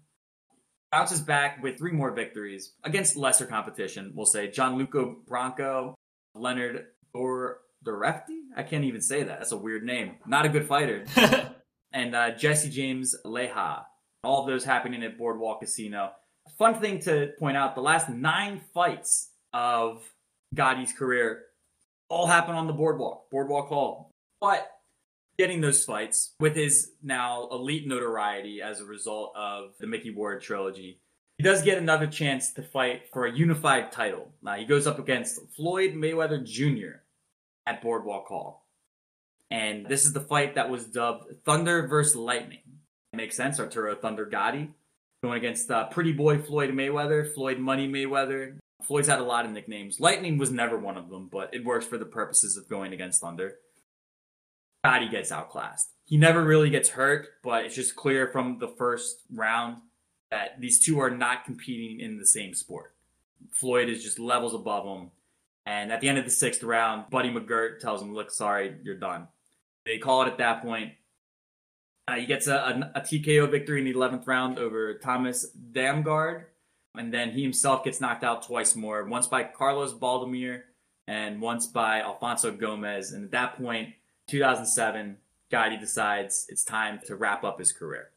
bounces 0.91 1.21
back 1.21 1.63
with 1.63 1.77
three 1.77 1.93
more 1.93 2.13
victories 2.13 2.73
against 2.85 3.17
lesser 3.17 3.47
competition. 3.47 4.13
We'll 4.15 4.27
say 4.27 4.51
Gianluca 4.51 5.15
Branco, 5.27 5.95
Leonard 6.35 6.87
Dor- 7.13 7.59
Dorefti. 7.85 8.36
I 8.57 8.63
can't 8.63 8.85
even 8.85 9.03
say 9.03 9.23
that. 9.23 9.39
That's 9.39 9.53
a 9.53 9.57
weird 9.57 9.85
name. 9.85 10.17
Not 10.27 10.47
a 10.47 10.49
good 10.49 10.67
fighter. 10.67 11.05
and 11.93 12.15
uh, 12.15 12.31
Jesse 12.33 12.71
James 12.71 13.15
Leija. 13.25 13.83
All 14.25 14.41
of 14.41 14.47
those 14.47 14.65
happening 14.65 15.03
at 15.05 15.19
Boardwalk 15.19 15.61
Casino. 15.61 16.13
Fun 16.59 16.81
thing 16.81 17.01
to 17.01 17.33
point 17.39 17.57
out: 17.57 17.75
the 17.75 17.83
last 17.83 18.09
nine 18.09 18.61
fights 18.73 19.31
of 19.53 20.03
Gatti's 20.55 20.93
career 20.93 21.43
all 22.09 22.27
happen 22.27 22.55
on 22.55 22.67
the 22.67 22.73
Boardwalk, 22.73 23.31
Boardwalk 23.31 23.69
Hall. 23.69 24.11
But 24.41 24.69
getting 25.39 25.61
those 25.61 25.85
fights 25.85 26.35
with 26.41 26.57
his 26.57 26.93
now 27.03 27.49
elite 27.51 27.87
notoriety 27.87 28.63
as 28.63 28.81
a 28.81 28.85
result 28.85 29.33
of 29.37 29.73
the 29.79 29.87
Mickey 29.87 30.11
Ward 30.11 30.43
trilogy. 30.43 31.01
He 31.37 31.45
does 31.45 31.63
get 31.63 31.77
another 31.77 32.07
chance 32.07 32.53
to 32.55 32.63
fight 32.63 33.03
for 33.13 33.27
a 33.27 33.37
unified 33.37 33.93
title. 33.93 34.33
Now 34.43 34.55
he 34.55 34.65
goes 34.65 34.87
up 34.87 34.99
against 34.99 35.39
Floyd 35.55 35.93
Mayweather 35.93 36.43
Jr. 36.43 37.01
at 37.67 37.83
Boardwalk 37.83 38.27
Hall. 38.29 38.67
And 39.51 39.87
this 39.87 40.05
is 40.05 40.13
the 40.13 40.21
fight 40.21 40.55
that 40.55 40.71
was 40.71 40.85
dubbed 40.87 41.45
Thunder 41.45 41.87
versus 41.87 42.17
Lightning. 42.17 42.63
makes 43.13 43.37
sense. 43.37 43.61
Arturo 43.61 43.95
Thunder 43.95 44.27
Gatti 44.27 44.71
going 45.23 45.39
against 45.39 45.71
uh, 45.71 45.87
Pretty 45.87 46.13
Boy 46.13 46.39
Floyd 46.39 46.71
Mayweather, 46.71 47.33
Floyd 47.33 47.59
Money 47.59 47.89
Mayweather. 47.89 48.59
Floyd's 48.83 49.09
had 49.09 49.21
a 49.21 49.25
lot 49.25 49.45
of 49.47 49.53
nicknames. 49.53 50.01
Lightning 50.01 50.39
was 50.39 50.51
never 50.51 50.79
one 50.79 50.97
of 50.97 51.09
them, 51.09 51.29
but 51.33 51.53
it 51.55 51.65
works 51.65 51.87
for 51.87 51.99
the 51.99 52.05
purposes 52.05 52.57
of 52.57 52.69
going 52.69 52.93
against 52.93 53.21
Thunder. 53.21 53.57
Gatti 54.85 55.09
gets 55.09 55.33
outclassed. 55.33 55.91
He 56.05 56.17
never 56.17 56.45
really 56.45 56.71
gets 56.71 56.91
hurt, 56.91 57.27
but 57.43 57.65
it's 57.65 57.75
just 57.75 57.97
clear 57.97 58.29
from 58.29 58.59
the 58.59 58.69
first 58.69 59.23
round 59.33 59.79
that 60.31 60.61
these 60.61 60.79
two 60.79 61.01
are 61.01 61.11
not 61.11 61.45
competing 61.45 61.99
in 61.99 62.19
the 62.19 62.27
same 62.27 62.55
sport. 62.55 62.95
Floyd 63.53 63.89
is 63.89 64.03
just 64.03 64.19
levels 64.19 64.55
above 64.55 64.85
him. 64.85 65.11
And 65.67 65.91
at 65.93 66.01
the 66.01 66.09
end 66.09 66.17
of 66.17 66.25
the 66.25 66.31
sixth 66.31 66.63
round, 66.63 67.11
Buddy 67.11 67.29
McGirt 67.29 67.81
tells 67.81 68.01
him, 68.01 68.15
Look, 68.15 68.31
sorry, 68.31 68.77
you're 68.85 68.97
done. 68.97 69.27
They 69.85 69.99
call 69.99 70.23
it 70.23 70.29
at 70.29 70.39
that 70.39 70.63
point. 70.63 70.93
Uh, 72.09 72.15
he 72.15 72.27
gets 72.27 72.47
a, 72.47 72.55
a, 72.55 72.99
a, 72.99 73.01
TKO 73.01 73.51
victory 73.51 73.81
in 73.81 73.85
the 73.85 73.95
11th 73.95 74.29
round 74.29 74.61
over 74.61 74.95
Thomas 74.95 75.47
Damgaard. 75.73 76.45
And 76.97 77.13
then 77.13 77.33
he 77.33 77.43
himself 77.43 77.85
gets 77.85 78.01
knocked 78.01 78.23
out 78.23 78.45
twice 78.45 78.77
more, 78.77 79.05
once 79.05 79.27
by 79.27 79.43
Carlos 79.43 79.93
Baldomir 79.93 80.63
and 81.09 81.41
once 81.41 81.67
by 81.67 82.01
Alfonso 82.01 82.53
Gomez. 82.53 83.13
And 83.13 83.25
at 83.25 83.31
that 83.33 83.57
point, 83.57 83.91
2007, 84.29 85.17
Gatti 85.51 85.77
decides 85.77 86.47
it's 86.49 86.65
time 86.65 87.01
to 87.07 87.17
wrap 87.17 87.45
up 87.45 87.59
his 87.59 87.73
career. 87.73 88.11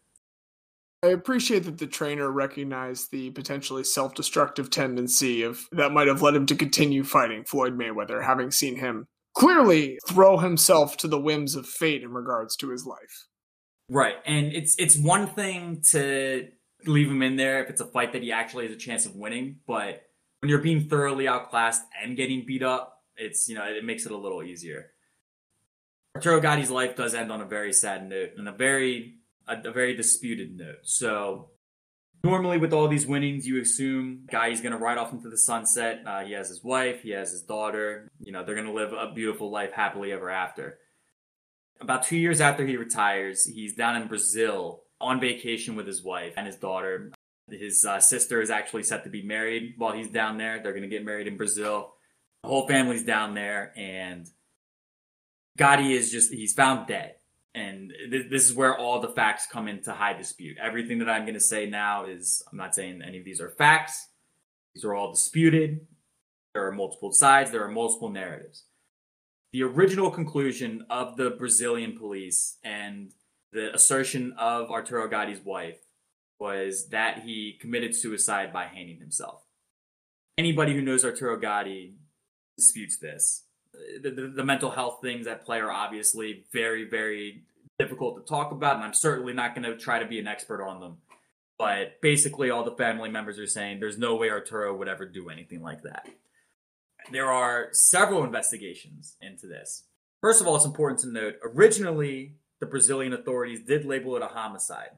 I 1.02 1.08
appreciate 1.08 1.64
that 1.64 1.78
the 1.78 1.88
trainer 1.88 2.30
recognized 2.30 3.12
the 3.12 3.30
potentially 3.32 3.86
self-destructive 3.86 4.70
tendency 4.70 5.44
of 5.44 5.62
that 5.72 5.94
might 5.94 6.08
have 6.08 6.22
led 6.22 6.36
him 6.36 6.46
to 6.48 6.56
continue 6.56 7.04
fighting 7.04 7.46
Floyd 7.46 7.78
Mayweather, 7.78 8.26
having 8.26 8.52
seen 8.52 8.78
him 8.78 9.08
clearly 9.34 9.98
throw 10.08 10.38
himself 10.38 10.98
to 10.98 11.08
the 11.08 11.20
whims 11.20 11.56
of 11.56 11.66
fate 11.66 12.04
in 12.04 12.12
regards 12.12 12.58
to 12.58 12.70
his 12.70 12.86
life. 12.86 13.28
Right. 13.90 14.16
And 14.26 14.54
it's 14.54 14.76
it's 14.78 14.98
one 14.98 15.28
thing 15.28 15.82
to 15.92 16.50
leave 16.86 17.10
him 17.10 17.22
in 17.22 17.38
there 17.38 17.64
if 17.64 17.70
it's 17.70 17.82
a 17.82 17.86
fight 17.86 18.14
that 18.14 18.22
he 18.22 18.32
actually 18.32 18.68
has 18.68 18.76
a 18.76 18.80
chance 18.80 19.06
of 19.06 19.16
winning, 19.16 19.58
but 19.66 20.04
when 20.42 20.50
you're 20.50 20.60
being 20.60 20.90
thoroughly 20.90 21.28
outclassed 21.28 21.82
and 22.02 22.18
getting 22.18 22.46
beat 22.46 22.64
up, 22.64 22.98
it's 23.16 23.48
you 23.48 23.56
know, 23.56 23.64
it 23.64 23.86
makes 23.86 24.06
it 24.06 24.12
a 24.12 24.18
little 24.18 24.44
easier. 24.44 24.92
Arturo 26.16 26.42
Gatti's 26.42 26.72
life 26.72 26.96
does 26.96 27.14
end 27.14 27.32
on 27.32 27.40
a 27.40 27.46
very 27.46 27.72
sad 27.72 28.10
note 28.10 28.32
and 28.38 28.50
a 28.50 28.52
very 28.52 29.19
a, 29.50 29.68
a 29.68 29.72
very 29.72 29.96
disputed 29.96 30.56
note. 30.56 30.80
So 30.84 31.50
normally 32.24 32.58
with 32.58 32.74
all 32.74 32.88
these 32.88 33.08
winnings, 33.08 33.48
you 33.48 33.62
assume 33.62 34.26
Gatti's 34.30 34.62
going 34.62 34.74
to 34.74 34.78
ride 34.78 34.98
off 34.98 35.12
into 35.12 35.30
the 35.30 35.38
sunset. 35.38 36.02
Uh, 36.06 36.24
he 36.24 36.34
has 36.34 36.50
his 36.50 36.64
wife, 36.64 37.02
he 37.02 37.12
has 37.12 37.32
his 37.32 37.42
daughter. 37.42 38.08
You 38.20 38.32
know, 38.32 38.44
they're 38.44 38.56
going 38.56 38.68
to 38.68 38.74
live 38.74 38.94
a 38.94 39.12
beautiful 39.14 39.52
life 39.52 39.72
happily 39.72 40.12
ever 40.12 40.30
after. 40.30 40.78
About 41.82 42.04
two 42.04 42.18
years 42.18 42.42
after 42.42 42.66
he 42.66 42.76
retires, 42.76 43.46
he's 43.46 43.74
down 43.74 43.96
in 43.96 44.08
Brazil 44.08 44.84
on 45.00 45.20
vacation 45.20 45.76
with 45.76 45.88
his 45.88 46.04
wife 46.04 46.34
and 46.36 46.46
his 46.46 46.58
daughter. 46.58 47.12
His 47.50 47.86
uh, 47.86 48.00
sister 48.00 48.42
is 48.42 48.50
actually 48.50 48.84
set 48.84 49.06
to 49.06 49.10
be 49.10 49.24
married 49.24 49.76
while 49.78 49.94
he's 49.94 50.10
down 50.10 50.38
there. 50.38 50.62
They're 50.62 50.74
going 50.74 50.84
to 50.84 50.90
get 50.90 51.06
married 51.06 51.28
in 51.28 51.38
Brazil. 51.38 51.94
The 52.44 52.50
whole 52.50 52.68
family's 52.68 53.04
down 53.04 53.34
there, 53.34 53.74
and 53.76 54.30
Gatti 55.58 55.94
is 55.94 56.12
just, 56.12 56.32
he's 56.32 56.54
found 56.54 56.88
dead. 56.88 57.16
And 57.56 57.92
th- 58.12 58.30
this 58.30 58.46
is 58.46 58.54
where 58.54 58.78
all 58.78 59.00
the 59.00 59.10
facts 59.10 59.48
come 59.52 59.68
into 59.68 59.92
high 59.92 60.14
dispute. 60.14 60.58
Everything 60.62 61.00
that 61.00 61.10
I'm 61.10 61.24
going 61.24 61.34
to 61.34 61.40
say 61.40 61.66
now 61.68 62.06
is, 62.06 62.44
I'm 62.52 62.58
not 62.58 62.76
saying 62.76 63.02
any 63.02 63.20
of 63.20 63.26
these 63.26 63.42
are 63.42 63.50
facts. 63.50 64.08
These 64.76 64.86
are 64.86 64.94
all 64.94 65.12
disputed. 65.12 65.88
There 66.54 66.68
are 66.68 66.72
multiple 66.72 67.12
sides, 67.12 67.52
there 67.52 67.64
are 67.64 67.72
multiple 67.72 68.10
narratives. 68.10 68.64
The 69.52 69.64
original 69.64 70.12
conclusion 70.12 70.86
of 70.90 71.16
the 71.16 71.32
Brazilian 71.32 71.98
police 71.98 72.58
and 72.64 73.12
the 73.52 73.74
assertion 73.74 74.34
of 74.38 74.70
Arturo 74.70 75.08
Gatti's 75.08 75.44
wife 75.44 75.80
was 76.40 76.90
that 76.90 77.24
he 77.24 77.58
committed 77.60 77.96
suicide 77.96 78.54
by 78.54 78.66
hanging 78.66 79.00
himself. 79.00 79.44
Anybody 80.38 80.74
who 80.74 80.82
knows 80.82 81.04
Arturo 81.04 81.38
Gatti 81.38 81.96
disputes 82.58 82.98
this 82.98 83.44
the, 84.02 84.12
the, 84.12 84.28
the, 84.36 84.44
mental 84.44 84.72
health 84.72 85.00
things 85.02 85.28
at 85.28 85.46
play 85.46 85.60
are 85.60 85.72
obviously 85.72 86.46
very, 86.52 86.86
very 86.86 87.44
difficult 87.78 88.18
to 88.18 88.30
talk 88.30 88.52
about, 88.52 88.76
and 88.76 88.84
I'm 88.84 88.94
certainly 88.94 89.34
not 89.34 89.56
going 89.56 89.64
to 89.64 89.78
try 89.78 90.00
to 90.00 90.06
be 90.06 90.20
an 90.20 90.28
expert 90.28 90.64
on 90.64 90.80
them. 90.80 90.98
But 91.58 92.02
basically, 92.02 92.50
all 92.50 92.64
the 92.64 92.76
family 92.76 93.10
members 93.10 93.38
are 93.38 93.48
saying 93.48 93.80
there's 93.80 93.98
no 93.98 94.16
way 94.16 94.30
Arturo 94.30 94.76
would 94.78 94.88
ever 94.88 95.06
do 95.06 95.30
anything 95.30 95.62
like 95.62 95.84
that. 95.84 96.08
There 97.12 97.32
are 97.32 97.70
several 97.72 98.24
investigations 98.24 99.18
into 99.22 99.48
this. 99.48 99.84
First 100.22 100.42
of 100.42 100.48
all, 100.48 100.56
it's 100.56 100.66
important 100.66 101.00
to 101.02 101.10
note 101.10 101.36
originally, 101.44 102.36
the 102.60 102.66
Brazilian 102.66 103.14
authorities 103.14 103.62
did 103.62 103.86
label 103.86 104.16
it 104.16 104.22
a 104.22 104.28
homicide. 104.28 104.92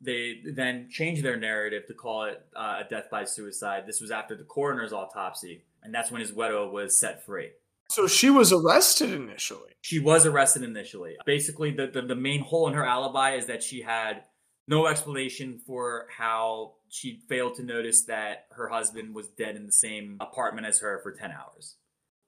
They 0.00 0.40
then 0.44 0.88
changed 0.90 1.22
their 1.22 1.36
narrative 1.36 1.86
to 1.88 1.94
call 1.94 2.24
it 2.24 2.42
uh, 2.56 2.82
a 2.84 2.88
death 2.88 3.10
by 3.10 3.24
suicide. 3.24 3.84
This 3.86 4.00
was 4.00 4.10
after 4.10 4.34
the 4.34 4.44
coroner's 4.44 4.92
autopsy, 4.94 5.64
and 5.82 5.94
that's 5.94 6.10
when 6.10 6.22
his 6.22 6.32
widow 6.32 6.70
was 6.70 6.98
set 6.98 7.24
free. 7.26 7.50
So 7.90 8.06
she 8.06 8.30
was 8.30 8.52
arrested 8.52 9.12
initially. 9.12 9.72
She 9.80 9.98
was 9.98 10.24
arrested 10.24 10.62
initially. 10.62 11.16
Basically, 11.26 11.72
the, 11.72 11.88
the, 11.88 12.02
the 12.02 12.14
main 12.14 12.40
hole 12.40 12.68
in 12.68 12.74
her 12.74 12.84
alibi 12.84 13.34
is 13.34 13.46
that 13.46 13.64
she 13.64 13.82
had 13.82 14.22
no 14.68 14.86
explanation 14.86 15.58
for 15.66 16.06
how 16.16 16.74
she 16.88 17.20
failed 17.28 17.56
to 17.56 17.64
notice 17.64 18.04
that 18.04 18.46
her 18.52 18.68
husband 18.68 19.12
was 19.12 19.26
dead 19.28 19.56
in 19.56 19.66
the 19.66 19.72
same 19.72 20.18
apartment 20.20 20.68
as 20.68 20.78
her 20.78 21.00
for 21.02 21.10
10 21.10 21.32
hours. 21.32 21.76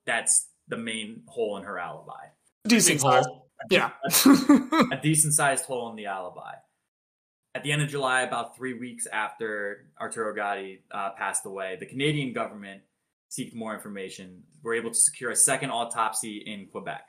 That's 0.05 0.49
the 0.67 0.77
main 0.77 1.23
hole 1.27 1.57
in 1.57 1.63
her 1.63 1.79
alibi. 1.79 2.27
Decent 2.67 3.01
hole. 3.01 3.49
Yeah. 3.71 3.91
a 4.27 4.99
decent 5.01 5.35
sized 5.35 5.67
hole 5.67 5.89
in 5.91 5.97
the 5.97 6.07
alibi. 6.07 6.55
At 7.55 7.63
the 7.63 7.71
end 7.71 7.83
of 7.83 7.89
July, 7.89 8.23
about 8.23 8.57
three 8.57 8.75
weeks 8.75 9.07
after 9.07 9.91
Arturo 10.01 10.35
Gatti 10.35 10.83
uh, 10.91 11.11
passed 11.11 11.47
away, 11.47 11.77
the 11.79 11.87
Canadian 11.87 12.33
government 12.33 12.83
seek 13.33 13.55
more 13.55 13.73
information, 13.73 14.43
we 14.63 14.69
were 14.69 14.75
able 14.75 14.91
to 14.91 14.97
secure 14.97 15.31
a 15.31 15.37
second 15.37 15.71
autopsy 15.71 16.37
in 16.37 16.67
Quebec. 16.67 17.07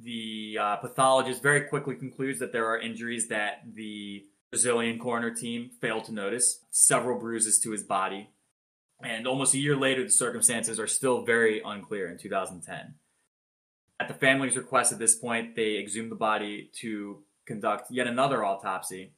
The 0.00 0.58
uh, 0.60 0.76
pathologist 0.78 1.40
very 1.40 1.68
quickly 1.68 1.94
concludes 1.94 2.40
that 2.40 2.50
there 2.50 2.66
are 2.66 2.80
injuries 2.80 3.28
that 3.28 3.62
the 3.74 4.24
Brazilian 4.50 4.98
coroner 4.98 5.32
team 5.32 5.70
failed 5.80 6.06
to 6.06 6.12
notice, 6.12 6.64
several 6.72 7.20
bruises 7.20 7.60
to 7.60 7.70
his 7.70 7.84
body. 7.84 8.30
And 9.00 9.28
almost 9.28 9.54
a 9.54 9.58
year 9.58 9.76
later, 9.76 10.02
the 10.02 10.10
circumstances 10.10 10.80
are 10.80 10.88
still 10.88 11.24
very 11.24 11.62
unclear 11.64 12.08
in 12.08 12.18
2010. 12.18 12.94
At 14.00 14.08
the 14.08 14.14
family's 14.14 14.56
request 14.56 14.92
at 14.92 14.98
this 14.98 15.14
point, 15.14 15.54
they 15.54 15.78
exhumed 15.78 16.10
the 16.10 16.16
body 16.16 16.72
to 16.80 17.22
conduct 17.46 17.92
yet 17.92 18.08
another 18.08 18.44
autopsy. 18.44 19.12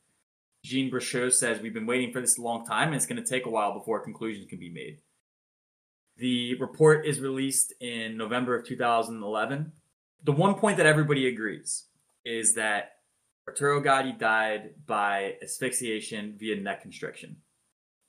Jean 0.62 0.90
Brichot 0.90 1.32
says, 1.32 1.60
We've 1.62 1.72
been 1.72 1.86
waiting 1.86 2.12
for 2.12 2.20
this 2.20 2.36
a 2.36 2.42
long 2.42 2.66
time, 2.66 2.88
and 2.88 2.96
it's 2.96 3.06
going 3.06 3.22
to 3.22 3.28
take 3.28 3.46
a 3.46 3.50
while 3.50 3.72
before 3.72 4.04
conclusions 4.04 4.46
can 4.46 4.58
be 4.58 4.70
made. 4.70 4.98
The 6.16 6.54
report 6.60 7.06
is 7.06 7.20
released 7.20 7.74
in 7.80 8.16
November 8.16 8.56
of 8.56 8.66
2011. 8.66 9.72
The 10.22 10.32
one 10.32 10.54
point 10.54 10.76
that 10.76 10.86
everybody 10.86 11.26
agrees 11.26 11.86
is 12.24 12.54
that 12.54 12.92
Arturo 13.46 13.80
Gatti 13.80 14.12
died 14.12 14.70
by 14.86 15.34
asphyxiation 15.42 16.36
via 16.38 16.56
neck 16.56 16.82
constriction. 16.82 17.36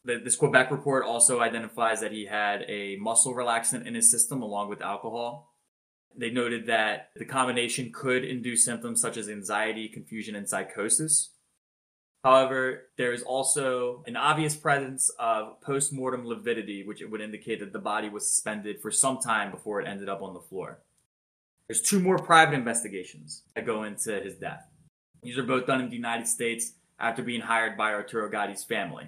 This 0.05 0.35
Quebec 0.35 0.69
report 0.69 1.03
also 1.03 1.41
identifies 1.41 1.99
that 2.01 2.11
he 2.11 2.25
had 2.25 2.63
a 2.67 2.95
muscle 2.97 3.33
relaxant 3.33 3.87
in 3.87 3.95
his 3.95 4.11
system 4.11 4.43
along 4.43 4.69
with 4.69 4.81
alcohol. 4.81 5.55
They 6.15 6.29
noted 6.29 6.67
that 6.67 7.09
the 7.15 7.25
combination 7.25 7.91
could 7.91 8.23
induce 8.23 8.63
symptoms 8.63 9.01
such 9.01 9.17
as 9.17 9.27
anxiety, 9.27 9.89
confusion, 9.89 10.35
and 10.35 10.47
psychosis. 10.47 11.31
However, 12.25 12.87
there 12.97 13.13
is 13.13 13.21
also 13.21 14.03
an 14.07 14.15
obvious 14.15 14.55
presence 14.55 15.11
of 15.19 15.61
post-mortem 15.61 16.25
lividity, 16.25 16.83
which 16.83 17.03
would 17.07 17.21
indicate 17.21 17.59
that 17.59 17.71
the 17.71 17.77
body 17.77 18.09
was 18.09 18.27
suspended 18.27 18.81
for 18.81 18.89
some 18.89 19.19
time 19.19 19.51
before 19.51 19.79
it 19.79 19.87
ended 19.87 20.09
up 20.09 20.23
on 20.23 20.33
the 20.33 20.39
floor. 20.39 20.79
There's 21.67 21.83
two 21.83 21.99
more 21.99 22.17
private 22.17 22.55
investigations 22.55 23.43
that 23.53 23.67
go 23.67 23.83
into 23.83 24.19
his 24.21 24.33
death. 24.37 24.65
These 25.21 25.37
are 25.37 25.43
both 25.43 25.67
done 25.67 25.81
in 25.81 25.89
the 25.89 25.95
United 25.95 26.27
States 26.27 26.73
after 26.99 27.21
being 27.21 27.41
hired 27.41 27.77
by 27.77 27.93
Arturo 27.93 28.27
Gatti's 28.27 28.63
family. 28.63 29.05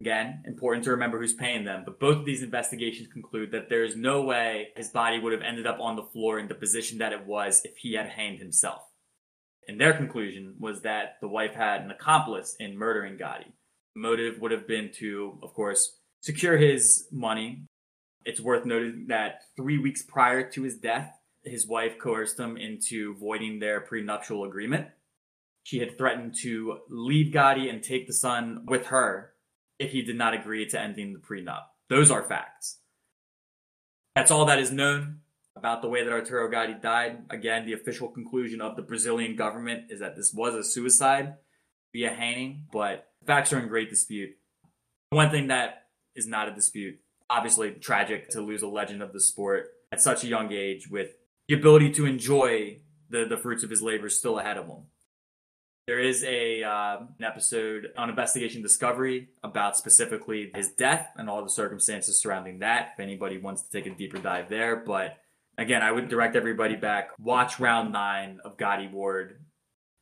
Again, 0.00 0.44
important 0.46 0.84
to 0.84 0.92
remember 0.92 1.18
who's 1.18 1.34
paying 1.34 1.64
them, 1.64 1.82
but 1.84 1.98
both 1.98 2.18
of 2.18 2.24
these 2.24 2.44
investigations 2.44 3.12
conclude 3.12 3.50
that 3.50 3.68
there 3.68 3.82
is 3.82 3.96
no 3.96 4.22
way 4.22 4.68
his 4.76 4.90
body 4.90 5.18
would 5.18 5.32
have 5.32 5.42
ended 5.42 5.66
up 5.66 5.80
on 5.80 5.96
the 5.96 6.04
floor 6.04 6.38
in 6.38 6.46
the 6.46 6.54
position 6.54 6.98
that 6.98 7.12
it 7.12 7.26
was 7.26 7.62
if 7.64 7.78
he 7.78 7.94
had 7.94 8.10
hanged 8.10 8.38
himself. 8.38 8.87
And 9.68 9.78
their 9.78 9.92
conclusion 9.92 10.54
was 10.58 10.80
that 10.82 11.18
the 11.20 11.28
wife 11.28 11.54
had 11.54 11.82
an 11.82 11.90
accomplice 11.90 12.56
in 12.58 12.78
murdering 12.78 13.18
Gatti. 13.18 13.52
The 13.94 14.00
motive 14.00 14.40
would 14.40 14.50
have 14.50 14.66
been 14.66 14.90
to, 14.94 15.38
of 15.42 15.52
course, 15.52 15.98
secure 16.22 16.56
his 16.56 17.06
money. 17.12 17.64
It's 18.24 18.40
worth 18.40 18.64
noting 18.64 19.06
that 19.08 19.42
three 19.56 19.78
weeks 19.78 20.02
prior 20.02 20.48
to 20.50 20.62
his 20.62 20.78
death, 20.78 21.14
his 21.44 21.66
wife 21.66 21.98
coerced 21.98 22.40
him 22.40 22.56
into 22.56 23.14
voiding 23.16 23.58
their 23.58 23.80
prenuptial 23.80 24.44
agreement. 24.44 24.88
She 25.64 25.80
had 25.80 25.98
threatened 25.98 26.34
to 26.42 26.78
leave 26.88 27.32
Gatti 27.32 27.68
and 27.68 27.82
take 27.82 28.06
the 28.06 28.14
son 28.14 28.64
with 28.66 28.86
her 28.86 29.34
if 29.78 29.92
he 29.92 30.00
did 30.00 30.16
not 30.16 30.34
agree 30.34 30.66
to 30.66 30.80
ending 30.80 31.12
the 31.12 31.18
prenup. 31.18 31.64
Those 31.90 32.10
are 32.10 32.22
facts. 32.22 32.78
That's 34.16 34.30
all 34.30 34.46
that 34.46 34.58
is 34.58 34.72
known 34.72 35.20
about 35.58 35.82
the 35.82 35.88
way 35.88 36.04
that 36.04 36.12
Arturo 36.12 36.48
Gatti 36.48 36.74
died. 36.74 37.24
Again, 37.30 37.66
the 37.66 37.72
official 37.72 38.08
conclusion 38.08 38.60
of 38.60 38.76
the 38.76 38.82
Brazilian 38.82 39.34
government 39.34 39.90
is 39.90 40.00
that 40.00 40.14
this 40.16 40.32
was 40.32 40.54
a 40.54 40.62
suicide 40.62 41.34
via 41.92 42.10
hanging, 42.10 42.64
but 42.72 43.08
facts 43.26 43.52
are 43.52 43.58
in 43.58 43.68
great 43.68 43.90
dispute. 43.90 44.30
One 45.10 45.30
thing 45.30 45.48
that 45.48 45.86
is 46.14 46.26
not 46.26 46.48
a 46.48 46.54
dispute, 46.54 47.00
obviously 47.28 47.72
tragic 47.72 48.28
to 48.30 48.40
lose 48.40 48.62
a 48.62 48.68
legend 48.68 49.02
of 49.02 49.12
the 49.12 49.20
sport 49.20 49.70
at 49.90 50.00
such 50.00 50.22
a 50.22 50.28
young 50.28 50.52
age 50.52 50.88
with 50.88 51.10
the 51.48 51.54
ability 51.54 51.90
to 51.92 52.06
enjoy 52.06 52.78
the, 53.10 53.24
the 53.24 53.36
fruits 53.36 53.64
of 53.64 53.70
his 53.70 53.82
labor 53.82 54.08
still 54.08 54.38
ahead 54.38 54.58
of 54.58 54.66
him. 54.66 54.82
There 55.86 55.98
is 55.98 56.22
a 56.22 56.62
uh, 56.62 56.98
an 57.18 57.24
episode 57.24 57.88
on 57.96 58.10
Investigation 58.10 58.60
Discovery 58.60 59.30
about 59.42 59.74
specifically 59.74 60.50
his 60.54 60.68
death 60.68 61.08
and 61.16 61.30
all 61.30 61.42
the 61.42 61.48
circumstances 61.48 62.20
surrounding 62.20 62.58
that. 62.58 62.90
If 62.92 63.00
anybody 63.00 63.38
wants 63.38 63.62
to 63.62 63.70
take 63.70 63.86
a 63.86 63.96
deeper 63.96 64.18
dive 64.18 64.50
there, 64.50 64.76
but 64.76 65.16
again, 65.58 65.82
I 65.82 65.92
would 65.92 66.08
direct 66.08 66.36
everybody 66.36 66.76
back. 66.76 67.10
Watch 67.18 67.60
round 67.60 67.92
nine 67.92 68.38
of 68.44 68.56
Gatti 68.56 68.88
Ward. 68.88 69.44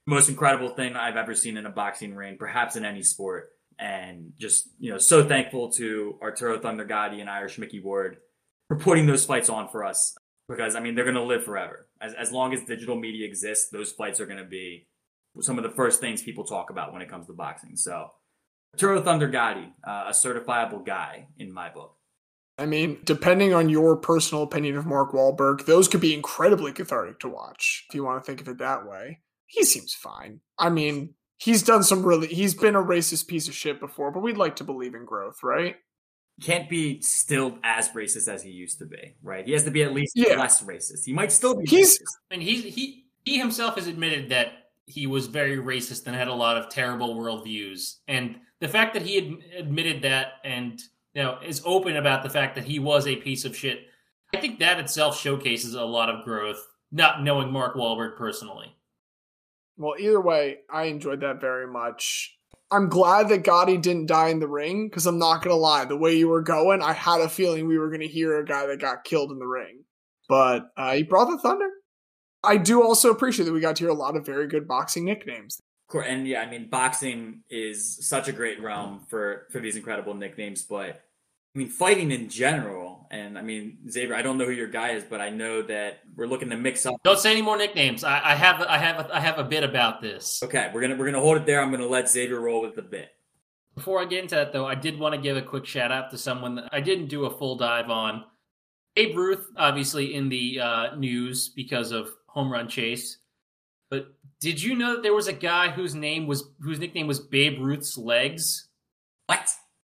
Most 0.06 0.28
incredible 0.28 0.68
thing 0.68 0.94
I've 0.94 1.16
ever 1.16 1.34
seen 1.34 1.56
in 1.56 1.66
a 1.66 1.70
boxing 1.70 2.14
ring, 2.14 2.36
perhaps 2.38 2.76
in 2.76 2.84
any 2.84 3.02
sport. 3.02 3.50
And 3.78 4.32
just, 4.38 4.68
you 4.78 4.92
know, 4.92 4.98
so 4.98 5.26
thankful 5.26 5.72
to 5.72 6.18
Arturo 6.22 6.60
Thunder 6.60 6.84
Gatti 6.84 7.20
and 7.20 7.28
Irish 7.28 7.58
Mickey 7.58 7.80
Ward 7.80 8.18
for 8.68 8.76
putting 8.76 9.06
those 9.06 9.24
fights 9.24 9.48
on 9.48 9.68
for 9.68 9.84
us. 9.84 10.14
Because, 10.48 10.76
I 10.76 10.80
mean, 10.80 10.94
they're 10.94 11.04
going 11.04 11.16
to 11.16 11.24
live 11.24 11.44
forever. 11.44 11.88
As, 12.00 12.14
as 12.14 12.30
long 12.30 12.54
as 12.54 12.62
digital 12.62 12.94
media 12.94 13.26
exists, 13.26 13.70
those 13.70 13.90
fights 13.90 14.20
are 14.20 14.26
going 14.26 14.38
to 14.38 14.44
be 14.44 14.86
some 15.40 15.58
of 15.58 15.64
the 15.64 15.70
first 15.70 16.00
things 16.00 16.22
people 16.22 16.44
talk 16.44 16.70
about 16.70 16.92
when 16.92 17.02
it 17.02 17.10
comes 17.10 17.26
to 17.26 17.32
boxing. 17.32 17.74
So, 17.74 18.12
Arturo 18.74 19.02
Thunder 19.02 19.26
Gatti, 19.26 19.72
uh, 19.86 20.04
a 20.06 20.12
certifiable 20.12 20.86
guy 20.86 21.26
in 21.36 21.52
my 21.52 21.68
book. 21.68 21.95
I 22.58 22.64
mean, 22.66 22.98
depending 23.04 23.52
on 23.52 23.68
your 23.68 23.96
personal 23.96 24.42
opinion 24.42 24.76
of 24.76 24.86
Mark 24.86 25.12
Wahlberg, 25.12 25.66
those 25.66 25.88
could 25.88 26.00
be 26.00 26.14
incredibly 26.14 26.72
cathartic 26.72 27.20
to 27.20 27.28
watch 27.28 27.84
if 27.88 27.94
you 27.94 28.04
want 28.04 28.22
to 28.22 28.26
think 28.26 28.40
of 28.40 28.48
it 28.48 28.58
that 28.58 28.86
way. 28.86 29.20
He 29.46 29.62
seems 29.64 29.92
fine. 29.94 30.40
I 30.58 30.70
mean, 30.70 31.14
he's 31.38 31.62
done 31.62 31.82
some 31.82 32.02
really, 32.04 32.28
he's 32.28 32.54
been 32.54 32.74
a 32.74 32.82
racist 32.82 33.28
piece 33.28 33.46
of 33.48 33.54
shit 33.54 33.78
before, 33.78 34.10
but 34.10 34.20
we'd 34.20 34.38
like 34.38 34.56
to 34.56 34.64
believe 34.64 34.94
in 34.94 35.04
growth, 35.04 35.42
right? 35.42 35.76
Can't 36.42 36.68
be 36.68 37.00
still 37.02 37.58
as 37.62 37.90
racist 37.90 38.28
as 38.28 38.42
he 38.42 38.50
used 38.50 38.78
to 38.78 38.86
be, 38.86 39.16
right? 39.22 39.46
He 39.46 39.52
has 39.52 39.64
to 39.64 39.70
be 39.70 39.82
at 39.82 39.92
least 39.94 40.12
Yeah. 40.16 40.36
less 40.38 40.62
racist. 40.62 41.04
He 41.04 41.12
might 41.12 41.32
still 41.32 41.56
be 41.56 41.64
He's- 41.68 41.98
racist. 41.98 42.16
I 42.30 42.36
mean, 42.36 42.46
he 42.46 42.70
he 42.70 43.06
he 43.24 43.38
himself 43.38 43.74
has 43.76 43.86
admitted 43.86 44.28
that 44.30 44.70
he 44.86 45.06
was 45.06 45.26
very 45.26 45.56
racist 45.56 46.06
and 46.06 46.14
had 46.14 46.28
a 46.28 46.34
lot 46.34 46.56
of 46.56 46.68
terrible 46.68 47.16
worldviews. 47.16 47.96
And 48.06 48.36
the 48.60 48.68
fact 48.68 48.94
that 48.94 49.02
he 49.02 49.18
ad- 49.18 49.58
admitted 49.60 50.02
that 50.02 50.34
and 50.44 50.80
you 51.16 51.22
know 51.22 51.38
is 51.44 51.62
open 51.64 51.96
about 51.96 52.22
the 52.22 52.30
fact 52.30 52.54
that 52.54 52.64
he 52.64 52.78
was 52.78 53.06
a 53.06 53.16
piece 53.16 53.44
of 53.46 53.56
shit, 53.56 53.86
I 54.34 54.38
think 54.38 54.58
that 54.60 54.78
itself 54.78 55.18
showcases 55.18 55.74
a 55.74 55.84
lot 55.84 56.10
of 56.10 56.24
growth. 56.24 56.64
Not 56.92 57.22
knowing 57.22 57.50
Mark 57.50 57.74
Wahlberg 57.74 58.16
personally. 58.16 58.76
Well, 59.76 59.94
either 59.98 60.20
way, 60.20 60.58
I 60.70 60.84
enjoyed 60.84 61.20
that 61.22 61.40
very 61.40 61.66
much. 61.66 62.36
I'm 62.70 62.88
glad 62.88 63.28
that 63.30 63.44
Gatti 63.44 63.78
didn't 63.78 64.06
die 64.06 64.28
in 64.28 64.40
the 64.40 64.48
ring 64.48 64.88
because 64.88 65.06
I'm 65.06 65.18
not 65.18 65.42
gonna 65.42 65.56
lie, 65.56 65.84
the 65.86 65.96
way 65.96 66.16
you 66.16 66.28
were 66.28 66.42
going, 66.42 66.82
I 66.82 66.92
had 66.92 67.20
a 67.20 67.28
feeling 67.28 67.66
we 67.66 67.78
were 67.78 67.90
gonna 67.90 68.06
hear 68.06 68.38
a 68.38 68.44
guy 68.44 68.66
that 68.66 68.80
got 68.80 69.04
killed 69.04 69.32
in 69.32 69.38
the 69.38 69.46
ring. 69.46 69.84
But 70.28 70.70
uh, 70.76 70.94
he 70.94 71.02
brought 71.02 71.30
the 71.30 71.38
thunder. 71.38 71.70
I 72.44 72.58
do 72.58 72.82
also 72.82 73.10
appreciate 73.10 73.46
that 73.46 73.52
we 73.52 73.60
got 73.60 73.76
to 73.76 73.84
hear 73.84 73.90
a 73.90 73.94
lot 73.94 74.16
of 74.16 74.26
very 74.26 74.46
good 74.46 74.68
boxing 74.68 75.04
nicknames. 75.04 75.60
And 75.94 76.26
yeah, 76.26 76.40
I 76.40 76.50
mean, 76.50 76.68
boxing 76.68 77.42
is 77.48 78.06
such 78.06 78.28
a 78.28 78.32
great 78.32 78.60
realm 78.60 79.02
for 79.08 79.46
for 79.50 79.60
these 79.60 79.76
incredible 79.76 80.14
nicknames. 80.14 80.62
But 80.62 81.02
I 81.54 81.58
mean, 81.58 81.68
fighting 81.68 82.10
in 82.10 82.28
general, 82.28 83.06
and 83.10 83.38
I 83.38 83.42
mean, 83.42 83.78
Xavier, 83.88 84.14
I 84.14 84.20
don't 84.20 84.36
know 84.36 84.44
who 84.44 84.52
your 84.52 84.68
guy 84.68 84.90
is, 84.90 85.04
but 85.04 85.20
I 85.20 85.30
know 85.30 85.62
that 85.62 86.00
we're 86.14 86.26
looking 86.26 86.50
to 86.50 86.56
mix 86.56 86.84
up. 86.84 86.96
Don't 87.02 87.18
say 87.18 87.32
any 87.32 87.40
more 87.40 87.56
nicknames. 87.56 88.04
I, 88.04 88.20
I 88.22 88.34
have 88.34 88.60
I 88.62 88.78
have 88.78 89.10
I 89.10 89.20
have 89.20 89.38
a 89.38 89.44
bit 89.44 89.64
about 89.64 90.02
this. 90.02 90.42
Okay, 90.42 90.70
we're 90.74 90.82
gonna 90.82 90.96
we're 90.96 91.06
gonna 91.06 91.20
hold 91.20 91.38
it 91.38 91.46
there. 91.46 91.62
I'm 91.62 91.70
gonna 91.70 91.86
let 91.86 92.10
Xavier 92.10 92.40
roll 92.40 92.62
with 92.62 92.74
the 92.74 92.82
bit. 92.82 93.10
Before 93.74 94.00
I 94.00 94.06
get 94.06 94.22
into 94.22 94.34
that, 94.34 94.52
though, 94.52 94.66
I 94.66 94.74
did 94.74 94.98
want 94.98 95.14
to 95.14 95.20
give 95.20 95.36
a 95.36 95.42
quick 95.42 95.66
shout 95.66 95.92
out 95.92 96.10
to 96.10 96.18
someone 96.18 96.56
that 96.56 96.70
I 96.72 96.80
didn't 96.80 97.06
do 97.06 97.26
a 97.26 97.38
full 97.38 97.56
dive 97.56 97.90
on. 97.90 98.24
Babe 98.94 99.16
Ruth, 99.16 99.46
obviously 99.56 100.14
in 100.14 100.30
the 100.30 100.60
uh, 100.60 100.96
news 100.96 101.50
because 101.50 101.92
of 101.92 102.10
home 102.26 102.50
run 102.50 102.68
chase. 102.68 103.18
Did 104.46 104.62
you 104.62 104.76
know 104.76 104.94
that 104.94 105.02
there 105.02 105.12
was 105.12 105.26
a 105.26 105.32
guy 105.32 105.70
whose 105.70 105.96
name 105.96 106.28
was 106.28 106.44
whose 106.60 106.78
nickname 106.78 107.08
was 107.08 107.18
Babe 107.18 107.60
Ruth's 107.60 107.98
legs? 107.98 108.68
What? 109.26 109.50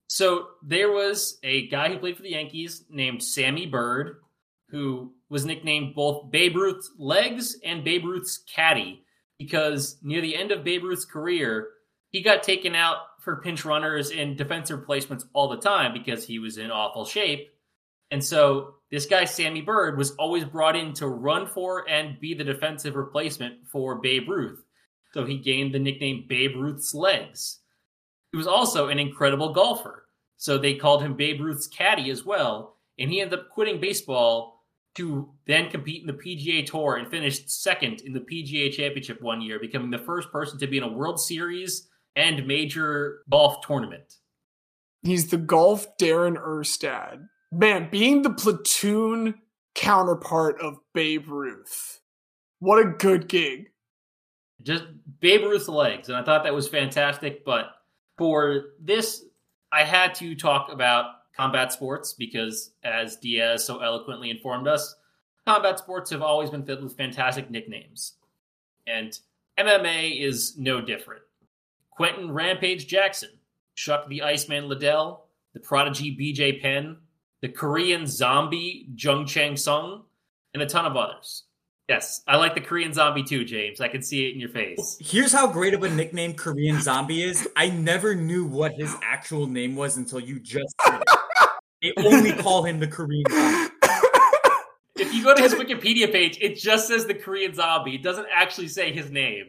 So 0.10 0.48
there 0.62 0.92
was 0.92 1.40
a 1.42 1.70
guy 1.70 1.88
who 1.88 2.00
played 2.00 2.18
for 2.18 2.24
the 2.24 2.32
Yankees 2.32 2.84
named 2.90 3.24
Sammy 3.24 3.66
Byrd, 3.66 4.18
who 4.68 5.14
was 5.30 5.46
nicknamed 5.46 5.96
both 5.96 6.32
Babe 6.32 6.58
Ruth's 6.58 6.92
legs 7.00 7.56
and 7.64 7.86
Babe 7.86 8.04
Ruth's 8.04 8.40
caddy, 8.40 9.06
because 9.40 9.98
near 10.04 10.20
the 10.20 10.36
end 10.36 10.52
of 10.52 10.66
Babe 10.66 10.84
Ruth's 10.84 11.06
career, 11.06 11.70
he 12.10 12.22
got 12.22 12.44
taken 12.44 12.76
out 12.76 12.98
for 13.22 13.38
pinch 13.38 13.64
runners 13.64 14.12
and 14.12 14.38
defensive 14.38 14.82
replacements 14.82 15.26
all 15.32 15.48
the 15.48 15.62
time 15.62 15.94
because 15.94 16.28
he 16.28 16.40
was 16.40 16.58
in 16.58 16.72
awful 16.72 17.06
shape. 17.06 17.48
And 18.12 18.22
so 18.22 18.76
this 18.92 19.06
guy, 19.06 19.24
Sammy 19.24 19.62
Byrd, 19.62 19.98
was 19.98 20.12
always 20.12 20.44
brought 20.44 20.76
in 20.76 20.94
to 20.96 21.08
run 21.08 21.48
for 21.48 21.90
and 21.90 22.20
be 22.20 22.34
the 22.34 22.44
defensive 22.44 22.96
replacement 22.96 23.68
for 23.68 23.96
Babe 23.96 24.28
Ruth. 24.28 24.64
So 25.14 25.26
he 25.26 25.38
gained 25.38 25.74
the 25.74 25.80
nickname 25.80 26.26
Babe 26.28 26.58
Ruth's 26.58 26.94
legs. 26.94 27.60
He 28.32 28.38
was 28.38 28.48
also 28.48 28.90
an 28.90 29.00
incredible 29.00 29.54
golfer. 29.54 30.08
So 30.38 30.58
they 30.58 30.76
called 30.76 31.04
him 31.04 31.16
Babe 31.16 31.42
Ruth's 31.42 31.68
caddy 31.68 32.10
as 32.10 32.26
well. 32.26 32.78
And 33.00 33.10
he 33.10 33.22
ended 33.22 33.40
up 33.40 33.50
quitting 33.50 33.80
baseball 33.80 34.66
to 34.96 35.30
then 35.48 35.70
compete 35.70 36.02
in 36.02 36.08
the 36.08 36.14
PGA 36.14 36.66
Tour 36.66 36.98
and 36.98 37.10
finished 37.10 37.50
second 37.50 38.02
in 38.02 38.12
the 38.12 38.20
PGA 38.20 38.74
Championship 38.74 39.22
one 39.22 39.42
year, 39.42 39.58
becoming 39.60 39.90
the 39.90 39.98
first 39.98 40.32
person 40.32 40.60
to 40.60 40.68
be 40.68 40.78
in 40.78 40.84
a 40.84 40.92
World 40.92 41.20
Series 41.20 41.88
and 42.18 42.46
major 42.46 43.20
golf 43.30 43.66
tournament. 43.66 44.16
He's 45.02 45.30
the 45.30 45.38
golf 45.38 45.88
Darren 45.98 46.38
Erstad. 46.38 47.28
Man, 47.52 47.90
being 47.92 48.22
the 48.22 48.30
platoon 48.30 49.36
counterpart 49.76 50.62
of 50.62 50.80
Babe 50.94 51.28
Ruth. 51.28 52.00
What 52.60 52.80
a 52.80 52.92
good 52.92 53.28
gig. 53.28 53.72
just 54.64 54.86
Babe 55.20 55.42
Ruth's 55.42 55.68
legs, 55.68 56.08
and 56.08 56.18
I 56.18 56.24
thought 56.24 56.44
that 56.44 56.54
was 56.54 56.68
fantastic. 56.68 57.44
But 57.44 57.72
for 58.18 58.74
this, 58.80 59.26
I 59.72 59.84
had 59.84 60.16
to 60.16 60.36
talk 60.36 60.72
about 60.72 61.06
combat 61.36 61.74
sports 61.74 62.14
because, 62.14 62.72
as 62.84 63.18
Diaz 63.18 63.66
so 63.66 63.80
eloquently 63.80 64.30
informed 64.30 64.68
us, 64.68 64.96
combat 65.46 65.80
sports 65.80 66.10
have 66.12 66.22
always 66.22 66.50
been 66.50 66.64
filled 66.66 66.84
with 66.84 66.96
fantastic 66.96 67.50
nicknames, 67.50 68.14
and 68.88 69.18
MMA 69.58 70.22
is 70.22 70.58
no 70.58 70.82
different. 70.82 71.24
Quentin 71.90 72.32
Rampage 72.32 72.88
Jackson, 72.88 73.30
Chuck 73.76 74.08
the 74.08 74.22
Iceman 74.22 74.70
Liddell, 74.70 75.26
the 75.54 75.60
prodigy 75.60 76.16
BJ 76.16 76.62
Penn, 76.62 76.98
the 77.42 77.50
Korean 77.50 78.08
zombie 78.08 78.88
Jung 78.96 79.26
Chang 79.26 79.58
Sung, 79.58 80.04
and 80.54 80.62
a 80.62 80.66
ton 80.66 80.86
of 80.86 80.96
others. 80.96 81.44
Yes, 81.90 82.22
I 82.28 82.38
like 82.38 82.56
the 82.56 82.62
Korean 82.62 82.94
zombie 82.94 83.24
too, 83.24 83.44
James. 83.44 83.82
I 83.82 83.88
can 83.88 84.02
see 84.02 84.28
it 84.28 84.34
in 84.34 84.40
your 84.40 84.50
face. 84.50 84.98
Here's 85.02 85.34
how 85.34 85.48
great 85.48 85.74
of 85.74 85.84
a 85.84 85.90
nickname 85.90 86.34
Korean 86.36 86.80
Zombie 86.82 87.24
is. 87.24 87.50
I 87.56 87.70
never 87.70 88.16
knew 88.16 88.46
what 88.46 88.74
his 88.74 88.96
actual 89.02 89.48
name 89.48 89.76
was 89.76 89.98
until 89.98 90.20
you 90.20 90.40
just 90.40 90.74
said 90.86 91.02
it. 91.02 91.08
They 91.82 92.04
only 92.04 92.32
call 92.32 92.64
him 92.64 92.80
the 92.80 92.88
Korean 92.88 93.26
Zombie. 93.30 93.72
If 94.96 95.14
you 95.14 95.24
go 95.24 95.36
to 95.36 95.42
his 95.42 95.56
Wikipedia 95.56 96.12
page, 96.12 96.38
it 96.40 96.56
just 96.56 96.88
says 96.88 97.08
the 97.08 97.16
Korean 97.16 97.56
zombie. 97.56 97.96
It 97.96 98.04
doesn't 98.04 98.28
actually 98.32 98.68
say 98.68 98.94
his 98.94 99.10
name. 99.10 99.48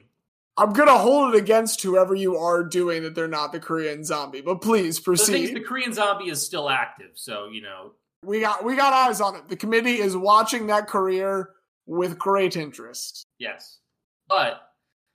I'm 0.56 0.72
gonna 0.72 0.98
hold 0.98 1.34
it 1.34 1.38
against 1.38 1.82
whoever 1.82 2.14
you 2.14 2.36
are 2.36 2.62
doing 2.62 3.02
that 3.04 3.14
they're 3.14 3.28
not 3.28 3.52
the 3.52 3.60
Korean 3.60 4.04
zombie, 4.04 4.42
but 4.42 4.60
please 4.60 4.98
The 4.98 5.02
thing 5.04 5.14
is, 5.14 5.24
proceed. 5.26 5.56
the 5.56 5.60
Korean 5.60 5.92
zombie 5.92 6.28
is 6.28 6.44
still 6.44 6.68
active, 6.68 7.12
so 7.14 7.48
you 7.48 7.62
know. 7.62 7.92
we 8.22 8.40
got 8.40 8.64
we 8.64 8.76
got 8.76 8.92
eyes 8.92 9.20
on 9.20 9.34
it. 9.36 9.48
The 9.48 9.56
committee 9.56 9.98
is 9.98 10.16
watching 10.16 10.66
that 10.66 10.88
career 10.88 11.50
with 11.86 12.18
great 12.18 12.56
interest. 12.56 13.26
Yes. 13.38 13.78
But 14.28 14.60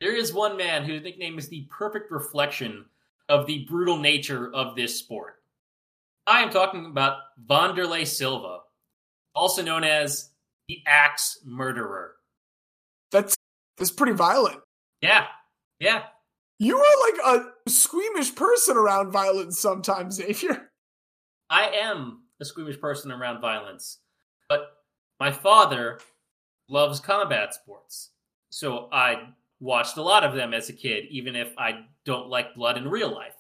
there 0.02 0.16
is 0.16 0.34
one 0.34 0.58
man 0.58 0.84
whose 0.84 1.04
nickname 1.04 1.38
is 1.38 1.50
the 1.50 1.68
perfect 1.70 2.12
reflection 2.12 2.86
of 3.30 3.46
the 3.46 3.66
brutal 3.66 3.98
nature 3.98 4.52
of 4.54 4.76
this 4.76 4.98
sport. 4.98 5.36
I 6.26 6.42
am 6.42 6.50
talking 6.50 6.86
about 6.88 7.20
Wanderlei 7.50 8.06
Silva, 8.06 8.60
also 9.34 9.62
known 9.64 9.84
as 9.84 10.30
the 10.68 10.82
Axe 10.86 11.40
Murderer. 11.46 12.16
That's 13.12 13.36
that's 13.78 13.92
pretty 13.92 14.14
violent. 14.14 14.60
Yeah, 15.08 15.26
yeah. 15.80 16.04
You 16.60 16.78
are 16.78 17.12
like 17.32 17.42
a 17.42 17.70
squeamish 17.70 18.36
person 18.36 18.76
around 18.76 19.12
violence 19.12 19.58
sometimes, 19.58 20.16
Xavier. 20.16 20.70
I 21.50 21.70
am 21.70 22.24
a 22.42 22.46
squeamish 22.46 22.82
person 22.82 23.12
around 23.12 23.40
violence, 23.40 24.00
but 24.50 24.68
my 25.20 25.32
father 25.32 26.00
loves 26.68 27.00
combat 27.00 27.54
sports. 27.54 28.10
So 28.50 28.90
I 28.92 29.30
watched 29.62 29.96
a 29.96 30.02
lot 30.02 30.26
of 30.26 30.36
them 30.36 30.54
as 30.54 30.68
a 30.68 30.74
kid, 30.74 31.06
even 31.10 31.38
if 31.38 31.54
I 31.58 31.86
don't 32.04 32.28
like 32.28 32.56
blood 32.56 32.78
in 32.78 32.90
real 32.90 33.14
life. 33.14 33.37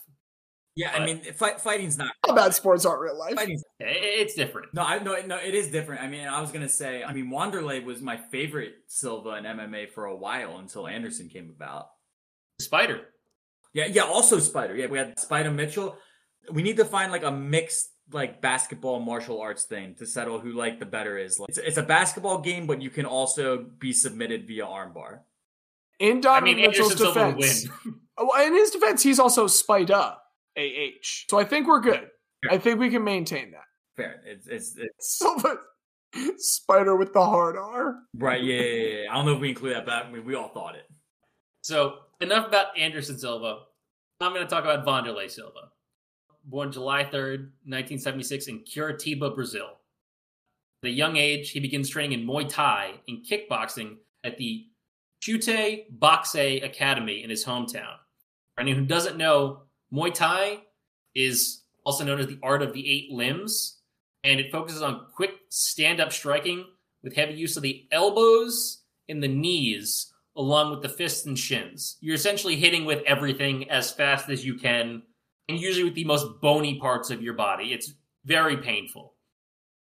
Yeah, 0.78 0.92
I 0.94 1.04
mean, 1.04 1.24
fight, 1.34 1.60
fighting's 1.60 1.98
not. 1.98 2.14
Combat 2.24 2.54
sports 2.54 2.86
aren't 2.86 3.02
real 3.02 3.18
life. 3.18 3.34
Fighting's 3.34 3.64
It's 3.80 4.36
different. 4.36 4.76
No, 4.76 4.84
I 4.84 5.00
no 5.00 5.20
no, 5.26 5.38
it 5.38 5.56
is 5.56 5.72
different. 5.72 6.04
I 6.04 6.08
mean, 6.08 6.28
I 6.28 6.40
was 6.40 6.52
gonna 6.52 6.70
say, 6.70 7.04
I 7.04 7.14
mean, 7.14 7.32
Wanderlei 7.32 7.84
was 7.84 8.00
my 8.00 8.16
favorite 8.16 8.76
Silva 8.86 9.38
in 9.38 9.46
MMA 9.46 9.90
for 9.90 10.06
a 10.06 10.16
while 10.16 10.60
until 10.60 10.88
Anderson 10.88 11.30
came 11.30 11.50
about. 11.50 11.88
Spider. 12.62 13.02
Yeah, 13.74 13.88
yeah. 13.88 14.04
Also, 14.04 14.38
Spider. 14.38 14.76
Yeah, 14.76 14.86
we 14.86 15.00
had 15.00 15.18
Spida 15.18 15.54
Mitchell. 15.54 15.98
We 16.52 16.62
need 16.62 16.78
to 16.78 16.86
find 16.86 17.12
like 17.12 17.24
a 17.24 17.32
mixed 17.32 17.90
like 18.12 18.40
basketball 18.40 19.00
martial 19.00 19.42
arts 19.42 19.64
thing 19.64 19.96
to 19.96 20.06
settle 20.06 20.40
who 20.40 20.52
like 20.52 20.80
the 20.80 20.86
better 20.86 21.18
is. 21.18 21.40
Like, 21.40 21.50
it's, 21.50 21.58
it's 21.58 21.78
a 21.78 21.84
basketball 21.84 22.40
game, 22.42 22.68
but 22.68 22.84
you 22.84 22.92
can 22.92 23.08
also 23.08 23.66
be 23.80 23.94
submitted 23.94 24.48
via 24.48 24.66
armbar. 24.66 25.22
In 26.00 26.18
I 26.18 26.22
Donovan 26.22 26.44
mean, 26.44 26.68
Mitchell's 26.68 26.92
Anderson 27.02 27.36
defense, 27.36 27.68
win. 27.84 27.96
Oh, 28.20 28.46
in 28.46 28.54
his 28.54 28.72
defense, 28.72 29.04
he's 29.04 29.20
also 29.20 29.46
Spida 29.46 30.18
AH. 30.58 31.26
So 31.30 31.40
I 31.40 31.44
think 31.44 31.68
we're 31.68 31.80
good. 31.80 32.10
I 32.50 32.58
think 32.58 32.80
we 32.80 32.90
can 32.90 33.04
maintain 33.04 33.52
that. 33.52 33.66
Fair. 33.96 34.22
It's 34.26 34.48
it's, 34.48 34.76
it's 34.78 35.18
Silva, 35.18 35.58
Spider 36.38 36.96
with 36.96 37.14
the 37.14 37.24
hard 37.24 37.58
R. 37.58 37.96
right. 38.16 38.44
Yeah, 38.44 38.62
yeah, 38.62 38.62
yeah, 38.62 39.02
yeah. 39.04 39.12
I 39.12 39.16
don't 39.16 39.26
know 39.26 39.34
if 39.34 39.42
we 39.42 39.50
include 39.50 39.76
that, 39.76 39.86
but 39.86 39.94
I 39.94 40.12
mean, 40.12 40.26
we 40.26 40.36
all 40.36 40.50
thought 40.50 40.76
it. 40.76 40.90
So 41.62 41.96
enough 42.22 42.48
about 42.48 42.78
Anderson 42.78 43.18
Silva. 43.18 43.60
I'm 44.20 44.34
going 44.34 44.46
to 44.46 44.50
talk 44.50 44.64
about 44.64 44.86
Wanderlei 44.86 45.30
Silva. 45.30 45.70
Born 46.46 46.72
July 46.72 47.04
3rd, 47.04 47.52
1976 47.66 48.48
in 48.48 48.60
Curitiba, 48.60 49.36
Brazil. 49.36 49.68
At 50.84 50.90
a 50.90 50.92
young 50.92 51.18
age, 51.18 51.52
he 51.52 51.60
begins 51.60 51.90
training 51.90 52.22
in 52.22 52.28
Muay 52.28 52.48
Thai 52.48 52.94
and 53.08 53.26
kickboxing 53.26 53.98
at 54.24 54.38
the 54.38 54.66
Chute 55.20 55.86
Boxe 55.90 56.36
Academy 56.36 57.24
in 57.24 57.30
his 57.30 57.44
hometown. 57.44 57.96
For 58.56 58.62
anyone 58.62 58.82
who 58.82 58.86
doesn't 58.88 59.18
know, 59.18 59.64
Muay 59.94 60.14
Thai 60.14 60.60
is 61.16 61.64
also 61.86 62.04
known 62.04 62.20
as 62.20 62.28
the 62.28 62.40
art 62.44 62.62
of 62.62 62.74
the 62.74 62.90
eight 62.90 63.12
limbs, 63.12 63.80
and 64.24 64.40
it 64.40 64.52
focuses 64.52 64.82
on 64.82 65.06
quick 65.16 65.32
stand 65.50 66.00
up 66.00 66.12
striking 66.12 66.66
with 67.04 67.16
heavy 67.16 67.34
use 67.34 67.56
of 67.56 67.64
the 67.64 67.88
elbows 67.92 68.84
and 69.08 69.24
the 69.24 69.28
knees, 69.28 70.12
along 70.36 70.72
with 70.72 70.82
the 70.82 70.90
fists 70.90 71.26
and 71.26 71.40
shins. 71.40 71.98
You're 72.02 72.16
essentially 72.16 72.58
hitting 72.58 72.86
with 72.86 73.04
everything 73.06 73.70
as 73.70 73.92
fast 73.92 74.30
as 74.30 74.46
you 74.46 74.56
can, 74.56 75.04
and 75.48 75.60
usually 75.60 75.86
with 75.86 75.96
the 75.96 76.04
most 76.04 76.42
bony 76.42 76.80
parts 76.80 77.10
of 77.10 77.22
your 77.22 77.34
body. 77.34 77.72
It's 77.74 77.94
very 78.26 78.58
painful. 78.58 79.14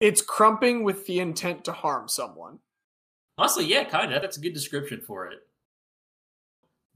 It's 0.00 0.20
crumping 0.20 0.82
with 0.82 1.06
the 1.06 1.20
intent 1.20 1.64
to 1.66 1.72
harm 1.72 2.08
someone. 2.08 2.58
Honestly, 3.38 3.64
yeah, 3.66 3.84
kind 3.84 4.12
of. 4.12 4.20
That's 4.20 4.36
a 4.36 4.40
good 4.40 4.52
description 4.52 5.00
for 5.00 5.28
it. 5.28 5.38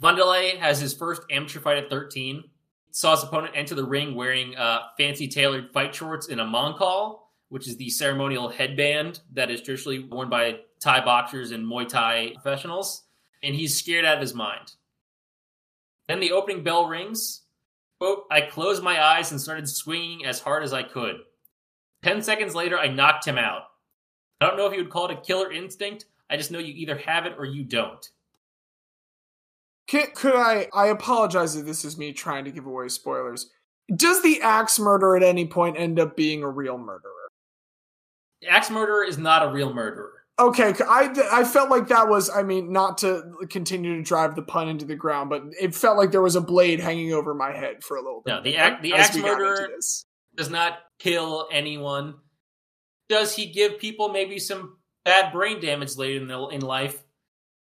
Wanderlei 0.03 0.59
has 0.59 0.81
his 0.81 0.93
first 0.93 1.23
amateur 1.31 1.61
fight 1.61 1.79
at 1.79 1.89
13. 1.89 2.43
Saw 2.97 3.15
his 3.15 3.25
opponent 3.25 3.53
enter 3.55 3.75
the 3.75 3.85
ring 3.85 4.15
wearing 4.15 4.57
uh, 4.57 4.85
fancy 4.97 5.29
tailored 5.29 5.71
fight 5.71 5.95
shorts 5.95 6.29
and 6.29 6.41
a 6.41 6.45
mongkol, 6.47 7.19
which 7.51 7.69
is 7.69 7.77
the 7.77 7.91
ceremonial 7.91 8.49
headband 8.49 9.21
that 9.35 9.51
is 9.51 9.61
traditionally 9.61 9.99
worn 9.99 10.31
by 10.31 10.61
Thai 10.81 11.05
boxers 11.05 11.51
and 11.51 11.67
Muay 11.67 11.87
Thai 11.87 12.33
professionals. 12.33 13.03
And 13.43 13.55
he's 13.55 13.79
scared 13.79 14.07
out 14.07 14.15
of 14.15 14.23
his 14.23 14.33
mind. 14.33 14.77
Then 16.09 16.21
the 16.21 16.33
opening 16.33 16.65
bell 16.65 16.89
rings. 16.89 17.43
Quote, 18.01 18.25
I 18.31 18.41
closed 18.41 18.83
my 18.83 19.05
eyes 19.05 19.31
and 19.31 19.39
started 19.39 19.69
swinging 19.69 20.25
as 20.25 20.41
hard 20.41 20.63
as 20.63 20.73
I 20.73 20.83
could. 20.83 21.17
Ten 22.03 22.23
seconds 22.23 22.55
later, 22.55 22.79
I 22.79 22.89
knocked 22.89 23.27
him 23.27 23.37
out. 23.37 23.65
I 24.41 24.47
don't 24.47 24.57
know 24.57 24.69
if 24.69 24.73
you 24.73 24.83
would 24.83 24.91
call 24.91 25.11
it 25.11 25.19
a 25.19 25.21
killer 25.21 25.53
instinct. 25.53 26.07
I 26.31 26.39
just 26.39 26.51
know 26.51 26.61
you 26.61 26.73
either 26.73 26.97
have 26.97 27.27
it 27.27 27.35
or 27.37 27.45
you 27.45 27.63
don't. 27.63 28.09
Can, 29.89 30.07
could 30.15 30.35
I? 30.35 30.69
I 30.73 30.87
apologize 30.89 31.55
if 31.57 31.65
this 31.65 31.85
is 31.85 31.97
me 31.97 32.13
trying 32.13 32.45
to 32.45 32.51
give 32.51 32.67
away 32.67 32.89
spoilers. 32.89 33.51
Does 33.95 34.21
the 34.23 34.41
axe 34.43 34.79
murder 34.79 35.17
at 35.17 35.23
any 35.23 35.47
point 35.47 35.79
end 35.79 36.01
up 36.01 36.17
being 36.17 36.43
a 36.43 36.51
real 36.51 36.77
murderer? 36.77 37.13
Axe 38.49 38.71
murderer 38.71 39.05
is 39.05 39.17
not 39.17 39.47
a 39.47 39.53
real 39.53 39.73
murderer. 39.73 40.13
Okay, 40.39 40.75
I, 40.87 41.15
I 41.33 41.45
felt 41.45 41.71
like 41.71 41.89
that 41.89 42.09
was, 42.09 42.29
I 42.29 42.43
mean, 42.43 42.71
not 42.71 42.99
to 42.99 43.23
continue 43.49 43.97
to 43.97 44.03
drive 44.03 44.37
the 44.37 44.43
pun 44.43 44.69
into 44.69 44.85
the 44.85 44.95
ground, 44.95 45.31
but 45.31 45.43
it 45.59 45.75
felt 45.75 45.97
like 45.97 46.11
there 46.11 46.21
was 46.21 46.37
a 46.37 46.43
blade 46.43 46.79
hanging 46.79 47.15
over 47.15 47.33
my 47.33 47.53
head 47.53 47.83
for 47.83 47.97
a 47.97 48.03
little 48.03 48.21
bit. 48.21 48.33
No, 48.33 48.43
the 48.43 48.57
ac- 48.57 48.77
the 48.83 48.93
axe 48.93 49.15
we 49.15 49.23
got 49.23 49.33
into 49.33 49.45
murderer- 49.45 49.71
Does 50.35 50.51
not 50.51 50.81
kill 50.99 51.49
anyone. 51.51 52.17
Does 53.09 53.35
he 53.35 53.47
give 53.47 53.79
people 53.79 54.11
maybe 54.11 54.39
some 54.39 54.77
bad 55.07 55.33
brain 55.33 55.59
damage 55.59 55.97
later 55.97 56.21
in, 56.21 56.27
the, 56.27 56.47
in 56.49 56.61
life? 56.61 57.03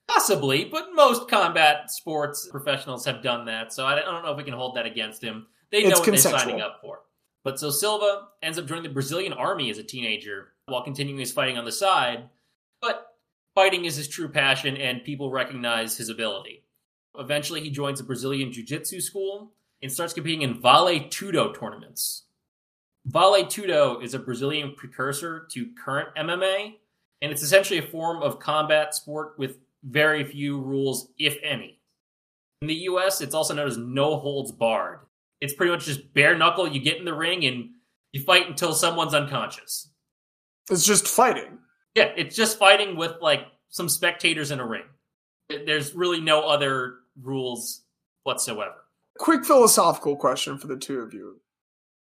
Possibly, 0.08 0.66
but 0.66 0.90
most 0.94 1.28
combat 1.28 1.90
sports 1.92 2.48
professionals 2.50 3.06
have 3.06 3.24
done 3.24 3.46
that, 3.46 3.74
so 3.74 3.86
I 3.86 4.00
don't 4.00 4.24
know 4.24 4.32
if 4.32 4.38
we 4.38 4.44
can 4.44 4.54
hold 4.54 4.76
that 4.76 4.86
against 4.86 5.24
him. 5.24 5.48
They 5.72 5.84
know 5.84 5.90
It's 5.90 6.00
what 6.00 6.06
they're 6.06 6.18
signing 6.18 6.62
up 6.62 6.80
for. 6.82 7.00
But 7.44 7.60
so 7.60 7.70
Silva 7.70 8.28
ends 8.42 8.58
up 8.58 8.66
joining 8.66 8.84
the 8.84 8.90
Brazilian 8.90 9.34
army 9.34 9.70
as 9.70 9.78
a 9.78 9.84
teenager 9.84 10.54
while 10.68 10.84
continuing 10.84 11.20
his 11.20 11.32
fighting 11.32 11.58
on 11.58 11.66
the 11.66 11.72
side. 11.72 12.30
But 12.82 13.08
fighting 13.54 13.86
is 13.86 13.96
his 13.96 14.08
true 14.08 14.30
passion, 14.30 14.78
and 14.78 15.04
people 15.04 15.32
recognize 15.32 15.98
his 15.98 16.10
ability. 16.10 16.64
Eventually, 17.18 17.62
he 17.62 17.70
joins 17.70 18.00
a 18.00 18.04
Brazilian 18.04 18.52
jiu 18.52 18.64
jitsu 18.64 19.00
school 19.00 19.54
and 19.82 19.92
starts 19.92 20.14
competing 20.14 20.42
in 20.42 20.62
Vale 20.62 21.02
Tudo 21.10 21.54
tournaments. 21.58 22.24
Vale 23.06 23.46
Tudo 23.46 24.02
is 24.04 24.14
a 24.14 24.20
Brazilian 24.20 24.74
precursor 24.76 25.48
to 25.52 25.70
current 25.84 26.10
MMA, 26.18 26.76
and 27.22 27.32
it's 27.32 27.44
essentially 27.44 27.80
a 27.80 27.84
form 27.84 28.24
of 28.24 28.40
combat 28.40 28.96
sport 28.96 29.36
with 29.38 29.58
very 29.86 30.24
few 30.24 30.60
rules, 30.60 31.10
if 31.18 31.38
any. 31.44 31.80
In 32.62 32.68
the 32.68 32.74
US, 32.74 33.22
it's 33.22 33.36
also 33.36 33.54
known 33.54 33.68
as 33.68 33.78
no 33.78 34.18
holds 34.18 34.52
barred. 34.52 35.00
It's 35.42 35.54
pretty 35.54 35.72
much 35.72 35.86
just 35.86 36.14
bare 36.14 36.38
knuckle, 36.38 36.68
you 36.68 36.82
get 36.82 36.98
in 36.98 37.06
the 37.06 37.14
ring 37.14 37.46
and 37.46 37.70
you 38.12 38.22
fight 38.22 38.48
until 38.48 38.74
someone's 38.74 39.14
unconscious. 39.14 39.90
It's 40.72 40.86
just 40.86 41.08
fighting. 41.08 41.60
Yeah, 41.94 42.12
it's 42.18 42.36
just 42.36 42.58
fighting 42.58 42.96
with 42.96 43.14
like 43.22 43.42
some 43.70 43.90
spectators 43.90 44.52
in 44.52 44.60
a 44.60 44.66
ring. 44.66 44.86
There's 45.50 45.94
really 45.94 46.20
no 46.20 46.48
other 46.48 46.96
rules 47.22 47.84
whatsoever. 48.24 48.86
Quick 49.20 49.46
philosophical 49.46 50.16
question 50.16 50.58
for 50.58 50.68
the 50.68 50.78
two 50.78 51.00
of 51.00 51.14
you. 51.14 51.40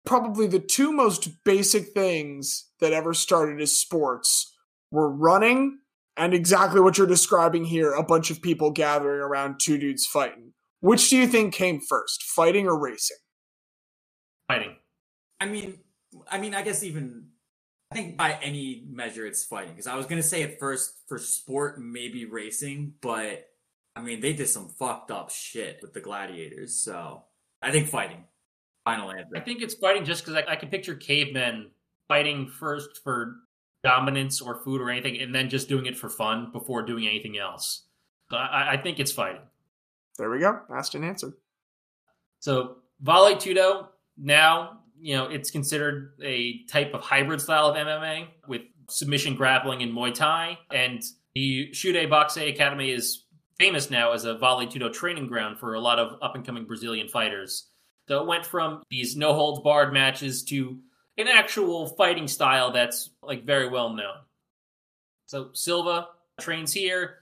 Probably 0.06 0.48
the 0.48 0.60
two 0.60 0.92
most 0.92 1.44
basic 1.44 1.90
things 1.90 2.70
that 2.80 2.94
ever 2.94 3.14
started 3.14 3.62
as 3.62 3.76
sports 3.76 4.56
were 4.92 5.10
running 5.10 5.80
and 6.18 6.34
exactly 6.34 6.82
what 6.82 6.98
you're 6.98 7.08
describing 7.08 7.66
here 7.66 7.94
a 7.94 8.04
bunch 8.04 8.30
of 8.32 8.42
people 8.42 8.72
gathering 8.72 9.22
around 9.22 9.60
two 9.60 9.78
dudes 9.78 10.06
fighting. 10.06 10.54
Which 10.80 11.10
do 11.10 11.18
you 11.18 11.28
think 11.28 11.54
came 11.54 11.80
first, 11.80 12.24
fighting 12.24 12.68
or 12.68 12.78
racing? 12.78 13.18
Fighting. 14.48 14.76
I 15.40 15.46
mean, 15.46 15.80
I 16.30 16.40
mean, 16.40 16.56
I 16.56 16.64
guess 16.64 16.84
even 16.84 17.28
I 17.92 17.96
think 17.96 18.18
by 18.18 18.38
any 18.42 18.86
measure 18.90 19.26
it's 19.26 19.44
fighting 19.44 19.72
because 19.72 19.88
I 19.88 19.96
was 19.96 20.06
gonna 20.06 20.24
say 20.24 20.44
at 20.44 20.60
first 20.60 20.94
for 21.08 21.18
sport 21.18 21.80
maybe 21.80 22.26
racing, 22.26 22.94
but 23.02 23.48
I 23.96 24.02
mean 24.02 24.22
they 24.22 24.34
did 24.34 24.48
some 24.48 24.70
fucked 24.70 25.12
up 25.12 25.30
shit 25.30 25.80
with 25.82 25.94
the 25.94 26.00
gladiators, 26.00 26.80
so 26.80 27.24
I 27.62 27.72
think 27.72 27.88
fighting. 27.88 28.24
Final 28.86 29.12
answer. 29.12 29.36
I 29.36 29.42
think 29.42 29.62
it's 29.62 29.76
fighting 29.76 30.06
just 30.06 30.26
because 30.26 30.42
I, 30.42 30.54
I 30.54 30.56
can 30.56 30.70
picture 30.70 30.96
cavemen 30.96 31.70
fighting 32.08 32.48
first 32.48 33.02
for 33.04 33.36
dominance 33.84 34.42
or 34.42 34.64
food 34.64 34.82
or 34.82 34.90
anything, 34.90 35.20
and 35.22 35.34
then 35.34 35.50
just 35.50 35.70
doing 35.70 35.86
it 35.86 35.98
for 35.98 36.10
fun 36.10 36.52
before 36.52 36.84
doing 36.84 37.08
anything 37.08 37.38
else. 37.38 37.86
So 38.30 38.38
I, 38.38 38.74
I 38.74 38.78
think 38.78 39.00
it's 39.00 39.12
fighting. 39.12 39.42
There 40.18 40.30
we 40.30 40.40
go. 40.40 40.60
Asked 40.74 40.96
and 40.96 41.06
answered. 41.06 41.34
So 42.40 42.78
Vale 43.02 43.36
Tudo 43.36 43.88
now, 44.18 44.80
you 45.00 45.16
know, 45.16 45.26
it's 45.26 45.52
considered 45.52 46.14
a 46.24 46.64
type 46.66 46.94
of 46.94 47.02
hybrid 47.02 47.42
style 47.42 47.68
of 47.68 47.76
MMA 47.76 48.28
with 48.48 48.62
submission 48.90 49.36
grappling 49.36 49.82
and 49.82 49.94
Muay 49.94 50.14
Thai. 50.14 50.58
And 50.72 51.02
the 51.34 51.74
Chute 51.74 52.10
Boxe 52.10 52.38
Academy 52.38 52.92
is 52.92 53.26
famous 53.58 53.90
now 53.90 54.12
as 54.12 54.26
a 54.26 54.38
Vale 54.38 54.68
Tudo 54.68 54.92
training 54.92 55.28
ground 55.28 55.60
for 55.60 55.74
a 55.74 55.80
lot 55.80 56.00
of 56.00 56.18
up 56.22 56.36
and 56.36 56.46
coming 56.46 56.66
Brazilian 56.66 57.08
fighters. 57.08 57.68
So 58.08 58.22
it 58.22 58.28
went 58.28 58.46
from 58.46 58.84
these 58.90 59.16
no 59.16 59.34
holds 59.34 59.62
barred 59.62 59.94
matches 59.94 60.44
to 60.46 60.78
an 61.18 61.28
actual 61.28 61.88
fighting 61.88 62.28
style 62.28 62.72
that's 62.72 63.10
like 63.22 63.46
very 63.46 63.68
well 63.68 63.90
known. 63.90 64.16
So 65.26 65.50
Silva 65.54 66.08
trains 66.40 66.74
here, 66.74 67.20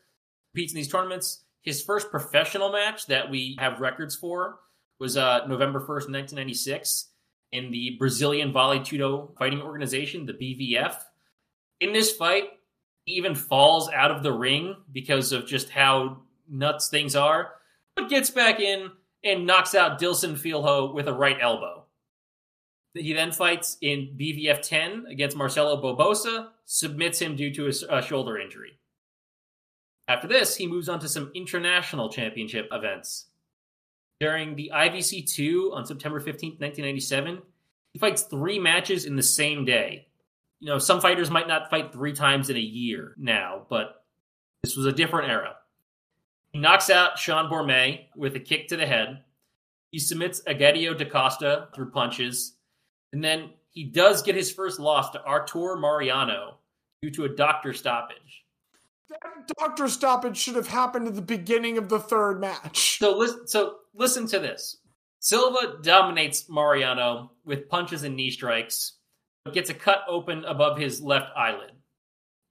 competes 0.52 0.74
in 0.74 0.78
these 0.78 0.92
tournaments. 0.92 1.44
His 1.62 1.84
first 1.84 2.10
professional 2.10 2.72
match 2.72 3.06
that 3.08 3.30
we 3.30 3.56
have 3.60 3.82
records 3.82 4.16
for 4.16 4.60
was 5.00 5.18
uh, 5.18 5.46
November 5.48 5.80
1st, 5.80 6.10
1996, 6.10 7.10
in 7.52 7.72
the 7.72 7.96
Brazilian 8.00 8.52
Vale 8.52 8.80
Tudo 8.80 9.38
Fighting 9.38 9.62
Organization, 9.62 10.26
the 10.26 10.34
BVF. 10.34 10.96
In 11.80 11.94
this 11.94 12.12
fight, 12.12 12.46
he 13.06 13.14
even 13.14 13.36
falls 13.36 13.90
out 13.90 14.12
of 14.12 14.24
the 14.24 14.32
ring 14.32 14.76
because 14.92 15.32
of 15.32 15.48
just 15.48 15.70
how 15.70 16.22
nuts 16.50 16.90
things 16.90 17.16
are, 17.16 17.54
but 17.96 18.10
gets 18.10 18.30
back 18.30 18.60
in 18.60 18.92
and 19.24 19.46
knocks 19.46 19.76
out 19.76 20.00
Dilson 20.00 20.38
Filho 20.38 20.94
with 20.94 21.08
a 21.08 21.14
right 21.14 21.38
elbow. 21.40 21.86
He 22.94 23.14
then 23.14 23.32
fights 23.32 23.78
in 23.82 24.16
BVF 24.20 24.62
10 24.62 25.06
against 25.10 25.38
Marcelo 25.38 25.82
Bobosa, 25.82 26.50
submits 26.66 27.20
him 27.20 27.36
due 27.36 27.54
to 27.54 27.68
a, 27.68 27.98
a 27.98 28.02
shoulder 28.02 28.40
injury. 28.40 28.80
After 30.08 30.28
this, 30.28 30.56
he 30.56 30.66
moves 30.66 30.90
on 30.90 31.00
to 31.02 31.08
some 31.08 31.32
international 31.36 32.10
championship 32.10 32.68
events. 32.72 33.28
During 34.20 34.56
the 34.56 34.72
IVC 34.74 35.32
2 35.32 35.72
on 35.74 35.86
September 35.86 36.20
15, 36.20 36.54
1997, 36.54 37.42
he 37.94 38.00
fights 38.00 38.24
three 38.24 38.60
matches 38.60 39.06
in 39.06 39.16
the 39.16 39.24
same 39.24 39.66
day. 39.66 40.08
You 40.60 40.70
know, 40.70 40.80
some 40.80 41.00
fighters 41.00 41.30
might 41.30 41.48
not 41.48 41.70
fight 41.70 41.94
three 41.94 42.12
times 42.12 42.50
in 42.50 42.58
a 42.58 42.60
year 42.60 43.14
now, 43.18 43.66
but 43.70 44.04
this 44.64 44.76
was 44.76 44.88
a 44.88 44.92
different 44.92 45.30
era. 45.30 45.56
He 46.52 46.60
knocks 46.60 46.90
out 46.90 47.18
Sean 47.18 47.50
Bormet 47.50 48.08
with 48.16 48.36
a 48.36 48.40
kick 48.40 48.68
to 48.70 48.78
the 48.78 48.86
head. 48.86 49.24
He 49.92 50.00
submits 50.00 50.42
Agedio 50.42 50.98
da 50.98 51.06
Costa 51.06 51.68
through 51.74 51.92
punches. 51.92 52.56
And 53.14 53.24
then 53.24 53.52
he 53.72 53.86
does 53.86 54.22
get 54.22 54.36
his 54.36 54.52
first 54.52 54.80
loss 54.80 55.12
to 55.12 55.24
Artur 55.24 55.78
Mariano 55.78 56.58
due 57.02 57.12
to 57.12 57.26
a 57.26 57.30
doctor 57.30 57.74
stoppage. 57.74 58.44
That 59.10 59.54
doctor 59.58 59.88
stoppage 59.88 60.38
should 60.38 60.56
have 60.56 60.68
happened 60.68 61.08
at 61.08 61.16
the 61.16 61.22
beginning 61.22 61.78
of 61.78 61.90
the 61.90 62.00
third 62.00 62.40
match. 62.40 63.00
So 63.00 63.18
listen, 63.18 63.48
so 63.48 63.76
listen 63.94 64.28
to 64.28 64.40
this. 64.40 64.78
Silva 65.20 65.78
dominates 65.82 66.50
Mariano 66.50 67.32
with 67.44 67.68
punches 67.68 68.04
and 68.04 68.16
knee 68.16 68.32
strikes, 68.32 68.94
but 69.44 69.54
gets 69.54 69.70
a 69.70 69.74
cut 69.74 70.04
open 70.08 70.46
above 70.46 70.78
his 70.78 71.02
left 71.02 71.32
eyelid. 71.36 71.72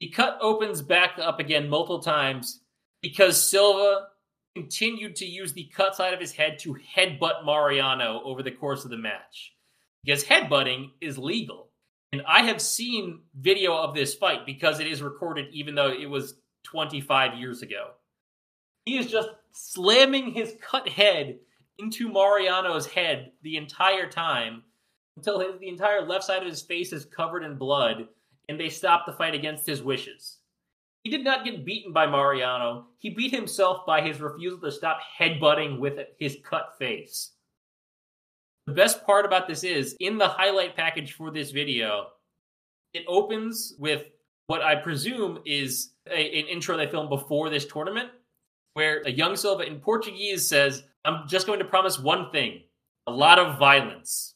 He 0.01 0.10
cut 0.10 0.39
opens 0.40 0.82
back 0.82 1.18
up 1.18 1.40
again 1.40 1.68
multiple 1.68 2.01
times 2.01 2.60
because 3.02 3.51
Silva 3.51 4.09
continued 4.55 5.16
to 5.16 5.24
use 5.24 5.52
the 5.52 5.70
cut 5.74 5.94
side 5.94 6.12
of 6.12 6.20
his 6.20 6.32
head 6.32 6.59
to 6.60 6.76
headbutt 6.97 7.44
Mariano 7.44 8.20
over 8.24 8.43
the 8.43 8.51
course 8.51 8.85
of 8.85 8.90
the 8.90 8.97
match. 8.97 9.52
Because 10.09 10.24
headbutting 10.24 10.93
is 11.02 11.18
legal. 11.18 11.68
And 12.12 12.22
I 12.26 12.44
have 12.44 12.62
seen 12.62 13.24
video 13.39 13.76
of 13.76 13.94
this 13.94 14.14
fight 14.14 14.47
because 14.47 14.80
it 14.80 14.86
is 14.86 15.02
recorded 15.02 15.48
even 15.52 15.74
though 15.74 15.93
it 15.93 16.09
was 16.09 16.36
25 16.64 17.35
years 17.35 17.60
ago. 17.60 17.90
He 18.86 18.97
is 18.97 19.10
just 19.10 19.28
slamming 19.52 20.30
his 20.30 20.55
cut 20.62 20.89
head 20.89 21.40
into 21.78 22.10
Mariano's 22.10 22.86
head 22.86 23.32
the 23.43 23.59
entire 23.59 24.09
time 24.09 24.62
until 25.18 25.40
his, 25.40 25.60
the 25.60 25.68
entire 25.68 26.06
left 26.06 26.24
side 26.24 26.40
of 26.40 26.48
his 26.48 26.62
face 26.62 26.90
is 26.94 27.05
covered 27.05 27.43
in 27.43 27.59
blood 27.59 28.09
and 28.48 28.59
they 28.59 28.70
stop 28.70 29.05
the 29.05 29.12
fight 29.12 29.35
against 29.35 29.66
his 29.66 29.82
wishes. 29.82 30.39
He 31.05 31.10
did 31.10 31.22
not 31.22 31.44
get 31.44 31.66
beaten 31.66 31.93
by 31.93 32.06
Mariano. 32.06 32.86
He 32.97 33.10
beat 33.10 33.35
himself 33.35 33.85
by 33.86 34.01
his 34.01 34.22
refusal 34.22 34.59
to 34.60 34.72
stop 34.72 35.01
headbutting 35.20 35.78
with 35.78 35.98
his 36.18 36.39
cut 36.43 36.78
face. 36.78 37.32
The 38.68 38.74
best 38.74 39.06
part 39.06 39.24
about 39.24 39.48
this 39.48 39.64
is 39.64 39.96
in 39.98 40.18
the 40.18 40.28
highlight 40.28 40.76
package 40.76 41.14
for 41.14 41.30
this 41.30 41.52
video, 41.52 42.08
it 42.92 43.02
opens 43.08 43.72
with 43.78 44.04
what 44.46 44.60
I 44.60 44.74
presume 44.74 45.38
is 45.46 45.94
a, 46.06 46.38
an 46.40 46.48
intro 46.48 46.76
they 46.76 46.86
filmed 46.86 47.08
before 47.08 47.48
this 47.48 47.64
tournament, 47.64 48.10
where 48.74 49.00
a 49.06 49.10
young 49.10 49.36
Silva 49.36 49.62
in 49.62 49.80
Portuguese 49.80 50.46
says, 50.46 50.82
I'm 51.06 51.26
just 51.26 51.46
going 51.46 51.60
to 51.60 51.64
promise 51.64 51.98
one 51.98 52.30
thing 52.30 52.60
a 53.06 53.10
lot 53.10 53.38
of 53.38 53.58
violence. 53.58 54.34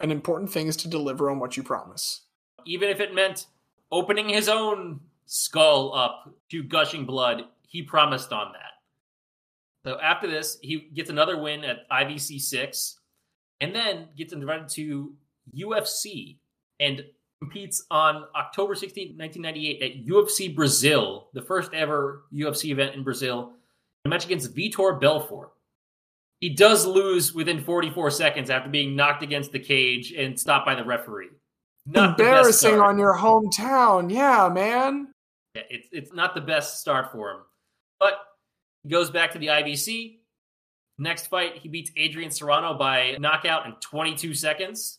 An 0.00 0.10
important 0.10 0.50
thing 0.50 0.66
is 0.66 0.76
to 0.78 0.88
deliver 0.88 1.30
on 1.30 1.38
what 1.38 1.56
you 1.56 1.62
promise. 1.62 2.22
Even 2.66 2.88
if 2.88 2.98
it 2.98 3.14
meant 3.14 3.46
opening 3.92 4.28
his 4.28 4.48
own 4.48 4.98
skull 5.26 5.94
up 5.94 6.34
to 6.50 6.64
gushing 6.64 7.06
blood, 7.06 7.42
he 7.68 7.82
promised 7.82 8.32
on 8.32 8.54
that. 8.54 9.88
So 9.88 10.00
after 10.00 10.26
this, 10.26 10.58
he 10.62 10.90
gets 10.92 11.10
another 11.10 11.40
win 11.40 11.62
at 11.62 11.88
IVC 11.90 12.40
6 12.40 12.97
and 13.60 13.74
then 13.74 14.08
gets 14.16 14.32
invited 14.32 14.68
to 14.70 15.12
UFC 15.56 16.36
and 16.80 17.04
competes 17.40 17.84
on 17.90 18.24
October 18.36 18.74
16, 18.74 19.16
1998 19.16 19.82
at 19.82 20.06
UFC 20.06 20.54
Brazil, 20.54 21.28
the 21.34 21.42
first 21.42 21.72
ever 21.72 22.24
UFC 22.32 22.70
event 22.70 22.94
in 22.94 23.04
Brazil, 23.04 23.52
a 24.04 24.08
match 24.08 24.24
against 24.24 24.54
Vitor 24.54 25.00
Belfort. 25.00 25.50
He 26.40 26.50
does 26.50 26.86
lose 26.86 27.34
within 27.34 27.60
44 27.60 28.10
seconds 28.10 28.50
after 28.50 28.68
being 28.70 28.94
knocked 28.94 29.22
against 29.22 29.50
the 29.50 29.58
cage 29.58 30.12
and 30.12 30.38
stopped 30.38 30.66
by 30.66 30.74
the 30.74 30.84
referee. 30.84 31.30
Not 31.86 32.10
Embarrassing 32.10 32.78
on 32.80 32.98
your 32.98 33.16
hometown. 33.16 34.12
Yeah, 34.12 34.48
man. 34.52 35.08
Yeah, 35.54 35.62
it's 35.70 35.88
it's 35.90 36.12
not 36.12 36.34
the 36.34 36.40
best 36.40 36.80
start 36.80 37.10
for 37.10 37.30
him. 37.30 37.40
But 37.98 38.20
he 38.82 38.90
goes 38.90 39.10
back 39.10 39.32
to 39.32 39.38
the 39.38 39.46
IVC. 39.46 40.17
Next 40.98 41.28
fight, 41.28 41.56
he 41.56 41.68
beats 41.68 41.92
Adrian 41.96 42.30
Serrano 42.30 42.74
by 42.74 43.16
knockout 43.20 43.66
in 43.66 43.72
22 43.80 44.34
seconds. 44.34 44.98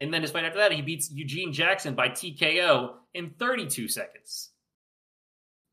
And 0.00 0.12
then 0.12 0.22
his 0.22 0.30
fight 0.30 0.44
after 0.44 0.58
that, 0.58 0.72
he 0.72 0.82
beats 0.82 1.10
Eugene 1.10 1.52
Jackson 1.52 1.94
by 1.94 2.10
TKO 2.10 2.92
in 3.14 3.30
32 3.38 3.88
seconds. 3.88 4.50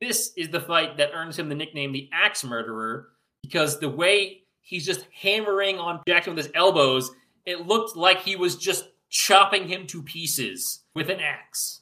This 0.01 0.31
is 0.37 0.49
the 0.49 0.61
fight 0.61 0.97
that 0.97 1.11
earns 1.13 1.37
him 1.37 1.49
the 1.49 1.55
nickname 1.55 1.91
the 1.91 2.09
Axe 2.13 2.43
Murderer 2.43 3.09
because 3.43 3.79
the 3.79 3.89
way 3.89 4.43
he's 4.61 4.85
just 4.85 5.05
hammering 5.13 5.77
on 5.77 6.01
Jackson 6.07 6.35
with 6.35 6.45
his 6.45 6.53
elbows, 6.55 7.11
it 7.45 7.67
looked 7.67 7.95
like 7.95 8.21
he 8.21 8.35
was 8.35 8.55
just 8.55 8.85
chopping 9.09 9.67
him 9.67 9.87
to 9.87 10.01
pieces 10.01 10.81
with 10.95 11.09
an 11.09 11.19
axe. 11.19 11.81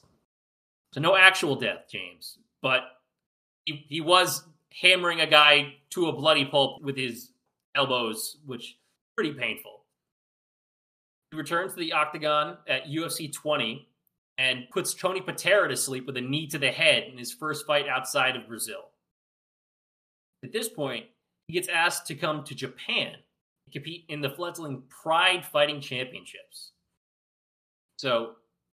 So 0.92 1.00
no 1.00 1.16
actual 1.16 1.56
death, 1.56 1.86
James, 1.90 2.38
but 2.62 2.82
he, 3.64 3.84
he 3.88 4.00
was 4.00 4.44
hammering 4.80 5.20
a 5.20 5.26
guy 5.26 5.74
to 5.90 6.08
a 6.08 6.12
bloody 6.12 6.44
pulp 6.44 6.82
with 6.82 6.96
his 6.96 7.30
elbows, 7.74 8.38
which 8.46 8.78
pretty 9.16 9.32
painful. 9.32 9.84
He 11.30 11.36
returns 11.36 11.72
to 11.72 11.80
the 11.80 11.92
octagon 11.92 12.58
at 12.68 12.86
UFC 12.86 13.32
20 13.32 13.88
and 14.38 14.68
puts 14.70 14.94
Tony 14.94 15.20
Petarra 15.20 15.68
to 15.68 15.76
sleep 15.76 16.06
with 16.06 16.16
a 16.16 16.20
knee 16.20 16.46
to 16.48 16.58
the 16.58 16.70
head 16.70 17.04
in 17.10 17.18
his 17.18 17.32
first 17.32 17.66
fight 17.66 17.88
outside 17.88 18.36
of 18.36 18.48
Brazil. 18.48 18.90
At 20.42 20.52
this 20.52 20.68
point, 20.68 21.06
he 21.46 21.54
gets 21.54 21.68
asked 21.68 22.06
to 22.08 22.14
come 22.14 22.44
to 22.44 22.54
Japan 22.54 23.12
to 23.64 23.70
compete 23.72 24.04
in 24.08 24.20
the 24.20 24.30
fledgling 24.30 24.82
Pride 24.88 25.44
Fighting 25.44 25.80
Championships. 25.80 26.72
So 27.96 28.32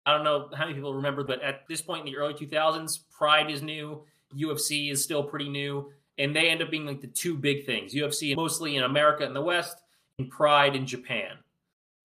I 0.05 0.13
don't 0.13 0.23
know 0.23 0.49
how 0.53 0.65
many 0.65 0.75
people 0.75 0.93
remember, 0.93 1.23
but 1.23 1.41
at 1.41 1.67
this 1.67 1.81
point 1.81 2.05
in 2.05 2.13
the 2.13 2.17
early 2.17 2.33
2000s, 2.33 2.99
Pride 3.11 3.49
is 3.49 3.61
new, 3.61 4.03
UFC 4.35 4.91
is 4.91 5.03
still 5.03 5.23
pretty 5.23 5.49
new, 5.49 5.91
and 6.17 6.35
they 6.35 6.49
end 6.49 6.61
up 6.61 6.71
being 6.71 6.85
like 6.85 7.01
the 7.01 7.07
two 7.07 7.35
big 7.35 7.65
things. 7.65 7.93
UFC 7.93 8.35
mostly 8.35 8.75
in 8.75 8.83
America 8.83 9.25
and 9.25 9.35
the 9.35 9.41
West, 9.41 9.77
and 10.19 10.29
Pride 10.29 10.75
in 10.75 10.85
Japan. 10.85 11.37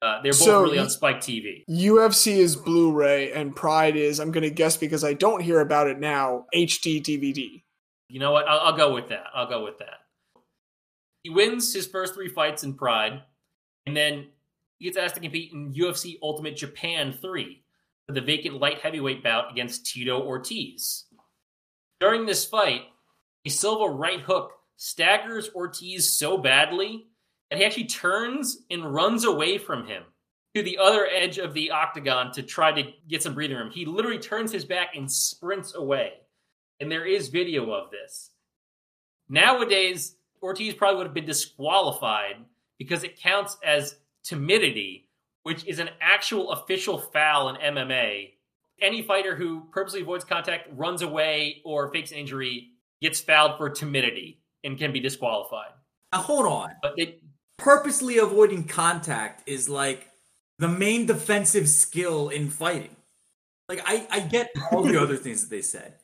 Uh, 0.02 0.22
they're 0.22 0.32
both 0.32 0.40
So 0.40 0.62
really 0.62 0.78
on 0.78 0.88
Spike 0.88 1.20
TV. 1.20 1.64
UFC 1.68 2.38
is 2.38 2.56
Blu-ray 2.56 3.32
and 3.32 3.54
Pride 3.54 3.96
is, 3.96 4.18
I'm 4.18 4.32
going 4.32 4.44
to 4.44 4.50
guess 4.50 4.76
because 4.76 5.04
I 5.04 5.12
don't 5.12 5.42
hear 5.42 5.60
about 5.60 5.88
it 5.88 5.98
now, 5.98 6.46
HD 6.54 7.02
DVD. 7.02 7.62
You 8.08 8.18
know 8.18 8.32
what? 8.32 8.48
I'll, 8.48 8.60
I'll 8.60 8.76
go 8.76 8.94
with 8.94 9.08
that. 9.10 9.24
I'll 9.34 9.48
go 9.48 9.62
with 9.62 9.78
that. 9.78 9.98
He 11.22 11.30
wins 11.30 11.72
his 11.74 11.86
first 11.86 12.14
three 12.14 12.28
fights 12.28 12.64
in 12.64 12.74
Pride, 12.74 13.22
and 13.86 13.94
then 13.94 14.28
he 14.78 14.86
gets 14.86 14.96
asked 14.96 15.16
to 15.16 15.20
compete 15.20 15.52
in 15.52 15.74
UFC 15.74 16.18
Ultimate 16.22 16.56
Japan 16.56 17.12
3 17.12 17.62
for 18.06 18.14
the 18.14 18.22
vacant 18.22 18.58
light 18.58 18.80
heavyweight 18.80 19.22
bout 19.22 19.52
against 19.52 19.84
Tito 19.84 20.22
Ortiz. 20.22 21.04
During 22.00 22.24
this 22.24 22.46
fight, 22.46 22.84
a 23.44 23.50
Silva 23.50 23.92
right 23.92 24.20
hook 24.20 24.52
staggers 24.76 25.50
Ortiz 25.54 26.12
so 26.12 26.38
badly 26.38 27.06
that 27.50 27.58
he 27.58 27.64
actually 27.64 27.84
turns 27.84 28.58
and 28.70 28.94
runs 28.94 29.24
away 29.24 29.58
from 29.58 29.86
him 29.86 30.04
to 30.54 30.62
the 30.62 30.78
other 30.78 31.06
edge 31.06 31.38
of 31.38 31.54
the 31.54 31.70
octagon 31.70 32.32
to 32.32 32.42
try 32.42 32.72
to 32.72 32.90
get 33.08 33.22
some 33.22 33.34
breathing 33.34 33.56
room. 33.56 33.70
He 33.70 33.84
literally 33.84 34.18
turns 34.18 34.52
his 34.52 34.64
back 34.64 34.96
and 34.96 35.10
sprints 35.10 35.74
away. 35.74 36.12
And 36.80 36.90
there 36.90 37.04
is 37.04 37.28
video 37.28 37.70
of 37.72 37.90
this. 37.90 38.30
Nowadays, 39.28 40.16
Ortiz 40.42 40.74
probably 40.74 40.98
would 40.98 41.06
have 41.06 41.14
been 41.14 41.26
disqualified 41.26 42.36
because 42.78 43.04
it 43.04 43.20
counts 43.20 43.58
as 43.64 43.96
timidity, 44.24 45.08
which 45.42 45.66
is 45.66 45.78
an 45.78 45.90
actual 46.00 46.50
official 46.52 46.98
foul 46.98 47.50
in 47.50 47.56
MMA. 47.56 48.30
Any 48.80 49.02
fighter 49.02 49.36
who 49.36 49.68
purposely 49.70 50.00
avoids 50.00 50.24
contact, 50.24 50.68
runs 50.72 51.02
away, 51.02 51.60
or 51.64 51.92
fakes 51.92 52.12
an 52.12 52.18
injury 52.18 52.70
gets 53.00 53.20
fouled 53.20 53.56
for 53.58 53.70
timidity 53.70 54.40
and 54.64 54.78
can 54.78 54.92
be 54.92 55.00
disqualified. 55.00 55.72
Now 56.12 56.20
hold 56.20 56.46
on. 56.46 56.70
But 56.82 56.94
they, 56.96 57.20
Purposely 57.60 58.16
avoiding 58.16 58.64
contact 58.64 59.46
is 59.46 59.68
like 59.68 60.08
the 60.58 60.66
main 60.66 61.04
defensive 61.04 61.68
skill 61.68 62.30
in 62.30 62.48
fighting. 62.48 62.96
Like 63.68 63.82
I, 63.84 64.06
I 64.10 64.20
get 64.20 64.50
all 64.72 64.82
the 64.82 64.98
other 64.98 65.16
things 65.16 65.42
that 65.42 65.50
they 65.50 65.60
said. 65.60 65.96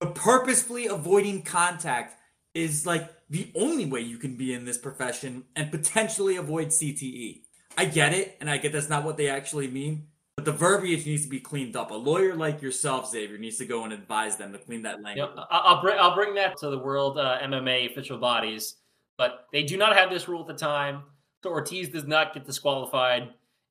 But 0.00 0.14
purposefully 0.14 0.86
avoiding 0.86 1.42
contact 1.42 2.18
is 2.54 2.86
like 2.86 3.12
the 3.28 3.50
only 3.54 3.84
way 3.84 4.00
you 4.00 4.16
can 4.16 4.36
be 4.36 4.54
in 4.54 4.64
this 4.64 4.78
profession 4.78 5.44
and 5.54 5.70
potentially 5.70 6.36
avoid 6.36 6.68
CTE. 6.68 7.42
I 7.76 7.84
get 7.84 8.14
it, 8.14 8.38
and 8.40 8.48
I 8.48 8.56
get 8.56 8.72
that's 8.72 8.88
not 8.88 9.04
what 9.04 9.18
they 9.18 9.28
actually 9.28 9.68
mean. 9.68 10.06
But 10.36 10.44
the 10.44 10.52
verbiage 10.52 11.06
needs 11.06 11.22
to 11.22 11.28
be 11.28 11.38
cleaned 11.38 11.76
up. 11.76 11.90
A 11.90 11.94
lawyer 11.94 12.34
like 12.34 12.60
yourself, 12.60 13.08
Xavier, 13.10 13.38
needs 13.38 13.56
to 13.58 13.66
go 13.66 13.84
and 13.84 13.92
advise 13.92 14.36
them 14.36 14.52
to 14.52 14.58
clean 14.58 14.82
that 14.82 15.02
language. 15.02 15.30
Yep, 15.36 15.46
I'll 15.50 15.80
bring 15.80 15.98
I'll 15.98 16.14
bring 16.14 16.34
that 16.34 16.56
to 16.58 16.70
the 16.70 16.78
world 16.78 17.18
uh, 17.18 17.38
MMA 17.42 17.90
official 17.90 18.18
bodies, 18.18 18.76
but 19.16 19.46
they 19.52 19.62
do 19.62 19.76
not 19.76 19.96
have 19.96 20.10
this 20.10 20.26
rule 20.26 20.40
at 20.40 20.48
the 20.48 20.54
time. 20.54 21.04
So 21.42 21.50
Ortiz 21.50 21.88
does 21.88 22.04
not 22.04 22.34
get 22.34 22.46
disqualified, 22.46 23.22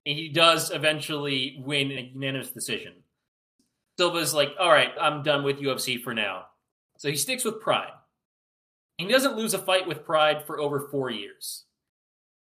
and 0.06 0.18
he 0.18 0.30
does 0.30 0.72
eventually 0.72 1.62
win 1.66 1.92
a 1.92 2.12
unanimous 2.14 2.52
decision. 2.52 2.94
Silva's 3.98 4.34
like, 4.34 4.54
"All 4.58 4.72
right, 4.72 4.94
I'm 5.00 5.22
done 5.22 5.44
with 5.44 5.60
UFC 5.60 6.02
for 6.02 6.14
now," 6.14 6.46
so 6.98 7.10
he 7.10 7.18
sticks 7.18 7.44
with 7.44 7.60
Pride. 7.60 7.92
He 8.98 9.08
doesn't 9.08 9.36
lose 9.36 9.54
a 9.54 9.60
fight 9.60 9.86
with 9.86 10.06
Pride 10.06 10.46
for 10.46 10.60
over 10.60 10.88
four 10.92 11.10
years. 11.10 11.66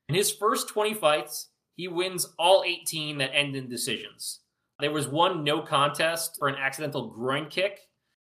In 0.10 0.16
his 0.16 0.32
first 0.32 0.68
20 0.68 0.94
fights, 0.94 1.48
he 1.76 1.88
wins 1.88 2.34
all 2.40 2.64
18 2.66 3.18
that 3.18 3.36
end 3.36 3.56
in 3.56 3.70
decisions. 3.70 4.42
There 4.80 4.92
was 4.92 5.08
one 5.08 5.44
no 5.44 5.62
contest 5.62 6.38
for 6.38 6.48
an 6.48 6.56
accidental 6.56 7.10
groin 7.10 7.48
kick, 7.48 7.80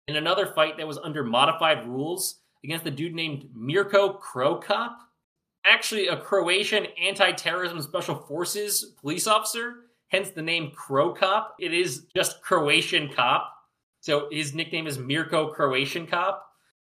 and 0.06 0.16
another 0.16 0.46
fight 0.46 0.76
that 0.78 0.86
was 0.86 0.98
under 0.98 1.24
modified 1.24 1.86
rules 1.86 2.40
against 2.64 2.86
a 2.86 2.90
dude 2.90 3.14
named 3.14 3.48
Mirko 3.54 4.14
Cro 4.14 4.56
Cop. 4.56 4.98
Actually, 5.64 6.08
a 6.08 6.16
Croatian 6.16 6.86
anti 7.02 7.32
terrorism 7.32 7.82
special 7.82 8.14
forces 8.14 8.94
police 9.00 9.26
officer, 9.26 9.74
hence 10.08 10.30
the 10.30 10.42
name 10.42 10.72
Cro 10.74 11.12
Cop. 11.12 11.54
It 11.58 11.74
is 11.74 12.06
just 12.16 12.40
Croatian 12.42 13.12
cop. 13.12 13.52
So 14.00 14.28
his 14.30 14.54
nickname 14.54 14.86
is 14.86 14.98
Mirko 14.98 15.48
Croatian 15.48 16.06
cop. 16.06 16.47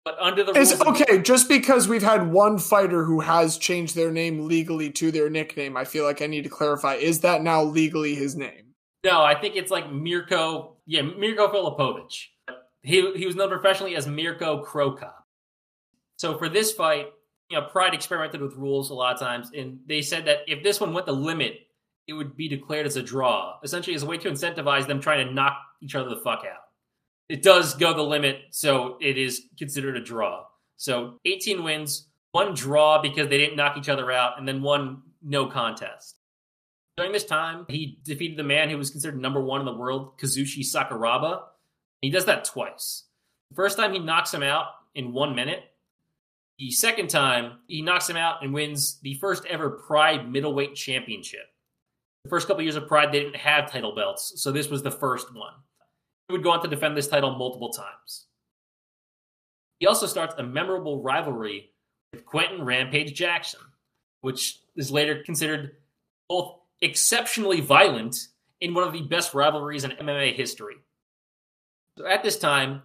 But 0.08 0.16
under 0.20 0.42
the 0.42 0.54
rules. 0.54 0.80
Okay, 0.80 1.20
just 1.20 1.50
because 1.50 1.86
we've 1.86 2.02
had 2.02 2.32
one 2.32 2.56
fighter 2.56 3.04
who 3.04 3.20
has 3.20 3.58
changed 3.58 3.94
their 3.94 4.10
name 4.10 4.48
legally 4.48 4.90
to 4.92 5.10
their 5.10 5.28
nickname, 5.28 5.76
I 5.76 5.84
feel 5.84 6.04
like 6.04 6.22
I 6.22 6.26
need 6.26 6.44
to 6.44 6.48
clarify. 6.48 6.94
Is 6.94 7.20
that 7.20 7.42
now 7.42 7.62
legally 7.62 8.14
his 8.14 8.34
name? 8.34 8.72
No, 9.04 9.20
I 9.20 9.38
think 9.38 9.54
it's 9.54 9.70
like 9.70 9.92
Mirko. 9.92 10.76
Yeah, 10.86 11.02
Mirko 11.02 11.48
Filipovic. 11.48 12.24
He 12.80 13.12
he 13.16 13.26
was 13.26 13.36
known 13.36 13.50
professionally 13.50 13.96
as 13.96 14.06
Mirko 14.06 14.62
Cro 14.62 14.92
Cop. 14.92 15.26
So 16.16 16.38
for 16.38 16.48
this 16.48 16.72
fight, 16.72 17.08
you 17.50 17.60
know, 17.60 17.66
Pride 17.66 17.92
experimented 17.92 18.40
with 18.40 18.54
rules 18.54 18.88
a 18.88 18.94
lot 18.94 19.12
of 19.12 19.20
times, 19.20 19.50
and 19.54 19.80
they 19.86 20.00
said 20.00 20.24
that 20.24 20.38
if 20.46 20.62
this 20.62 20.80
one 20.80 20.94
went 20.94 21.04
the 21.04 21.12
limit, 21.12 21.66
it 22.06 22.14
would 22.14 22.34
be 22.34 22.48
declared 22.48 22.86
as 22.86 22.96
a 22.96 23.02
draw, 23.02 23.58
essentially 23.62 23.94
as 23.94 24.04
a 24.04 24.06
way 24.06 24.16
to 24.16 24.30
incentivize 24.30 24.86
them 24.86 25.02
trying 25.02 25.26
to 25.28 25.34
knock 25.34 25.58
each 25.82 25.94
other 25.94 26.08
the 26.08 26.20
fuck 26.24 26.44
out. 26.50 26.67
It 27.28 27.42
does 27.42 27.74
go 27.74 27.94
the 27.94 28.02
limit, 28.02 28.38
so 28.50 28.96
it 29.00 29.18
is 29.18 29.42
considered 29.58 29.96
a 29.96 30.02
draw. 30.02 30.44
So 30.76 31.18
18 31.24 31.62
wins, 31.62 32.08
one 32.32 32.54
draw 32.54 33.02
because 33.02 33.28
they 33.28 33.38
didn't 33.38 33.56
knock 33.56 33.76
each 33.76 33.88
other 33.88 34.10
out, 34.10 34.38
and 34.38 34.48
then 34.48 34.62
one 34.62 35.02
no 35.22 35.46
contest. 35.46 36.16
During 36.96 37.12
this 37.12 37.24
time, 37.24 37.66
he 37.68 37.98
defeated 38.02 38.38
the 38.38 38.44
man 38.44 38.70
who 38.70 38.78
was 38.78 38.90
considered 38.90 39.20
number 39.20 39.40
one 39.40 39.60
in 39.60 39.66
the 39.66 39.72
world, 39.72 40.18
Kazushi 40.18 40.64
Sakuraba. 40.64 41.42
He 42.00 42.10
does 42.10 42.24
that 42.24 42.44
twice. 42.44 43.04
The 43.50 43.56
first 43.56 43.76
time 43.76 43.92
he 43.92 43.98
knocks 43.98 44.32
him 44.32 44.42
out 44.42 44.66
in 44.94 45.12
one 45.12 45.34
minute. 45.34 45.60
The 46.58 46.70
second 46.72 47.08
time, 47.08 47.58
he 47.68 47.82
knocks 47.82 48.10
him 48.10 48.16
out 48.16 48.42
and 48.42 48.52
wins 48.52 48.98
the 49.00 49.14
first 49.14 49.44
ever 49.46 49.70
Pride 49.70 50.28
middleweight 50.30 50.74
championship. 50.74 51.46
The 52.24 52.30
first 52.30 52.48
couple 52.48 52.62
years 52.62 52.74
of 52.74 52.88
Pride, 52.88 53.12
they 53.12 53.20
didn't 53.20 53.36
have 53.36 53.70
title 53.70 53.94
belts, 53.94 54.32
so 54.36 54.50
this 54.50 54.68
was 54.68 54.82
the 54.82 54.90
first 54.90 55.32
one. 55.32 55.52
He 56.28 56.32
would 56.32 56.42
go 56.42 56.50
on 56.50 56.62
to 56.62 56.68
defend 56.68 56.96
this 56.96 57.08
title 57.08 57.34
multiple 57.36 57.70
times. 57.70 58.26
He 59.80 59.86
also 59.86 60.06
starts 60.06 60.34
a 60.36 60.42
memorable 60.42 61.02
rivalry 61.02 61.70
with 62.12 62.26
Quentin 62.26 62.64
Rampage 62.64 63.14
Jackson, 63.14 63.60
which 64.20 64.60
is 64.76 64.90
later 64.90 65.22
considered 65.24 65.76
both 66.28 66.58
exceptionally 66.82 67.60
violent 67.60 68.28
in 68.60 68.74
one 68.74 68.84
of 68.84 68.92
the 68.92 69.02
best 69.02 69.34
rivalries 69.34 69.84
in 69.84 69.92
MMA 69.92 70.34
history. 70.34 70.76
So 71.96 72.06
at 72.06 72.22
this 72.22 72.38
time, 72.38 72.82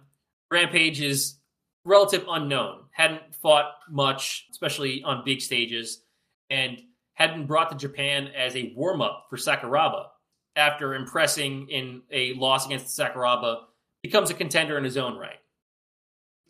Rampage 0.50 1.00
is 1.00 1.36
relative 1.84 2.24
unknown, 2.28 2.84
hadn't 2.92 3.34
fought 3.34 3.72
much, 3.90 4.46
especially 4.50 5.02
on 5.02 5.24
big 5.24 5.40
stages, 5.40 6.02
and 6.48 6.80
had 7.14 7.32
been 7.32 7.46
brought 7.46 7.70
to 7.70 7.76
Japan 7.76 8.28
as 8.36 8.56
a 8.56 8.72
warm 8.76 9.00
up 9.00 9.26
for 9.28 9.36
Sakuraba. 9.36 10.06
After 10.56 10.94
impressing 10.94 11.68
in 11.68 12.02
a 12.12 12.34
loss 12.34 12.66
against 12.66 12.98
Sakuraba, 12.98 13.62
becomes 14.02 14.30
a 14.30 14.34
contender 14.34 14.78
in 14.78 14.84
his 14.84 14.96
own 14.96 15.18
right. 15.18 15.38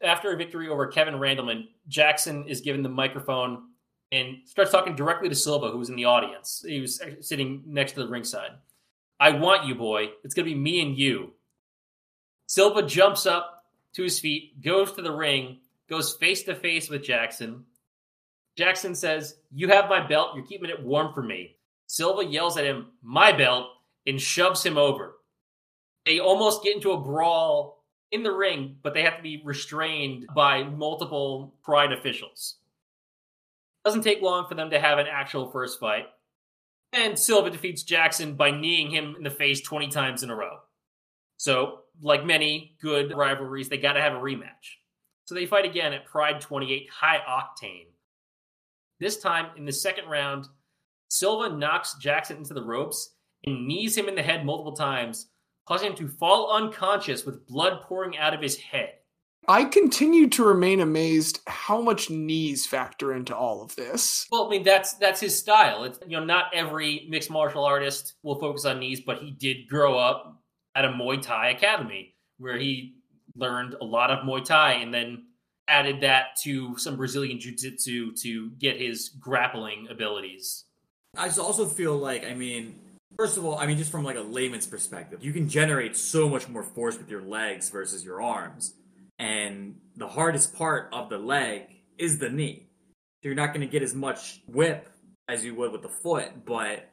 After 0.02 0.32
a 0.32 0.36
victory 0.36 0.68
over 0.68 0.88
Kevin 0.88 1.14
Randleman, 1.14 1.68
Jackson 1.88 2.46
is 2.46 2.60
given 2.60 2.82
the 2.82 2.88
microphone 2.88 3.62
and 4.12 4.38
starts 4.44 4.70
talking 4.70 4.94
directly 4.94 5.28
to 5.28 5.34
Silva, 5.34 5.70
who 5.70 5.78
was 5.78 5.88
in 5.88 5.96
the 5.96 6.04
audience. 6.04 6.64
He 6.66 6.80
was 6.80 7.00
sitting 7.20 7.62
next 7.66 7.92
to 7.92 8.00
the 8.00 8.08
ringside. 8.08 8.50
I 9.18 9.30
want 9.30 9.66
you, 9.66 9.74
boy. 9.74 10.08
It's 10.22 10.34
going 10.34 10.46
to 10.48 10.54
be 10.54 10.60
me 10.60 10.82
and 10.82 10.98
you. 10.98 11.32
Silva 12.46 12.82
jumps 12.82 13.26
up 13.26 13.64
to 13.94 14.02
his 14.02 14.20
feet, 14.20 14.60
goes 14.60 14.92
to 14.92 15.02
the 15.02 15.12
ring, 15.12 15.58
goes 15.88 16.14
face 16.14 16.42
to 16.44 16.54
face 16.54 16.90
with 16.90 17.02
Jackson. 17.02 17.64
Jackson 18.56 18.94
says, 18.94 19.36
You 19.52 19.68
have 19.68 19.88
my 19.88 20.06
belt. 20.06 20.32
You're 20.34 20.46
keeping 20.46 20.70
it 20.70 20.82
warm 20.82 21.12
for 21.14 21.22
me. 21.22 21.56
Silva 21.86 22.24
yells 22.24 22.56
at 22.56 22.64
him, 22.64 22.88
My 23.02 23.32
belt, 23.32 23.68
and 24.06 24.20
shoves 24.20 24.64
him 24.64 24.76
over. 24.76 25.16
They 26.06 26.18
almost 26.18 26.62
get 26.62 26.76
into 26.76 26.92
a 26.92 27.00
brawl 27.00 27.84
in 28.12 28.22
the 28.22 28.32
ring, 28.32 28.76
but 28.82 28.94
they 28.94 29.02
have 29.02 29.16
to 29.16 29.22
be 29.22 29.42
restrained 29.44 30.26
by 30.34 30.62
multiple 30.62 31.54
Pride 31.62 31.92
officials. 31.92 32.56
Doesn't 33.84 34.02
take 34.02 34.22
long 34.22 34.46
for 34.48 34.54
them 34.54 34.70
to 34.70 34.80
have 34.80 34.98
an 34.98 35.06
actual 35.10 35.50
first 35.50 35.80
fight. 35.80 36.06
And 36.92 37.18
Silva 37.18 37.50
defeats 37.50 37.82
Jackson 37.82 38.34
by 38.34 38.50
kneeing 38.50 38.90
him 38.90 39.14
in 39.16 39.24
the 39.24 39.30
face 39.30 39.60
20 39.60 39.88
times 39.88 40.22
in 40.22 40.30
a 40.30 40.36
row. 40.36 40.58
So, 41.38 41.80
like 42.00 42.24
many 42.24 42.76
good 42.80 43.14
rivalries, 43.14 43.68
they 43.68 43.78
got 43.78 43.94
to 43.94 44.00
have 44.00 44.14
a 44.14 44.20
rematch. 44.20 44.78
So 45.24 45.34
they 45.34 45.46
fight 45.46 45.64
again 45.64 45.92
at 45.92 46.06
Pride 46.06 46.40
28 46.40 46.88
High 46.90 47.18
Octane. 47.28 47.88
This 49.00 49.18
time, 49.18 49.46
in 49.56 49.64
the 49.64 49.72
second 49.72 50.08
round, 50.08 50.46
Silva 51.08 51.54
knocks 51.54 51.96
Jackson 51.98 52.38
into 52.38 52.54
the 52.54 52.62
ropes 52.62 53.13
and 53.46 53.66
knees 53.66 53.96
him 53.96 54.08
in 54.08 54.14
the 54.14 54.22
head 54.22 54.44
multiple 54.44 54.72
times, 54.72 55.28
causing 55.66 55.90
him 55.90 55.96
to 55.96 56.08
fall 56.08 56.52
unconscious 56.52 57.24
with 57.24 57.46
blood 57.46 57.82
pouring 57.82 58.16
out 58.16 58.34
of 58.34 58.40
his 58.40 58.56
head. 58.56 58.94
I 59.46 59.64
continue 59.64 60.28
to 60.30 60.44
remain 60.44 60.80
amazed 60.80 61.40
how 61.46 61.82
much 61.82 62.08
knees 62.08 62.66
factor 62.66 63.12
into 63.12 63.36
all 63.36 63.62
of 63.62 63.76
this. 63.76 64.26
Well, 64.32 64.46
I 64.46 64.50
mean 64.50 64.62
that's 64.62 64.94
that's 64.94 65.20
his 65.20 65.38
style. 65.38 65.84
It's 65.84 65.98
you 66.06 66.18
know 66.18 66.24
not 66.24 66.46
every 66.54 67.06
mixed 67.10 67.30
martial 67.30 67.64
artist 67.64 68.14
will 68.22 68.40
focus 68.40 68.64
on 68.64 68.80
knees, 68.80 69.00
but 69.00 69.18
he 69.18 69.32
did 69.32 69.68
grow 69.68 69.98
up 69.98 70.40
at 70.74 70.86
a 70.86 70.88
Muay 70.88 71.20
Thai 71.20 71.50
academy 71.50 72.14
where 72.38 72.56
he 72.56 72.94
learned 73.36 73.74
a 73.80 73.84
lot 73.84 74.10
of 74.10 74.24
Muay 74.24 74.44
Thai 74.44 74.74
and 74.74 74.94
then 74.94 75.24
added 75.68 76.00
that 76.02 76.36
to 76.42 76.76
some 76.76 76.96
Brazilian 76.96 77.40
jiu-jitsu 77.40 78.12
to 78.14 78.50
get 78.58 78.80
his 78.80 79.10
grappling 79.20 79.88
abilities. 79.90 80.64
I 81.16 81.26
just 81.26 81.38
also 81.38 81.64
feel 81.64 81.96
like, 81.96 82.24
I 82.24 82.34
mean, 82.34 82.78
first 83.16 83.36
of 83.36 83.44
all, 83.44 83.58
I 83.58 83.66
mean, 83.66 83.78
just 83.78 83.90
from 83.90 84.04
like 84.04 84.16
a 84.16 84.22
layman's 84.22 84.66
perspective, 84.66 85.24
you 85.24 85.32
can 85.32 85.48
generate 85.48 85.96
so 85.96 86.28
much 86.28 86.48
more 86.48 86.62
force 86.62 86.98
with 86.98 87.08
your 87.08 87.22
legs 87.22 87.70
versus 87.70 88.04
your 88.04 88.22
arms. 88.22 88.74
And 89.18 89.76
the 89.96 90.08
hardest 90.08 90.54
part 90.56 90.88
of 90.92 91.08
the 91.08 91.18
leg 91.18 91.68
is 91.98 92.18
the 92.18 92.28
knee. 92.28 92.66
So 93.22 93.28
you're 93.28 93.34
not 93.34 93.48
going 93.48 93.60
to 93.60 93.70
get 93.70 93.82
as 93.82 93.94
much 93.94 94.42
whip 94.46 94.88
as 95.28 95.44
you 95.44 95.54
would 95.54 95.72
with 95.72 95.82
the 95.82 95.88
foot. 95.88 96.44
But 96.44 96.90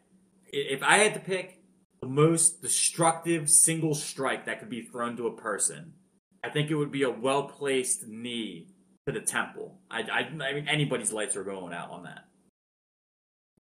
if 0.47 0.83
I 0.83 0.97
had 0.97 1.13
to 1.15 1.19
pick 1.19 1.59
the 2.01 2.07
most 2.07 2.61
destructive 2.61 3.49
single 3.49 3.95
strike 3.95 4.45
that 4.45 4.59
could 4.59 4.69
be 4.69 4.81
thrown 4.81 5.17
to 5.17 5.27
a 5.27 5.35
person, 5.35 5.93
I 6.43 6.49
think 6.49 6.69
it 6.69 6.75
would 6.75 6.91
be 6.91 7.03
a 7.03 7.09
well 7.09 7.43
placed 7.43 8.07
knee 8.07 8.67
to 9.05 9.11
the 9.11 9.21
temple. 9.21 9.79
I, 9.89 10.01
I, 10.01 10.19
I 10.19 10.53
mean, 10.53 10.67
anybody's 10.67 11.11
lights 11.11 11.35
are 11.35 11.43
going 11.43 11.73
out 11.73 11.91
on 11.91 12.03
that. 12.03 12.25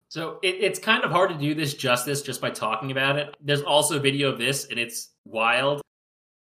So 0.08 0.38
it, 0.42 0.56
it's 0.60 0.78
kind 0.78 1.04
of 1.04 1.10
hard 1.10 1.30
to 1.30 1.36
do 1.36 1.54
this 1.54 1.74
justice 1.74 2.22
just 2.22 2.40
by 2.40 2.50
talking 2.50 2.90
about 2.90 3.16
it. 3.16 3.34
There's 3.42 3.62
also 3.62 3.96
a 3.96 4.00
video 4.00 4.30
of 4.30 4.38
this, 4.38 4.66
and 4.66 4.78
it's 4.78 5.10
wild. 5.24 5.82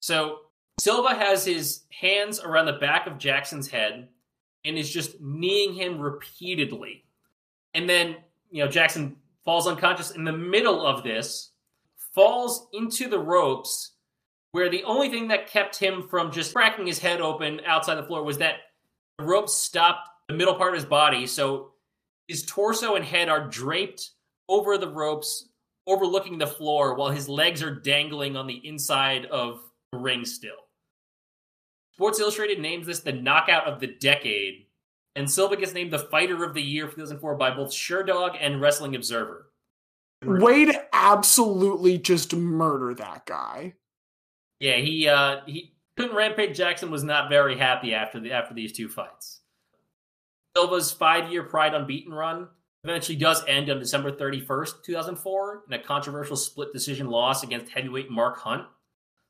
So 0.01 0.37
Silva 0.79 1.13
has 1.13 1.45
his 1.45 1.83
hands 1.91 2.39
around 2.39 2.67
the 2.67 2.73
back 2.73 3.05
of 3.05 3.17
Jackson's 3.17 3.67
head 3.67 4.07
and 4.63 4.77
is 4.77 4.89
just 4.89 5.19
kneeing 5.19 5.73
him 5.73 5.99
repeatedly. 5.99 7.03
And 7.73 7.89
then, 7.89 8.17
you 8.49 8.63
know, 8.63 8.71
Jackson 8.71 9.17
falls 9.43 9.67
unconscious 9.67 10.11
in 10.11 10.23
the 10.23 10.31
middle 10.31 10.85
of 10.85 11.03
this, 11.03 11.51
falls 12.15 12.67
into 12.73 13.09
the 13.09 13.19
ropes, 13.19 13.91
where 14.51 14.69
the 14.69 14.83
only 14.83 15.09
thing 15.09 15.27
that 15.27 15.49
kept 15.49 15.75
him 15.75 16.07
from 16.09 16.31
just 16.31 16.53
cracking 16.53 16.87
his 16.87 16.99
head 16.99 17.21
open 17.21 17.61
outside 17.65 17.95
the 17.95 18.03
floor 18.03 18.23
was 18.23 18.37
that 18.37 18.55
the 19.17 19.25
ropes 19.25 19.53
stopped 19.55 20.07
the 20.27 20.33
middle 20.33 20.55
part 20.55 20.73
of 20.73 20.79
his 20.79 20.85
body. 20.85 21.27
So 21.27 21.68
his 22.29 22.45
torso 22.45 22.95
and 22.95 23.03
head 23.03 23.27
are 23.27 23.47
draped 23.47 24.11
over 24.47 24.77
the 24.77 24.87
ropes, 24.87 25.49
overlooking 25.87 26.37
the 26.37 26.47
floor, 26.47 26.93
while 26.93 27.09
his 27.09 27.27
legs 27.27 27.63
are 27.63 27.73
dangling 27.73 28.37
on 28.37 28.45
the 28.45 28.65
inside 28.65 29.25
of 29.25 29.59
the 29.91 29.97
ring 29.97 30.23
still. 30.23 30.51
Sports 31.93 32.19
Illustrated 32.19 32.59
names 32.59 32.85
this 32.85 32.99
the 32.99 33.11
knockout 33.11 33.65
of 33.65 33.79
the 33.79 33.87
decade, 33.87 34.67
and 35.15 35.29
Silva 35.29 35.57
gets 35.57 35.73
named 35.73 35.91
the 35.91 35.99
fighter 35.99 36.43
of 36.43 36.53
the 36.53 36.61
year 36.61 36.87
for 36.87 36.95
2004 36.97 37.35
by 37.35 37.49
both 37.49 37.71
Sherdog 37.71 38.37
and 38.39 38.61
Wrestling 38.61 38.95
Observer. 38.95 39.47
Way 40.23 40.65
to 40.65 40.85
absolutely 40.93 41.97
just 41.97 42.35
murder 42.35 42.93
that 42.93 43.25
guy. 43.25 43.73
Yeah, 44.59 44.75
he 44.75 45.07
uh 45.07 45.37
he 45.47 45.73
Rampage 46.13 46.55
Jackson 46.55 46.91
was 46.91 47.03
not 47.03 47.29
very 47.29 47.57
happy 47.57 47.95
after 47.95 48.19
the 48.19 48.31
after 48.31 48.53
these 48.53 48.71
two 48.71 48.87
fights. 48.87 49.38
Silva's 50.55 50.91
five-year 50.91 51.43
Pride 51.43 51.73
unbeaten 51.73 52.13
run 52.13 52.47
eventually 52.83 53.17
does 53.17 53.43
end 53.47 53.69
on 53.69 53.79
December 53.79 54.11
31st, 54.11 54.83
2004, 54.83 55.63
in 55.67 55.73
a 55.73 55.83
controversial 55.83 56.35
split 56.35 56.71
decision 56.73 57.07
loss 57.07 57.43
against 57.43 57.71
heavyweight 57.71 58.09
Mark 58.09 58.39
Hunt. 58.39 58.65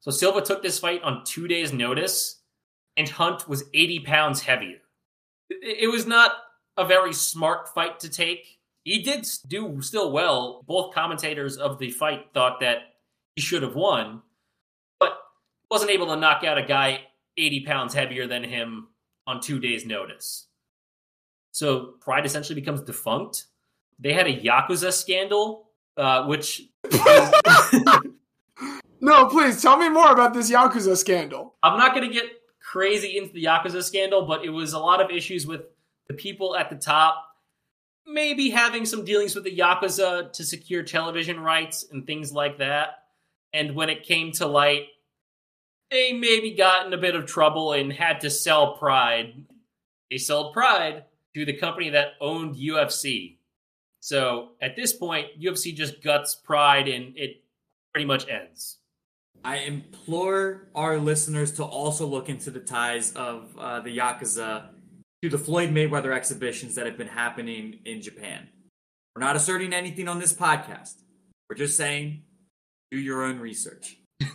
So 0.01 0.11
Silva 0.11 0.41
took 0.41 0.61
this 0.61 0.79
fight 0.79 1.03
on 1.03 1.23
two 1.25 1.47
days' 1.47 1.73
notice, 1.73 2.41
and 2.95 3.09
Hunt 3.09 3.49
was 3.49 3.63
80 3.73 4.01
pounds 4.01 4.41
heavier. 4.41 4.79
it 5.49 5.91
was 5.91 6.05
not 6.05 6.31
a 6.77 6.85
very 6.85 7.13
smart 7.13 7.67
fight 7.69 7.99
to 7.99 8.09
take. 8.09 8.59
He 8.83 9.01
did 9.03 9.27
do 9.47 9.81
still 9.81 10.11
well. 10.11 10.63
Both 10.67 10.93
commentators 10.93 11.57
of 11.57 11.79
the 11.79 11.91
fight 11.91 12.27
thought 12.33 12.61
that 12.61 12.77
he 13.35 13.41
should 13.41 13.63
have 13.63 13.75
won, 13.75 14.21
but 14.99 15.17
wasn't 15.69 15.91
able 15.91 16.07
to 16.07 16.15
knock 16.15 16.43
out 16.43 16.57
a 16.57 16.63
guy 16.63 17.01
80 17.37 17.65
pounds 17.65 17.93
heavier 17.93 18.27
than 18.27 18.43
him 18.43 18.87
on 19.27 19.41
two 19.41 19.59
days' 19.59 19.85
notice. 19.85 20.48
So 21.59 21.95
Pride 21.99 22.25
essentially 22.25 22.57
becomes 22.57 22.79
defunct. 22.79 23.47
They 23.99 24.13
had 24.13 24.27
a 24.27 24.33
Yakuza 24.33 24.93
scandal, 24.93 25.67
uh, 25.97 26.23
which 26.23 26.61
No, 29.01 29.25
please 29.25 29.61
tell 29.61 29.75
me 29.75 29.89
more 29.89 30.09
about 30.09 30.33
this 30.33 30.49
Yakuza 30.49 30.95
scandal. 30.95 31.55
I'm 31.61 31.77
not 31.77 31.93
going 31.93 32.07
to 32.07 32.13
get 32.13 32.31
crazy 32.61 33.17
into 33.17 33.33
the 33.33 33.43
Yakuza 33.43 33.83
scandal, 33.83 34.25
but 34.25 34.45
it 34.45 34.51
was 34.51 34.71
a 34.71 34.79
lot 34.79 35.01
of 35.01 35.11
issues 35.11 35.45
with 35.45 35.63
the 36.07 36.13
people 36.13 36.55
at 36.55 36.69
the 36.69 36.77
top 36.77 37.25
maybe 38.07 38.49
having 38.49 38.85
some 38.85 39.03
dealings 39.03 39.35
with 39.35 39.43
the 39.43 39.55
Yakuza 39.55 40.31
to 40.31 40.43
secure 40.45 40.81
television 40.81 41.41
rights 41.41 41.85
and 41.91 42.07
things 42.07 42.31
like 42.31 42.59
that. 42.59 43.03
And 43.53 43.75
when 43.75 43.89
it 43.89 44.03
came 44.03 44.31
to 44.33 44.47
light, 44.47 44.87
they 45.91 46.13
maybe 46.13 46.51
got 46.51 46.87
in 46.87 46.93
a 46.93 46.97
bit 46.97 47.15
of 47.15 47.25
trouble 47.25 47.73
and 47.73 47.91
had 47.91 48.21
to 48.21 48.29
sell 48.29 48.77
Pride. 48.77 49.43
They 50.09 50.17
sold 50.17 50.53
Pride 50.53 51.03
to 51.35 51.45
the 51.45 51.53
company 51.53 51.89
that 51.89 52.13
owned 52.21 52.55
UFC. 52.55 53.37
So 54.01 54.51
at 54.61 54.75
this 54.75 54.93
point, 54.93 55.27
UFC 55.39 55.75
just 55.75 56.01
guts 56.01 56.35
Pride 56.35 56.87
and 56.87 57.17
it 57.17 57.43
pretty 57.93 58.05
much 58.05 58.27
ends. 58.29 58.77
I 59.43 59.57
implore 59.57 60.67
our 60.75 60.97
listeners 60.97 61.53
to 61.53 61.63
also 61.63 62.05
look 62.05 62.29
into 62.29 62.51
the 62.51 62.59
ties 62.59 63.13
of 63.13 63.55
uh, 63.57 63.79
the 63.79 63.97
Yakuza 63.97 64.69
to 65.21 65.29
the 65.29 65.37
Floyd 65.37 65.69
Mayweather 65.69 66.15
exhibitions 66.15 66.75
that 66.75 66.85
have 66.85 66.97
been 66.97 67.07
happening 67.07 67.79
in 67.85 68.01
Japan. 68.01 68.47
We're 69.15 69.23
not 69.25 69.35
asserting 69.35 69.73
anything 69.73 70.07
on 70.07 70.19
this 70.19 70.33
podcast. 70.33 70.95
We're 71.49 71.57
just 71.57 71.77
saying 71.77 72.23
do 72.91 72.97
your 72.97 73.23
own 73.23 73.39
research. 73.39 73.97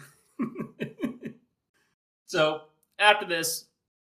So 2.34 2.62
after 2.98 3.26
this, 3.26 3.66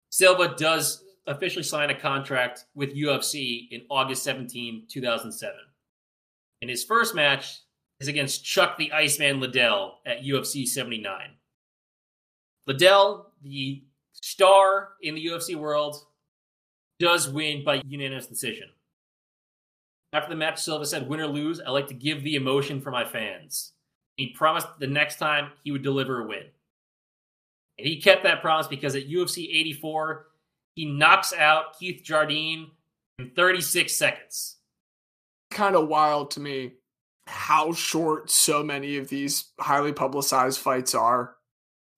Silva 0.09 0.53
does 0.57 1.05
officially 1.29 1.63
sign 1.63 1.91
a 1.91 1.95
contract 1.95 2.65
with 2.73 2.95
UFC 2.95 3.67
in 3.71 3.83
August 3.89 4.23
17, 4.23 4.87
2007. 4.89 5.55
And 6.61 6.69
his 6.69 6.83
first 6.83 7.15
match 7.15 7.61
is 7.99 8.07
against 8.07 8.43
Chuck 8.43 8.77
the 8.77 8.91
Iceman 8.91 9.39
Liddell 9.39 9.99
at 10.05 10.23
UFC 10.23 10.67
79. 10.67 11.21
Liddell, 12.65 13.31
the 13.41 13.83
star 14.13 14.89
in 15.01 15.15
the 15.15 15.25
UFC 15.25 15.55
world, 15.55 16.03
does 16.99 17.29
win 17.29 17.63
by 17.63 17.81
unanimous 17.85 18.27
decision. 18.27 18.69
After 20.11 20.29
the 20.29 20.35
match, 20.35 20.59
Silva 20.59 20.85
said, 20.85 21.07
Win 21.07 21.19
or 21.19 21.27
lose, 21.27 21.61
I 21.61 21.69
like 21.69 21.87
to 21.89 21.93
give 21.93 22.23
the 22.23 22.35
emotion 22.35 22.81
for 22.81 22.89
my 22.89 23.05
fans. 23.05 23.73
He 24.17 24.33
promised 24.33 24.67
the 24.79 24.87
next 24.87 25.17
time 25.17 25.51
he 25.63 25.71
would 25.71 25.83
deliver 25.83 26.21
a 26.21 26.27
win. 26.27 26.43
And 27.77 27.87
he 27.87 28.01
kept 28.01 28.23
that 28.23 28.41
promise 28.41 28.67
because 28.67 28.95
at 28.95 29.07
UFC 29.07 29.47
84, 29.55 30.25
he 30.79 30.85
knocks 30.85 31.33
out 31.33 31.77
Keith 31.77 32.03
Jardine 32.05 32.71
in 33.17 33.31
36 33.31 33.93
seconds. 33.93 34.59
Kind 35.51 35.75
of 35.75 35.89
wild 35.89 36.31
to 36.31 36.39
me 36.39 36.75
how 37.27 37.73
short 37.73 38.31
so 38.31 38.63
many 38.63 38.95
of 38.95 39.09
these 39.09 39.51
highly 39.59 39.91
publicized 39.91 40.57
fights 40.59 40.95
are. 40.95 41.35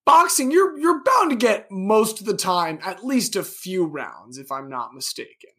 Boxing, 0.03 0.49
you're 0.49 0.80
you're 0.80 1.03
bound 1.03 1.30
to 1.30 1.36
get 1.36 1.70
most 1.70 2.22
of 2.22 2.26
the 2.26 2.36
time 2.36 2.80
at 2.84 3.06
least 3.06 3.36
a 3.36 3.44
few 3.44 3.86
rounds, 3.86 4.40
if 4.40 4.52
I'm 4.52 4.68
not 4.68 4.95
mistaken. 4.95 5.52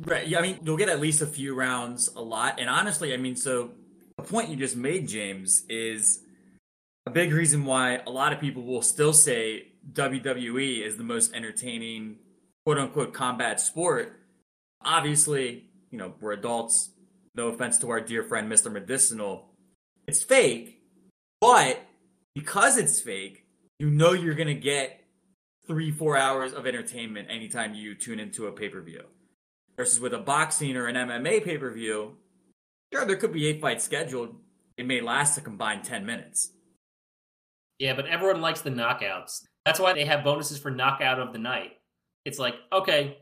Right. 0.00 0.26
Yeah, 0.26 0.40
I 0.40 0.42
mean, 0.42 0.58
you'll 0.64 0.76
get 0.76 0.88
at 0.88 1.00
least 1.00 1.22
a 1.22 1.26
few 1.26 1.54
rounds 1.54 2.08
a 2.16 2.20
lot. 2.20 2.58
And 2.58 2.68
honestly, 2.68 3.14
I 3.14 3.16
mean, 3.16 3.36
so 3.36 3.70
the 4.16 4.24
point 4.24 4.48
you 4.48 4.56
just 4.56 4.76
made, 4.76 5.06
James, 5.06 5.62
is 5.68 6.24
a 7.06 7.10
big 7.10 7.32
reason 7.32 7.64
why 7.64 8.00
a 8.08 8.10
lot 8.10 8.32
of 8.32 8.40
people 8.40 8.64
will 8.64 8.82
still 8.82 9.12
say 9.12 9.68
WWE 9.92 10.84
is 10.84 10.96
the 10.96 11.04
most 11.04 11.32
entertaining, 11.32 12.16
quote 12.66 12.78
unquote, 12.78 13.14
combat 13.14 13.60
sport. 13.60 14.18
Obviously, 14.84 15.66
you 15.92 15.98
know, 15.98 16.14
we're 16.20 16.32
adults. 16.32 16.90
No 17.36 17.48
offense 17.48 17.78
to 17.78 17.90
our 17.90 18.00
dear 18.00 18.24
friend, 18.24 18.50
Mr. 18.50 18.72
Medicinal. 18.72 19.50
It's 20.08 20.24
fake, 20.24 20.82
but 21.40 21.80
because 22.34 22.76
it's 22.76 23.00
fake, 23.00 23.44
you 23.78 23.88
know 23.88 24.12
you're 24.12 24.34
going 24.34 24.48
to 24.48 24.54
get 24.54 25.00
three, 25.68 25.92
four 25.92 26.16
hours 26.16 26.52
of 26.52 26.66
entertainment 26.66 27.28
anytime 27.30 27.74
you 27.74 27.94
tune 27.94 28.18
into 28.18 28.46
a 28.46 28.52
pay 28.52 28.68
per 28.68 28.80
view. 28.80 29.04
Versus 29.76 30.00
with 30.00 30.14
a 30.14 30.18
boxing 30.18 30.76
or 30.76 30.86
an 30.86 30.96
MMA 30.96 31.44
pay 31.44 31.58
per 31.58 31.70
view, 31.70 32.16
sure, 32.92 33.04
there 33.04 33.16
could 33.16 33.32
be 33.32 33.46
eight 33.46 33.60
fights 33.60 33.84
scheduled. 33.84 34.34
It 34.76 34.86
may 34.86 35.00
last 35.00 35.38
a 35.38 35.40
combined 35.40 35.84
10 35.84 36.04
minutes. 36.04 36.50
Yeah, 37.78 37.94
but 37.94 38.06
everyone 38.06 38.40
likes 38.40 38.62
the 38.62 38.70
knockouts. 38.70 39.42
That's 39.64 39.78
why 39.78 39.92
they 39.92 40.04
have 40.04 40.24
bonuses 40.24 40.58
for 40.58 40.70
knockout 40.70 41.20
of 41.20 41.32
the 41.32 41.38
night. 41.38 41.75
It's 42.26 42.40
like, 42.40 42.56
okay, 42.72 43.18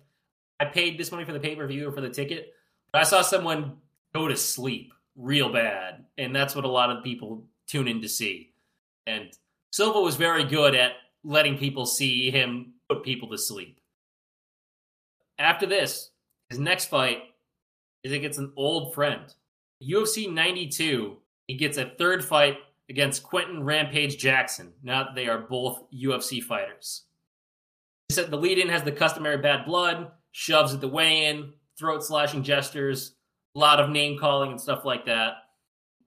I 0.59 0.65
paid 0.65 0.99
this 0.99 1.13
money 1.13 1.27
for 1.27 1.33
the 1.33 1.39
pay 1.39 1.55
per 1.55 1.67
view 1.67 1.89
or 1.89 1.93
for 1.93 2.01
the 2.01 2.09
ticket, 2.09 2.55
but 2.91 3.03
I 3.03 3.05
saw 3.05 3.21
someone 3.21 3.77
go 4.15 4.29
to 4.29 4.37
sleep 4.37 4.95
real 5.15 5.53
bad. 5.53 6.07
And 6.17 6.35
that's 6.35 6.57
what 6.57 6.65
a 6.65 6.69
lot 6.69 6.91
of 6.91 7.05
people 7.05 7.45
tune 7.69 7.87
in 7.87 8.01
to 8.01 8.09
see. 8.09 8.55
And 9.07 9.31
Silva 9.73 10.01
was 10.01 10.17
very 10.17 10.45
good 10.45 10.75
at 10.75 10.93
letting 11.23 11.59
people 11.59 11.85
see 11.85 12.31
him 12.31 12.73
put 12.89 13.03
people 13.03 13.29
to 13.29 13.39
sleep. 13.39 13.79
After 15.39 15.67
this, 15.67 16.11
his 16.49 16.59
next 16.59 16.87
fight 16.87 17.19
is 18.05 18.13
against 18.13 18.39
an 18.39 18.53
old 18.57 18.95
friend. 18.95 19.23
UFC 19.83 20.33
92, 20.33 21.19
he 21.47 21.57
gets 21.57 21.77
a 21.77 21.93
third 21.99 22.25
fight 22.25 22.57
against 22.89 23.23
Quentin 23.23 23.65
Rampage 23.65 24.17
Jackson. 24.17 24.73
Now 24.83 25.09
they 25.15 25.27
are 25.27 25.39
both 25.39 25.83
UFC 25.93 26.43
fighters. 26.43 27.03
The 28.09 28.37
lead 28.37 28.59
in 28.59 28.69
has 28.69 28.83
the 28.83 28.93
customary 28.93 29.39
bad 29.39 29.65
blood, 29.65 30.11
shoves 30.33 30.75
at 30.75 30.81
the 30.81 30.89
weigh 30.89 31.27
in, 31.27 31.53
throat 31.79 32.05
slashing 32.05 32.43
gestures, 32.43 33.15
a 33.57 33.59
lot 33.59 33.81
of 33.81 33.91
name 33.91 34.19
calling 34.19 34.51
and 34.51 34.61
stuff 34.61 34.85
like 34.85 35.07
that. 35.07 35.35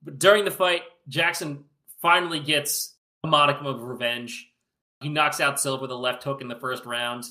But 0.04 0.20
during 0.20 0.46
the 0.46 0.52
fight, 0.52 0.84
Jackson 1.08 1.66
finally 2.02 2.40
gets 2.40 2.96
a 3.24 3.28
modicum 3.28 3.66
of 3.66 3.82
revenge. 3.82 4.48
He 5.02 5.10
knocks 5.10 5.42
out 5.42 5.60
Silva 5.60 5.82
with 5.82 5.92
a 5.92 5.96
left 5.96 6.24
hook 6.24 6.42
in 6.42 6.48
the 6.48 6.60
first 6.60 6.86
round. 6.86 7.26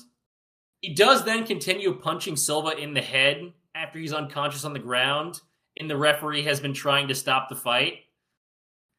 He 0.81 0.93
does 0.93 1.23
then 1.23 1.45
continue 1.45 1.93
punching 1.93 2.35
Silva 2.35 2.77
in 2.77 2.93
the 2.93 3.01
head 3.01 3.53
after 3.73 3.99
he's 3.99 4.13
unconscious 4.13 4.65
on 4.65 4.73
the 4.73 4.79
ground, 4.79 5.39
and 5.79 5.89
the 5.89 5.97
referee 5.97 6.43
has 6.43 6.59
been 6.59 6.73
trying 6.73 7.07
to 7.07 7.15
stop 7.15 7.49
the 7.49 7.55
fight. 7.55 7.99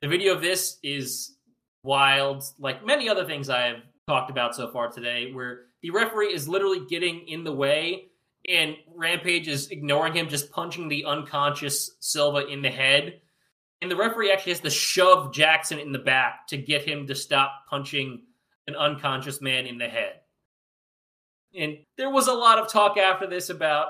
The 0.00 0.08
video 0.08 0.34
of 0.34 0.40
this 0.40 0.78
is 0.82 1.36
wild, 1.82 2.44
like 2.58 2.86
many 2.86 3.08
other 3.08 3.24
things 3.24 3.48
I 3.48 3.62
have 3.62 3.76
talked 4.08 4.30
about 4.30 4.56
so 4.56 4.70
far 4.72 4.88
today, 4.88 5.30
where 5.32 5.66
the 5.82 5.90
referee 5.90 6.32
is 6.32 6.48
literally 6.48 6.80
getting 6.88 7.28
in 7.28 7.44
the 7.44 7.52
way 7.52 8.06
and 8.48 8.74
Rampage 8.96 9.46
is 9.46 9.68
ignoring 9.68 10.14
him, 10.14 10.28
just 10.28 10.50
punching 10.50 10.88
the 10.88 11.04
unconscious 11.04 11.90
Silva 12.00 12.46
in 12.46 12.62
the 12.62 12.70
head. 12.70 13.20
And 13.82 13.90
the 13.90 13.96
referee 13.96 14.32
actually 14.32 14.52
has 14.52 14.60
to 14.62 14.70
shove 14.70 15.34
Jackson 15.34 15.78
in 15.78 15.92
the 15.92 15.98
back 15.98 16.46
to 16.48 16.56
get 16.56 16.88
him 16.88 17.06
to 17.06 17.14
stop 17.14 17.52
punching 17.68 18.22
an 18.66 18.74
unconscious 18.74 19.42
man 19.42 19.66
in 19.66 19.76
the 19.76 19.88
head. 19.88 20.14
And 21.54 21.76
there 21.98 22.10
was 22.10 22.28
a 22.28 22.32
lot 22.32 22.58
of 22.58 22.68
talk 22.68 22.96
after 22.96 23.26
this 23.26 23.50
about 23.50 23.88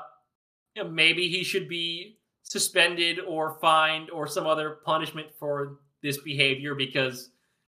you 0.74 0.82
know, 0.82 0.90
maybe 0.90 1.28
he 1.28 1.44
should 1.44 1.68
be 1.68 2.18
suspended 2.42 3.20
or 3.20 3.58
fined 3.60 4.10
or 4.10 4.26
some 4.26 4.46
other 4.46 4.78
punishment 4.84 5.28
for 5.38 5.78
this 6.02 6.18
behavior 6.18 6.74
because 6.74 7.30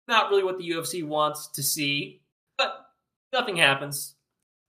not 0.08 0.30
really 0.30 0.44
what 0.44 0.58
the 0.58 0.68
UFC 0.68 1.06
wants 1.06 1.48
to 1.48 1.62
see. 1.62 2.19
But 2.60 2.74
nothing 3.32 3.56
happens. 3.56 4.16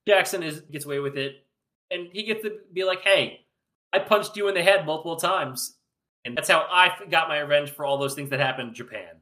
Jackson 0.08 0.44
is 0.44 0.62
gets 0.62 0.86
away 0.86 1.00
with 1.00 1.18
it, 1.18 1.46
and 1.92 2.08
he 2.14 2.24
gets 2.24 2.42
to 2.44 2.60
be 2.72 2.86
like, 2.86 3.02
"Hey, 3.02 3.46
I 3.92 4.00
punched 4.00 4.38
you 4.38 4.48
in 4.48 4.54
the 4.54 4.64
head 4.64 4.86
multiple 4.86 5.18
times, 5.18 5.78
and 6.24 6.38
that's 6.38 6.48
how 6.48 6.66
I 6.70 6.96
got 7.10 7.28
my 7.28 7.40
revenge 7.40 7.70
for 7.72 7.84
all 7.84 7.98
those 7.98 8.16
things 8.16 8.30
that 8.30 8.40
happened 8.40 8.70
in 8.70 8.74
Japan." 8.76 9.20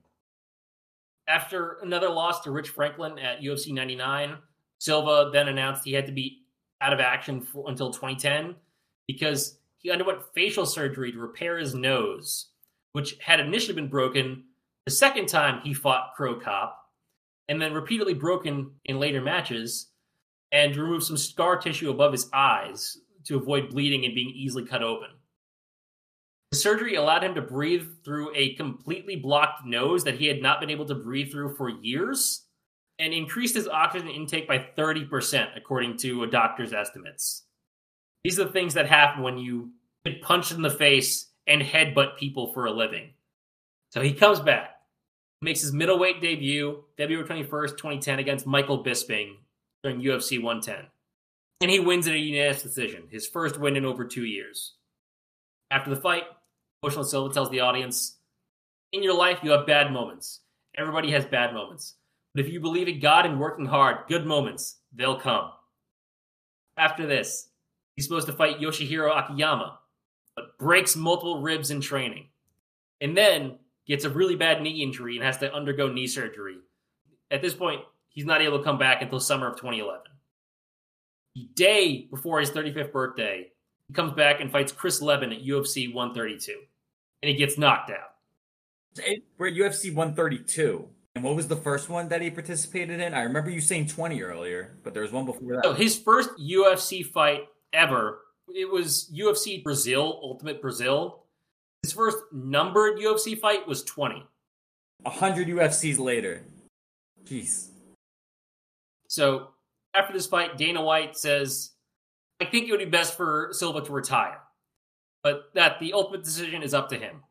After 1.27 1.79
another 1.81 2.09
loss 2.09 2.41
to 2.41 2.51
Rich 2.51 2.69
Franklin 2.69 3.17
at 3.17 3.41
UFC 3.41 3.73
99, 3.73 4.37
Silva 4.77 5.31
then 5.33 5.47
announced 5.47 5.83
he 5.83 5.93
had 5.93 6.05
to 6.05 6.11
be 6.11 6.43
out 6.79 6.93
of 6.93 6.99
action 6.99 7.41
for, 7.41 7.67
until 7.67 7.91
2010 7.91 8.55
because 9.07 9.59
he 9.77 9.89
underwent 9.89 10.21
facial 10.35 10.67
surgery 10.67 11.11
to 11.11 11.17
repair 11.17 11.57
his 11.57 11.73
nose, 11.73 12.51
which 12.91 13.17
had 13.19 13.39
initially 13.39 13.73
been 13.73 13.89
broken 13.89 14.43
the 14.85 14.91
second 14.91 15.27
time 15.27 15.61
he 15.61 15.73
fought 15.73 16.13
Cro 16.15 16.39
Cop, 16.39 16.88
and 17.49 17.61
then 17.61 17.73
repeatedly 17.73 18.13
broken 18.13 18.71
in 18.85 18.99
later 18.99 19.21
matches, 19.21 19.89
and 20.51 20.75
removed 20.75 21.03
some 21.03 21.17
scar 21.17 21.57
tissue 21.57 21.89
above 21.89 22.11
his 22.11 22.29
eyes 22.31 22.97
to 23.25 23.35
avoid 23.35 23.69
bleeding 23.69 24.05
and 24.05 24.15
being 24.15 24.29
easily 24.29 24.65
cut 24.65 24.81
open. 24.81 25.09
The 26.51 26.57
surgery 26.57 26.95
allowed 26.95 27.23
him 27.23 27.35
to 27.35 27.41
breathe 27.41 27.87
through 28.03 28.33
a 28.35 28.55
completely 28.55 29.15
blocked 29.15 29.65
nose 29.65 30.03
that 30.05 30.15
he 30.15 30.25
had 30.25 30.41
not 30.41 30.59
been 30.59 30.69
able 30.69 30.85
to 30.85 30.95
breathe 30.95 31.31
through 31.31 31.55
for 31.55 31.69
years 31.69 32.45
and 32.97 33.13
increased 33.13 33.55
his 33.55 33.67
oxygen 33.67 34.09
intake 34.09 34.47
by 34.47 34.67
30%, 34.77 35.49
according 35.55 35.97
to 35.97 36.23
a 36.23 36.27
doctor's 36.27 36.73
estimates. 36.73 37.43
These 38.23 38.39
are 38.39 38.45
the 38.45 38.51
things 38.51 38.73
that 38.73 38.87
happen 38.87 39.23
when 39.23 39.37
you 39.37 39.71
get 40.05 40.21
punched 40.21 40.51
in 40.51 40.61
the 40.61 40.69
face 40.69 41.31
and 41.47 41.61
headbutt 41.61 42.17
people 42.17 42.51
for 42.53 42.65
a 42.65 42.71
living. 42.71 43.13
So 43.91 44.01
he 44.01 44.13
comes 44.13 44.39
back, 44.39 44.78
makes 45.41 45.61
his 45.61 45.73
middleweight 45.73 46.21
debut 46.21 46.83
February 46.97 47.27
21st, 47.27 47.69
2010, 47.71 48.19
against 48.19 48.45
Michael 48.45 48.83
Bisping 48.83 49.35
during 49.83 50.01
UFC 50.01 50.41
110. 50.41 50.87
And 51.61 51.71
he 51.71 51.79
wins 51.79 52.07
in 52.07 52.13
a 52.13 52.17
unanimous 52.17 52.63
decision, 52.63 53.03
his 53.09 53.27
first 53.27 53.59
win 53.59 53.75
in 53.75 53.85
over 53.85 54.05
two 54.05 54.25
years. 54.25 54.73
After 55.71 55.89
the 55.89 56.01
fight, 56.01 56.23
Emotional 56.83 57.05
Silva 57.05 57.33
tells 57.33 57.49
the 57.49 57.59
audience 57.59 58.17
In 58.91 59.03
your 59.03 59.13
life, 59.13 59.39
you 59.43 59.51
have 59.51 59.67
bad 59.67 59.91
moments. 59.91 60.41
Everybody 60.77 61.11
has 61.11 61.25
bad 61.25 61.53
moments. 61.53 61.95
But 62.33 62.45
if 62.45 62.51
you 62.51 62.59
believe 62.59 62.87
in 62.87 62.99
God 62.99 63.25
and 63.25 63.39
working 63.39 63.65
hard, 63.65 64.07
good 64.07 64.25
moments, 64.25 64.77
they'll 64.93 65.19
come. 65.19 65.51
After 66.77 67.05
this, 67.05 67.49
he's 67.95 68.05
supposed 68.05 68.27
to 68.27 68.33
fight 68.33 68.59
Yoshihiro 68.59 69.17
Akiyama, 69.17 69.79
but 70.35 70.57
breaks 70.57 70.95
multiple 70.95 71.41
ribs 71.41 71.71
in 71.71 71.81
training. 71.81 72.27
And 73.01 73.17
then 73.17 73.57
gets 73.89 74.05
a 74.05 74.09
really 74.09 74.35
bad 74.35 74.61
knee 74.61 74.81
injury 74.81 75.17
and 75.17 75.25
has 75.25 75.37
to 75.39 75.53
undergo 75.53 75.91
knee 75.91 76.07
surgery. 76.07 76.57
At 77.31 77.41
this 77.41 77.53
point, 77.53 77.81
he's 78.07 78.25
not 78.25 78.41
able 78.41 78.59
to 78.59 78.63
come 78.63 78.77
back 78.77 79.01
until 79.01 79.19
summer 79.19 79.47
of 79.47 79.57
2011. 79.57 80.01
The 81.35 81.49
day 81.55 82.07
before 82.09 82.39
his 82.39 82.51
35th 82.51 82.93
birthday, 82.93 83.51
he 83.87 83.93
comes 83.93 84.13
back 84.13 84.39
and 84.39 84.51
fights 84.51 84.71
Chris 84.71 85.01
Leben 85.01 85.33
at 85.33 85.43
UFC 85.43 85.93
132, 85.93 86.53
and 87.21 87.29
he 87.29 87.35
gets 87.35 87.57
knocked 87.57 87.89
out. 87.89 88.15
We're 89.37 89.47
at 89.47 89.53
UFC 89.53 89.93
132. 89.93 90.87
And 91.15 91.23
what 91.23 91.35
was 91.35 91.47
the 91.47 91.55
first 91.55 91.89
one 91.89 92.07
that 92.09 92.21
he 92.21 92.29
participated 92.29 92.99
in? 92.99 93.13
I 93.13 93.23
remember 93.23 93.49
you 93.49 93.61
saying 93.61 93.87
20 93.87 94.21
earlier, 94.21 94.77
but 94.83 94.93
there 94.93 95.01
was 95.01 95.11
one 95.11 95.25
before 95.25 95.55
that. 95.55 95.63
So 95.63 95.73
his 95.73 95.97
first 95.97 96.29
UFC 96.39 97.05
fight 97.05 97.47
ever, 97.73 98.19
it 98.47 98.69
was 98.69 99.11
UFC 99.13 99.63
Brazil, 99.63 100.19
Ultimate 100.23 100.61
Brazil. 100.61 101.23
His 101.83 101.93
first 101.93 102.17
numbered 102.31 102.99
UFC 102.99 103.39
fight 103.39 103.67
was 103.67 103.83
20. 103.83 104.25
100 105.01 105.47
UFCs 105.47 105.99
later. 105.99 106.43
Jeez. 107.23 107.69
So 109.07 109.49
after 109.93 110.13
this 110.13 110.27
fight, 110.27 110.57
Dana 110.57 110.81
White 110.81 111.17
says, 111.17 111.71
I 112.41 112.45
think 112.45 112.67
it 112.67 112.71
would 112.71 112.79
be 112.79 112.85
best 112.85 113.15
for 113.17 113.49
Silva 113.51 113.81
to 113.81 113.91
retire, 113.91 114.39
but 115.23 115.49
that 115.55 115.79
the 115.79 115.93
ultimate 115.93 116.23
decision 116.23 116.63
is 116.63 116.73
up 116.73 116.89
to 116.89 116.97
him. 116.97 117.23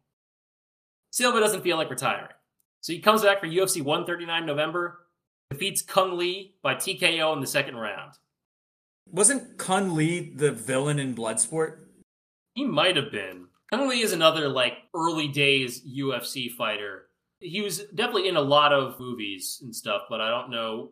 Silva 1.12 1.40
doesn't 1.40 1.62
feel 1.62 1.76
like 1.76 1.90
retiring. 1.90 2.28
So 2.80 2.92
he 2.92 3.00
comes 3.00 3.22
back 3.22 3.40
for 3.40 3.46
UFC 3.46 3.82
139 3.82 4.46
November, 4.46 5.00
defeats 5.50 5.82
Cung 5.82 6.16
Le 6.16 6.44
by 6.62 6.74
TKO 6.74 7.34
in 7.34 7.40
the 7.40 7.46
second 7.46 7.76
round. 7.76 8.12
Wasn't 9.10 9.56
Cung 9.58 9.94
Le 9.94 10.34
the 10.34 10.52
villain 10.52 10.98
in 10.98 11.14
Bloodsport? 11.14 11.78
He 12.54 12.64
might 12.64 12.96
have 12.96 13.10
been. 13.10 13.47
Cung 13.72 13.88
Le 13.88 13.94
is 13.94 14.12
another 14.12 14.48
like 14.48 14.74
early 14.94 15.28
days 15.28 15.82
UFC 15.86 16.50
fighter. 16.50 17.06
He 17.40 17.60
was 17.60 17.78
definitely 17.94 18.28
in 18.28 18.36
a 18.36 18.40
lot 18.40 18.72
of 18.72 18.98
movies 18.98 19.60
and 19.62 19.74
stuff, 19.74 20.02
but 20.08 20.20
I 20.20 20.28
don't 20.28 20.50
know. 20.50 20.90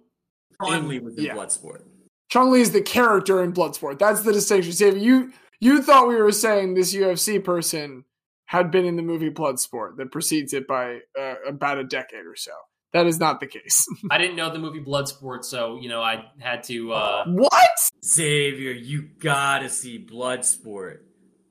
Kun 0.60 0.88
Lee 0.88 1.00
was 1.00 1.16
in 1.18 1.24
yeah. 1.24 1.34
Bloodsport. 1.34 1.82
Chong 2.28 2.50
Li 2.50 2.60
is 2.60 2.72
the 2.72 2.82
character 2.82 3.42
in 3.42 3.52
Bloodsport. 3.52 3.98
That's 3.98 4.22
the 4.22 4.32
distinction. 4.32 4.72
See, 4.72 4.86
if 4.86 4.96
you 4.96 5.32
you 5.60 5.82
thought 5.82 6.08
we 6.08 6.16
were 6.16 6.32
saying 6.32 6.74
this 6.74 6.94
UFC 6.94 7.42
person 7.42 8.04
had 8.46 8.70
been 8.70 8.84
in 8.84 8.96
the 8.96 9.02
movie 9.02 9.30
Bloodsport 9.30 9.96
that 9.96 10.12
precedes 10.12 10.52
it 10.52 10.66
by 10.66 11.00
uh, 11.18 11.34
about 11.46 11.78
a 11.78 11.84
decade 11.84 12.26
or 12.26 12.36
so. 12.36 12.52
That 12.92 13.06
is 13.06 13.18
not 13.18 13.40
the 13.40 13.46
case. 13.46 13.86
I 14.10 14.18
didn't 14.18 14.36
know 14.36 14.52
the 14.52 14.58
movie 14.58 14.80
Bloodsport, 14.80 15.44
so 15.44 15.78
you 15.80 15.88
know 15.88 16.00
I 16.02 16.26
had 16.38 16.62
to. 16.64 16.92
uh 16.92 17.24
what? 17.26 17.70
Xavier, 18.04 18.72
you 18.72 19.02
gotta 19.18 19.68
see 19.68 20.04
Bloodsport. 20.04 20.98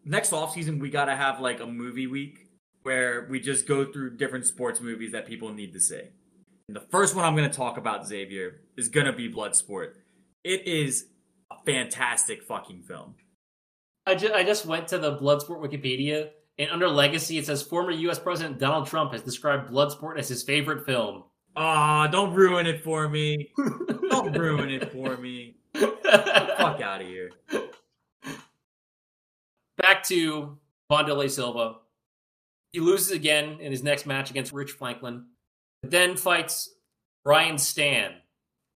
Next 0.06 0.32
off 0.32 0.54
season 0.54 0.80
we 0.80 0.90
gotta 0.90 1.16
have 1.16 1.40
like 1.40 1.60
a 1.60 1.66
movie 1.66 2.08
week 2.08 2.48
where 2.84 3.28
we 3.30 3.40
just 3.40 3.68
go 3.68 3.92
through 3.92 4.18
different 4.18 4.46
sports 4.46 4.80
movies 4.80 5.12
that 5.12 5.26
people 5.26 5.52
need 5.52 5.74
to 5.74 5.80
see. 5.80 6.02
And 6.68 6.76
the 6.76 6.86
first 6.92 7.16
one 7.16 7.26
I'm 7.26 7.36
gonna 7.36 7.52
talk 7.52 7.78
about, 7.78 8.08
Xavier, 8.08 8.62
is 8.78 8.88
gonna 8.88 9.14
be 9.14 9.32
Bloodsport. 9.32 9.94
It 10.44 10.68
is 10.68 11.08
a 11.52 11.56
fantastic 11.66 12.44
fucking 12.44 12.84
film. 12.84 13.16
I 14.06 14.14
just, 14.14 14.34
I 14.34 14.44
just 14.44 14.68
went 14.68 14.88
to 14.90 15.00
the 15.00 15.18
Bloodsport 15.18 15.68
Wikipedia, 15.68 16.30
and 16.60 16.70
under 16.70 16.88
legacy, 16.88 17.40
it 17.40 17.48
says 17.48 17.64
former 17.64 17.92
U.S. 17.92 18.20
President 18.20 18.60
Donald 18.60 18.88
Trump 18.88 19.14
has 19.14 19.24
described 19.24 19.72
Bloodsport 19.72 20.20
as 20.20 20.30
his 20.30 20.44
favorite 20.44 20.86
film. 20.86 21.24
Ah, 21.56 22.08
don't 22.08 22.34
ruin 22.34 22.68
it 22.68 22.84
for 22.84 23.10
me. 23.10 23.50
Don't 24.10 24.38
ruin 24.38 24.70
it 24.70 24.92
for 24.92 25.18
me. 25.18 25.56
Fuck 25.74 26.82
out 26.82 27.02
of 27.02 27.08
here. 27.08 27.32
Back 29.86 30.02
to 30.06 30.58
Wanderlei 30.92 31.30
Silva. 31.30 31.76
He 32.72 32.80
loses 32.80 33.12
again 33.12 33.60
in 33.60 33.72
his 33.72 33.84
next 33.84 34.08
match 34.08 34.32
against 34.32 34.52
Rich 34.52 34.72
Franklin, 34.72 35.26
but 35.84 35.92
then 35.92 36.18
fights 36.18 36.72
Brian 37.24 37.60
Stann 37.60 38.14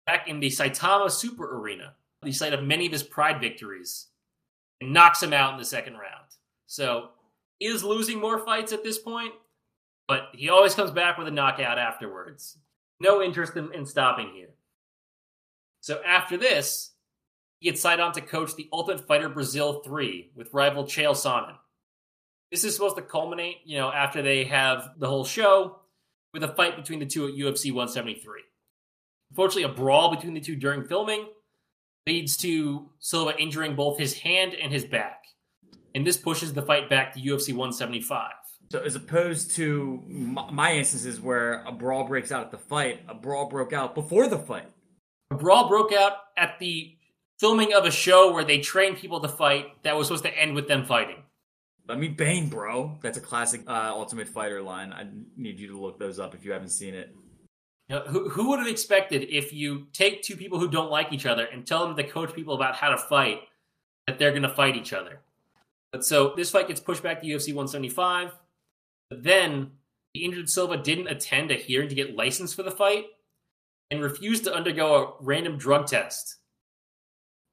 back 0.04 0.28
in 0.28 0.38
the 0.38 0.48
Saitama 0.48 1.10
Super 1.10 1.58
Arena, 1.58 1.94
the 2.22 2.30
site 2.30 2.52
of 2.52 2.62
many 2.62 2.84
of 2.84 2.92
his 2.92 3.02
pride 3.02 3.40
victories, 3.40 4.08
and 4.82 4.92
knocks 4.92 5.22
him 5.22 5.32
out 5.32 5.54
in 5.54 5.58
the 5.58 5.64
second 5.64 5.94
round. 5.94 6.26
So 6.66 7.08
is 7.58 7.82
losing 7.82 8.20
more 8.20 8.44
fights 8.44 8.74
at 8.74 8.84
this 8.84 8.98
point, 8.98 9.32
but 10.08 10.24
he 10.34 10.50
always 10.50 10.74
comes 10.74 10.90
back 10.90 11.16
with 11.16 11.26
a 11.26 11.30
knockout 11.30 11.78
afterwards. 11.78 12.58
No 13.00 13.22
interest 13.22 13.56
in, 13.56 13.72
in 13.72 13.86
stopping 13.86 14.32
here. 14.34 14.50
So 15.80 16.02
after 16.06 16.36
this, 16.36 16.90
he 17.58 17.68
had 17.68 17.78
signed 17.78 18.00
on 18.00 18.12
to 18.12 18.20
coach 18.20 18.54
the 18.54 18.68
Ultimate 18.72 19.06
Fighter 19.06 19.28
Brazil 19.28 19.80
3 19.84 20.32
with 20.34 20.54
rival 20.54 20.84
Chael 20.84 21.12
Sonnen. 21.12 21.56
This 22.50 22.64
is 22.64 22.74
supposed 22.74 22.96
to 22.96 23.02
culminate, 23.02 23.58
you 23.64 23.76
know, 23.76 23.90
after 23.90 24.22
they 24.22 24.44
have 24.44 24.90
the 24.98 25.08
whole 25.08 25.24
show 25.24 25.80
with 26.32 26.42
a 26.42 26.48
fight 26.48 26.76
between 26.76 26.98
the 26.98 27.06
two 27.06 27.26
at 27.26 27.34
UFC 27.34 27.72
173. 27.72 28.42
Unfortunately, 29.30 29.64
a 29.64 29.68
brawl 29.68 30.14
between 30.14 30.34
the 30.34 30.40
two 30.40 30.56
during 30.56 30.84
filming 30.84 31.26
leads 32.06 32.36
to 32.38 32.88
Silva 33.00 33.36
injuring 33.38 33.76
both 33.76 33.98
his 33.98 34.14
hand 34.14 34.54
and 34.54 34.72
his 34.72 34.84
back. 34.84 35.24
And 35.94 36.06
this 36.06 36.16
pushes 36.16 36.54
the 36.54 36.62
fight 36.62 36.88
back 36.88 37.14
to 37.14 37.20
UFC 37.20 37.48
175. 37.48 38.30
So, 38.70 38.80
as 38.80 38.94
opposed 38.94 39.56
to 39.56 40.02
my, 40.06 40.50
my 40.50 40.72
instances 40.74 41.20
where 41.20 41.64
a 41.64 41.72
brawl 41.72 42.04
breaks 42.04 42.30
out 42.30 42.44
at 42.44 42.50
the 42.50 42.58
fight, 42.58 43.00
a 43.08 43.14
brawl 43.14 43.48
broke 43.48 43.72
out 43.72 43.94
before 43.94 44.28
the 44.28 44.38
fight. 44.38 44.70
A 45.30 45.34
brawl 45.34 45.68
broke 45.68 45.92
out 45.92 46.12
at 46.36 46.58
the 46.58 46.97
filming 47.38 47.72
of 47.72 47.84
a 47.84 47.90
show 47.90 48.32
where 48.32 48.44
they 48.44 48.58
trained 48.58 48.96
people 48.96 49.20
to 49.20 49.28
fight 49.28 49.82
that 49.82 49.96
was 49.96 50.08
supposed 50.08 50.24
to 50.24 50.36
end 50.36 50.54
with 50.54 50.68
them 50.68 50.84
fighting. 50.84 51.22
I 51.88 51.96
mean, 51.96 52.14
Bane, 52.14 52.48
bro. 52.48 52.98
That's 53.00 53.16
a 53.16 53.20
classic 53.20 53.62
uh, 53.66 53.92
Ultimate 53.94 54.28
Fighter 54.28 54.60
line. 54.60 54.92
I 54.92 55.06
need 55.36 55.58
you 55.58 55.68
to 55.68 55.78
look 55.78 55.98
those 55.98 56.18
up 56.18 56.34
if 56.34 56.44
you 56.44 56.52
haven't 56.52 56.68
seen 56.68 56.94
it. 56.94 57.14
Know, 57.88 58.00
who, 58.00 58.28
who 58.28 58.50
would 58.50 58.58
have 58.58 58.68
expected 58.68 59.22
if 59.30 59.52
you 59.54 59.86
take 59.94 60.22
two 60.22 60.36
people 60.36 60.58
who 60.58 60.68
don't 60.68 60.90
like 60.90 61.10
each 61.12 61.24
other 61.24 61.46
and 61.46 61.66
tell 61.66 61.86
them 61.86 61.96
to 61.96 62.04
coach 62.04 62.34
people 62.34 62.54
about 62.54 62.74
how 62.74 62.90
to 62.90 62.98
fight 62.98 63.40
that 64.06 64.18
they're 64.18 64.32
going 64.32 64.42
to 64.42 64.50
fight 64.50 64.76
each 64.76 64.92
other? 64.92 65.20
But 65.90 66.04
so 66.04 66.34
this 66.36 66.50
fight 66.50 66.68
gets 66.68 66.80
pushed 66.80 67.02
back 67.02 67.22
to 67.22 67.26
UFC 67.26 67.48
175. 67.48 68.32
But 69.08 69.22
then 69.22 69.70
the 70.12 70.24
injured 70.24 70.50
Silva 70.50 70.76
didn't 70.76 71.08
attend 71.08 71.50
a 71.50 71.54
hearing 71.54 71.88
to 71.88 71.94
get 71.94 72.14
licensed 72.14 72.54
for 72.54 72.62
the 72.62 72.70
fight 72.70 73.06
and 73.90 74.02
refused 74.02 74.44
to 74.44 74.54
undergo 74.54 74.94
a 74.94 75.12
random 75.24 75.56
drug 75.56 75.86
test. 75.86 76.36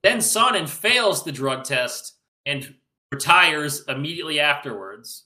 Then 0.06 0.20
Sonnen 0.20 0.70
fails 0.70 1.24
the 1.24 1.32
drug 1.32 1.64
test 1.64 2.14
and 2.46 2.76
retires 3.12 3.84
immediately 3.88 4.40
afterwards. 4.40 5.24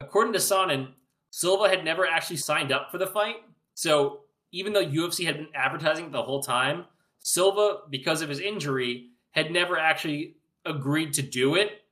According 0.00 0.32
to 0.32 0.40
Sonnen, 0.40 0.88
Silva 1.30 1.68
had 1.68 1.84
never 1.84 2.04
actually 2.04 2.38
signed 2.38 2.72
up 2.72 2.90
for 2.90 2.98
the 2.98 3.06
fight. 3.06 3.36
So 3.74 4.22
even 4.50 4.72
though 4.72 4.84
UFC 4.84 5.24
had 5.24 5.36
been 5.36 5.46
advertising 5.54 6.10
the 6.10 6.24
whole 6.24 6.42
time, 6.42 6.86
Silva, 7.20 7.82
because 7.88 8.20
of 8.20 8.28
his 8.28 8.40
injury, 8.40 9.10
had 9.30 9.52
never 9.52 9.78
actually 9.78 10.38
agreed 10.64 11.12
to 11.12 11.22
do 11.22 11.54
it. 11.54 11.82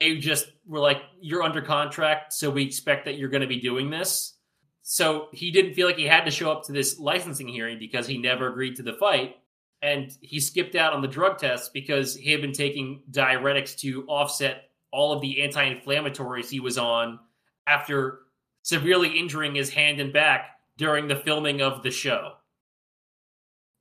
They 0.00 0.16
just 0.16 0.50
were 0.66 0.80
like, 0.80 1.00
You're 1.20 1.44
under 1.44 1.62
contract, 1.62 2.32
so 2.32 2.50
we 2.50 2.64
expect 2.64 3.04
that 3.04 3.18
you're 3.18 3.28
going 3.28 3.40
to 3.42 3.46
be 3.46 3.60
doing 3.60 3.88
this. 3.88 4.34
So 4.82 5.28
he 5.32 5.52
didn't 5.52 5.74
feel 5.74 5.86
like 5.86 5.96
he 5.96 6.08
had 6.08 6.24
to 6.24 6.32
show 6.32 6.50
up 6.50 6.64
to 6.64 6.72
this 6.72 6.98
licensing 6.98 7.46
hearing 7.46 7.78
because 7.78 8.08
he 8.08 8.18
never 8.18 8.48
agreed 8.48 8.74
to 8.78 8.82
the 8.82 8.94
fight. 8.94 9.36
And 9.82 10.12
he 10.20 10.40
skipped 10.40 10.74
out 10.74 10.92
on 10.92 11.00
the 11.00 11.08
drug 11.08 11.38
test 11.38 11.72
because 11.72 12.14
he 12.14 12.32
had 12.32 12.42
been 12.42 12.52
taking 12.52 13.02
diuretics 13.10 13.76
to 13.78 14.04
offset 14.06 14.70
all 14.92 15.12
of 15.12 15.20
the 15.20 15.42
anti 15.42 15.74
inflammatories 15.74 16.50
he 16.50 16.60
was 16.60 16.76
on 16.76 17.18
after 17.66 18.20
severely 18.62 19.18
injuring 19.18 19.54
his 19.54 19.70
hand 19.70 20.00
and 20.00 20.12
back 20.12 20.50
during 20.76 21.08
the 21.08 21.16
filming 21.16 21.62
of 21.62 21.82
the 21.82 21.90
show. 21.90 22.32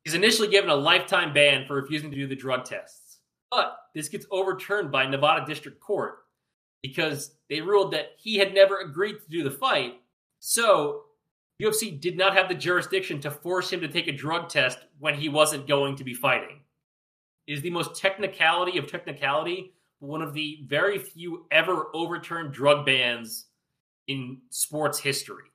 He's 0.04 0.14
initially 0.14 0.48
given 0.48 0.70
a 0.70 0.76
lifetime 0.76 1.34
ban 1.34 1.66
for 1.66 1.76
refusing 1.76 2.12
to 2.12 2.18
do 2.18 2.28
the 2.28 2.36
drug 2.36 2.66
tests. 2.66 3.18
But 3.52 3.78
this 3.94 4.10
gets 4.10 4.26
overturned 4.32 4.92
by 4.92 5.06
Nevada 5.06 5.46
District 5.46 5.80
Court 5.80 6.20
because 6.82 7.32
they 7.50 7.62
ruled 7.62 7.94
that 7.94 8.12
he 8.18 8.38
had 8.38 8.54
never 8.54 8.78
agreed 8.80 9.18
to 9.20 9.30
do 9.30 9.44
the 9.44 9.52
fight. 9.52 9.96
So 10.40 11.04
UFC 11.62 12.00
did 12.00 12.18
not 12.18 12.36
have 12.36 12.48
the 12.48 12.56
jurisdiction 12.56 13.20
to 13.22 13.32
force 13.32 13.72
him 13.72 13.82
to 13.82 13.88
take 13.88 14.08
a 14.08 14.14
drug 14.14 14.50
test 14.50 14.80
when 15.00 15.14
he 15.14 15.28
wasn't 15.28 15.68
going 15.68 15.96
to 15.98 16.04
be 16.04 16.14
fighting. 16.14 16.62
is 17.48 17.62
the 17.62 17.70
most 17.70 18.00
technicality 18.00 18.78
of 18.78 18.88
technicality, 18.88 19.74
one 20.00 20.22
of 20.22 20.34
the 20.34 20.60
very 20.68 20.98
few 20.98 21.46
ever 21.52 21.88
overturned 21.94 22.54
drug 22.54 22.86
bans 22.86 23.48
in 24.08 24.38
sports 24.50 25.00
history. 25.00 25.46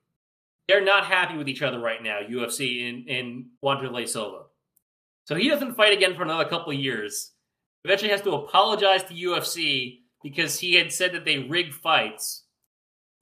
They're 0.67 0.83
not 0.83 1.05
happy 1.05 1.37
with 1.37 1.47
each 1.47 1.61
other 1.61 1.79
right 1.79 2.03
now, 2.03 2.19
UFC 2.19 2.89
and, 2.89 3.09
and 3.09 3.45
Wanderlei 3.63 4.07
Silva. 4.07 4.43
So 5.25 5.35
he 5.35 5.49
doesn't 5.49 5.75
fight 5.75 5.93
again 5.93 6.15
for 6.15 6.23
another 6.23 6.45
couple 6.45 6.71
of 6.71 6.79
years. 6.79 7.31
Eventually 7.83 8.11
has 8.11 8.21
to 8.21 8.33
apologize 8.33 9.03
to 9.03 9.13
UFC 9.13 9.99
because 10.23 10.59
he 10.59 10.75
had 10.75 10.91
said 10.91 11.13
that 11.13 11.25
they 11.25 11.39
rigged 11.39 11.73
fights, 11.73 12.43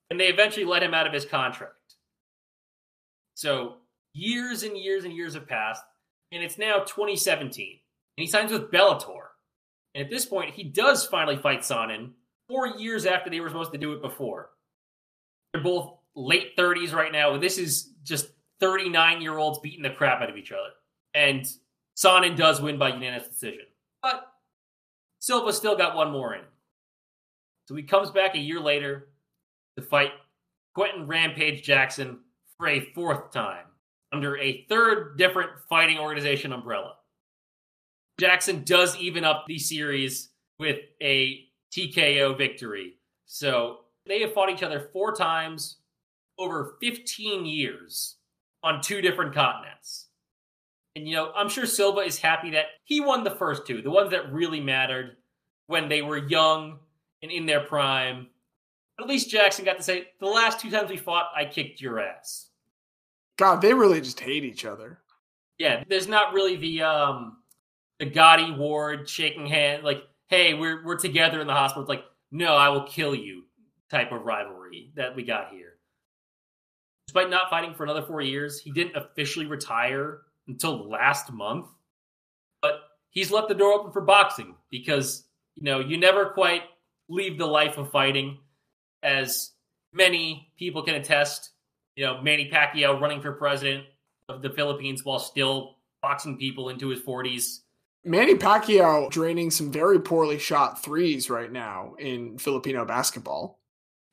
and 0.09 0.19
they 0.19 0.27
eventually 0.27 0.65
let 0.65 0.83
him 0.83 0.93
out 0.93 1.07
of 1.07 1.13
his 1.13 1.25
contract. 1.25 1.73
So 3.35 3.77
years 4.13 4.63
and 4.63 4.77
years 4.77 5.05
and 5.05 5.13
years 5.13 5.33
have 5.33 5.47
passed, 5.47 5.83
and 6.31 6.43
it's 6.43 6.57
now 6.57 6.79
2017, 6.79 7.79
and 8.17 8.23
he 8.23 8.27
signs 8.27 8.51
with 8.51 8.71
Bellator. 8.71 9.27
And 9.95 10.03
at 10.03 10.09
this 10.09 10.25
point, 10.25 10.55
he 10.55 10.63
does 10.63 11.05
finally 11.05 11.37
fight 11.37 11.59
Sonnen 11.59 12.11
four 12.47 12.67
years 12.67 13.05
after 13.05 13.29
they 13.29 13.39
were 13.39 13.49
supposed 13.49 13.71
to 13.73 13.77
do 13.77 13.93
it 13.93 14.01
before. 14.01 14.49
They're 15.53 15.63
both 15.63 15.93
late 16.15 16.57
30s 16.57 16.93
right 16.93 17.11
now. 17.11 17.37
This 17.37 17.57
is 17.57 17.91
just 18.03 18.29
39 18.59 19.21
year 19.21 19.37
olds 19.37 19.59
beating 19.59 19.83
the 19.83 19.89
crap 19.89 20.21
out 20.21 20.29
of 20.29 20.37
each 20.37 20.51
other. 20.51 20.69
And 21.13 21.45
Sonnen 21.95 22.35
does 22.35 22.61
win 22.61 22.79
by 22.79 22.89
unanimous 22.89 23.27
decision. 23.27 23.65
But 24.01 24.25
Silva 25.19 25.53
still 25.53 25.77
got 25.77 25.95
one 25.95 26.11
more 26.11 26.33
in. 26.33 26.41
So 27.67 27.75
he 27.75 27.83
comes 27.83 28.11
back 28.11 28.35
a 28.35 28.39
year 28.39 28.59
later 28.59 29.09
to 29.77 29.83
fight 29.83 30.11
Quentin 30.75 31.07
Rampage 31.07 31.63
Jackson 31.63 32.19
for 32.57 32.67
a 32.67 32.91
fourth 32.93 33.31
time 33.31 33.65
under 34.11 34.37
a 34.37 34.65
third 34.69 35.17
different 35.17 35.49
fighting 35.69 35.97
organization 35.97 36.53
umbrella. 36.53 36.93
Jackson 38.19 38.63
does 38.63 38.95
even 38.97 39.23
up 39.23 39.45
the 39.47 39.57
series 39.57 40.29
with 40.59 40.79
a 41.01 41.45
TKO 41.75 42.37
victory. 42.37 42.93
So 43.25 43.77
they 44.05 44.21
have 44.21 44.33
fought 44.33 44.51
each 44.51 44.63
other 44.63 44.89
four 44.93 45.15
times 45.15 45.77
over 46.37 46.77
15 46.81 47.45
years 47.45 48.17
on 48.61 48.81
two 48.81 49.01
different 49.01 49.33
continents. 49.33 50.07
And, 50.95 51.07
you 51.07 51.15
know, 51.15 51.31
I'm 51.35 51.49
sure 51.49 51.65
Silva 51.65 52.01
is 52.01 52.19
happy 52.19 52.51
that 52.51 52.65
he 52.83 52.99
won 52.99 53.23
the 53.23 53.31
first 53.31 53.65
two, 53.65 53.81
the 53.81 53.89
ones 53.89 54.11
that 54.11 54.31
really 54.31 54.59
mattered 54.59 55.17
when 55.67 55.89
they 55.89 56.01
were 56.01 56.17
young 56.17 56.79
and 57.23 57.31
in 57.31 57.45
their 57.45 57.61
prime. 57.61 58.27
But 58.97 59.05
at 59.05 59.09
least 59.09 59.29
Jackson 59.29 59.65
got 59.65 59.77
to 59.77 59.83
say, 59.83 60.07
the 60.19 60.27
last 60.27 60.59
two 60.59 60.69
times 60.69 60.89
we 60.89 60.97
fought, 60.97 61.31
I 61.35 61.45
kicked 61.45 61.81
your 61.81 61.99
ass. 61.99 62.49
God, 63.37 63.61
they 63.61 63.73
really 63.73 64.01
just 64.01 64.19
hate 64.19 64.43
each 64.43 64.65
other. 64.65 64.99
Yeah, 65.57 65.83
there's 65.87 66.07
not 66.07 66.33
really 66.33 66.55
the 66.55 66.83
um 66.83 67.37
the 67.99 68.05
Gatti 68.05 68.51
Ward 68.51 69.07
shaking 69.07 69.45
hand 69.45 69.83
like, 69.83 70.03
hey, 70.27 70.53
we're 70.53 70.83
we're 70.83 70.97
together 70.97 71.41
in 71.41 71.47
the 71.47 71.53
hospital. 71.53 71.83
It's 71.83 71.89
like, 71.89 72.05
no, 72.31 72.55
I 72.55 72.69
will 72.69 72.83
kill 72.83 73.15
you 73.15 73.43
type 73.89 74.11
of 74.11 74.23
rivalry 74.23 74.91
that 74.95 75.15
we 75.15 75.23
got 75.23 75.51
here. 75.51 75.73
Despite 77.07 77.29
not 77.29 77.49
fighting 77.49 77.75
for 77.75 77.83
another 77.83 78.01
four 78.01 78.21
years, 78.21 78.59
he 78.59 78.71
didn't 78.71 78.95
officially 78.95 79.45
retire 79.45 80.21
until 80.47 80.89
last 80.89 81.31
month. 81.31 81.67
But 82.61 82.81
he's 83.09 83.31
left 83.31 83.49
the 83.49 83.55
door 83.55 83.73
open 83.73 83.91
for 83.91 84.01
boxing 84.01 84.55
because, 84.71 85.25
you 85.55 85.63
know, 85.63 85.79
you 85.79 85.97
never 85.97 86.27
quite 86.27 86.63
leave 87.09 87.37
the 87.37 87.45
life 87.45 87.77
of 87.77 87.91
fighting, 87.91 88.39
as 89.03 89.51
many 89.91 90.51
people 90.57 90.81
can 90.81 90.95
attest. 90.95 91.51
You 91.95 92.05
know, 92.05 92.21
Manny 92.21 92.49
Pacquiao 92.51 92.99
running 92.99 93.21
for 93.21 93.31
president 93.33 93.85
of 94.29 94.41
the 94.41 94.49
Philippines 94.49 95.05
while 95.05 95.19
still 95.19 95.77
boxing 96.01 96.37
people 96.37 96.69
into 96.69 96.89
his 96.89 96.99
40s. 97.01 97.59
Manny 98.05 98.35
Pacquiao 98.35 99.09
draining 99.09 99.49
some 99.51 99.71
very 99.71 99.99
poorly 99.99 100.37
shot 100.37 100.83
threes 100.83 101.29
right 101.29 101.51
now 101.51 101.95
in 101.99 102.37
Filipino 102.37 102.83
basketball. 102.83 103.59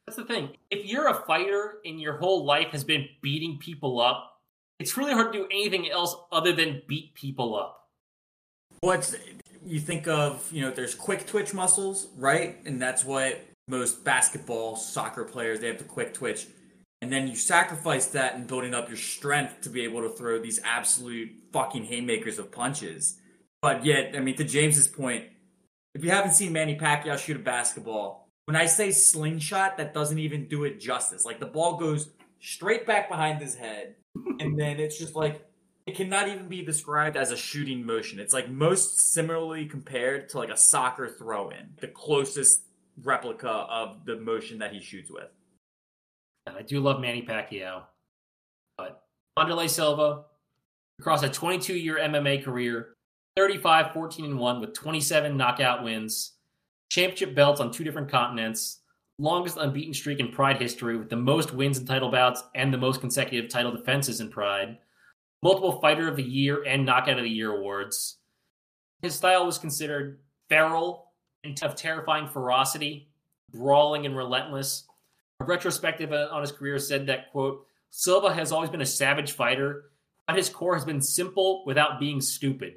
That's 0.06 0.16
the 0.16 0.24
thing. 0.24 0.50
If 0.70 0.86
you're 0.86 1.08
a 1.08 1.24
fighter 1.26 1.78
and 1.84 2.00
your 2.00 2.16
whole 2.16 2.44
life 2.44 2.68
has 2.68 2.84
been 2.84 3.08
beating 3.22 3.58
people 3.58 4.00
up, 4.00 4.40
it's 4.78 4.96
really 4.96 5.12
hard 5.12 5.32
to 5.32 5.40
do 5.40 5.46
anything 5.50 5.90
else 5.90 6.16
other 6.32 6.52
than 6.52 6.82
beat 6.86 7.14
people 7.14 7.56
up. 7.56 7.88
What's 8.80 9.14
you 9.64 9.80
think 9.80 10.08
of? 10.08 10.48
You 10.52 10.62
know, 10.62 10.70
there's 10.70 10.94
quick 10.94 11.26
twitch 11.26 11.52
muscles, 11.52 12.08
right? 12.16 12.56
And 12.64 12.80
that's 12.80 13.04
what 13.04 13.40
most 13.70 14.05
basketball, 14.05 14.76
soccer 14.76 15.24
players 15.24 15.60
they 15.60 15.68
have 15.68 15.78
the 15.78 15.84
quick 15.84 16.12
twitch. 16.12 16.47
And 17.02 17.10
then 17.10 17.28
you 17.28 17.36
sacrifice 17.36 18.06
that 18.09 18.34
in 18.34 18.47
building 18.47 18.74
up 18.74 18.88
your 18.88 18.98
strength 18.98 19.62
to 19.62 19.70
be 19.70 19.84
able 19.84 20.02
to 20.02 20.10
throw 20.10 20.38
these 20.38 20.60
absolute 20.62 21.30
fucking 21.52 21.84
haymakers 21.84 22.38
of 22.38 22.52
punches. 22.52 23.18
But 23.62 23.84
yet, 23.84 24.14
I 24.14 24.20
mean, 24.20 24.36
to 24.36 24.44
James's 24.44 24.86
point, 24.86 25.24
if 25.94 26.05
you 26.05 26.10
haven't 26.10 26.34
seen 26.34 26.52
Manny 26.52 26.76
Pacquiao 26.76 27.18
shoot 27.18 27.36
a 27.36 27.40
basketball, 27.40 28.28
when 28.44 28.56
I 28.56 28.66
say 28.66 28.90
slingshot, 28.90 29.78
that 29.78 29.94
doesn't 29.94 30.18
even 30.18 30.48
do 30.48 30.64
it 30.64 30.80
justice. 30.80 31.24
Like 31.24 31.40
the 31.40 31.47
ball 31.47 31.76
goes 31.76 32.10
straight 32.40 32.86
back 32.86 33.09
behind 33.09 33.40
his 33.40 33.55
head, 33.55 33.94
and 34.40 34.59
then 34.59 34.78
it's 34.80 34.98
just 34.98 35.14
like 35.14 35.47
it 35.86 35.97
cannot 35.97 36.28
even 36.28 36.48
be 36.48 36.62
described 36.62 37.16
as 37.16 37.30
a 37.30 37.36
shooting 37.36 37.84
motion. 37.84 38.20
It's 38.20 38.32
like 38.32 38.51
most 38.51 39.12
similarly 39.12 39.66
compared 39.66 40.28
to 40.30 40.38
like 40.38 40.51
a 40.51 40.56
soccer 40.56 41.09
throw 41.09 41.51
in, 41.51 41.74
the 41.80 41.88
closest 41.88 42.62
replica 43.02 43.48
of 43.48 44.05
the 44.05 44.16
motion 44.16 44.59
that 44.59 44.72
he 44.72 44.81
shoots 44.81 45.10
with. 45.10 45.28
And 46.47 46.56
I 46.56 46.62
do 46.62 46.81
love 46.81 47.01
Manny 47.01 47.22
Pacquiao. 47.22 47.82
But 48.77 49.02
Wanderlei 49.39 49.68
Silva, 49.68 50.24
across 50.98 51.22
a 51.22 51.28
22 51.28 51.74
year 51.74 51.98
MMA 51.98 52.44
career, 52.44 52.94
35, 53.36 53.93
14, 53.93 54.24
and 54.24 54.39
1 54.39 54.60
with 54.60 54.74
27 54.74 55.36
knockout 55.36 55.85
wins, 55.85 56.35
championship 56.90 57.35
belts 57.35 57.60
on 57.60 57.70
two 57.70 57.85
different 57.85 58.10
continents, 58.10 58.81
longest 59.18 59.56
unbeaten 59.56 59.94
streak 59.94 60.18
in 60.18 60.32
Pride 60.32 60.60
history 60.60 60.97
with 60.97 61.09
the 61.09 61.16
most 61.16 61.52
wins 61.52 61.78
in 61.78 61.86
title 61.86 62.10
bouts 62.10 62.43
and 62.55 62.72
the 62.72 62.78
most 62.78 63.01
consecutive 63.01 63.51
title 63.51 63.74
defenses 63.74 64.20
in 64.20 64.31
Pride, 64.31 64.78
multiple 65.43 65.81
Fighter 65.81 66.09
of 66.09 66.16
the 66.16 66.22
Year 66.22 66.62
and 66.66 66.85
Knockout 66.85 67.18
of 67.18 67.24
the 67.24 67.31
Year 67.31 67.55
awards. 67.55 68.18
His 69.02 69.14
style 69.14 69.47
was 69.47 69.59
considered 69.59 70.20
feral 70.48 71.10
of 71.62 71.74
terrifying 71.74 72.28
ferocity, 72.28 73.08
brawling 73.52 74.06
and 74.06 74.16
relentless. 74.16 74.84
A 75.40 75.44
retrospective 75.44 76.12
on 76.12 76.40
his 76.40 76.52
career 76.52 76.78
said 76.78 77.06
that, 77.06 77.30
quote, 77.32 77.66
Silva 77.90 78.32
has 78.32 78.52
always 78.52 78.70
been 78.70 78.82
a 78.82 78.86
savage 78.86 79.32
fighter, 79.32 79.90
but 80.26 80.36
his 80.36 80.48
core 80.48 80.74
has 80.74 80.84
been 80.84 81.00
simple 81.00 81.64
without 81.66 81.98
being 81.98 82.20
stupid, 82.20 82.74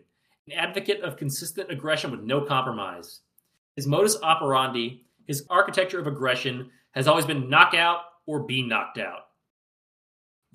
an 0.48 0.54
advocate 0.54 1.02
of 1.02 1.18
consistent 1.18 1.70
aggression 1.70 2.10
with 2.10 2.22
no 2.22 2.42
compromise. 2.42 3.20
His 3.76 3.86
modus 3.86 4.18
operandi, 4.24 5.06
his 5.28 5.46
architecture 5.50 6.00
of 6.00 6.08
aggression, 6.08 6.72
has 6.92 7.08
always 7.08 7.26
been 7.26 7.50
knock 7.50 7.74
out 7.74 8.00
or 8.26 8.44
be 8.44 8.62
knocked 8.62 8.98
out. 8.98 9.28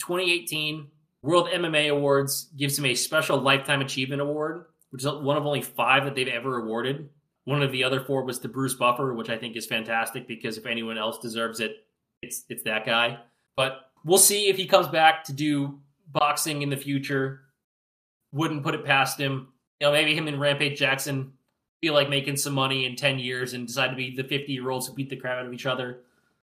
2018 0.01 0.89
World 1.23 1.49
MMA 1.49 1.91
Awards 1.91 2.49
gives 2.57 2.79
him 2.79 2.87
a 2.87 2.95
special 2.95 3.39
Lifetime 3.39 3.81
Achievement 3.81 4.23
Award, 4.23 4.67
which 4.91 5.05
is 5.05 5.13
one 5.13 5.37
of 5.37 5.47
only 5.47 5.63
five 5.63 6.05
that 6.05 6.15
they've 6.15 6.29
ever 6.29 6.61
awarded. 6.61 7.11
One 7.49 7.63
of 7.63 7.73
the 7.73 7.83
other 7.83 8.01
four 8.01 8.25
was 8.25 8.39
to 8.41 8.49
Bruce 8.49 8.75
Buffer, 8.75 9.15
which 9.15 9.31
I 9.31 9.39
think 9.39 9.57
is 9.57 9.65
fantastic 9.65 10.29
because 10.29 10.59
if 10.59 10.67
anyone 10.67 10.99
else 10.99 11.19
deserves 11.19 11.61
it, 11.61 11.77
it's 12.21 12.45
it's 12.51 12.65
that 12.65 12.85
guy. 12.85 13.21
But 13.57 13.87
we'll 14.05 14.19
see 14.19 14.49
if 14.51 14.59
he 14.59 14.67
comes 14.67 14.87
back 14.87 15.25
to 15.25 15.33
do 15.33 15.79
boxing 16.13 16.61
in 16.61 16.69
the 16.69 16.77
future. 16.77 17.41
Wouldn't 18.33 18.65
put 18.65 18.75
it 18.75 18.85
past 18.85 19.19
him. 19.19 19.49
You 19.81 19.87
know, 19.87 19.93
maybe 19.93 20.15
him 20.15 20.29
and 20.29 20.39
Rampage 20.39 20.79
Jackson 20.79 21.33
feel 21.81 21.95
like 21.95 22.11
making 22.11 22.37
some 22.37 22.53
money 22.53 22.85
in 22.85 22.97
10 22.97 23.19
years 23.19 23.55
and 23.55 23.67
decide 23.67 23.89
to 23.89 23.97
be 23.97 24.15
the 24.15 24.25
50 24.25 24.53
year 24.53 24.69
olds 24.69 24.87
who 24.87 24.93
beat 24.93 25.09
the 25.09 25.17
crap 25.17 25.39
out 25.39 25.47
of 25.47 25.55
each 25.55 25.65
other, 25.65 26.01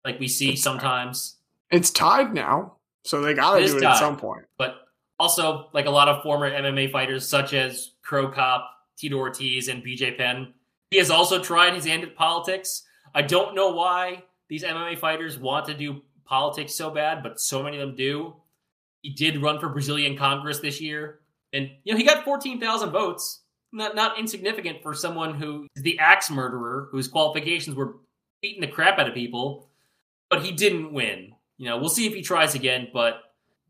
like 0.02 0.18
we 0.18 0.28
see 0.28 0.56
sometimes. 0.56 1.36
It's 1.70 1.90
tied 1.90 2.32
now, 2.32 2.76
so 3.04 3.20
they 3.20 3.34
got 3.34 3.58
to 3.58 3.66
do 3.66 3.76
it 3.76 3.82
at 3.82 3.98
some 3.98 4.16
point. 4.16 4.46
But 4.56 4.76
also, 5.18 5.68
like 5.74 5.84
a 5.84 5.90
lot 5.90 6.08
of 6.08 6.22
former 6.22 6.50
MMA 6.50 6.90
fighters, 6.90 7.28
such 7.28 7.52
as 7.52 7.90
Cro 8.00 8.30
Cop, 8.30 8.70
Tito 8.96 9.18
Ortiz, 9.18 9.68
and 9.68 9.84
BJ 9.84 10.16
Penn, 10.16 10.54
he 10.90 10.98
has 10.98 11.10
also 11.10 11.42
tried 11.42 11.74
his 11.74 11.84
hand 11.84 12.02
at 12.02 12.16
politics. 12.16 12.82
I 13.14 13.22
don't 13.22 13.54
know 13.54 13.70
why 13.70 14.24
these 14.48 14.64
MMA 14.64 14.98
fighters 14.98 15.38
want 15.38 15.66
to 15.66 15.74
do 15.74 16.02
politics 16.24 16.74
so 16.74 16.90
bad, 16.90 17.22
but 17.22 17.40
so 17.40 17.62
many 17.62 17.78
of 17.78 17.86
them 17.86 17.96
do. 17.96 18.34
He 19.02 19.10
did 19.10 19.42
run 19.42 19.60
for 19.60 19.68
Brazilian 19.68 20.16
Congress 20.16 20.58
this 20.58 20.80
year, 20.80 21.20
and 21.52 21.70
you 21.84 21.92
know 21.92 21.98
he 21.98 22.04
got 22.04 22.24
14,000 22.24 22.90
votes. 22.90 23.42
Not 23.72 23.94
not 23.94 24.18
insignificant 24.18 24.82
for 24.82 24.94
someone 24.94 25.34
who 25.34 25.66
is 25.76 25.82
the 25.82 25.98
axe 25.98 26.30
murderer, 26.30 26.88
whose 26.92 27.08
qualifications 27.08 27.76
were 27.76 27.96
beating 28.40 28.60
the 28.60 28.68
crap 28.68 28.98
out 28.98 29.08
of 29.08 29.14
people, 29.14 29.68
but 30.30 30.44
he 30.44 30.52
didn't 30.52 30.92
win. 30.92 31.32
You 31.58 31.68
know, 31.68 31.78
we'll 31.78 31.88
see 31.88 32.06
if 32.06 32.14
he 32.14 32.22
tries 32.22 32.54
again, 32.54 32.88
but 32.92 33.20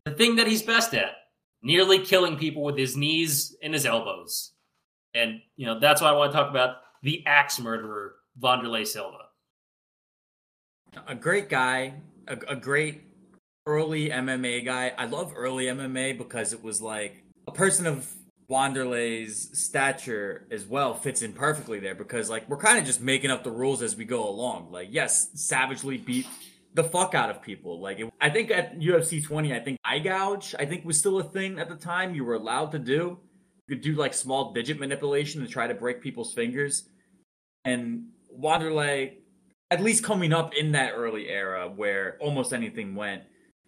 the 0.05 0.11
thing 0.11 0.35
that 0.37 0.47
he's 0.47 0.61
best 0.61 0.93
at, 0.93 1.11
nearly 1.61 1.99
killing 1.99 2.37
people 2.37 2.63
with 2.63 2.77
his 2.77 2.95
knees 2.95 3.55
and 3.61 3.73
his 3.73 3.85
elbows. 3.85 4.51
And, 5.13 5.41
you 5.55 5.65
know, 5.65 5.79
that's 5.79 6.01
why 6.01 6.09
I 6.09 6.13
want 6.13 6.31
to 6.31 6.37
talk 6.37 6.49
about 6.49 6.77
the 7.03 7.25
axe 7.25 7.59
murderer, 7.59 8.15
Wanderlei 8.39 8.85
Silva. 8.85 9.29
a 11.07 11.15
great 11.15 11.49
guy, 11.49 11.95
a, 12.27 12.37
a 12.49 12.55
great 12.55 13.01
early 13.65 14.09
MMA 14.09 14.63
guy. 14.65 14.93
I 14.97 15.05
love 15.05 15.33
early 15.35 15.65
MMA 15.65 16.17
because 16.17 16.53
it 16.53 16.63
was 16.63 16.81
like 16.81 17.23
a 17.47 17.51
person 17.51 17.85
of 17.85 18.11
Wanderlei's 18.49 19.49
stature 19.59 20.47
as 20.51 20.65
well 20.65 20.93
fits 20.93 21.21
in 21.21 21.33
perfectly 21.33 21.79
there 21.79 21.95
because 21.95 22.29
like 22.29 22.47
we're 22.47 22.57
kind 22.57 22.79
of 22.79 22.85
just 22.85 23.01
making 23.01 23.29
up 23.29 23.43
the 23.43 23.51
rules 23.51 23.81
as 23.81 23.95
we 23.95 24.05
go 24.05 24.27
along. 24.27 24.71
Like 24.71 24.87
yes, 24.91 25.29
savagely 25.33 25.97
beat 25.97 26.27
the 26.73 26.83
fuck 26.83 27.13
out 27.13 27.29
of 27.29 27.41
people. 27.41 27.81
Like 27.81 27.99
it, 27.99 28.09
I 28.21 28.29
think 28.29 28.49
at 28.51 28.79
UFC 28.79 29.23
20, 29.23 29.53
I 29.53 29.59
think 29.59 29.79
eye 29.83 29.99
gouge 29.99 30.55
I 30.57 30.65
think 30.65 30.85
was 30.85 30.97
still 30.97 31.19
a 31.19 31.23
thing 31.23 31.59
at 31.59 31.67
the 31.67 31.75
time. 31.75 32.15
You 32.15 32.23
were 32.23 32.35
allowed 32.35 32.71
to 32.71 32.79
do. 32.79 33.19
Could 33.69 33.81
do 33.81 33.95
like 33.95 34.13
small 34.13 34.53
digit 34.53 34.79
manipulation 34.79 35.41
to 35.41 35.47
try 35.47 35.67
to 35.67 35.73
break 35.73 36.01
people's 36.01 36.33
fingers. 36.33 36.87
And 37.65 38.07
Wanderlei, 38.37 39.15
at 39.69 39.81
least 39.81 40.03
coming 40.03 40.31
up 40.31 40.53
in 40.55 40.71
that 40.71 40.93
early 40.95 41.27
era 41.27 41.69
where 41.73 42.17
almost 42.21 42.53
anything 42.53 42.95
went. 42.95 43.23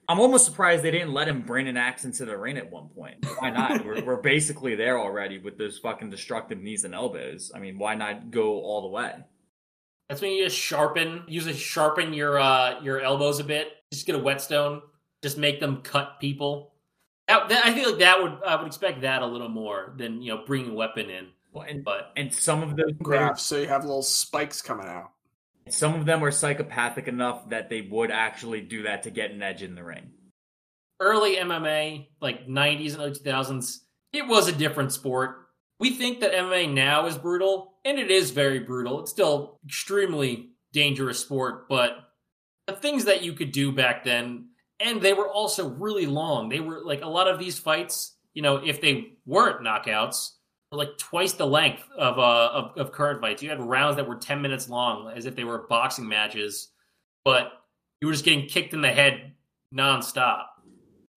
I'm 0.08 0.20
almost 0.20 0.46
surprised 0.46 0.84
they 0.84 0.90
didn't 0.90 1.14
let 1.14 1.28
him 1.28 1.42
bring 1.42 1.68
an 1.68 1.78
axe 1.78 2.04
into 2.04 2.26
the 2.26 2.36
ring 2.36 2.58
at 2.58 2.72
one 2.72 2.90
point. 2.90 3.24
Why 3.38 3.52
not? 3.52 3.86
we're, 3.86 4.04
we're 4.04 4.22
basically 4.22 4.74
there 4.76 4.98
already 4.98 5.38
with 5.38 5.58
those 5.58 5.78
fucking 5.78 6.10
destructive 6.10 6.60
knees 6.60 6.84
and 6.84 6.96
elbows. 6.96 7.52
I 7.54 7.60
mean, 7.60 7.78
why 7.78 7.94
not 7.94 8.32
go 8.32 8.62
all 8.62 8.82
the 8.82 8.88
way? 8.88 9.14
That's 10.10 10.22
when 10.22 10.32
you 10.32 10.44
just 10.44 10.58
sharpen, 10.58 11.26
use 11.28 11.46
to 11.46 11.54
sharpen 11.54 12.14
your 12.14 12.40
uh 12.40 12.82
your 12.82 13.00
elbows 13.00 13.40
a 13.40 13.44
bit. 13.44 13.68
Just 13.94 14.08
get 14.08 14.16
a 14.16 14.20
whetstone. 14.20 14.82
Just 15.22 15.38
make 15.38 15.60
them 15.60 15.82
cut 15.84 16.20
people. 16.20 16.69
That, 17.30 17.48
that- 17.50 17.66
I 17.66 17.74
feel 17.74 17.92
like 17.92 18.00
that 18.00 18.22
would 18.22 18.44
I 18.46 18.56
would 18.58 18.68
expect 18.68 19.02
that 19.02 19.22
a 19.22 19.26
little 19.26 19.48
more 19.50 19.94
than 19.98 20.22
you 20.22 20.36
know 20.36 20.44
bringing 20.46 20.72
a 20.72 20.74
weapon 20.74 21.10
in. 21.10 21.28
Well, 21.54 21.66
and, 21.68 21.84
But 21.84 22.12
and 22.18 22.34
some 22.34 22.62
of 22.62 22.76
those 22.76 22.92
Graphs, 23.02 23.42
so 23.44 23.58
you 23.58 23.68
have 23.68 23.84
little 23.86 24.04
spikes 24.04 24.62
coming 24.62 24.88
out. 24.88 25.12
some 25.70 25.96
of 25.96 26.06
them 26.06 26.24
are 26.24 26.32
psychopathic 26.32 27.08
enough 27.08 27.50
that 27.50 27.70
they 27.70 27.82
would 27.82 28.12
actually 28.12 28.62
do 28.62 28.84
that 28.84 29.04
to 29.04 29.12
get 29.12 29.32
an 29.32 29.42
edge 29.42 29.64
in 29.64 29.74
the 29.76 29.84
ring. 29.84 30.12
early 31.00 31.38
MMA, 31.38 32.08
like 32.22 32.48
90s 32.48 32.94
and 32.94 33.02
early 33.02 33.12
2000s, 33.12 33.78
it 34.14 34.28
was 34.28 34.48
a 34.48 34.52
different 34.52 34.92
sport. 34.92 35.48
We 35.80 35.92
think 35.92 36.20
that 36.20 36.34
MMA 36.34 36.74
now 36.74 37.06
is 37.06 37.18
brutal, 37.18 37.76
and 37.86 37.98
it 37.98 38.12
is 38.12 38.32
very 38.32 38.60
brutal. 38.60 39.00
It's 39.02 39.12
still 39.12 39.60
extremely 39.66 40.50
dangerous 40.74 41.20
sport, 41.20 41.70
but 41.70 41.98
the 42.68 42.74
things 42.74 43.06
that 43.06 43.24
you 43.24 43.34
could 43.34 43.52
do 43.54 43.72
back 43.72 44.04
then, 44.04 44.49
and 44.80 45.02
they 45.02 45.14
were 45.14 45.28
also 45.28 45.70
really 45.70 46.06
long. 46.06 46.50
They 46.50 46.60
were 46.60 46.82
like 46.84 47.02
a 47.02 47.10
lot 47.10 47.28
of 47.28 47.40
these 47.40 47.60
fights, 47.60 48.16
you 48.34 48.42
know, 48.42 48.58
if 48.58 48.82
they 48.82 49.14
weren't 49.26 49.62
knockouts, 49.62 50.32
were 50.72 50.78
like 50.78 50.98
twice 50.98 51.34
the 51.34 51.48
length 51.48 51.84
of 51.98 52.18
uh 52.20 52.50
of, 52.54 52.78
of 52.78 52.92
current 52.92 53.22
fights. 53.22 53.42
You 53.42 53.50
had 53.50 53.60
rounds 53.60 53.98
that 53.98 54.08
were 54.08 54.16
10 54.16 54.42
minutes 54.42 54.70
long 54.70 55.12
as 55.16 55.26
if 55.26 55.36
they 55.36 55.44
were 55.44 55.66
boxing 55.68 56.08
matches, 56.08 56.70
but 57.26 57.52
you 58.02 58.08
were 58.08 58.14
just 58.14 58.26
getting 58.26 58.48
kicked 58.48 58.74
in 58.74 58.82
the 58.82 58.90
head 58.90 59.34
nonstop. 59.76 60.44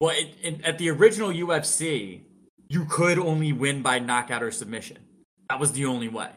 Well, 0.00 0.14
it, 0.16 0.34
it, 0.42 0.64
at 0.64 0.78
the 0.78 0.90
original 0.90 1.30
UFC, 1.30 2.22
you 2.68 2.86
could 2.86 3.18
only 3.18 3.52
win 3.52 3.82
by 3.82 3.98
knockout 4.00 4.42
or 4.42 4.50
submission. 4.50 4.98
That 5.48 5.60
was 5.60 5.72
the 5.72 5.84
only 5.84 6.08
way. 6.08 6.30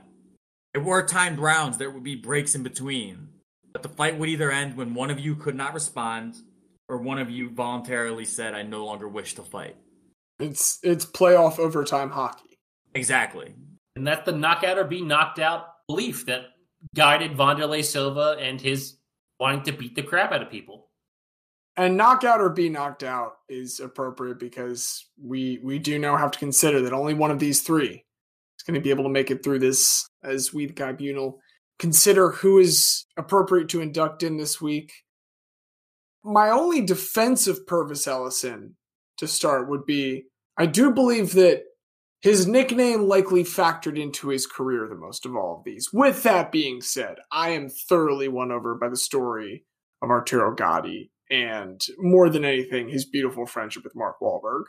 There 0.73 0.83
were 0.83 1.03
timed 1.07 1.39
rounds, 1.39 1.77
there 1.77 1.89
would 1.89 2.03
be 2.03 2.15
breaks 2.15 2.53
in 2.53 2.61
between, 2.61 3.29
but 3.71 3.81
the 3.81 3.89
fight 3.89 4.19
would 4.19 4.29
either 4.29 4.51
end 4.51 4.75
when 4.75 4.93
one 4.93 5.09
of 5.09 5.19
you 5.19 5.35
could 5.35 5.55
not 5.55 5.73
respond 5.73 6.35
or 6.89 6.97
one 6.97 7.19
of 7.19 7.29
you 7.29 7.49
voluntarily 7.49 8.25
said, 8.25 8.53
I 8.53 8.63
no 8.63 8.85
longer 8.85 9.07
wish 9.07 9.35
to 9.35 9.43
fight. 9.43 9.75
It's 10.39 10.79
it's 10.83 11.05
playoff 11.05 11.59
overtime 11.59 12.09
hockey. 12.09 12.57
Exactly. 12.93 13.53
And 13.95 14.05
that's 14.05 14.25
the 14.25 14.33
knockout 14.33 14.77
or 14.77 14.83
be 14.83 15.01
knocked 15.01 15.39
out 15.39 15.67
belief 15.87 16.25
that 16.25 16.41
guided 16.93 17.37
Wanderlei 17.37 17.83
Silva 17.83 18.37
and 18.39 18.59
his 18.59 18.97
wanting 19.39 19.63
to 19.63 19.71
beat 19.71 19.95
the 19.95 20.03
crap 20.03 20.31
out 20.31 20.41
of 20.41 20.49
people. 20.49 20.89
And 21.77 21.97
knockout 21.97 22.39
or 22.39 22.49
be 22.49 22.69
knocked 22.69 23.03
out 23.03 23.33
is 23.49 23.79
appropriate 23.79 24.39
because 24.39 25.05
we 25.21 25.59
we 25.63 25.79
do 25.79 25.99
now 25.99 26.15
have 26.17 26.31
to 26.31 26.39
consider 26.39 26.81
that 26.81 26.93
only 26.93 27.13
one 27.13 27.31
of 27.31 27.39
these 27.39 27.61
three 27.61 28.03
is 28.57 28.63
going 28.65 28.75
to 28.75 28.81
be 28.81 28.89
able 28.89 29.03
to 29.03 29.09
make 29.09 29.31
it 29.31 29.43
through 29.43 29.59
this 29.59 30.07
as 30.23 30.53
we 30.53 30.65
the 30.65 30.73
tribunal 30.73 31.39
consider 31.77 32.31
who 32.31 32.59
is 32.59 33.05
appropriate 33.17 33.69
to 33.69 33.81
induct 33.81 34.23
in 34.23 34.37
this 34.37 34.61
week. 34.61 34.93
My 36.25 36.49
only 36.49 36.81
defense 36.81 37.45
of 37.45 37.67
Pervis 37.67 38.07
Ellison 38.07 38.75
to 39.17 39.27
start 39.27 39.69
would 39.69 39.85
be 39.85 40.25
I 40.57 40.65
do 40.65 40.91
believe 40.91 41.33
that 41.33 41.63
his 42.21 42.47
nickname 42.47 43.03
likely 43.03 43.43
factored 43.43 44.01
into 44.01 44.29
his 44.29 44.47
career 44.47 44.87
the 44.89 44.95
most 44.95 45.27
of 45.27 45.35
all 45.35 45.57
of 45.57 45.63
these. 45.63 45.89
With 45.93 46.23
that 46.23 46.51
being 46.51 46.81
said, 46.81 47.17
I 47.31 47.49
am 47.49 47.69
thoroughly 47.69 48.27
won 48.27 48.51
over 48.51 48.73
by 48.73 48.89
the 48.89 48.97
story 48.97 49.65
of 50.01 50.09
Arturo 50.09 50.55
Gatti 50.55 51.11
and 51.29 51.79
more 51.99 52.29
than 52.29 52.43
anything, 52.43 52.89
his 52.89 53.05
beautiful 53.05 53.45
friendship 53.45 53.83
with 53.83 53.95
Mark 53.95 54.19
Wahlberg. 54.19 54.63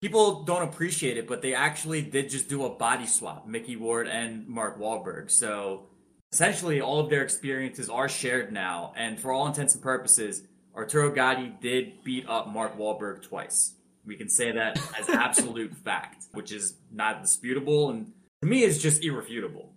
People 0.00 0.44
don't 0.44 0.62
appreciate 0.62 1.16
it, 1.16 1.26
but 1.26 1.42
they 1.42 1.54
actually 1.54 2.02
did 2.02 2.28
just 2.28 2.48
do 2.48 2.64
a 2.64 2.70
body 2.70 3.06
swap, 3.06 3.48
Micky 3.48 3.74
Ward 3.74 4.06
and 4.06 4.46
Mark 4.46 4.78
Wahlberg. 4.78 5.30
So 5.30 5.88
essentially, 6.36 6.82
all 6.82 7.00
of 7.00 7.08
their 7.08 7.22
experiences 7.22 7.88
are 7.88 8.10
shared 8.10 8.52
now. 8.52 8.92
And 8.94 9.18
for 9.18 9.32
all 9.32 9.46
intents 9.46 9.72
and 9.72 9.82
purposes, 9.82 10.42
Arturo 10.74 11.10
Gatti 11.10 11.50
did 11.62 12.04
beat 12.04 12.28
up 12.28 12.46
Mark 12.48 12.76
Wahlberg 12.76 13.22
twice. 13.22 13.74
We 14.04 14.16
can 14.16 14.28
say 14.28 14.52
that 14.52 14.78
as 15.00 15.08
absolute 15.08 15.74
fact, 15.84 16.26
which 16.32 16.52
is 16.52 16.76
not 16.92 17.22
disputable 17.22 17.88
and 17.88 18.12
to 18.42 18.48
me 18.48 18.64
is 18.64 18.82
just 18.82 19.02
irrefutable. 19.02 19.72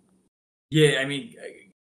Yeah, 0.70 1.00
I 1.00 1.06
mean, 1.06 1.34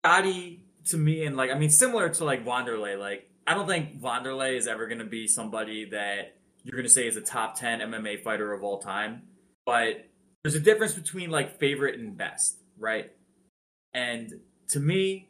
Gatti 0.04 0.62
to 0.90 0.98
me, 0.98 1.24
and 1.24 1.38
like, 1.38 1.50
I 1.50 1.54
mean, 1.54 1.70
similar 1.70 2.10
to 2.10 2.24
like 2.26 2.44
Wanderlei, 2.44 2.98
like, 2.98 3.30
I 3.46 3.54
don't 3.54 3.66
think 3.66 4.02
Wanderlei 4.02 4.58
is 4.58 4.66
ever 4.66 4.86
going 4.86 4.98
to 4.98 5.06
be 5.06 5.26
somebody 5.26 5.86
that 5.86 6.36
you're 6.64 6.76
going 6.76 6.84
to 6.84 6.92
say 6.92 7.06
is 7.06 7.16
a 7.16 7.22
top 7.22 7.58
10 7.58 7.80
MMA 7.80 8.22
fighter 8.22 8.52
of 8.52 8.62
all 8.62 8.78
time. 8.78 9.22
But 9.64 10.06
there's 10.44 10.54
a 10.54 10.60
difference 10.60 10.92
between 10.92 11.30
like 11.30 11.58
favorite 11.58 11.98
and 11.98 12.14
best, 12.14 12.58
right? 12.78 13.10
And 13.94 14.34
to 14.68 14.80
me, 14.80 15.28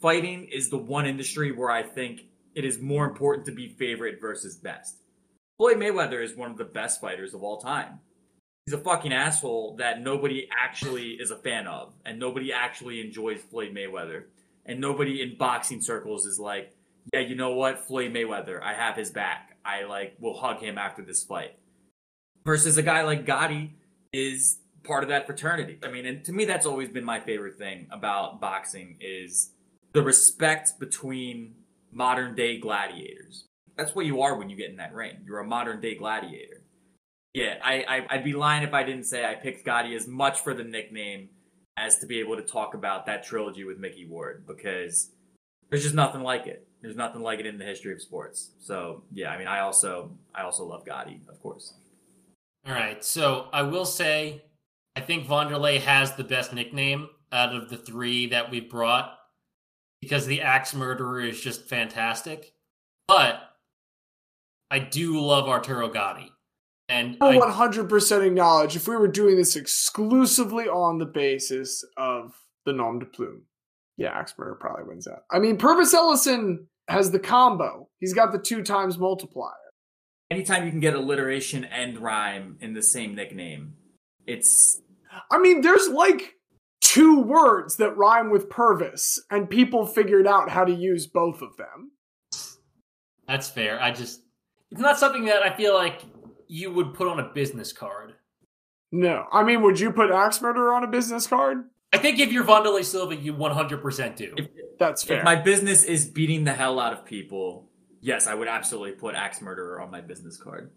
fighting 0.00 0.44
is 0.46 0.70
the 0.70 0.78
one 0.78 1.06
industry 1.06 1.52
where 1.52 1.70
I 1.70 1.82
think 1.82 2.22
it 2.54 2.64
is 2.64 2.80
more 2.80 3.04
important 3.04 3.46
to 3.46 3.52
be 3.52 3.68
favorite 3.68 4.20
versus 4.20 4.56
best. 4.56 4.96
Floyd 5.58 5.76
Mayweather 5.76 6.22
is 6.24 6.36
one 6.36 6.50
of 6.50 6.56
the 6.56 6.64
best 6.64 7.00
fighters 7.00 7.34
of 7.34 7.42
all 7.42 7.58
time. 7.58 8.00
He's 8.64 8.74
a 8.74 8.78
fucking 8.78 9.12
asshole 9.12 9.76
that 9.76 10.00
nobody 10.00 10.48
actually 10.50 11.10
is 11.12 11.30
a 11.30 11.36
fan 11.36 11.66
of, 11.66 11.92
and 12.06 12.18
nobody 12.18 12.52
actually 12.52 13.00
enjoys 13.00 13.40
Floyd 13.40 13.74
Mayweather. 13.74 14.24
And 14.64 14.80
nobody 14.80 15.22
in 15.22 15.36
boxing 15.36 15.80
circles 15.80 16.24
is 16.24 16.38
like, 16.38 16.74
yeah, 17.12 17.20
you 17.20 17.34
know 17.34 17.54
what, 17.54 17.86
Floyd 17.86 18.12
Mayweather, 18.12 18.62
I 18.62 18.74
have 18.74 18.96
his 18.96 19.10
back. 19.10 19.56
I 19.64 19.84
like 19.84 20.16
will 20.20 20.38
hug 20.38 20.60
him 20.60 20.78
after 20.78 21.02
this 21.02 21.24
fight. 21.24 21.58
Versus 22.44 22.78
a 22.78 22.82
guy 22.82 23.02
like 23.02 23.26
Gatti 23.26 23.74
is 24.12 24.59
part 24.84 25.02
of 25.02 25.08
that 25.10 25.26
fraternity. 25.26 25.78
I 25.82 25.90
mean, 25.90 26.06
and 26.06 26.24
to 26.24 26.32
me, 26.32 26.44
that's 26.44 26.66
always 26.66 26.88
been 26.88 27.04
my 27.04 27.20
favorite 27.20 27.56
thing 27.56 27.86
about 27.90 28.40
boxing 28.40 28.96
is 29.00 29.52
the 29.92 30.02
respect 30.02 30.78
between 30.78 31.54
modern 31.92 32.34
day 32.34 32.58
gladiators. 32.58 33.44
That's 33.76 33.94
what 33.94 34.06
you 34.06 34.22
are 34.22 34.36
when 34.36 34.50
you 34.50 34.56
get 34.56 34.70
in 34.70 34.76
that 34.76 34.94
ring. 34.94 35.16
You're 35.26 35.40
a 35.40 35.46
modern 35.46 35.80
day 35.80 35.94
gladiator. 35.94 36.62
Yeah, 37.32 37.56
I, 37.64 37.84
I 37.88 38.06
I'd 38.10 38.24
be 38.24 38.32
lying 38.32 38.62
if 38.64 38.74
I 38.74 38.82
didn't 38.82 39.04
say 39.04 39.24
I 39.24 39.34
picked 39.34 39.64
Gatti 39.64 39.94
as 39.94 40.06
much 40.08 40.40
for 40.40 40.52
the 40.52 40.64
nickname 40.64 41.28
as 41.76 41.98
to 41.98 42.06
be 42.06 42.20
able 42.20 42.36
to 42.36 42.42
talk 42.42 42.74
about 42.74 43.06
that 43.06 43.24
trilogy 43.24 43.64
with 43.64 43.78
Micky 43.78 44.06
Ward 44.06 44.44
because 44.46 45.10
there's 45.70 45.84
just 45.84 45.94
nothing 45.94 46.22
like 46.22 46.46
it. 46.46 46.66
There's 46.82 46.96
nothing 46.96 47.22
like 47.22 47.38
it 47.38 47.46
in 47.46 47.58
the 47.58 47.64
history 47.64 47.92
of 47.92 48.02
sports. 48.02 48.50
So 48.60 49.04
yeah, 49.12 49.30
I 49.30 49.38
mean, 49.38 49.46
I 49.46 49.60
also 49.60 50.10
I 50.34 50.42
also 50.42 50.64
love 50.64 50.84
Gatti, 50.84 51.20
of 51.28 51.40
course. 51.40 51.74
All 52.66 52.74
right, 52.74 53.02
so 53.02 53.46
I 53.52 53.62
will 53.62 53.86
say, 53.86 54.42
I 54.96 55.00
think 55.00 55.26
Wanderlei 55.26 55.80
has 55.80 56.14
the 56.14 56.24
best 56.24 56.52
nickname 56.52 57.08
out 57.32 57.54
of 57.54 57.68
the 57.68 57.76
three 57.76 58.26
that 58.28 58.50
we've 58.50 58.68
brought 58.68 59.16
because 60.00 60.26
the 60.26 60.42
Axe 60.42 60.74
Murderer 60.74 61.20
is 61.20 61.40
just 61.40 61.68
fantastic. 61.68 62.54
But 63.06 63.40
I 64.70 64.78
do 64.78 65.20
love 65.20 65.48
Arturo 65.48 65.88
Gatti, 65.88 66.32
and 66.88 67.16
I 67.20 67.38
I, 67.38 67.50
100% 67.50 68.26
acknowledge 68.26 68.76
if 68.76 68.86
we 68.86 68.96
were 68.96 69.08
doing 69.08 69.36
this 69.36 69.56
exclusively 69.56 70.68
on 70.68 70.98
the 70.98 71.06
basis 71.06 71.84
of 71.96 72.34
the 72.66 72.72
nom 72.72 73.00
de 73.00 73.06
plume, 73.06 73.42
yeah, 73.96 74.10
Axe 74.10 74.34
Murder 74.38 74.54
probably 74.54 74.84
wins 74.84 75.08
out. 75.08 75.24
I 75.30 75.38
mean, 75.38 75.58
Pervis 75.58 75.92
Ellison 75.92 76.68
has 76.88 77.10
the 77.10 77.18
combo. 77.18 77.88
He's 77.98 78.14
got 78.14 78.32
the 78.32 78.38
two 78.38 78.62
times 78.62 78.96
multiplier. 78.96 79.54
Anytime 80.30 80.64
you 80.64 80.70
can 80.70 80.80
get 80.80 80.94
alliteration 80.94 81.64
and 81.64 81.98
rhyme 81.98 82.56
in 82.60 82.72
the 82.72 82.82
same 82.82 83.16
nickname, 83.16 83.74
it's 84.30 84.80
I 85.30 85.38
mean, 85.38 85.60
there's 85.60 85.88
like 85.88 86.36
two 86.80 87.20
words 87.20 87.76
that 87.76 87.96
rhyme 87.96 88.30
with 88.30 88.48
Pervis, 88.48 89.18
and 89.30 89.50
people 89.50 89.86
figured 89.86 90.26
out 90.26 90.50
how 90.50 90.64
to 90.64 90.72
use 90.72 91.06
both 91.06 91.42
of 91.42 91.56
them. 91.56 91.92
that's 93.26 93.48
fair. 93.48 93.80
I 93.82 93.90
just 93.90 94.22
it's 94.70 94.80
not 94.80 94.98
something 94.98 95.24
that 95.26 95.42
I 95.42 95.54
feel 95.54 95.74
like 95.74 96.02
you 96.46 96.72
would 96.72 96.94
put 96.94 97.08
on 97.08 97.18
a 97.20 97.28
business 97.32 97.72
card. 97.72 98.14
No. 98.92 99.26
I 99.32 99.44
mean, 99.44 99.62
would 99.62 99.78
you 99.78 99.92
put 99.92 100.10
Axe 100.10 100.42
Murderer 100.42 100.74
on 100.74 100.82
a 100.82 100.88
business 100.88 101.26
card? 101.26 101.58
I 101.92 101.98
think 101.98 102.18
if 102.18 102.32
you're 102.32 102.44
Wanderlei 102.44 102.84
Silva, 102.84 103.16
you 103.16 103.34
100% 103.34 104.16
do. 104.16 104.34
if, 104.36 104.48
That's 104.78 105.02
fair. 105.02 105.18
if 105.18 105.24
my 105.24 105.36
business 105.36 105.84
is 105.84 106.06
beating 106.06 106.44
the 106.44 106.52
hell 106.52 106.78
out 106.78 106.92
of 106.92 107.04
people, 107.04 107.68
yes, 108.00 108.26
I 108.26 108.34
would 108.34 108.48
absolutely 108.48 108.92
put 108.92 109.14
axe 109.14 109.40
murderer 109.40 109.80
on 109.80 109.90
my 109.90 110.00
business 110.00 110.36
card. 110.36 110.70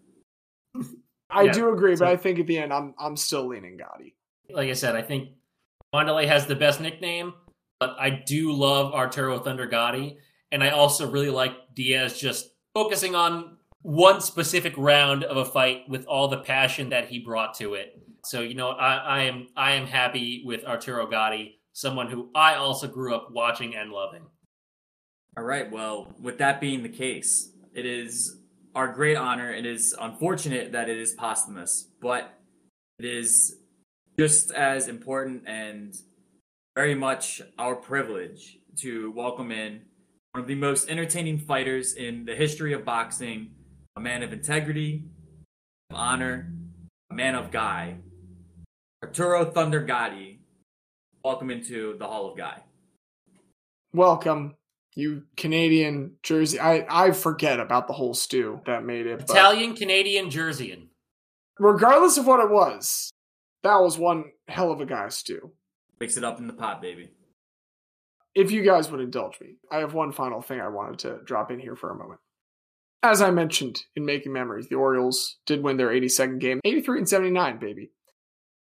I 1.34 1.42
Yeah. 1.44 1.52
do 1.52 1.72
agree, 1.72 1.96
So- 1.96 2.04
but 2.04 2.12
I 2.12 2.16
think 2.16 2.38
at 2.38 2.46
the 2.46 2.58
end, 2.58 2.72
I'm 2.72 2.94
I'm 2.98 3.16
still 3.16 3.46
leaning 3.46 3.76
Gatti. 3.76 4.14
like 4.50 4.68
I 4.68 4.74
said, 4.74 4.94
I 4.96 5.02
think 5.02 5.30
Wanderlei 5.94 6.26
has 6.26 6.46
the 6.46 6.54
best 6.56 6.80
nickname, 6.80 7.34
but 7.80 7.96
I 7.98 8.10
do 8.10 8.52
love 8.52 8.92
Arturo 8.92 9.38
Thunder 9.38 9.66
Gatti, 9.66 10.18
and 10.52 10.62
I 10.62 10.70
also 10.70 11.10
really 11.10 11.30
like 11.30 11.52
Diaz 11.74 12.18
just 12.18 12.50
focusing 12.74 13.14
on 13.14 13.58
one 13.82 14.20
specific 14.20 14.74
round 14.76 15.24
of 15.24 15.36
a 15.36 15.44
fight 15.44 15.88
with 15.88 16.06
all 16.06 16.28
the 16.28 16.38
passion 16.38 16.88
that 16.90 17.08
he 17.08 17.18
brought 17.18 17.54
to 17.54 17.74
it. 17.74 18.00
So 18.24 18.40
you 18.40 18.54
know, 18.54 18.70
I, 18.70 18.94
I 18.96 19.22
am 19.24 19.48
I 19.56 19.72
am 19.72 19.86
happy 19.86 20.42
with 20.46 20.64
Arturo 20.64 21.06
Gatti, 21.06 21.60
someone 21.72 22.08
who 22.10 22.30
I 22.34 22.54
also 22.56 22.86
grew 22.88 23.14
up 23.14 23.30
watching 23.30 23.74
and 23.76 23.90
loving. 23.92 24.26
All 25.36 25.44
right. 25.44 25.70
Well, 25.70 26.14
with 26.20 26.38
that 26.38 26.60
being 26.60 26.82
the 26.82 26.88
case, 26.88 27.50
it 27.74 27.84
is 27.86 28.40
our 28.74 28.88
great 28.88 29.16
honor. 29.16 29.52
It 29.52 29.66
is 29.66 29.94
unfortunate 30.00 30.72
that 30.72 30.88
it 30.88 30.98
is 30.98 31.12
posthumous, 31.12 31.88
but 32.00 32.38
it 32.98 33.04
is 33.04 33.56
just 34.18 34.50
as 34.50 34.88
important 34.88 35.44
and 35.46 35.94
very 36.74 36.94
much 36.94 37.40
our 37.58 37.76
privilege 37.76 38.58
to 38.78 39.12
welcome 39.12 39.52
in 39.52 39.82
one 40.32 40.42
of 40.42 40.48
the 40.48 40.56
most 40.56 40.90
entertaining 40.90 41.38
fighters 41.38 41.94
in 41.94 42.24
the 42.24 42.34
history 42.34 42.72
of 42.72 42.84
boxing, 42.84 43.52
a 43.96 44.00
man 44.00 44.24
of 44.24 44.32
integrity, 44.32 45.04
of 45.90 45.96
honor, 45.96 46.52
a 47.10 47.14
man 47.14 47.36
of 47.36 47.52
Guy, 47.52 47.98
Arturo 49.04 49.44
Thunder 49.44 49.80
Gatti. 49.80 50.40
Welcome 51.24 51.50
into 51.50 51.96
the 51.98 52.06
Hall 52.06 52.30
of 52.30 52.36
Guy. 52.36 52.60
Welcome, 53.92 54.56
you 54.94 55.22
Canadian 55.36 56.16
Jersey. 56.22 56.58
I 56.60 56.86
I 56.88 57.10
forget 57.12 57.60
about 57.60 57.86
the 57.86 57.92
whole 57.94 58.14
stew 58.14 58.60
that 58.66 58.84
made 58.84 59.06
it. 59.06 59.18
but 59.26 59.30
Italian, 59.30 59.74
Canadian, 59.74 60.26
Jerseyan. 60.30 60.88
regardless 61.58 62.16
of 62.18 62.26
what 62.26 62.40
it 62.40 62.50
was, 62.50 63.10
that 63.62 63.76
was 63.80 63.98
one 63.98 64.24
hell 64.48 64.70
of 64.70 64.80
a 64.80 64.86
guy 64.86 65.08
stew. 65.08 65.52
Mix 66.00 66.16
it 66.16 66.24
up 66.24 66.38
in 66.38 66.46
the 66.46 66.52
pot, 66.52 66.82
baby. 66.82 67.10
if 68.34 68.50
you 68.50 68.62
guys 68.62 68.90
would 68.90 69.00
indulge 69.00 69.40
me, 69.40 69.56
I 69.70 69.78
have 69.78 69.94
one 69.94 70.12
final 70.12 70.42
thing 70.42 70.60
I 70.60 70.68
wanted 70.68 70.98
to 71.00 71.18
drop 71.24 71.50
in 71.50 71.60
here 71.60 71.76
for 71.76 71.90
a 71.90 71.94
moment. 71.96 72.20
As 73.02 73.20
I 73.22 73.30
mentioned 73.30 73.82
in 73.94 74.04
Making 74.04 74.32
Memories, 74.32 74.68
the 74.68 74.76
Orioles 74.76 75.36
did 75.46 75.62
win 75.62 75.76
their 75.76 75.88
82nd 75.90 76.40
game, 76.40 76.60
83 76.64 76.98
and 76.98 77.08
79, 77.08 77.58
baby. 77.58 77.90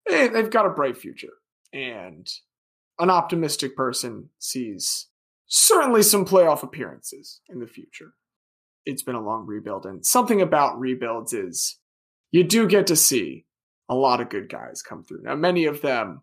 They, 0.08 0.28
they've 0.30 0.50
got 0.50 0.66
a 0.68 0.70
bright 0.70 0.96
future, 0.98 1.34
and 1.74 2.26
an 3.00 3.10
optimistic 3.10 3.76
person 3.76 4.30
sees 4.40 5.08
certainly 5.48 6.04
some 6.04 6.26
playoff 6.26 6.64
appearances 6.64 7.42
in 7.50 7.60
the 7.60 7.68
future. 7.68 8.14
It's 8.86 9.04
been 9.04 9.16
a 9.16 9.24
long 9.24 9.46
rebuild, 9.46 9.86
and 9.86 10.06
something 10.06 10.42
about 10.42 10.80
rebuilds 10.80 11.34
is 11.34 11.80
you 12.32 12.44
do 12.44 12.68
get 12.68 12.88
to 12.88 12.96
see 12.96 13.46
a 13.90 13.96
lot 13.96 14.22
of 14.22 14.30
good 14.30 14.50
guys 14.50 14.82
come 14.82 15.04
through. 15.04 15.24
Now, 15.24 15.36
many 15.36 15.66
of 15.66 15.82
them 15.82 16.22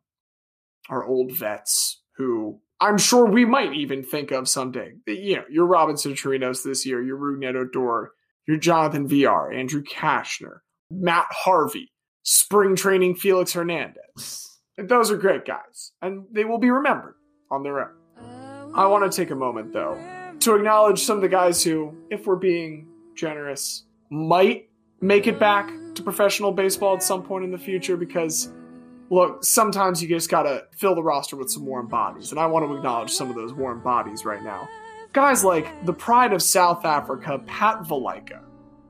are 0.88 1.04
old 1.04 1.32
vets 1.32 2.02
who 2.16 2.60
I'm 2.80 2.98
sure 2.98 3.26
we 3.26 3.44
might 3.44 3.72
even 3.74 4.02
think 4.02 4.30
of 4.30 4.48
someday. 4.48 4.92
You 5.06 5.36
know, 5.36 5.44
your 5.50 5.66
Robinson 5.66 6.12
Chirinos 6.12 6.62
this 6.62 6.84
year, 6.84 7.02
your 7.02 7.18
Rougned 7.18 7.56
Odor, 7.56 8.12
your 8.46 8.58
Jonathan 8.58 9.08
Villar, 9.08 9.52
Andrew 9.52 9.82
Cashner, 9.82 10.58
Matt 10.90 11.26
Harvey, 11.30 11.92
spring 12.22 12.76
training 12.76 13.14
Felix 13.14 13.52
Hernandez. 13.52 14.58
Those 14.76 15.10
are 15.10 15.16
great 15.16 15.46
guys, 15.46 15.92
and 16.02 16.26
they 16.32 16.44
will 16.44 16.58
be 16.58 16.70
remembered 16.70 17.14
on 17.50 17.62
their 17.62 17.80
own. 17.80 18.03
I 18.74 18.86
want 18.86 19.10
to 19.10 19.16
take 19.16 19.30
a 19.30 19.36
moment, 19.36 19.72
though, 19.72 19.96
to 20.40 20.56
acknowledge 20.56 21.00
some 21.00 21.16
of 21.16 21.22
the 21.22 21.28
guys 21.28 21.62
who, 21.62 21.94
if 22.10 22.26
we're 22.26 22.36
being 22.36 22.88
generous, 23.14 23.84
might 24.10 24.68
make 25.00 25.26
it 25.26 25.38
back 25.38 25.70
to 25.94 26.02
professional 26.02 26.50
baseball 26.50 26.96
at 26.96 27.02
some 27.02 27.22
point 27.22 27.44
in 27.44 27.52
the 27.52 27.58
future 27.58 27.96
because 27.96 28.50
look, 29.10 29.44
sometimes 29.44 30.02
you 30.02 30.08
just 30.08 30.28
gotta 30.28 30.64
fill 30.72 30.94
the 30.94 31.02
roster 31.02 31.36
with 31.36 31.50
some 31.50 31.64
warm 31.64 31.86
bodies, 31.86 32.32
and 32.32 32.40
I 32.40 32.46
want 32.46 32.66
to 32.66 32.74
acknowledge 32.74 33.10
some 33.10 33.30
of 33.30 33.36
those 33.36 33.52
warm 33.52 33.80
bodies 33.80 34.24
right 34.24 34.42
now. 34.42 34.68
Guys 35.12 35.44
like 35.44 35.86
the 35.86 35.92
pride 35.92 36.32
of 36.32 36.42
South 36.42 36.84
Africa, 36.84 37.38
Pat 37.46 37.82
Valaika. 37.82 38.40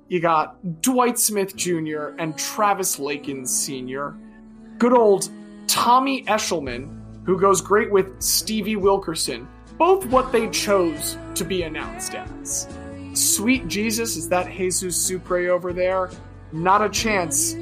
You 0.09 0.21
got 0.21 0.81
Dwight 0.81 1.19
Smith 1.19 1.57
Jr. 1.57 2.15
and 2.19 2.39
Travis 2.39 2.97
Lakins 2.97 3.49
Sr. 3.49 4.17
Good 4.79 4.93
old 4.93 5.29
Tommy 5.67 6.25
Eshelman, 6.25 7.25
who 7.27 7.39
goes 7.39 7.61
great 7.61 7.91
with 7.91 8.23
Stevie 8.23 8.77
Wilkerson. 8.77 9.47
Both 9.77 10.07
what 10.07 10.31
they 10.31 10.49
chose 10.51 11.19
to 11.35 11.45
be 11.45 11.65
announced 11.65 12.15
as. 12.15 12.69
Sweet 13.13 13.67
Jesus, 13.69 14.17
is 14.17 14.29
that 14.29 14.51
Jesus 14.51 14.97
Sucre 14.97 15.51
over 15.51 15.73
there? 15.73 16.11
Not 16.53 16.83
a 16.83 16.89
chance. 16.89 17.57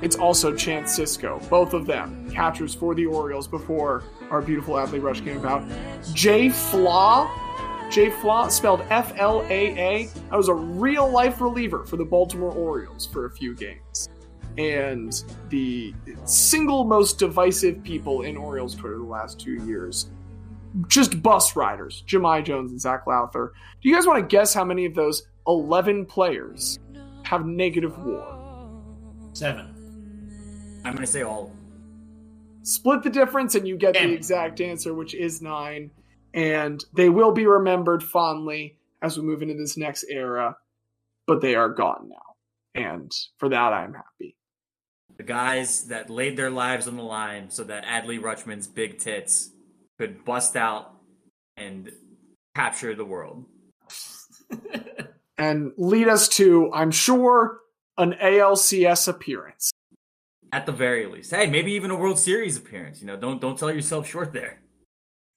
It's 0.00 0.16
also 0.16 0.52
Chance 0.52 0.98
Sisco, 0.98 1.48
both 1.48 1.74
of 1.74 1.86
them 1.86 2.28
catchers 2.28 2.74
for 2.74 2.92
the 2.94 3.06
Orioles 3.06 3.46
before 3.46 4.02
our 4.30 4.42
beautiful 4.42 4.74
Adley 4.74 5.00
Rush 5.00 5.20
came 5.20 5.36
about. 5.36 5.62
Jay 6.12 6.48
Flaa, 6.48 7.30
Jay 7.88 8.10
Flaa, 8.10 8.48
spelled 8.48 8.80
F 8.90 9.12
L 9.16 9.42
A 9.48 9.78
A. 9.78 10.10
I 10.32 10.36
was 10.36 10.48
a 10.48 10.54
real 10.54 11.08
life 11.08 11.40
reliever 11.40 11.84
for 11.84 11.96
the 11.96 12.04
Baltimore 12.04 12.50
Orioles 12.50 13.06
for 13.06 13.26
a 13.26 13.30
few 13.30 13.54
games. 13.54 14.08
And 14.58 15.22
the 15.50 15.94
single 16.24 16.82
most 16.82 17.20
divisive 17.20 17.84
people 17.84 18.22
in 18.22 18.36
Orioles 18.36 18.74
Twitter 18.74 18.98
the 18.98 19.04
last 19.04 19.38
two 19.38 19.64
years. 19.64 20.10
Just 20.88 21.22
bus 21.22 21.54
riders, 21.56 22.02
Jahmai 22.06 22.42
Jones 22.44 22.70
and 22.70 22.80
Zach 22.80 23.06
Lowther. 23.06 23.52
Do 23.82 23.88
you 23.88 23.94
guys 23.94 24.06
want 24.06 24.18
to 24.20 24.26
guess 24.36 24.54
how 24.54 24.64
many 24.64 24.86
of 24.86 24.94
those 24.94 25.22
11 25.46 26.06
players 26.06 26.78
have 27.24 27.44
negative 27.46 27.98
war? 27.98 28.24
Seven. 29.34 29.66
I'm 30.84 30.94
going 30.94 31.04
to 31.06 31.10
say 31.12 31.22
all. 31.22 31.52
split 32.62 33.02
the 33.02 33.10
difference 33.10 33.54
and 33.54 33.66
you 33.68 33.76
get 33.76 33.94
Damn 33.94 34.08
the 34.10 34.14
exact 34.14 34.60
answer 34.60 34.94
which 34.94 35.14
is 35.14 35.42
nine 35.42 35.90
and 36.34 36.84
they 36.94 37.08
will 37.08 37.32
be 37.32 37.46
remembered 37.46 38.02
fondly 38.02 38.78
as 39.02 39.16
we 39.16 39.24
move 39.24 39.42
into 39.42 39.54
this 39.54 39.76
next 39.76 40.04
era 40.08 40.56
but 41.26 41.40
they 41.40 41.54
are 41.54 41.68
gone 41.68 42.08
now 42.08 42.80
and 42.80 43.10
for 43.38 43.48
that 43.48 43.72
i'm 43.72 43.94
happy 43.94 44.36
The 45.16 45.22
guys 45.24 45.84
that 45.86 46.10
laid 46.10 46.36
their 46.36 46.50
lives 46.50 46.86
on 46.88 46.96
the 46.96 47.02
line 47.02 47.50
so 47.50 47.64
that 47.64 47.84
Adley 47.84 48.20
Rutschman's 48.20 48.66
big 48.66 48.98
tits 48.98 49.50
could 50.02 50.24
bust 50.24 50.56
out 50.56 50.96
and 51.56 51.92
capture 52.56 52.92
the 52.94 53.04
world. 53.04 53.44
and 55.38 55.72
lead 55.78 56.08
us 56.08 56.28
to 56.28 56.70
i'm 56.74 56.90
sure 56.90 57.60
an 57.96 58.14
alcs 58.22 59.08
appearance 59.08 59.70
At 60.52 60.66
the 60.66 60.72
very 60.72 61.06
least. 61.06 61.30
Hey, 61.30 61.46
maybe 61.46 61.72
even 61.72 61.90
a 61.90 61.96
World 61.96 62.18
Series 62.18 62.58
appearance. 62.58 63.00
You 63.00 63.06
know, 63.06 63.16
don't 63.16 63.40
don't 63.40 63.58
sell 63.58 63.72
yourself 63.72 64.06
short 64.06 64.32
there. 64.34 64.60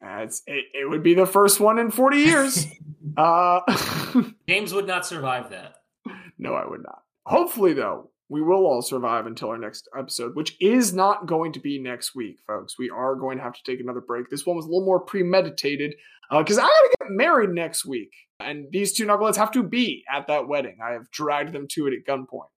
Uh, 0.06 0.24
it's, 0.24 0.42
it, 0.46 0.66
it 0.74 0.90
would 0.90 1.04
be 1.04 1.14
the 1.14 1.26
first 1.26 1.62
one 1.62 1.80
in 1.80 1.90
40 1.92 2.18
years 2.18 2.66
uh 3.18 3.62
James 4.50 4.74
would 4.74 4.88
not 4.88 5.06
survive 5.06 5.52
that. 5.52 5.76
No, 6.38 6.54
I 6.54 6.68
would 6.68 6.84
not. 6.84 7.02
Hopefully, 7.26 7.74
though, 7.74 8.10
we 8.30 8.42
will 8.42 8.66
all 8.66 8.82
survive 8.82 9.28
until 9.28 9.50
our 9.50 9.58
next 9.58 9.88
episode, 9.98 10.36
which 10.36 10.56
is 10.60 10.94
not 10.94 11.28
going 11.28 11.54
to 11.54 11.60
be 11.60 11.80
next 11.80 12.16
week, 12.16 12.40
folks. 12.48 12.78
We 12.78 12.90
are 12.90 13.16
going 13.16 13.38
to 13.38 13.44
have 13.44 13.54
to 13.54 13.64
take 13.64 13.80
another 13.80 14.02
break. 14.02 14.30
This 14.30 14.46
one 14.46 14.56
was 14.56 14.66
a 14.66 14.70
little 14.70 14.86
more 14.86 15.00
premeditated 15.00 15.96
because 16.32 16.58
I 16.58 16.64
got 16.64 16.70
to 16.70 16.96
get 17.02 17.12
married 17.12 17.52
next 17.52 17.86
week, 17.86 18.12
and 18.40 18.66
these 18.72 18.94
two 18.94 19.06
knuckleheads 19.06 19.36
have 19.36 19.52
to 19.52 19.64
be 19.64 20.04
at 20.12 20.28
that 20.28 20.48
wedding. 20.48 20.78
I 20.84 20.94
have 20.94 21.12
dragged 21.12 21.54
them 21.54 21.68
to 21.72 21.88
it 21.88 21.94
at 21.94 22.06
gunpoint. 22.08 22.50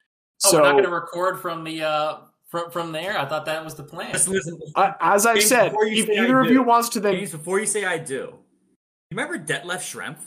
Oh, 0.45 0.51
so, 0.51 0.59
we're 0.59 0.65
not 0.65 0.73
going 0.73 0.85
to 0.85 0.91
record 0.91 1.41
from 1.41 1.65
the 1.65 1.83
uh 1.83 2.19
from 2.49 2.71
from 2.71 2.93
there. 2.93 3.19
I 3.19 3.27
thought 3.27 3.45
that 3.47 3.65
was 3.65 3.75
the 3.75 3.83
plan. 3.83 4.13
Listen, 4.13 4.33
listen. 4.33 4.59
I- 4.75 4.95
as 5.01 5.27
I've 5.27 5.37
James, 5.37 5.49
said, 5.49 5.73
if 5.75 6.07
say 6.07 6.17
I 6.17 6.25
either 6.25 6.41
of 6.41 6.47
do, 6.47 6.55
you 6.55 6.63
wants 6.63 6.89
to 6.91 7.01
then 7.01 7.17
James, 7.17 7.33
before 7.33 7.61
you 7.61 7.67
say 7.67 7.85
I 7.85 7.99
do, 7.99 8.39
you 9.11 9.17
remember 9.17 9.39
Detlef 9.39 9.83
Schrempf? 9.83 10.21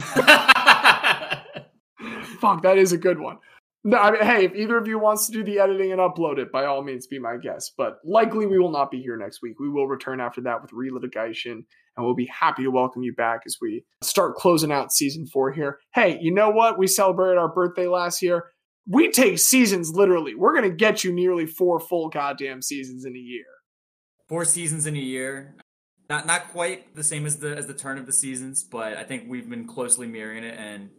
Fuck, 2.40 2.62
that 2.62 2.78
is 2.78 2.92
a 2.92 2.98
good 2.98 3.18
one. 3.18 3.38
No, 3.84 3.96
I 3.96 4.10
mean, 4.10 4.22
hey, 4.22 4.44
if 4.44 4.54
either 4.54 4.76
of 4.76 4.88
you 4.88 4.98
wants 4.98 5.26
to 5.26 5.32
do 5.32 5.44
the 5.44 5.60
editing 5.60 5.92
and 5.92 6.00
upload 6.00 6.38
it, 6.38 6.50
by 6.50 6.66
all 6.66 6.82
means, 6.82 7.06
be 7.06 7.18
my 7.18 7.36
guest. 7.36 7.74
But 7.76 7.98
likely 8.04 8.44
we 8.44 8.58
will 8.58 8.72
not 8.72 8.90
be 8.90 9.00
here 9.00 9.16
next 9.16 9.40
week. 9.40 9.60
We 9.60 9.68
will 9.68 9.86
return 9.86 10.20
after 10.20 10.40
that 10.42 10.60
with 10.60 10.72
relitigation, 10.72 11.52
and 11.52 12.04
we'll 12.04 12.14
be 12.14 12.26
happy 12.26 12.64
to 12.64 12.70
welcome 12.70 13.02
you 13.02 13.14
back 13.14 13.42
as 13.46 13.56
we 13.62 13.84
start 14.02 14.34
closing 14.34 14.72
out 14.72 14.92
season 14.92 15.26
four 15.26 15.52
here. 15.52 15.78
Hey, 15.94 16.18
you 16.20 16.34
know 16.34 16.50
what? 16.50 16.76
We 16.76 16.88
celebrated 16.88 17.38
our 17.38 17.48
birthday 17.48 17.86
last 17.86 18.20
year. 18.20 18.50
We 18.86 19.10
take 19.12 19.38
seasons 19.38 19.92
literally. 19.94 20.34
We're 20.34 20.54
gonna 20.54 20.70
get 20.70 21.04
you 21.04 21.12
nearly 21.12 21.46
four 21.46 21.78
full 21.78 22.08
goddamn 22.08 22.62
seasons 22.62 23.04
in 23.04 23.14
a 23.14 23.20
year. 23.20 23.44
Four 24.28 24.44
seasons 24.44 24.86
in 24.86 24.96
a 24.96 25.00
year. 25.00 25.54
Not 26.10 26.26
not 26.26 26.48
quite 26.48 26.94
the 26.96 27.04
same 27.04 27.26
as 27.26 27.36
the 27.36 27.56
as 27.56 27.66
the 27.66 27.74
turn 27.74 27.98
of 27.98 28.06
the 28.06 28.12
seasons, 28.12 28.64
but 28.64 28.96
I 28.96 29.04
think 29.04 29.24
we've 29.28 29.48
been 29.48 29.66
closely 29.66 30.06
mirroring 30.06 30.42
it 30.42 30.58
and 30.58 30.90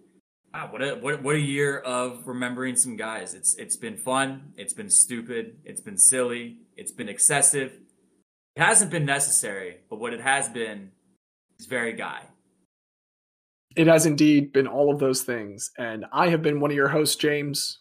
wow, 0.54 0.70
what 0.72 0.82
a 0.82 0.96
what, 0.96 1.24
what 1.24 1.36
a 1.36 1.40
year 1.40 1.78
of 1.80 2.28
remembering 2.28 2.76
some 2.76 2.96
guys. 2.96 3.34
It's 3.34 3.56
it's 3.58 3.76
been 3.78 3.98
fun, 3.98 4.54
it's 4.58 4.74
been 4.74 4.90
stupid, 4.90 5.58
it's 5.66 5.82
been 5.82 5.98
silly, 5.98 6.58
it's 6.76 6.92
been 6.92 7.10
excessive. 7.10 7.74
It 8.56 8.62
hasn't 8.62 8.92
been 8.92 9.06
necessary, 9.06 9.78
but 9.90 10.00
what 10.00 10.14
it 10.14 10.22
has 10.22 10.50
been 10.50 10.92
is 11.60 11.66
very 11.66 11.94
guy. 11.94 12.24
It 13.76 13.88
has 13.88 14.06
indeed 14.06 14.52
been 14.52 14.68
all 14.68 14.92
of 14.92 15.00
those 15.00 15.22
things, 15.22 15.72
and 15.78 16.06
I 16.12 16.30
have 16.30 16.42
been 16.42 16.60
one 16.60 16.72
of 16.72 16.76
your 16.76 16.90
hosts, 16.90 17.16
James. 17.16 17.80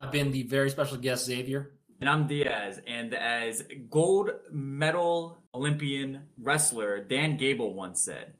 I've 0.00 0.12
been 0.12 0.32
the 0.32 0.42
very 0.42 0.70
special 0.70 0.98
guest, 0.98 1.24
Xavier. 1.24 1.72
And 2.00 2.10
I'm 2.10 2.26
Diaz. 2.26 2.80
And 2.86 3.14
as 3.14 3.64
gold 3.88 4.30
medal 4.52 5.38
Olympian 5.54 6.24
wrestler 6.38 7.02
Dan 7.02 7.38
Gable 7.38 7.72
once 7.72 8.04
said, 8.04 8.34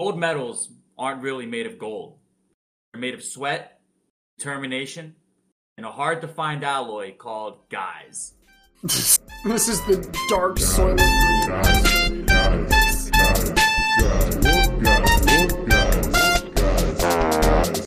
gold 0.00 0.18
medals 0.18 0.70
aren't 0.96 1.20
really 1.20 1.44
made 1.44 1.66
of 1.66 1.78
gold. 1.78 2.18
They're 2.94 3.00
made 3.00 3.14
of 3.14 3.24
sweat, 3.24 3.80
determination, 4.38 5.16
and 5.76 5.84
a 5.84 5.90
hard 5.90 6.20
to 6.20 6.28
find 6.28 6.62
alloy 6.62 7.16
called 7.16 7.68
guys. 7.68 8.34
this 8.84 9.68
is 9.68 9.80
the 9.86 10.16
dark 10.28 10.60
soil 10.60 10.94